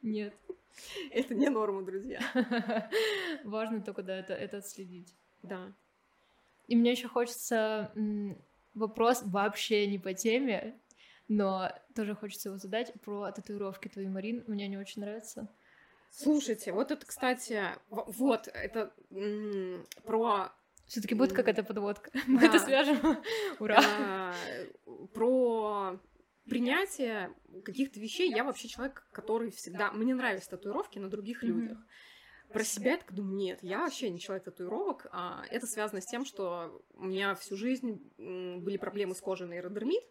Нет. 0.00 0.34
Это 1.10 1.34
не 1.34 1.48
норма, 1.50 1.82
друзья. 1.82 2.20
Важно 3.44 3.82
только, 3.82 4.02
да, 4.02 4.16
это, 4.16 4.32
это 4.32 4.58
отследить. 4.58 5.14
Да. 5.42 5.72
И 6.68 6.74
мне 6.74 6.92
еще 6.92 7.08
хочется 7.08 7.92
вопрос 8.72 9.22
вообще 9.24 9.86
не 9.86 9.98
по 9.98 10.14
теме, 10.14 10.80
но 11.28 11.70
тоже 11.94 12.14
хочется 12.14 12.48
его 12.48 12.58
задать 12.58 12.92
про 13.02 13.30
татуировки 13.30 13.88
твои, 13.88 14.08
Марин. 14.08 14.42
Мне 14.46 14.64
они 14.64 14.78
очень 14.78 15.02
нравятся. 15.02 15.48
Слушайте, 16.16 16.70
вот 16.72 16.92
это, 16.92 17.04
кстати, 17.04 17.60
вот, 17.90 18.46
это 18.46 18.94
м, 19.10 19.84
про 20.04 20.52
Все-таки 20.86 21.16
будет 21.16 21.32
какая-то 21.32 21.64
подводка. 21.64 22.10
Мы 22.28 22.40
Да. 22.40 22.46
это 22.46 22.58
свяжем. 22.60 23.18
Ура! 23.58 23.80
а, 23.82 24.34
про 25.12 25.98
принятие 26.48 27.34
каких-то 27.64 27.98
вещей. 27.98 28.30
Я 28.30 28.44
вообще 28.44 28.68
человек, 28.68 29.08
который 29.10 29.50
всегда... 29.50 29.90
Мне 29.90 30.14
нравятся 30.14 30.50
татуировки 30.50 31.00
на 31.00 31.08
других 31.10 31.42
людях. 31.42 31.78
Про 32.52 32.62
себя 32.62 32.92
я 32.92 32.98
так 32.98 33.12
думаю, 33.12 33.34
нет, 33.34 33.58
я 33.62 33.80
вообще 33.80 34.08
не 34.10 34.20
человек 34.20 34.44
татуировок. 34.44 35.08
А 35.10 35.42
это 35.50 35.66
связано 35.66 36.00
с 36.00 36.06
тем, 36.06 36.24
что 36.24 36.80
у 36.92 37.06
меня 37.06 37.34
всю 37.34 37.56
жизнь 37.56 38.00
были 38.16 38.76
проблемы 38.76 39.16
с 39.16 39.20
кожей 39.20 39.48
на 39.48 39.54
аэродермит. 39.54 40.04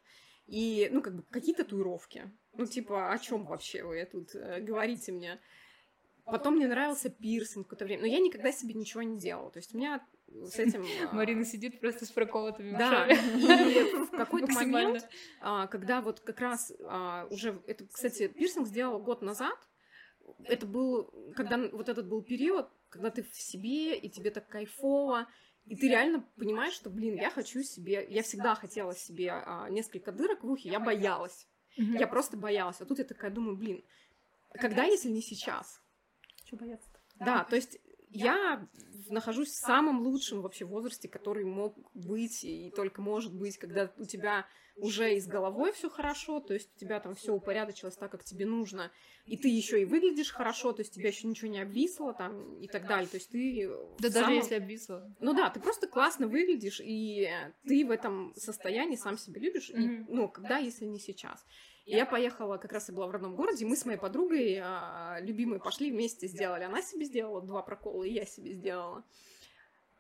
И, 0.48 0.90
ну, 0.92 1.02
как 1.02 1.16
бы, 1.16 1.24
какие 1.24 1.56
татуировки? 1.56 2.30
Ну, 2.52 2.66
типа, 2.66 3.14
о 3.14 3.18
чем 3.20 3.46
вообще 3.46 3.84
вы 3.84 4.04
тут 4.12 4.36
э, 4.36 4.60
говорите 4.60 5.14
мне? 5.14 5.40
Потом 6.26 6.56
мне 6.56 6.68
нравился 6.68 7.10
пирсинг 7.10 7.68
какое-то 7.68 7.86
время. 7.86 8.02
Но 8.02 8.08
я 8.08 8.20
никогда 8.20 8.52
себе 8.52 8.74
ничего 8.74 9.04
не 9.04 9.18
делала. 9.18 9.52
То 9.52 9.60
есть 9.60 9.74
у 9.74 9.78
меня 9.78 10.06
с 10.28 10.58
этим... 10.58 10.86
а, 11.10 11.14
Марина 11.14 11.44
сидит 11.46 11.80
просто 11.80 12.06
с 12.06 12.12
проколотыми 12.12 12.78
да, 12.78 13.08
и 13.08 14.06
в 14.06 14.12
какой-то 14.12 14.52
момент, 14.54 15.08
а, 15.42 15.68
когда 15.68 16.02
вот 16.02 16.22
как 16.22 16.40
раз 16.40 16.72
а, 16.86 17.28
уже, 17.30 17.62
это, 17.68 17.86
кстати, 17.88 18.28
пирсинг 18.28 18.68
сделала 18.68 19.00
год 19.00 19.22
назад, 19.22 19.58
это 20.46 20.66
был, 20.66 21.14
когда 21.36 21.58
вот 21.58 21.90
этот 21.90 22.08
был 22.08 22.24
период, 22.24 22.70
когда 22.90 23.10
ты 23.10 23.24
в 23.24 23.36
себе, 23.36 23.98
и 23.98 24.10
тебе 24.10 24.32
так 24.32 24.48
кайфово, 24.48 25.28
и 25.66 25.76
ты 25.76 25.90
реально 25.90 26.26
понимаешь, 26.38 26.74
что, 26.74 26.90
блин, 26.90 27.16
я 27.16 27.30
хочу 27.30 27.62
себе, 27.62 28.06
я 28.10 28.24
всегда 28.24 28.56
хотела 28.56 28.96
себе 28.96 29.34
несколько 29.70 30.12
дырок 30.12 30.44
в 30.44 30.50
ухе, 30.50 30.70
я 30.70 30.80
боялась, 30.80 31.48
я 31.76 32.08
просто 32.08 32.38
боялась, 32.38 32.80
а 32.80 32.86
тут 32.86 33.00
я 33.00 33.06
такая 33.06 33.32
думаю, 33.32 33.58
блин, 33.58 33.84
когда, 34.54 34.84
если 34.86 35.10
не 35.10 35.22
сейчас? 35.22 35.83
Что 36.54 36.64
бояться 36.64 36.90
Да, 37.20 37.44
то 37.46 37.56
есть 37.56 37.80
я 38.10 38.68
нахожусь 39.10 39.50
в 39.50 39.56
самом 39.56 40.02
лучшем 40.02 40.42
вообще 40.42 40.66
возрасте, 40.66 41.08
который 41.08 41.46
мог 41.46 41.76
быть 41.96 42.44
и 42.44 42.72
только 42.76 43.02
может 43.02 43.34
быть, 43.34 43.58
когда 43.58 43.92
у 43.98 44.06
тебя 44.06 44.46
уже 44.78 45.16
и 45.16 45.20
с 45.20 45.28
головой 45.28 45.72
все 45.74 45.90
хорошо, 45.90 46.40
то 46.40 46.54
есть 46.54 46.70
у 46.76 46.80
тебя 46.80 47.00
там 47.00 47.16
все 47.16 47.34
упорядочилось 47.34 47.96
так, 47.96 48.12
как 48.12 48.24
тебе 48.24 48.46
нужно, 48.46 48.92
и 49.26 49.38
ты 49.38 49.48
еще 49.48 49.82
и 49.82 49.86
выглядишь 49.86 50.32
хорошо, 50.32 50.74
то 50.74 50.82
есть 50.82 50.94
тебя 50.94 51.10
еще 51.10 51.28
ничего 51.28 51.50
не 51.50 51.60
обвисло 51.62 52.14
там 52.14 52.60
и 52.60 52.68
так 52.68 52.88
далее, 52.88 53.08
то 53.08 53.18
есть 53.18 53.30
ты 53.30 53.68
Да 54.00 54.10
даже 54.10 54.14
самом- 54.26 54.36
если 54.36 54.56
обвисло. 54.56 55.16
ну 55.20 55.34
да, 55.34 55.50
ты 55.50 55.60
просто 55.60 55.88
классно 55.88 56.28
выглядишь, 56.28 56.82
и 56.84 57.30
ты 57.68 57.86
в 57.86 57.92
этом 57.92 58.34
состоянии 58.36 58.96
сам 58.96 59.18
себя 59.18 59.40
любишь, 59.42 59.70
и, 59.70 59.76
Мгм. 59.76 60.06
ну, 60.10 60.28
когда, 60.28 60.58
если 60.58 60.86
не 60.86 61.00
сейчас. 61.00 61.46
И 61.86 61.96
я 61.96 62.06
поехала, 62.06 62.58
как 62.58 62.72
раз 62.72 62.88
я 62.88 62.96
была 62.96 63.08
в 63.08 63.12
родном 63.12 63.36
городе, 63.36 63.66
мы 63.66 63.76
с 63.76 63.86
моей 63.86 64.00
подругой, 64.00 64.58
а, 64.64 65.18
любимой, 65.20 65.60
пошли 65.60 65.92
вместе 65.92 66.28
сделали. 66.28 66.64
Она 66.64 66.82
себе 66.82 67.06
сделала 67.06 67.42
два 67.42 67.62
прокола, 67.62 68.04
и 68.04 68.14
я 68.14 68.26
себе 68.26 68.54
сделала. 68.54 69.04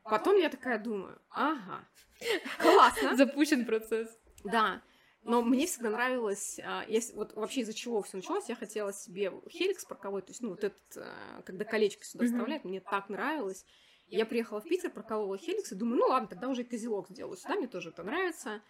Потом 0.03 0.37
я 0.37 0.49
такая 0.49 0.79
думаю, 0.79 1.21
ага, 1.29 1.87
классно, 2.59 3.15
Запущен 3.15 3.65
процесс. 3.65 4.09
да. 4.43 4.81
Но 5.25 5.41
мне 5.41 5.67
всегда 5.67 5.89
нравилось, 5.89 6.59
а, 6.61 6.83
я 6.87 6.99
вот 7.15 7.33
вообще 7.33 7.61
из-за 7.61 7.73
чего 7.73 8.01
все 8.01 8.17
началось, 8.17 8.49
я 8.49 8.55
хотела 8.55 8.91
себе 8.91 9.31
хеликс 9.49 9.85
проколоть, 9.85 10.25
то 10.25 10.31
есть, 10.31 10.41
ну, 10.41 10.49
вот 10.49 10.65
этот, 10.65 10.97
а, 10.97 11.41
когда 11.43 11.63
колечко 11.63 12.03
сюда 12.03 12.25
вставляют, 12.25 12.65
мне 12.65 12.81
так 12.81 13.07
нравилось. 13.07 13.65
Я 14.07 14.25
приехала 14.25 14.59
в 14.59 14.65
Питер, 14.65 14.89
проколола 14.91 15.37
хеликс 15.37 15.71
и 15.71 15.75
думаю, 15.75 15.99
ну 15.99 16.07
ладно, 16.07 16.27
тогда 16.27 16.49
уже 16.49 16.61
и 16.61 16.65
козелок 16.65 17.09
сделаю 17.09 17.37
сюда, 17.37 17.55
мне 17.55 17.67
тоже 17.67 17.89
это 17.89 18.03
нравится. 18.03 18.61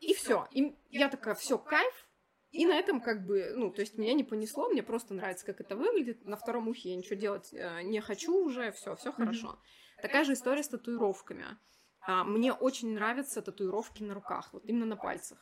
И 0.00 0.12
все. 0.12 0.48
И 0.52 0.76
я 0.90 1.08
такая, 1.08 1.34
все, 1.34 1.56
кайф. 1.58 2.06
И 2.50 2.66
на 2.66 2.74
этом 2.76 3.00
как 3.00 3.26
бы, 3.26 3.52
ну, 3.54 3.70
то 3.70 3.80
есть 3.80 3.96
меня 3.96 4.12
не 4.12 4.24
понесло, 4.24 4.68
мне 4.68 4.82
просто 4.82 5.14
нравится, 5.14 5.46
как 5.46 5.60
это 5.60 5.76
выглядит. 5.76 6.24
На 6.24 6.36
втором 6.36 6.68
ухе 6.68 6.90
я 6.90 6.96
ничего 6.96 7.14
делать 7.14 7.50
э, 7.52 7.82
не 7.82 8.00
хочу 8.00 8.34
уже, 8.44 8.72
все, 8.72 8.96
все 8.96 9.12
хорошо. 9.12 9.58
Такая 10.02 10.24
же 10.24 10.32
история 10.32 10.62
с 10.62 10.68
татуировками. 10.68 11.44
А, 12.00 12.24
мне 12.24 12.52
очень 12.52 12.94
нравятся 12.94 13.42
татуировки 13.42 14.02
на 14.02 14.14
руках, 14.14 14.52
вот 14.52 14.64
именно 14.64 14.86
на 14.86 14.96
пальцах. 14.96 15.38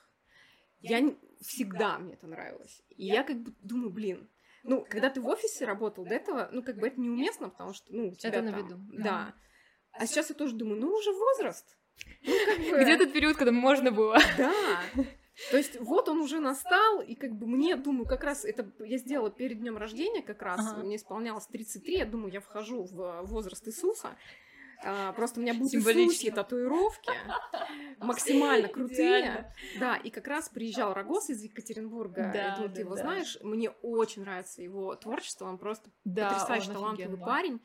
Я 0.80 1.14
всегда 1.40 1.98
мне 1.98 2.14
это 2.14 2.26
нравилось. 2.26 2.82
И 2.90 3.06
я 3.06 3.24
как 3.24 3.38
бы 3.38 3.54
думаю, 3.62 3.90
блин, 3.90 4.28
ну, 4.62 4.84
когда 4.88 5.08
ты 5.08 5.20
в 5.20 5.26
офисе 5.26 5.64
работал 5.64 6.04
до 6.04 6.14
этого, 6.14 6.48
ну, 6.52 6.62
как 6.62 6.76
бы 6.76 6.88
это 6.88 7.00
неуместно, 7.00 7.48
потому 7.48 7.72
что, 7.72 7.86
ну, 7.94 8.08
у 8.08 8.14
тебя 8.14 8.30
Это 8.30 8.42
на 8.42 8.50
там- 8.52 8.64
виду. 8.64 8.78
Да. 8.92 9.34
А 9.92 10.06
сейчас 10.06 10.28
я 10.28 10.34
тоже 10.34 10.54
думаю, 10.54 10.80
ну, 10.80 10.92
уже 10.92 11.10
возраст. 11.12 11.78
Ну, 12.22 12.32
как 12.46 12.58
бы... 12.58 12.82
Где 12.84 12.96
тот 12.98 13.12
период, 13.12 13.36
когда 13.36 13.52
можно 13.52 13.90
было? 13.90 14.18
Да. 14.36 14.52
То 15.50 15.56
есть 15.56 15.78
вот 15.80 16.08
он 16.08 16.20
уже 16.20 16.40
настал, 16.40 17.00
и 17.00 17.14
как 17.14 17.32
бы 17.32 17.46
мне, 17.46 17.76
думаю, 17.76 18.06
как 18.06 18.24
раз 18.24 18.44
это 18.44 18.70
я 18.80 18.98
сделала 18.98 19.30
перед 19.30 19.60
днем 19.60 19.76
рождения, 19.76 20.22
как 20.22 20.42
раз 20.42 20.60
Ага. 20.60 20.82
мне 20.82 20.96
исполнялось 20.96 21.46
33, 21.46 21.98
я 21.98 22.06
думаю, 22.06 22.32
я 22.32 22.40
вхожу 22.40 22.84
в 22.84 23.22
возраст 23.22 23.66
Иисуса. 23.66 24.16
А, 24.84 25.12
просто 25.12 25.40
у 25.40 25.42
меня 25.42 25.54
будут 25.54 25.72
сиськи, 25.72 26.30
татуировки, 26.30 27.10
максимально 27.98 28.68
крутые. 28.68 29.52
Да, 29.80 29.96
и 29.96 30.10
как 30.10 30.28
раз 30.28 30.48
приезжал 30.48 30.94
Рогос 30.94 31.30
из 31.30 31.42
Екатеринбурга. 31.42 32.30
Да, 32.32 32.54
это, 32.54 32.68
ты 32.68 32.82
его 32.82 32.94
знаешь. 32.96 33.38
Мне 33.42 33.70
очень 33.82 34.22
нравится 34.22 34.62
его 34.62 34.94
творчество. 34.94 35.46
Он 35.46 35.58
просто 35.58 35.90
потрясающий 36.04 36.72
талантливый 36.72 37.18
парень. 37.18 37.60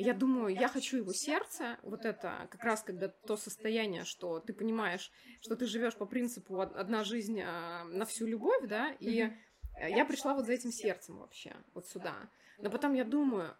Я 0.00 0.14
думаю, 0.14 0.54
я 0.54 0.68
хочу 0.68 0.98
его 0.98 1.12
сердце, 1.12 1.76
вот 1.82 2.04
это 2.04 2.46
как 2.52 2.62
раз 2.62 2.84
когда 2.84 3.08
то 3.08 3.36
состояние, 3.36 4.04
что 4.04 4.38
ты 4.38 4.52
понимаешь, 4.52 5.10
что 5.40 5.56
ты 5.56 5.66
живешь 5.66 5.96
по 5.96 6.06
принципу 6.06 6.60
одна 6.60 7.02
жизнь 7.02 7.40
а, 7.40 7.82
на 7.82 8.06
всю 8.06 8.24
любовь, 8.26 8.68
да, 8.68 8.92
и 9.00 9.32
я 9.80 10.04
пришла 10.04 10.34
вот 10.34 10.46
за 10.46 10.52
этим 10.52 10.70
сердцем 10.70 11.18
вообще, 11.18 11.56
вот 11.74 11.88
сюда. 11.88 12.14
Но 12.58 12.70
потом 12.70 12.94
я 12.94 13.02
думаю, 13.02 13.56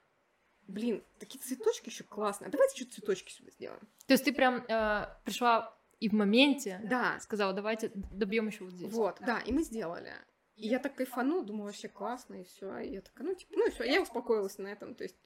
блин, 0.69 1.03
такие 1.19 1.43
цветочки 1.43 1.89
еще 1.89 2.05
классные, 2.05 2.51
давайте 2.51 2.77
что-то 2.77 2.93
цветочки 2.93 3.33
сюда 3.33 3.51
сделаем. 3.51 3.81
То 4.07 4.15
есть 4.15 4.25
ты 4.25 4.33
прям 4.33 4.65
э, 4.69 5.07
пришла 5.25 5.77
и 5.99 6.09
в 6.09 6.13
моменте 6.13 6.81
да. 6.85 7.19
сказала, 7.19 7.53
давайте 7.53 7.91
добьем 7.95 8.47
еще 8.47 8.63
вот 8.63 8.75
здесь. 8.75 8.93
Вот, 8.93 9.17
да, 9.21 9.41
и 9.41 9.53
мы 9.53 9.65
сделали. 9.65 10.13
И 10.55 10.69
я 10.69 10.79
так 10.79 10.95
кайфану, 10.95 11.43
думаю, 11.43 11.67
вообще 11.67 11.89
классно, 11.89 12.35
и 12.41 12.45
все. 12.45 12.79
И 12.79 12.93
я 12.95 13.01
такая, 13.01 13.27
ну, 13.27 13.35
типа, 13.35 13.53
ну 13.57 13.67
и 13.67 13.71
все, 13.71 13.85
я 13.85 14.03
успокоилась 14.03 14.59
на 14.59 14.69
этом. 14.69 14.95
То 14.95 15.05
есть 15.05 15.17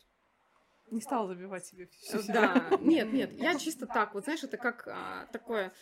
не 0.93 1.01
стала 1.01 1.29
забивать 1.29 1.67
себе 1.67 1.89
все. 1.89 2.23
Да, 2.33 2.71
нет, 2.81 3.13
нет, 3.13 3.33
я 3.33 3.59
чисто 3.59 3.87
так, 3.87 4.15
вот 4.15 4.25
знаешь, 4.25 4.45
это 4.45 4.57
как 4.57 4.87
а, 4.87 5.27
такое 5.33 5.73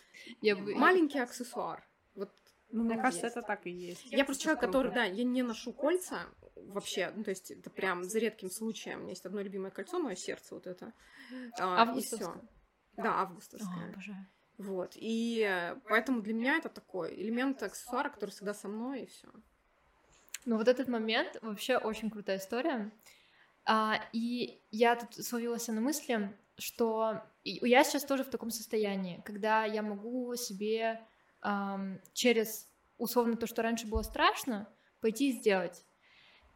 я 0.41 0.55
бы... 0.55 0.73
маленький 0.75 1.19
аксессуар. 1.19 1.87
Вот 2.15 2.31
ну, 2.71 2.83
мне 2.83 2.95
кажется, 2.95 3.27
есть. 3.27 3.37
это 3.37 3.45
так 3.45 3.67
и 3.67 3.69
есть. 3.69 4.05
Я 4.05 4.25
просто 4.25 4.43
человек, 4.43 4.61
который, 4.61 4.91
да, 4.91 5.03
я 5.03 5.23
не 5.23 5.43
ношу 5.43 5.73
кольца 5.73 6.25
вообще, 6.55 7.11
ну, 7.15 7.23
то 7.23 7.29
есть 7.29 7.51
это 7.51 7.69
прям 7.69 8.03
за 8.03 8.19
редким 8.19 8.49
случаем. 8.49 8.99
У 8.99 9.01
меня 9.01 9.11
есть 9.11 9.25
одно 9.25 9.41
любимое 9.41 9.71
кольцо, 9.71 9.99
мое 9.99 10.15
сердце 10.15 10.55
вот 10.55 10.67
это. 10.67 10.93
А, 11.59 11.81
августовское? 11.81 12.41
Да, 12.95 13.21
августовское. 13.21 13.87
О, 13.87 13.89
обожаю. 13.91 14.27
Вот, 14.57 14.91
и 14.95 15.75
поэтому 15.87 16.21
для 16.21 16.33
меня 16.33 16.57
это 16.57 16.69
такой 16.69 17.15
элемент 17.15 17.63
аксессуара, 17.63 18.09
который 18.09 18.29
всегда 18.29 18.53
со 18.53 18.67
мной, 18.67 19.03
и 19.03 19.05
все. 19.07 19.27
Ну, 20.45 20.57
вот 20.57 20.67
этот 20.67 20.87
момент 20.87 21.37
вообще 21.41 21.77
очень 21.77 22.09
крутая 22.09 22.37
история. 22.37 22.91
А, 23.65 24.01
и 24.13 24.61
я 24.71 24.95
тут 24.95 25.25
словилась 25.25 25.67
на 25.67 25.81
мысли, 25.81 26.35
что 26.57 27.21
я 27.43 27.83
сейчас 27.83 28.05
тоже 28.05 28.23
в 28.23 28.29
таком 28.29 28.51
состоянии, 28.51 29.21
когда 29.25 29.65
я 29.65 29.81
могу 29.81 30.35
себе 30.35 31.01
эм, 31.43 31.99
через 32.13 32.67
условно 32.97 33.35
то, 33.35 33.47
что 33.47 33.61
раньше 33.61 33.87
было 33.87 34.03
страшно, 34.03 34.69
пойти 35.01 35.29
и 35.29 35.33
сделать. 35.33 35.83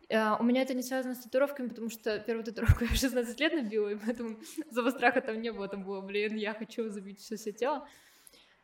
Э, 0.08 0.38
у 0.40 0.44
меня 0.44 0.62
это 0.62 0.76
не 0.76 0.84
связано 0.84 1.16
с 1.16 1.24
татуировками, 1.24 1.68
потому 1.68 1.90
что 1.90 2.20
первую 2.20 2.46
татуировку 2.46 2.84
я 2.84 2.92
в 2.92 2.96
16 2.96 3.40
лет 3.40 3.54
набила, 3.54 3.90
и 3.90 3.96
поэтому 3.96 4.38
зова 4.70 4.92
страха 4.92 5.20
там 5.20 5.42
не 5.42 5.52
было, 5.52 5.68
там 5.68 5.84
было, 5.84 6.02
блин, 6.02 6.36
я 6.36 6.54
хочу 6.54 6.90
забить 6.90 7.20
все 7.20 7.38
все 7.38 7.52
тело. 7.52 7.88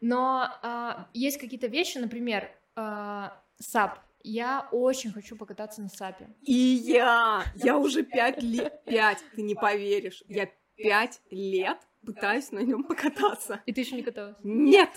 Но 0.01 0.47
э, 0.64 1.06
есть 1.15 1.39
какие-то 1.39 1.65
вещи, 1.65 1.97
например, 1.97 2.51
uh, 2.76 3.31
САП, 3.57 3.99
я 4.23 4.68
очень 4.72 5.11
хочу 5.11 5.35
покататься 5.35 5.81
на 5.81 5.89
САПе. 5.89 6.35
И 6.41 6.53
я! 6.53 7.43
Я 7.56 7.77
уже 7.77 8.03
пять 8.03 8.41
лет, 8.41 8.84
пять, 8.85 9.23
ты 9.35 9.41
не 9.41 9.56
поверишь, 9.56 10.23
я 10.27 10.49
пять 10.76 11.22
лет 11.30 11.77
пытаюсь 12.06 12.52
на 12.52 12.60
нем 12.60 12.84
покататься. 12.84 13.61
И 13.65 13.73
ты 13.73 13.81
еще 13.81 13.95
не 13.95 14.03
каталась? 14.03 14.35
Нет! 14.43 14.89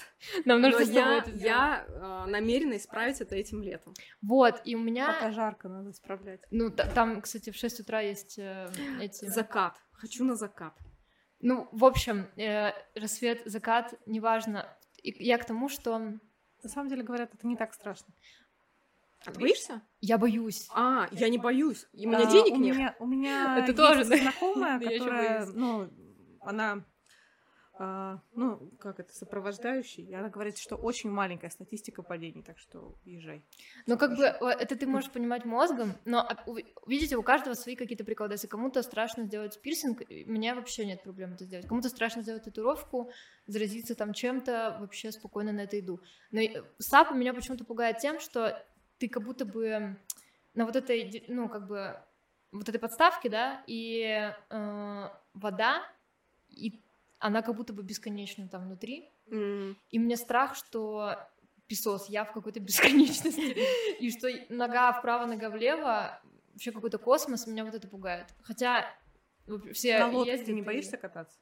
Нам 0.45 0.61
нужно 0.61 0.81
Но 0.81 0.93
я, 0.93 1.19
это 1.19 1.31
я 1.31 1.85
э, 1.87 2.31
намерена 2.31 2.77
исправить 2.77 3.21
это 3.21 3.37
этим 3.37 3.63
летом. 3.63 3.95
Вот, 4.23 4.61
и 4.65 4.75
у 4.75 4.81
меня... 4.81 5.13
Пока 5.13 5.31
жарко, 5.31 5.69
надо 5.69 5.91
исправлять. 5.91 6.41
Ну, 6.51 6.71
там, 6.71 7.21
кстати, 7.21 7.51
в 7.51 7.57
6 7.57 7.81
утра 7.81 8.01
есть 8.01 8.39
э, 8.39 8.71
эти... 9.01 9.27
Закат. 9.27 9.77
Хочу 9.93 10.25
на 10.25 10.35
закат. 10.35 10.75
Ну, 11.41 11.69
в 11.73 11.85
общем, 11.85 12.27
э, 12.37 12.73
рассвет, 12.95 13.43
закат, 13.45 13.95
неважно. 14.07 14.67
И 15.03 15.15
я 15.25 15.39
к 15.39 15.45
тому, 15.45 15.69
что... 15.69 15.99
На 15.99 16.71
самом 16.71 16.89
деле, 16.89 17.03
говорят, 17.03 17.35
это 17.35 17.47
не 17.47 17.57
так 17.57 17.75
страшно. 17.75 18.15
А 19.27 19.33
ты 19.33 19.41
боишься? 19.41 19.83
Я 20.01 20.19
боюсь. 20.19 20.69
А, 20.75 21.09
я 21.13 21.29
не 21.29 21.39
боюсь. 21.39 21.87
У 21.93 21.99
меня 21.99 22.19
а, 22.19 22.31
денег 22.31 22.55
у 22.55 22.57
нет. 22.57 22.77
Меня, 22.77 22.97
у 22.99 23.07
меня 23.07 23.59
это 23.63 23.75
тоже 23.75 24.05
знакомая, 24.05 24.79
которая, 24.99 25.47
ну, 25.47 25.89
она 26.41 26.85
а, 27.77 28.21
ну, 28.35 28.71
как 28.79 29.01
это, 29.01 29.13
сопровождающий, 29.13 30.05
и 30.05 30.15
она 30.15 30.29
говорит, 30.29 30.59
что 30.59 30.77
очень 30.77 31.11
маленькая 31.11 31.51
статистика 31.51 32.05
падений, 32.05 32.43
так 32.45 32.57
что 32.57 32.95
езжай. 33.05 33.45
Ну, 33.87 33.99
как 33.99 34.17
бы, 34.17 34.25
это 34.25 34.77
ты 34.77 34.87
можешь 34.87 35.11
понимать 35.11 35.45
мозгом, 35.45 35.93
но, 36.05 36.29
видите, 36.87 37.17
у 37.17 37.23
каждого 37.25 37.55
свои 37.55 37.75
какие-то 37.75 38.05
приколы. 38.05 38.31
Если 38.31 38.47
кому-то 38.47 38.81
страшно 38.85 39.25
сделать 39.25 39.61
пирсинг, 39.61 40.03
у 40.03 40.31
меня 40.31 40.55
вообще 40.55 40.87
нет 40.87 41.03
проблем 41.03 41.33
это 41.33 41.47
сделать. 41.47 41.67
Кому-то 41.67 41.89
страшно 41.89 42.23
сделать 42.23 42.45
татуировку, 42.45 43.11
заразиться 43.49 43.97
там 43.97 44.13
чем-то, 44.13 44.77
вообще 44.79 45.11
спокойно 45.11 45.51
на 45.51 45.63
это 45.63 45.81
иду. 45.81 46.01
Но 46.31 46.43
САП 46.79 47.11
меня 47.13 47.35
почему-то 47.35 47.65
пугает 47.65 47.99
тем, 47.99 48.21
что 48.21 48.65
ты 49.05 49.11
как 49.11 49.23
будто 49.23 49.45
бы 49.45 49.99
на 50.55 50.65
вот 50.65 50.77
этой, 50.77 51.25
ну, 51.29 51.51
как 51.51 51.67
бы, 51.67 51.95
вот 52.53 52.67
этой 52.71 52.79
подставке, 52.79 53.29
да, 53.29 53.63
и 53.67 54.33
э, 54.49 55.09
вода, 55.35 55.83
и 56.49 56.81
она 57.19 57.43
как 57.43 57.55
будто 57.55 57.75
бы 57.75 57.83
бесконечна 57.83 58.49
там 58.49 58.65
внутри. 58.65 59.11
Mm. 59.27 59.77
И 59.91 59.99
мне 59.99 60.17
страх, 60.17 60.57
что 60.57 61.19
песос, 61.67 62.09
я 62.09 62.25
в 62.25 62.33
какой-то 62.33 62.61
бесконечности, 62.69 63.59
и 64.01 64.11
что 64.11 64.31
нога 64.49 64.91
вправо, 64.95 65.27
нога 65.27 65.51
влево, 65.51 66.19
вообще 66.53 66.73
какой-то 66.73 66.97
космос, 66.97 67.47
меня 67.47 67.67
вот 67.67 67.75
это 67.75 67.87
пугает. 67.87 68.29
Хотя 68.43 68.87
все 69.75 69.99
На 69.99 70.09
лодке 70.09 70.39
ты 70.39 70.53
не 70.55 70.63
боишься 70.63 70.97
кататься? 70.97 71.39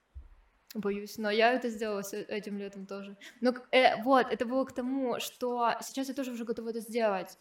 Боюсь, 0.75 1.19
но 1.19 1.31
я 1.31 1.53
это 1.53 1.69
сделала 1.69 2.03
этим 2.29 2.57
летом 2.57 2.87
тоже. 2.87 3.17
Но 3.41 3.55
э, 3.73 4.03
вот, 4.03 4.27
это 4.31 4.47
было 4.47 4.65
к 4.65 4.73
тому, 4.73 5.21
что 5.21 5.75
сейчас 5.83 6.09
я 6.09 6.15
тоже 6.15 6.33
уже 6.33 6.45
готова 6.45 6.71
это 6.71 6.81
сделать. 6.81 7.39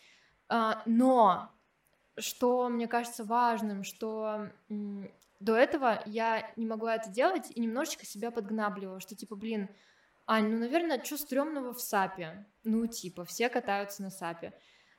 А, 0.49 0.81
но 0.85 1.49
что 2.17 2.67
мне 2.67 2.87
кажется 2.87 3.23
важным, 3.23 3.85
что 3.85 4.49
м, 4.69 5.09
до 5.39 5.55
этого 5.55 6.03
я 6.05 6.51
не 6.57 6.65
могла 6.65 6.95
это 6.95 7.09
делать 7.09 7.51
и 7.55 7.61
немножечко 7.61 8.05
себя 8.05 8.31
подгнабливала, 8.31 8.99
что 8.99 9.15
типа, 9.15 9.35
блин, 9.35 9.69
Ань, 10.27 10.49
ну, 10.49 10.59
наверное, 10.59 11.03
что 11.03 11.17
стрёмного 11.17 11.73
в 11.73 11.81
САПе? 11.81 12.45
Ну, 12.63 12.85
типа, 12.87 13.25
все 13.25 13.49
катаются 13.49 14.03
на 14.03 14.09
САПе. 14.09 14.53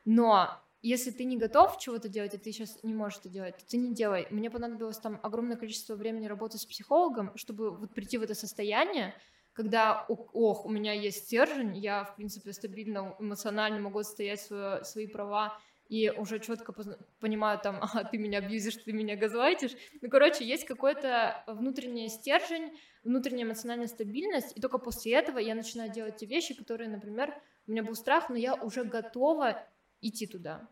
Но 0.05 0.61
если 0.83 1.13
ты 1.13 1.25
не 1.25 1.37
готов 1.37 1.79
чего-то 1.79 2.09
делать, 2.09 2.35
и 2.35 2.39
ты 2.39 2.53
сейчас 2.53 2.79
не 2.83 2.93
можешь 2.93 3.21
это 3.21 3.29
делать, 3.29 3.57
то 3.57 3.67
ты 3.67 3.77
не 3.77 3.95
делай. 3.95 4.27
Мне 4.31 4.51
понадобилось 4.51 4.99
там 4.99 5.21
огромное 5.23 5.57
количество 5.57 5.95
времени 5.95 6.27
работы 6.27 6.59
с 6.59 6.67
психологом, 6.67 7.37
чтобы 7.37 7.71
вот 7.71 7.95
прийти 7.95 8.19
в 8.19 8.23
это 8.23 8.35
состояние, 8.35 9.15
когда, 9.53 10.07
ох, 10.09 10.65
у 10.65 10.71
меня 10.71 10.93
есть 10.93 11.27
стержень, 11.27 11.77
я, 11.77 12.05
в 12.05 12.17
принципе, 12.17 12.53
стабильно 12.53 13.15
эмоционально 13.19 13.81
могу 13.81 14.01
отстоять 14.01 14.41
свое, 14.41 14.83
свои 14.85 15.07
права, 15.07 15.59
и 15.89 16.11
уже 16.11 16.39
четко 16.39 16.73
понимаю 17.21 17.61
там, 17.63 17.79
а, 17.83 18.05
ты 18.05 18.17
меня 18.17 18.39
абьюзишь, 18.39 18.77
ты 18.77 18.93
меня 18.93 19.15
газлайтишь. 19.15 19.73
Ну, 20.01 20.09
короче, 20.09 20.45
есть 20.45 20.65
какой-то 20.65 21.45
внутренний 21.47 22.09
стержень, 22.09 22.73
внутренняя 23.05 23.45
эмоциональная 23.45 23.89
стабильность, 23.89 24.57
и 24.57 24.61
только 24.61 24.79
после 24.79 25.13
этого 25.13 25.39
я 25.39 25.55
начинаю 25.55 25.93
делать 25.93 26.17
те 26.17 26.27
вещи, 26.27 26.55
которые, 26.55 26.89
например, 26.89 27.35
у 27.67 27.73
меня 27.73 27.83
был 27.83 27.95
страх, 27.95 28.31
но 28.31 28.37
я 28.37 28.55
уже 28.55 28.85
готова 28.85 29.63
идти 30.03 30.27
туда. 30.27 30.69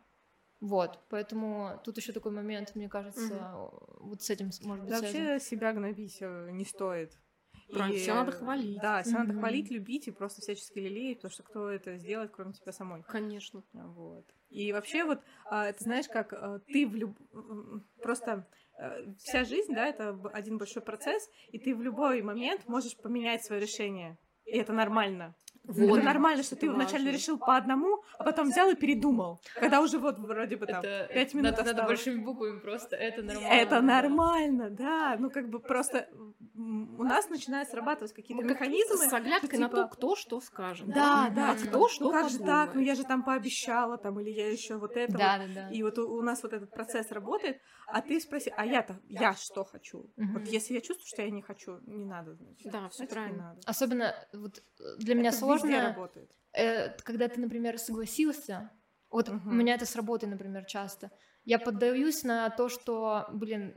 Вот, 0.61 0.98
поэтому 1.09 1.81
тут 1.85 1.97
еще 1.97 2.12
такой 2.12 2.32
момент, 2.32 2.74
мне 2.74 2.90
кажется, 2.90 3.57
угу. 3.57 4.09
вот 4.09 4.23
с 4.23 4.28
этим 4.28 4.51
может 4.62 4.85
быть. 4.85 4.93
Да, 4.93 5.01
вообще 5.01 5.40
себя 5.40 5.73
гнобить 5.73 6.19
э, 6.20 6.51
не 6.52 6.66
стоит. 6.66 7.19
Правильно, 7.73 7.97
и, 7.97 8.01
все 8.01 8.15
надо 8.15 8.32
хвалить. 8.32 8.81
Да, 8.81 9.02
все 9.02 9.12
mm-hmm. 9.12 9.19
надо 9.19 9.32
хвалить, 9.35 9.70
любить 9.70 10.09
и 10.09 10.11
просто 10.11 10.40
всячески 10.40 10.78
лелеять, 10.78 11.19
потому 11.19 11.32
что 11.32 11.43
кто 11.44 11.69
это 11.69 11.97
сделает, 11.98 12.32
кроме 12.32 12.52
тебя 12.52 12.73
самой. 12.73 13.02
Конечно. 13.05 13.62
Вот. 13.73 14.27
И 14.48 14.73
вообще 14.73 15.05
вот, 15.05 15.20
а, 15.44 15.73
ты 15.73 15.85
знаешь, 15.85 16.09
как 16.09 16.32
а, 16.32 16.59
ты 16.66 16.86
в 16.86 16.94
люб... 16.97 17.16
просто 18.02 18.48
э, 18.78 19.15
вся 19.19 19.44
жизнь, 19.44 19.73
да, 19.73 19.86
это 19.86 20.19
один 20.32 20.59
большой 20.59 20.82
процесс, 20.82 21.28
и 21.52 21.59
ты 21.59 21.74
в 21.74 21.82
любой 21.82 22.23
момент 22.23 22.66
можешь 22.66 22.97
поменять 22.97 23.44
свое 23.44 23.62
решение. 23.62 24.19
И 24.44 24.59
это 24.59 24.73
нормально. 24.73 25.36
Вот. 25.65 25.99
Это 25.99 26.07
нормально, 26.07 26.43
что 26.43 26.57
ты 26.57 26.70
вначале 26.70 27.12
решил 27.12 27.39
по 27.39 27.57
одному, 27.57 28.03
а 28.19 28.24
потом 28.24 28.49
взял 28.49 28.70
и 28.70 28.74
передумал. 28.74 29.41
Когда 29.55 29.81
уже 29.81 29.99
вот 29.99 30.19
вроде 30.19 30.57
бы 30.57 30.66
там 30.66 30.82
пять 30.82 31.35
минут 31.35 31.57
надо, 31.59 31.65
надо 31.65 31.82
большими 31.85 32.23
буквами 32.23 32.59
просто, 32.59 32.97
это 32.97 33.23
нормально. 33.23 33.53
Это 33.53 33.81
нормально, 33.81 34.70
да. 34.70 35.16
Ну 35.19 35.31
как 35.31 35.49
бы 35.49 35.61
просто 35.61 36.09
у 36.55 37.05
нас 37.05 37.28
начинают 37.28 37.69
срабатывать 37.69 38.12
какие-то 38.12 38.43
механизмы. 38.43 38.97
С 39.09 39.12
оглядкой 39.12 39.51
типа... 39.51 39.62
на 39.62 39.69
то, 39.69 39.89
кто 39.89 40.16
что 40.16 40.41
скажет. 40.41 40.89
Да, 40.89 41.31
да. 41.35 41.53
А 41.53 41.55
кто 41.55 41.89
что 41.89 42.05
Ну 42.05 42.11
как 42.11 42.31
же 42.31 42.39
так? 42.39 42.74
Ну 42.74 42.81
я 42.81 42.95
же 42.95 43.05
там 43.05 43.23
пообещала, 43.23 43.97
там, 43.99 44.19
или 44.20 44.31
я 44.31 44.51
еще 44.51 44.77
вот 44.77 44.97
это 44.97 45.12
да, 45.12 45.39
вот. 45.39 45.55
Да, 45.55 45.69
да. 45.69 45.70
И 45.70 45.82
вот 45.82 45.99
у, 45.99 46.11
у 46.11 46.23
нас 46.23 46.43
вот 46.43 46.53
этот 46.53 46.70
процесс 46.70 47.11
работает, 47.12 47.61
а 47.87 48.01
ты 48.01 48.19
спроси, 48.20 48.53
а 48.57 48.66
я-то, 48.66 48.99
я 49.09 49.35
что 49.35 49.65
хочу? 49.65 50.11
Вот 50.16 50.47
если 50.47 50.74
я 50.74 50.81
чувствую, 50.81 51.07
что 51.07 51.23
я 51.23 51.31
не 51.31 51.43
хочу, 51.43 51.78
не 51.87 52.05
надо, 52.05 52.35
значит. 52.35 52.73
Да, 52.73 52.89
все 52.89 53.07
правильно. 53.07 53.57
Особенно 53.66 54.15
вот 54.32 54.62
для 54.99 55.15
меня 55.15 55.32
сложно 55.32 55.49
сложно. 55.59 56.09
Э, 56.52 56.89
когда 57.02 57.28
ты, 57.28 57.40
например, 57.40 57.78
согласился, 57.78 58.70
вот 59.10 59.28
угу. 59.28 59.51
у 59.51 59.52
меня 59.52 59.74
это 59.74 59.86
с 59.86 59.97
работой, 59.97 60.28
например, 60.28 60.64
часто. 60.64 61.10
Я 61.44 61.59
поддаюсь 61.59 62.22
на 62.22 62.51
то, 62.51 62.68
что, 62.68 63.27
блин, 63.32 63.74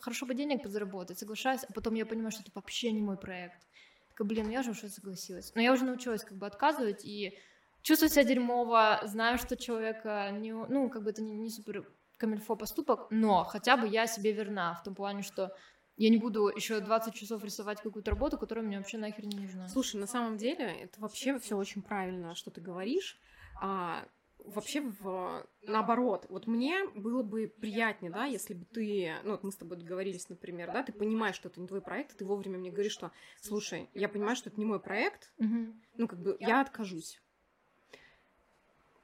хорошо 0.00 0.26
бы 0.26 0.34
денег 0.34 0.62
подзаработать, 0.62 1.18
соглашаюсь, 1.18 1.64
а 1.68 1.72
потом 1.72 1.94
я 1.94 2.06
понимаю, 2.06 2.32
что 2.32 2.42
это 2.42 2.50
вообще 2.54 2.92
не 2.92 3.00
мой 3.00 3.16
проект. 3.16 3.66
Такая, 4.10 4.26
блин, 4.26 4.46
ну 4.46 4.52
я 4.52 4.62
же 4.62 4.72
уже 4.72 4.88
согласилась. 4.88 5.52
Но 5.54 5.62
я 5.62 5.72
уже 5.72 5.84
научилась 5.84 6.24
как 6.24 6.36
бы 6.36 6.46
отказывать 6.46 7.04
и 7.04 7.38
чувствовать 7.82 8.12
себя 8.12 8.24
дерьмово, 8.24 9.00
знаю, 9.04 9.38
что 9.38 9.56
человека 9.56 10.30
не, 10.32 10.52
ну, 10.52 10.90
как 10.90 11.02
бы 11.02 11.10
это 11.10 11.22
не, 11.22 11.34
не 11.34 11.50
супер 11.50 11.86
камильфо 12.16 12.56
поступок, 12.56 13.08
но 13.10 13.44
хотя 13.44 13.76
бы 13.76 13.88
я 13.88 14.06
себе 14.06 14.32
верна 14.32 14.74
в 14.74 14.84
том 14.84 14.94
плане, 14.94 15.22
что 15.22 15.56
я 16.02 16.08
не 16.08 16.18
буду 16.18 16.48
еще 16.48 16.80
20 16.80 17.14
часов 17.14 17.44
рисовать 17.44 17.80
какую-то 17.80 18.10
работу, 18.10 18.36
которая 18.36 18.64
мне 18.64 18.76
вообще 18.76 18.98
нахер 18.98 19.24
не 19.24 19.36
нужна. 19.36 19.68
Слушай, 19.68 20.00
на 20.00 20.08
самом 20.08 20.36
деле 20.36 20.64
это 20.66 21.00
вообще 21.00 21.38
все 21.38 21.56
очень 21.56 21.80
правильно, 21.80 22.34
что 22.34 22.50
ты 22.50 22.60
говоришь. 22.60 23.20
А, 23.60 24.04
вообще 24.38 24.80
в, 24.80 25.46
наоборот, 25.62 26.26
вот 26.28 26.48
мне 26.48 26.84
было 26.96 27.22
бы 27.22 27.46
приятнее, 27.46 28.10
да, 28.10 28.24
если 28.24 28.54
бы 28.54 28.64
ты, 28.64 29.14
ну 29.22 29.30
вот 29.30 29.44
мы 29.44 29.52
с 29.52 29.56
тобой 29.56 29.76
договорились, 29.76 30.28
например, 30.28 30.72
да, 30.72 30.82
ты 30.82 30.92
понимаешь, 30.92 31.36
что 31.36 31.48
это 31.48 31.60
не 31.60 31.68
твой 31.68 31.80
проект, 31.80 32.14
и 32.14 32.18
ты 32.18 32.24
вовремя 32.24 32.58
мне 32.58 32.72
говоришь, 32.72 32.92
что, 32.92 33.12
слушай, 33.40 33.88
я 33.94 34.08
понимаю, 34.08 34.34
что 34.34 34.50
это 34.50 34.58
не 34.58 34.66
мой 34.66 34.80
проект, 34.80 35.32
ну 35.38 36.08
как 36.08 36.20
бы 36.20 36.36
я 36.40 36.60
откажусь. 36.60 37.22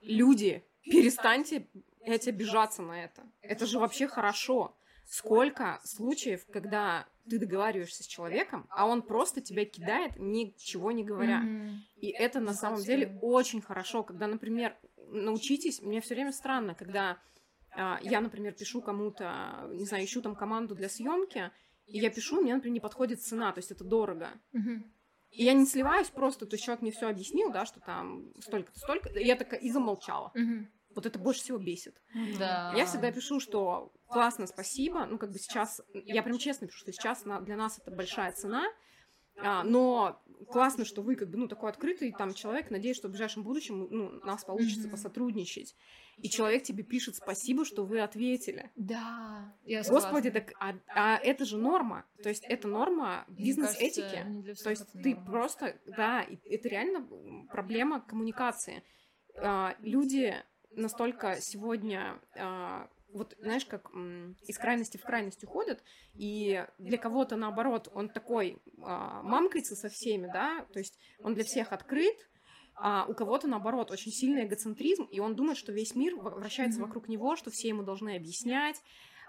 Люди, 0.00 0.64
перестаньте 0.82 1.68
эти 2.00 2.30
обижаться 2.30 2.82
на 2.82 3.04
это. 3.04 3.22
Это 3.40 3.66
же 3.66 3.78
вообще 3.78 4.08
хорошо. 4.08 4.74
Сколько 5.10 5.80
случаев, 5.84 6.44
когда 6.52 7.06
ты 7.30 7.38
договариваешься 7.38 8.04
с 8.04 8.06
человеком, 8.06 8.66
а 8.68 8.86
он 8.86 9.00
просто 9.00 9.40
тебя 9.40 9.64
кидает, 9.64 10.12
ничего 10.18 10.92
не 10.92 11.02
говоря. 11.02 11.40
Мгм. 11.40 11.82
И 11.96 12.08
это 12.10 12.40
на 12.40 12.52
самом 12.52 12.82
деле 12.82 13.18
очень 13.22 13.62
хорошо, 13.62 14.02
когда, 14.02 14.26
например, 14.26 14.76
научитесь, 14.96 15.80
мне 15.80 16.02
все 16.02 16.14
время 16.14 16.32
странно, 16.32 16.74
когда 16.74 17.18
а, 17.70 17.98
я, 18.02 18.20
например, 18.20 18.52
пишу 18.52 18.82
кому-то, 18.82 19.70
не 19.72 19.86
знаю, 19.86 20.04
ищу 20.04 20.20
там 20.20 20.36
команду 20.36 20.74
для 20.74 20.90
съемки, 20.90 21.52
и 21.86 21.98
я 21.98 22.10
пишу, 22.10 22.42
мне, 22.42 22.54
например, 22.54 22.74
не 22.74 22.80
подходит 22.80 23.22
цена, 23.22 23.50
то 23.52 23.60
есть 23.60 23.70
это 23.70 23.84
дорого. 23.84 24.28
Мгм. 24.52 24.92
И 25.30 25.44
я 25.44 25.54
не 25.54 25.64
сливаюсь 25.64 26.08
просто, 26.08 26.44
то 26.44 26.54
есть 26.54 26.64
человек 26.64 26.82
мне 26.82 26.90
все 26.90 27.08
объяснил, 27.08 27.50
да, 27.50 27.64
что 27.64 27.80
там 27.80 28.32
столько-то, 28.40 28.78
столько, 28.78 29.08
и 29.08 29.24
я 29.24 29.36
такая 29.36 29.60
и 29.60 29.70
замолчала. 29.70 30.32
Мгм. 30.34 30.70
Вот 30.98 31.06
это 31.06 31.16
больше 31.16 31.42
всего 31.42 31.58
бесит. 31.58 31.94
Да. 32.40 32.74
Я 32.76 32.84
всегда 32.84 33.12
пишу, 33.12 33.38
что 33.38 33.92
классно, 34.08 34.48
спасибо. 34.48 35.06
Ну, 35.06 35.16
как 35.16 35.30
бы 35.30 35.38
сейчас, 35.38 35.80
я 35.94 36.24
прям 36.24 36.38
честно 36.38 36.66
пишу, 36.66 36.80
что 36.80 36.90
сейчас 36.92 37.22
для 37.22 37.56
нас 37.56 37.78
это 37.78 37.92
большая 37.92 38.32
цена, 38.32 38.64
а, 39.36 39.62
но 39.62 40.20
классно, 40.50 40.84
что 40.84 41.02
вы 41.02 41.14
как 41.14 41.30
бы, 41.30 41.36
ну, 41.38 41.46
такой 41.46 41.70
открытый 41.70 42.10
там 42.10 42.34
человек, 42.34 42.72
надеюсь, 42.72 42.96
что 42.96 43.06
в 43.06 43.12
ближайшем 43.12 43.44
будущем, 43.44 43.86
ну, 43.88 44.18
у 44.20 44.26
нас 44.26 44.42
получится 44.42 44.88
Мгм. 44.88 44.90
посотрудничать. 44.90 45.76
И 46.16 46.28
человек 46.28 46.64
тебе 46.64 46.82
пишет 46.82 47.14
спасибо, 47.14 47.64
что 47.64 47.84
вы 47.84 48.00
ответили. 48.00 48.72
Да, 48.74 49.54
я 49.64 49.84
Господи, 49.84 50.32
так, 50.32 50.52
а, 50.58 50.74
а 50.88 51.16
это 51.18 51.44
же 51.44 51.58
норма. 51.58 52.06
То 52.24 52.28
есть 52.28 52.42
это 52.42 52.66
норма 52.66 53.24
бизнес-этики. 53.28 54.54
То 54.64 54.70
есть 54.70 54.90
ты 55.00 55.14
норма. 55.14 55.30
просто, 55.30 55.80
да, 55.86 56.26
это 56.44 56.68
реально 56.68 57.06
проблема 57.52 58.00
коммуникации. 58.00 58.82
А, 59.40 59.76
люди 59.80 60.34
настолько 60.78 61.38
сегодня, 61.40 62.20
а, 62.36 62.88
вот 63.12 63.36
знаешь, 63.40 63.64
как 63.64 63.90
из 64.46 64.58
крайности 64.58 64.96
в 64.96 65.02
крайность 65.02 65.42
уходят, 65.44 65.82
и 66.14 66.64
для 66.78 66.98
кого-то 66.98 67.36
наоборот 67.36 67.88
он 67.94 68.08
такой 68.08 68.58
а, 68.82 69.22
мамкается 69.22 69.74
со 69.74 69.88
всеми, 69.88 70.30
да, 70.32 70.66
то 70.72 70.78
есть 70.78 70.98
он 71.22 71.34
для 71.34 71.44
всех 71.44 71.72
открыт, 71.72 72.16
а 72.74 73.06
у 73.08 73.14
кого-то, 73.14 73.48
наоборот, 73.48 73.90
очень 73.90 74.12
сильный 74.12 74.44
эгоцентризм, 74.44 75.04
и 75.04 75.20
он 75.20 75.34
думает, 75.34 75.58
что 75.58 75.72
весь 75.72 75.94
мир 75.96 76.14
вращается 76.16 76.80
вокруг 76.80 77.08
него, 77.08 77.34
что 77.34 77.50
все 77.50 77.68
ему 77.68 77.82
должны 77.82 78.14
объяснять, 78.16 78.80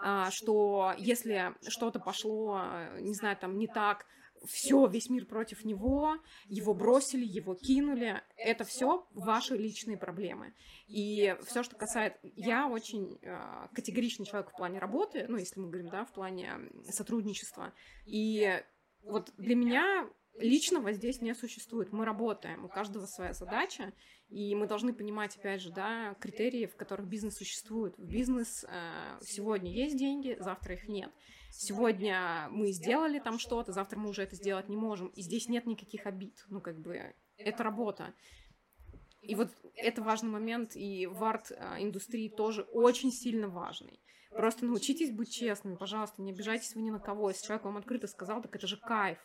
а, 0.02 0.30
что 0.32 0.94
если 0.98 1.56
что-то 1.68 2.00
пошло, 2.00 2.62
не 3.00 3.14
знаю, 3.14 3.38
там 3.38 3.58
не 3.58 3.68
так, 3.68 4.06
все, 4.46 4.88
весь 4.88 5.10
мир 5.10 5.26
против 5.26 5.66
него, 5.66 6.18
его 6.46 6.74
бросили, 6.74 7.26
его 7.26 7.56
кинули. 7.56 8.22
Это 8.38 8.64
все 8.64 9.08
ваши 9.14 9.56
личные 9.56 9.98
проблемы. 9.98 10.54
И 10.88 11.36
все, 11.46 11.64
что 11.64 11.76
касается... 11.76 12.20
Я 12.24 12.68
очень 12.68 13.20
э, 13.22 13.68
категоричный 13.74 14.26
человек 14.26 14.52
в 14.52 14.58
плане 14.58 14.80
работы, 14.80 15.26
ну, 15.28 15.38
если 15.38 15.60
мы 15.60 15.68
говорим, 15.68 15.90
да, 15.90 16.06
в 16.06 16.14
плане 16.14 16.54
сотрудничества. 16.90 17.74
И 18.06 18.62
вот 19.04 19.32
для 19.38 19.56
меня 19.56 20.10
личного 20.38 20.94
здесь 20.94 21.22
не 21.22 21.34
существует. 21.34 21.92
Мы 21.92 22.06
работаем, 22.06 22.66
у 22.66 22.70
каждого 22.70 23.06
своя 23.06 23.34
задача, 23.34 23.94
и 24.30 24.54
мы 24.56 24.68
должны 24.68 24.94
понимать, 24.94 25.36
опять 25.38 25.62
же, 25.62 25.72
да, 25.72 26.16
критерии, 26.16 26.68
в 26.68 26.76
которых 26.76 27.08
бизнес 27.08 27.38
существует. 27.38 27.98
В 27.98 28.06
бизнес 28.06 28.66
э, 28.68 29.18
сегодня 29.22 29.72
есть 29.72 29.98
деньги, 29.98 30.38
завтра 30.40 30.76
их 30.76 30.88
нет. 30.88 31.12
Сегодня 31.52 32.48
мы 32.52 32.72
сделали 32.72 33.20
там 33.20 33.40
что-то, 33.40 33.72
завтра 33.72 34.00
мы 34.00 34.10
уже 34.10 34.22
это 34.22 34.36
сделать 34.36 34.70
не 34.70 34.78
можем. 34.78 35.08
И 35.08 35.22
здесь 35.22 35.50
нет 35.50 35.66
никаких 35.66 36.06
обид. 36.06 36.46
Ну, 36.50 36.62
как 36.62 36.80
бы, 36.80 37.14
это 37.38 37.64
работа. 37.64 38.14
И 39.22 39.36
вот 39.36 39.50
это 39.76 40.02
важный 40.02 40.30
момент, 40.30 40.76
и 40.76 41.08
в 41.08 41.24
арт-индустрии 41.24 42.30
тоже 42.30 42.62
очень 42.62 43.12
сильно 43.12 43.48
важный. 43.48 44.00
Просто 44.32 44.66
научитесь 44.66 45.12
быть 45.12 45.32
честными, 45.34 45.76
пожалуйста, 45.76 46.22
не 46.22 46.32
обижайтесь 46.32 46.76
вы 46.76 46.82
ни 46.82 46.92
на 46.92 47.00
кого. 47.00 47.30
Если 47.30 47.46
человек 47.46 47.66
вам 47.66 47.78
открыто 47.78 48.08
сказал, 48.08 48.42
так 48.42 48.56
это 48.56 48.68
же 48.68 48.78
кайф. 48.78 49.18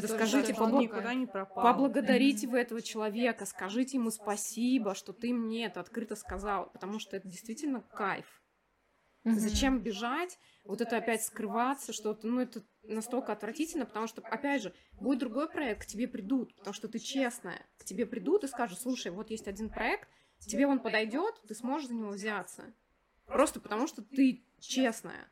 Скажите, 0.00 0.52
побо- 0.54 0.68
это 0.68 0.82
никуда 0.82 1.02
кайф. 1.02 1.18
не 1.18 1.26
пропал. 1.26 1.62
Поблагодарите 1.62 2.46
вы 2.48 2.58
этого 2.58 2.80
человека, 2.80 3.44
скажите 3.44 3.98
ему 3.98 4.10
спасибо, 4.10 4.94
что 4.94 5.12
ты 5.12 5.32
мне 5.32 5.66
это 5.66 5.80
открыто 5.80 6.16
сказал, 6.16 6.70
потому 6.70 6.98
что 6.98 7.16
это 7.16 7.28
действительно 7.28 7.82
кайф. 7.82 8.42
Мгм. 9.24 9.38
Зачем 9.38 9.78
бежать, 9.80 10.38
вот 10.64 10.80
это 10.80 10.98
опять 10.98 11.22
скрываться, 11.22 11.92
что-то, 11.92 12.26
ну, 12.26 12.40
это 12.40 12.62
настолько 12.82 13.32
отвратительно, 13.32 13.86
потому 13.86 14.06
что, 14.06 14.20
опять 14.22 14.62
же, 14.62 14.74
будет 15.00 15.20
другой 15.20 15.48
проект, 15.48 15.82
к 15.82 15.86
тебе 15.86 16.06
придут, 16.06 16.54
потому 16.56 16.74
что 16.74 16.88
ты 16.88 16.98
честная, 16.98 17.64
к 17.78 17.84
тебе 17.84 18.04
придут 18.04 18.44
и 18.44 18.48
скажут, 18.48 18.78
слушай, 18.78 19.10
вот 19.10 19.30
есть 19.30 19.48
один 19.48 19.70
проект, 19.70 20.08
тебе 20.38 20.66
он 20.66 20.80
подойдет, 20.80 21.40
ты 21.48 21.54
сможешь 21.54 21.88
за 21.88 21.94
него 21.94 22.10
взяться. 22.10 22.74
Просто 23.26 23.60
потому 23.60 23.86
что 23.86 24.02
ты 24.02 24.44
честная. 24.60 25.30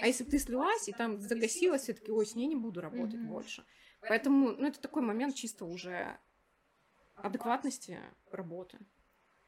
А 0.00 0.06
если 0.06 0.24
бы 0.24 0.30
ты 0.30 0.38
слилась 0.38 0.88
и 0.88 0.92
там 0.92 1.20
загасилась, 1.20 1.82
все 1.82 1.94
таки 1.94 2.10
ой, 2.10 2.26
с 2.26 2.34
ней 2.34 2.46
не 2.46 2.56
буду 2.56 2.80
работать 2.80 3.20
Мгм. 3.20 3.28
больше. 3.28 3.64
Поэтому, 4.00 4.50
ну, 4.52 4.66
это 4.66 4.80
такой 4.80 5.02
момент 5.02 5.34
чисто 5.34 5.64
уже 5.64 6.18
адекватности 7.16 8.00
работы. 8.30 8.78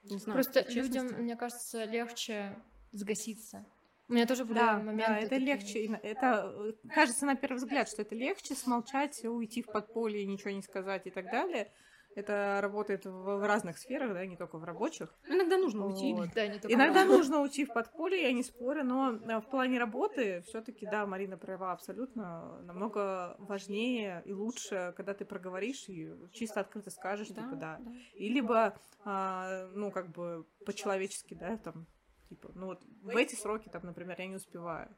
Не 0.04 0.18
знаю, 0.18 0.34
Просто 0.36 0.64
людям, 0.70 1.06
мне 1.22 1.36
кажется, 1.36 1.84
легче 1.84 2.56
сгаситься. 2.92 3.66
У 4.08 4.12
меня 4.12 4.26
тоже 4.26 4.44
были 4.44 4.58
Да, 4.58 4.78
моменты. 4.78 5.04
да, 5.04 5.18
это 5.18 5.30
такие. 5.30 5.46
легче. 5.46 5.84
И 5.84 5.90
Это 5.90 6.54
э, 6.56 6.88
кажется 6.94 7.26
на 7.26 7.34
первый 7.34 7.56
взгляд, 7.56 7.88
что 7.88 8.02
это 8.02 8.14
легче 8.14 8.54
смолчать, 8.54 9.24
уйти 9.24 9.62
в 9.62 9.66
подполье, 9.66 10.24
ничего 10.26 10.50
не 10.50 10.62
сказать 10.62 11.06
и 11.08 11.10
так 11.10 11.28
далее. 11.28 11.72
Это 12.16 12.60
работает 12.62 13.04
в, 13.04 13.46
разных 13.46 13.76
сферах, 13.76 14.14
да, 14.14 14.24
не 14.24 14.38
только 14.38 14.56
в 14.56 14.64
рабочих. 14.64 15.14
Иногда 15.28 15.58
нужно 15.58 15.84
уйти. 15.84 16.14
Вот. 16.14 16.30
Да, 16.34 16.46
не 16.46 16.58
только 16.58 16.72
Иногда 16.72 17.02
работа. 17.02 17.18
нужно 17.18 17.40
уйти 17.42 17.66
в 17.66 17.74
подполье, 17.74 18.22
я 18.22 18.32
не 18.32 18.42
спорю, 18.42 18.84
но 18.84 19.12
э, 19.12 19.38
в 19.38 19.50
плане 19.50 19.78
работы 19.78 20.40
все-таки, 20.46 20.86
да, 20.86 21.06
Марина 21.06 21.36
права 21.36 21.72
абсолютно, 21.72 22.58
намного 22.62 23.36
важнее 23.38 24.22
и 24.24 24.32
лучше, 24.32 24.94
когда 24.96 25.12
ты 25.12 25.26
проговоришь 25.26 25.90
и 25.90 26.10
чисто 26.32 26.60
открыто 26.60 26.88
скажешь, 26.88 27.28
типа, 27.28 27.50
да. 27.52 27.78
да. 27.78 27.92
И 28.14 28.30
либо, 28.30 28.80
а, 29.04 29.68
ну, 29.74 29.90
как 29.90 30.10
бы 30.10 30.46
по-человечески, 30.64 31.34
да, 31.34 31.58
там, 31.58 31.86
типа, 32.30 32.50
ну 32.54 32.68
вот 32.68 32.82
в 33.02 33.14
эти 33.14 33.34
сроки, 33.34 33.68
там, 33.68 33.84
например, 33.84 34.18
я 34.18 34.26
не 34.26 34.36
успеваю. 34.36 34.88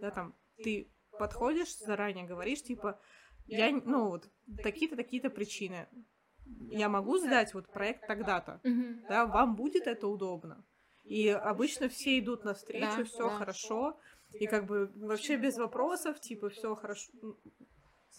Да, 0.00 0.10
там, 0.10 0.34
ты 0.56 0.90
подходишь, 1.18 1.76
заранее 1.76 2.24
говоришь, 2.24 2.62
типа, 2.62 2.98
я, 3.44 3.70
ну, 3.72 4.08
вот 4.08 4.30
такие-то, 4.62 4.96
такие-то 4.96 5.28
причины. 5.28 5.86
Я 6.70 6.88
могу 6.88 7.18
сдать 7.18 7.54
вот 7.54 7.66
проект 7.70 8.06
тогда-то, 8.06 8.60
Мгм. 8.64 9.02
да, 9.08 9.26
вам 9.26 9.56
будет 9.56 9.86
это 9.86 10.06
удобно. 10.08 10.64
И 11.04 11.28
обычно 11.28 11.88
все 11.88 12.18
идут 12.18 12.44
навстречу, 12.44 12.98
Да, 12.98 13.04
все 13.04 13.28
да. 13.28 13.36
хорошо, 13.36 13.98
и 14.32 14.46
как 14.46 14.66
бы 14.66 14.90
вообще 14.96 15.36
без 15.36 15.58
вопросов, 15.58 16.20
типа, 16.20 16.48
все 16.48 16.74
хорошо. 16.74 17.10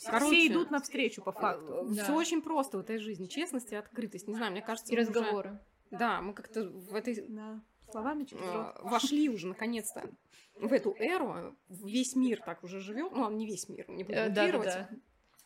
Короче, 0.05 0.25
все 0.25 0.47
идут 0.47 0.71
навстречу 0.71 1.21
по 1.23 1.31
факту. 1.31 1.87
Да. 1.89 2.03
Все 2.03 2.15
очень 2.15 2.41
просто 2.41 2.77
в 2.77 2.81
этой 2.81 2.97
жизни. 2.97 3.27
Честность 3.27 3.71
и 3.71 3.75
открытость. 3.75 4.27
Не 4.27 4.35
знаю, 4.35 4.51
мне 4.51 4.61
кажется, 4.61 4.91
И 4.91 4.95
мы 4.97 5.03
уже- 5.03 5.11
разговоры. 5.11 5.59
Да, 5.91 6.21
мы 6.21 6.33
как-то 6.33 6.63
в 6.69 6.93
этой 6.95 7.25
Да. 7.29 7.61
Словами 7.91 8.23
через 8.25 8.41
э, 8.41 8.51
рот. 8.53 8.75
вошли 8.91 9.29
уже 9.29 9.45
наконец-то 9.47 10.09
в 10.55 10.73
эту 10.73 10.95
эру. 10.97 11.55
Весь 11.69 12.15
мир 12.15 12.41
так 12.43 12.63
уже 12.63 12.79
живет. 12.79 13.11
Ну, 13.11 13.29
не 13.29 13.45
весь 13.45 13.69
мир, 13.69 13.87
не 13.87 14.03
буду 14.03 14.17
Э, 14.17 14.31
утрировать. 14.31 14.65
Да-да-да. 14.65 14.97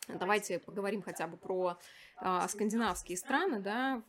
Давайте 0.08 0.58
поговорим 0.58 1.02
хотя 1.02 1.26
бы 1.26 1.36
про 1.36 1.78
а, 2.16 2.48
скандинавские 2.48 3.18
страны, 3.18 3.60
да, 3.60 4.02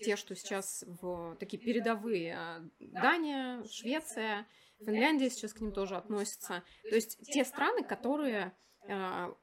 те, 0.00 0.16
что 0.16 0.34
сейчас 0.34 0.84
в 0.86 1.36
такие 1.36 1.62
передовые 1.62 2.34
а, 2.34 2.62
Дания, 2.80 3.64
Швеция, 3.64 4.46
Финляндия 4.80 5.30
сейчас 5.30 5.52
к 5.52 5.60
ним 5.60 5.72
тоже 5.72 5.96
относятся. 5.96 6.64
То 6.82 6.94
есть 6.94 7.18
те 7.32 7.44
страны, 7.44 7.84
которые 7.84 8.56
а, 8.88 9.34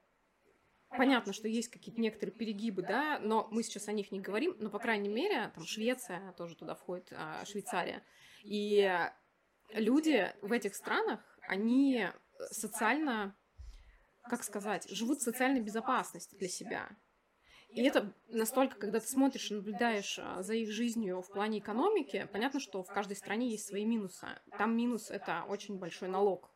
понятно, 0.89 1.33
что 1.33 1.47
есть 1.47 1.69
какие-то 1.69 2.01
некоторые 2.01 2.35
перегибы, 2.35 2.81
да, 2.81 3.19
но 3.19 3.47
мы 3.49 3.63
сейчас 3.63 3.87
о 3.87 3.93
них 3.93 4.11
не 4.11 4.19
говорим, 4.19 4.55
но, 4.59 4.69
по 4.69 4.79
крайней 4.79 5.09
мере, 5.09 5.51
там 5.55 5.65
Швеция 5.65 6.33
тоже 6.33 6.55
туда 6.55 6.75
входит, 6.75 7.13
Швейцария. 7.45 8.03
И 8.43 8.89
люди 9.73 10.31
в 10.41 10.51
этих 10.51 10.75
странах, 10.75 11.21
они 11.47 12.07
социально, 12.49 13.35
как 14.31 14.45
сказать, 14.45 14.89
живут 14.89 15.19
в 15.19 15.23
социальной 15.23 15.59
безопасности 15.59 16.35
для 16.35 16.47
себя. 16.47 16.89
И 17.71 17.83
это 17.83 18.13
настолько, 18.29 18.77
когда 18.77 19.01
ты 19.01 19.07
смотришь 19.07 19.51
и 19.51 19.55
наблюдаешь 19.55 20.17
а, 20.19 20.41
за 20.41 20.53
их 20.53 20.71
жизнью 20.71 21.21
в 21.21 21.29
плане 21.29 21.59
экономики, 21.59 22.29
понятно, 22.31 22.61
что 22.61 22.81
в 22.81 22.87
каждой 22.87 23.17
стране 23.17 23.49
есть 23.49 23.67
свои 23.67 23.83
минусы. 23.83 24.27
Там 24.57 24.77
минус— 24.77 25.09
это 25.11 25.43
очень 25.49 25.79
большой 25.79 26.07
налог. 26.07 26.49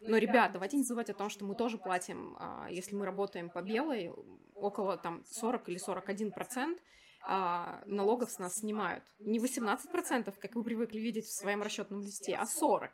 Но, 0.00 0.16
ребят, 0.16 0.50
давайте 0.50 0.76
не 0.76 0.82
забывать 0.82 1.10
о 1.10 1.14
том, 1.14 1.30
что 1.30 1.44
мы 1.44 1.54
тоже 1.54 1.78
платим, 1.78 2.36
а, 2.40 2.66
если 2.68 2.96
мы 2.96 3.06
работаем 3.06 3.48
по 3.48 3.62
белой, 3.62 4.12
около 4.56 4.96
там 4.96 5.24
40 5.30 5.68
или 5.68 5.78
41 5.78 6.32
процент 6.32 6.80
а, 7.22 7.80
налогов 7.86 8.32
с 8.32 8.40
нас 8.40 8.56
снимают. 8.56 9.04
Не 9.20 9.38
18 9.38 9.88
процентов, 9.92 10.36
как 10.40 10.56
вы 10.56 10.64
привыкли 10.64 10.98
видеть 10.98 11.26
в 11.26 11.32
своем 11.32 11.62
расчетном 11.62 12.00
листе, 12.00 12.34
а 12.34 12.44
40. 12.44 12.90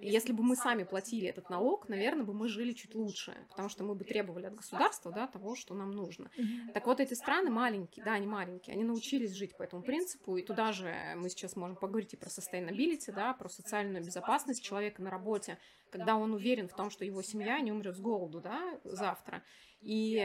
Если 0.00 0.32
бы 0.32 0.42
мы 0.42 0.56
сами 0.56 0.84
платили 0.84 1.28
этот 1.28 1.50
налог, 1.50 1.88
наверное, 1.88 2.24
бы 2.24 2.32
мы 2.32 2.48
жили 2.48 2.72
чуть 2.72 2.94
лучше, 2.94 3.36
потому 3.50 3.68
что 3.68 3.84
мы 3.84 3.94
бы 3.94 4.04
требовали 4.04 4.46
от 4.46 4.54
государства 4.54 5.12
да, 5.12 5.26
того, 5.26 5.54
что 5.54 5.74
нам 5.74 5.90
нужно. 5.90 6.30
Mm-hmm. 6.36 6.72
Так 6.72 6.86
вот, 6.86 7.00
эти 7.00 7.14
страны 7.14 7.50
маленькие, 7.50 8.04
да, 8.04 8.14
они 8.14 8.26
маленькие, 8.26 8.74
они 8.74 8.84
научились 8.84 9.34
жить 9.34 9.56
по 9.56 9.62
этому 9.62 9.82
принципу, 9.82 10.36
и 10.36 10.42
туда 10.42 10.72
же 10.72 10.94
мы 11.16 11.28
сейчас 11.28 11.56
можем 11.56 11.76
поговорить 11.76 12.14
и 12.14 12.16
про 12.16 12.28
sustainability, 12.28 13.12
да, 13.12 13.34
про 13.34 13.48
социальную 13.48 14.04
безопасность 14.04 14.62
человека 14.62 15.02
на 15.02 15.10
работе, 15.10 15.58
когда 15.90 16.16
он 16.16 16.32
уверен 16.32 16.68
в 16.68 16.74
том, 16.74 16.90
что 16.90 17.04
его 17.04 17.22
семья 17.22 17.60
не 17.60 17.72
умрет 17.72 17.96
с 17.96 18.00
голоду 18.00 18.40
да, 18.40 18.78
завтра, 18.84 19.42
и 19.80 20.24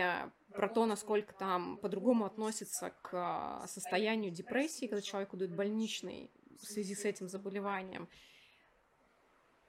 про 0.54 0.70
то, 0.70 0.86
насколько 0.86 1.34
там 1.34 1.78
по-другому 1.78 2.26
относится 2.26 2.94
к 3.02 3.10
а, 3.14 3.68
состоянию 3.68 4.32
депрессии, 4.32 4.88
когда 4.88 5.02
человеку 5.02 5.38
дают 5.38 5.54
больничный 5.54 6.32
в 6.60 6.66
связи 6.66 6.96
с 6.96 7.06
этим 7.06 7.28
заболеванием. 7.28 8.08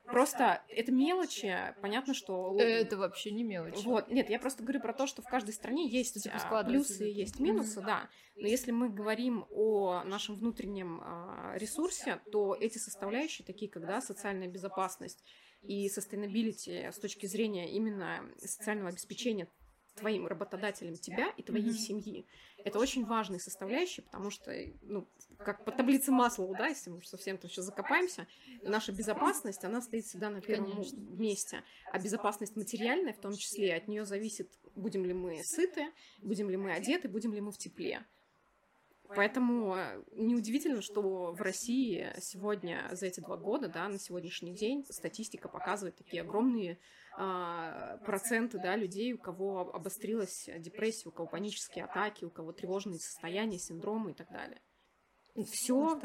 Просто 0.06 0.62
это 0.68 0.92
мелочи, 0.92 1.74
понятно, 1.82 2.14
что... 2.14 2.56
Это 2.58 2.96
вообще 2.96 3.30
не 3.30 3.42
мелочи. 3.42 3.84
Вот, 3.84 4.08
нет, 4.08 4.30
я 4.30 4.38
просто 4.38 4.62
говорю 4.62 4.80
про 4.80 4.92
то, 4.92 5.06
что 5.06 5.22
в 5.22 5.26
каждой 5.26 5.52
стране 5.52 5.88
есть 5.88 6.22
типа 6.22 6.60
а, 6.60 6.64
плюсы 6.64 7.10
и 7.10 7.12
есть 7.12 7.40
минусы, 7.40 7.80
mm-hmm. 7.80 7.86
да. 7.86 8.08
Но 8.36 8.46
если 8.46 8.70
мы 8.70 8.88
говорим 8.88 9.46
о 9.50 10.02
нашем 10.04 10.36
внутреннем 10.36 11.00
а, 11.02 11.54
ресурсе, 11.56 12.20
то 12.30 12.54
эти 12.54 12.78
составляющие, 12.78 13.44
такие 13.44 13.70
как 13.70 13.86
да, 13.86 14.00
социальная 14.00 14.48
безопасность 14.48 15.24
и 15.62 15.88
sustainability 15.88 16.92
с 16.92 16.98
точки 16.98 17.26
зрения 17.26 17.70
именно 17.72 18.20
социального 18.38 18.90
обеспечения 18.90 19.48
твоим 19.96 20.26
работодателем 20.26 20.94
тебя 20.94 21.32
и 21.36 21.42
твоей 21.42 21.70
mm-hmm. 21.70 21.72
семьи. 21.72 22.26
Это 22.64 22.78
очень 22.78 23.04
важные 23.04 23.40
составляющие, 23.40 24.04
потому 24.04 24.30
что, 24.30 24.52
ну, 24.82 25.08
как 25.38 25.64
по 25.64 25.72
таблице 25.72 26.12
масла, 26.12 26.46
да, 26.56 26.68
если 26.68 26.90
мы 26.90 27.02
совсем 27.02 27.38
там 27.38 27.50
сейчас 27.50 27.66
закопаемся, 27.66 28.26
наша 28.62 28.92
безопасность, 28.92 29.64
она 29.64 29.80
стоит 29.80 30.04
всегда 30.04 30.30
на 30.30 30.40
первом 30.40 30.70
Конечно. 30.72 30.98
месте. 30.98 31.62
А 31.92 31.98
безопасность 31.98 32.56
материальная, 32.56 33.12
в 33.12 33.20
том 33.20 33.36
числе, 33.36 33.74
от 33.74 33.88
нее 33.88 34.04
зависит, 34.04 34.50
будем 34.74 35.04
ли 35.04 35.14
мы 35.14 35.42
сыты, 35.44 35.86
будем 36.22 36.50
ли 36.50 36.56
мы 36.56 36.72
одеты, 36.72 37.08
будем 37.08 37.32
ли 37.32 37.40
мы 37.40 37.52
в 37.52 37.58
тепле. 37.58 38.04
Поэтому 39.14 39.76
э, 39.76 40.02
неудивительно, 40.12 40.82
что 40.82 41.32
в 41.32 41.40
России 41.40 42.12
сегодня, 42.20 42.88
за 42.92 43.06
эти 43.06 43.20
два 43.20 43.36
года, 43.36 43.68
да, 43.68 43.88
на 43.88 43.98
сегодняшний 43.98 44.54
день 44.54 44.84
статистика 44.88 45.48
показывает 45.48 45.96
такие 45.96 46.22
огромные 46.22 46.78
а, 47.18 47.96
проценты 47.98 48.58
да, 48.58 48.76
людей, 48.76 49.12
у 49.12 49.18
кого 49.18 49.74
обострилась 49.74 50.48
депрессия, 50.58 51.08
у 51.08 51.12
кого 51.12 51.28
панические 51.28 51.84
атаки, 51.84 52.24
у 52.24 52.30
кого 52.30 52.52
тревожные 52.52 52.98
состояния, 52.98 53.58
синдромы 53.58 54.10
и 54.10 54.14
так 54.14 54.30
далее. 54.30 54.60
Все 55.44 55.98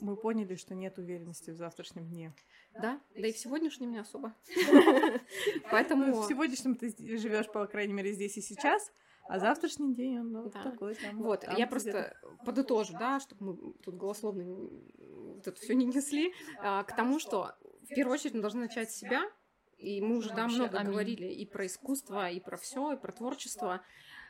мы 0.00 0.16
поняли, 0.16 0.56
что 0.56 0.74
нет 0.74 0.98
уверенности 0.98 1.50
в 1.50 1.56
завтрашнем 1.56 2.08
дне. 2.08 2.34
Да, 2.74 3.00
да 3.14 3.26
и 3.28 3.32
в 3.32 3.38
сегодняшнем 3.38 3.90
не 3.90 3.98
особо. 3.98 4.34
Поэтому 5.70 6.22
в 6.22 6.26
сегодняшнем 6.26 6.74
ты 6.74 6.88
живешь, 7.18 7.50
по 7.52 7.66
крайней 7.66 7.92
мере, 7.92 8.12
здесь 8.12 8.36
и 8.36 8.40
сейчас. 8.40 8.90
А 9.32 9.38
завтрашний 9.38 9.94
день 9.94 10.18
он 10.18 10.30
ну, 10.30 10.50
да. 10.50 10.62
такой 10.62 10.94
там. 10.94 11.22
Вот, 11.22 11.40
там 11.40 11.56
я 11.56 11.66
просто 11.66 12.14
подытожу, 12.44 12.92
да, 12.98 13.18
чтобы 13.18 13.46
мы 13.46 13.72
тут 13.82 13.94
голословно 13.94 14.44
вот 14.44 15.48
это 15.48 15.58
все 15.58 15.74
не 15.74 15.86
несли, 15.86 16.34
а, 16.58 16.82
к 16.82 16.94
тому, 16.94 17.18
что 17.18 17.54
в 17.80 17.94
первую 17.94 18.12
очередь 18.12 18.34
мы 18.34 18.42
должны 18.42 18.60
начать 18.60 18.92
с 18.92 18.94
себя, 18.94 19.22
и 19.78 20.02
мы 20.02 20.18
уже 20.18 20.34
да, 20.34 20.48
много 20.48 20.76
аминь. 20.76 20.92
говорили 20.92 21.28
и 21.28 21.46
про 21.46 21.64
искусство, 21.64 22.28
и 22.28 22.40
про 22.40 22.58
все, 22.58 22.92
и 22.92 23.00
про 23.00 23.10
творчество. 23.10 23.80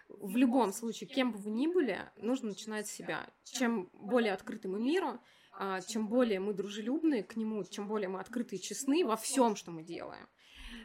В 0.09 0.37
любом 0.37 0.73
случае, 0.73 1.09
кем 1.09 1.33
бы 1.33 1.39
вы 1.39 1.51
ни 1.51 1.66
были, 1.66 1.99
нужно 2.15 2.51
начинать 2.51 2.87
с 2.87 2.93
себя. 2.93 3.29
Чем 3.43 3.91
более 3.93 4.35
открыты 4.35 4.69
мы 4.69 4.79
миру, 4.79 5.19
а, 5.59 5.81
чем 5.81 6.07
более 6.07 6.39
мы 6.39 6.55
дружелюбны 6.55 7.24
к 7.24 7.35
нему, 7.35 7.65
чем 7.65 7.89
более 7.89 8.09
мы 8.09 8.20
открыты 8.20 8.55
и 8.55 8.61
честны 8.61 9.05
во 9.05 9.16
всем, 9.16 9.57
что 9.57 9.73
мы 9.73 9.83
делаем, 9.83 10.29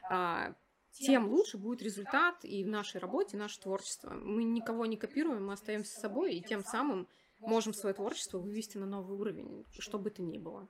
а, 0.09 0.55
тем 0.99 1.29
лучше 1.29 1.57
будет 1.57 1.81
результат 1.81 2.43
и 2.43 2.63
в 2.63 2.67
нашей 2.67 2.99
работе, 2.99 3.37
и 3.37 3.39
наше 3.39 3.59
творчество. 3.59 4.11
Мы 4.11 4.43
никого 4.43 4.85
не 4.85 4.97
копируем, 4.97 5.45
мы 5.45 5.53
остаемся 5.53 5.99
собой, 5.99 6.35
и 6.35 6.41
тем 6.41 6.63
самым 6.63 7.07
можем 7.39 7.73
свое 7.73 7.93
творчество 7.93 8.39
вывести 8.39 8.77
на 8.77 8.85
новый 8.85 9.17
уровень, 9.17 9.65
что 9.79 9.99
бы 9.99 10.09
то 10.09 10.21
ни 10.21 10.37
было. 10.37 10.67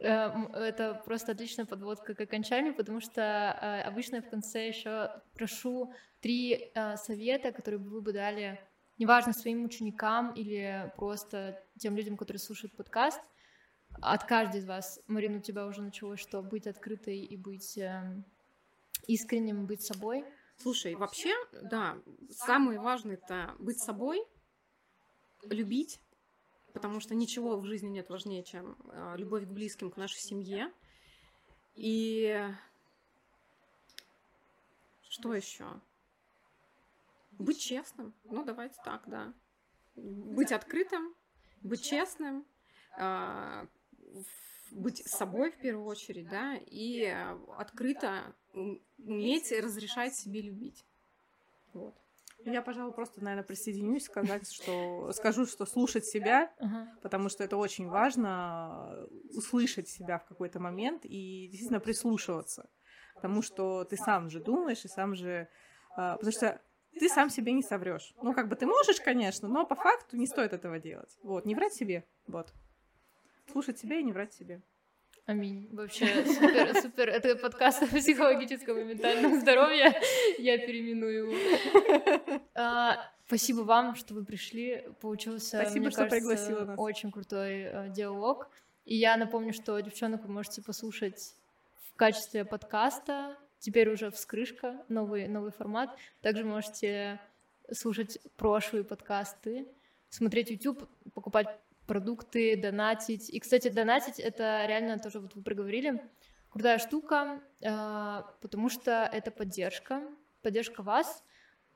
Эм, 0.00 0.46
это 0.52 1.00
просто 1.04 1.32
отличная 1.32 1.66
подводка 1.66 2.14
к 2.14 2.20
окончанию, 2.20 2.74
потому 2.74 3.00
что 3.00 3.22
э, 3.22 3.82
обычно 3.82 4.20
в 4.20 4.28
конце 4.28 4.68
еще 4.68 5.10
прошу 5.34 5.92
три 6.20 6.72
э, 6.74 6.96
совета, 6.96 7.52
которые 7.52 7.78
бы 7.78 7.90
вы 7.90 8.02
бы 8.02 8.12
дали, 8.12 8.60
неважно, 8.98 9.32
своим 9.32 9.64
ученикам 9.64 10.32
или 10.34 10.92
просто 10.96 11.62
тем 11.78 11.96
людям, 11.96 12.16
которые 12.16 12.40
слушают 12.40 12.76
подкаст, 12.76 13.20
от 14.02 14.24
каждой 14.24 14.60
из 14.60 14.66
вас. 14.66 15.00
Марина, 15.06 15.38
у 15.38 15.40
тебя 15.40 15.66
уже 15.66 15.80
началось, 15.80 16.20
что 16.20 16.42
быть 16.42 16.66
открытой 16.66 17.18
и 17.18 17.36
быть 17.36 17.78
эм, 17.78 18.24
искренним, 19.06 19.66
быть 19.66 19.82
собой. 19.82 20.24
Слушай, 20.56 20.94
вообще, 20.94 21.34
да, 21.62 21.98
самое 22.30 22.78
важное 22.80 23.16
это 23.16 23.54
быть 23.58 23.78
собой, 23.78 24.24
любить, 25.42 26.00
потому 26.72 27.00
что 27.00 27.14
ничего 27.14 27.56
в 27.58 27.64
жизни 27.64 27.88
нет 27.88 28.08
важнее, 28.08 28.44
чем 28.44 28.76
э, 28.84 29.14
любовь 29.16 29.44
к 29.44 29.48
близким, 29.48 29.90
к 29.90 29.96
нашей 29.96 30.20
семье. 30.20 30.72
И 31.74 32.48
что 35.08 35.34
еще? 35.34 35.66
Быть 37.32 37.60
честным. 37.60 38.14
Ну, 38.24 38.44
давайте 38.44 38.76
так, 38.84 39.02
да. 39.06 39.34
Быть 39.96 40.52
открытым, 40.52 41.14
быть 41.62 41.82
честным, 41.82 42.46
э, 42.98 43.66
быть 44.72 45.06
собой 45.06 45.50
в 45.50 45.58
первую 45.58 45.86
очередь, 45.86 46.28
да, 46.28 46.56
и 46.56 47.04
открыто 47.56 48.34
уметь 48.54 49.52
разрешать 49.52 50.14
себе 50.14 50.42
любить. 50.42 50.84
Вот. 51.72 51.94
Я, 52.44 52.60
пожалуй, 52.60 52.92
просто, 52.92 53.22
наверное, 53.22 53.46
присоединюсь, 53.46 54.04
сказать, 54.04 54.50
что 54.52 55.12
скажу, 55.14 55.46
что 55.46 55.64
слушать 55.64 56.04
себя, 56.04 56.52
uh-huh. 56.60 57.00
потому 57.02 57.28
что 57.28 57.42
это 57.42 57.56
очень 57.56 57.88
важно 57.88 59.06
услышать 59.30 59.88
себя 59.88 60.18
в 60.18 60.26
какой-то 60.26 60.60
момент 60.60 61.04
и 61.04 61.48
действительно 61.48 61.80
прислушиваться, 61.80 62.68
потому 63.14 63.40
что 63.40 63.84
ты 63.84 63.96
сам 63.96 64.28
же 64.28 64.40
думаешь 64.40 64.84
и 64.84 64.88
сам 64.88 65.14
же, 65.14 65.48
а, 65.96 66.16
потому 66.16 66.32
что 66.32 66.60
ты 66.92 67.08
сам 67.08 67.30
себе 67.30 67.52
не 67.52 67.62
соврешь. 67.62 68.14
Ну, 68.22 68.34
как 68.34 68.48
бы 68.48 68.56
ты 68.56 68.66
можешь, 68.66 69.00
конечно, 69.00 69.48
но 69.48 69.64
по 69.64 69.74
факту 69.74 70.16
не 70.16 70.26
стоит 70.26 70.52
этого 70.52 70.78
делать. 70.78 71.18
Вот, 71.22 71.46
не 71.46 71.54
врать 71.54 71.74
себе, 71.74 72.04
вот. 72.26 72.52
Слушать 73.50 73.78
себя 73.78 73.98
и 73.98 74.02
не 74.02 74.12
врать 74.12 74.34
себе. 74.34 74.62
Аминь. 75.26 75.68
Вообще 75.72 76.06
супер, 76.26 76.82
супер. 76.82 77.08
Это 77.08 77.34
подкаст 77.36 77.82
о 77.82 77.86
психологическом 77.86 78.78
и 78.78 78.84
ментальном 78.84 79.40
здоровье. 79.40 79.98
Я 80.38 80.58
переименую 80.58 81.30
его. 81.30 82.40
А, 82.54 83.10
спасибо 83.26 83.60
вам, 83.60 83.94
что 83.94 84.12
вы 84.12 84.24
пришли. 84.24 84.86
Получился, 85.00 85.60
спасибо, 85.62 85.86
мне 85.86 85.90
что 85.90 86.00
кажется, 86.00 86.16
пригласила 86.16 86.64
нас. 86.66 86.78
очень 86.78 87.10
крутой 87.10 87.70
а, 87.70 87.88
диалог. 87.88 88.50
И 88.84 88.96
я 88.96 89.16
напомню, 89.16 89.54
что 89.54 89.80
девчонок 89.80 90.24
вы 90.24 90.32
можете 90.32 90.60
послушать 90.60 91.34
в 91.90 91.96
качестве 91.96 92.44
подкаста. 92.44 93.38
Теперь 93.60 93.88
уже 93.90 94.10
вскрышка, 94.10 94.84
новый, 94.90 95.26
новый 95.26 95.52
формат. 95.52 95.96
Также 96.20 96.44
можете 96.44 97.18
слушать 97.72 98.18
прошлые 98.36 98.84
подкасты, 98.84 99.66
смотреть 100.10 100.50
YouTube, 100.50 100.86
покупать 101.14 101.48
продукты, 101.86 102.56
донатить. 102.56 103.28
И, 103.30 103.40
кстати, 103.40 103.68
донатить— 103.68 104.18
это 104.20 104.64
реально 104.66 104.98
тоже, 104.98 105.20
вот 105.20 105.34
вы 105.34 105.42
проговорили, 105.42 106.02
крутая 106.50 106.78
штука, 106.78 107.40
а, 107.64 108.22
потому 108.40 108.68
что 108.68 109.08
это 109.12 109.30
поддержка, 109.30 110.02
поддержка 110.42 110.82
вас. 110.82 111.24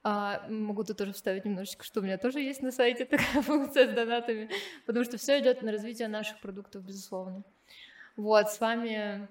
А, 0.04 0.46
могу 0.48 0.84
тут 0.84 0.96
тоже 0.96 1.12
вставить 1.12 1.44
немножечко, 1.44 1.84
что 1.84 2.00
у 2.00 2.02
меня 2.02 2.16
тоже 2.16 2.40
есть 2.40 2.62
на 2.62 2.70
сайте 2.70 3.04
такая 3.06 3.42
функция 3.42 3.90
с 3.90 3.94
донатами, 3.94 4.50
потому 4.86 5.04
что 5.04 5.18
все 5.18 5.40
идет 5.40 5.62
на 5.62 5.72
развитие 5.72 6.08
наших 6.08 6.40
продуктов, 6.40 6.84
безусловно. 6.84 7.42
Вот, 8.16 8.50
с 8.50 8.60
вами 8.60 9.28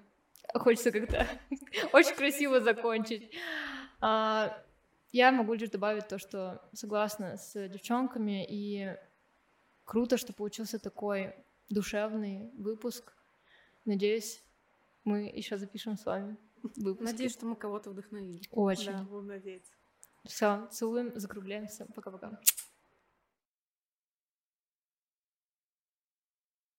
хочется 0.54 0.92
как-то 0.92 1.26
очень 1.92 2.14
красиво 2.14 2.60
закончить. 2.60 3.34
А, 4.00 4.62
я 5.12 5.32
могу 5.32 5.54
лишь 5.54 5.70
добавить 5.70 6.08
то, 6.08 6.18
что 6.18 6.62
согласна 6.74 7.38
с 7.38 7.68
девчонками, 7.68 8.46
и 8.46 8.94
Круто, 9.88 10.18
что 10.18 10.34
получился 10.34 10.78
такой 10.78 11.34
душевный 11.70 12.50
выпуск. 12.58 13.14
Надеюсь, 13.86 14.44
мы 15.04 15.22
еще 15.22 15.56
запишем 15.56 15.96
с 15.96 16.04
вами. 16.04 16.36
выпуске. 16.76 17.04
Надеюсь, 17.04 17.32
что 17.32 17.46
мы 17.46 17.56
кого-то 17.56 17.88
вдохновили. 17.88 18.42
Очень. 18.50 18.92
Да, 18.92 19.04
будем 19.04 19.28
надеяться. 19.28 19.72
Все, 20.26 20.68
целуем, 20.70 21.18
закругляемся. 21.18 21.86
Пока-пока. 21.94 22.38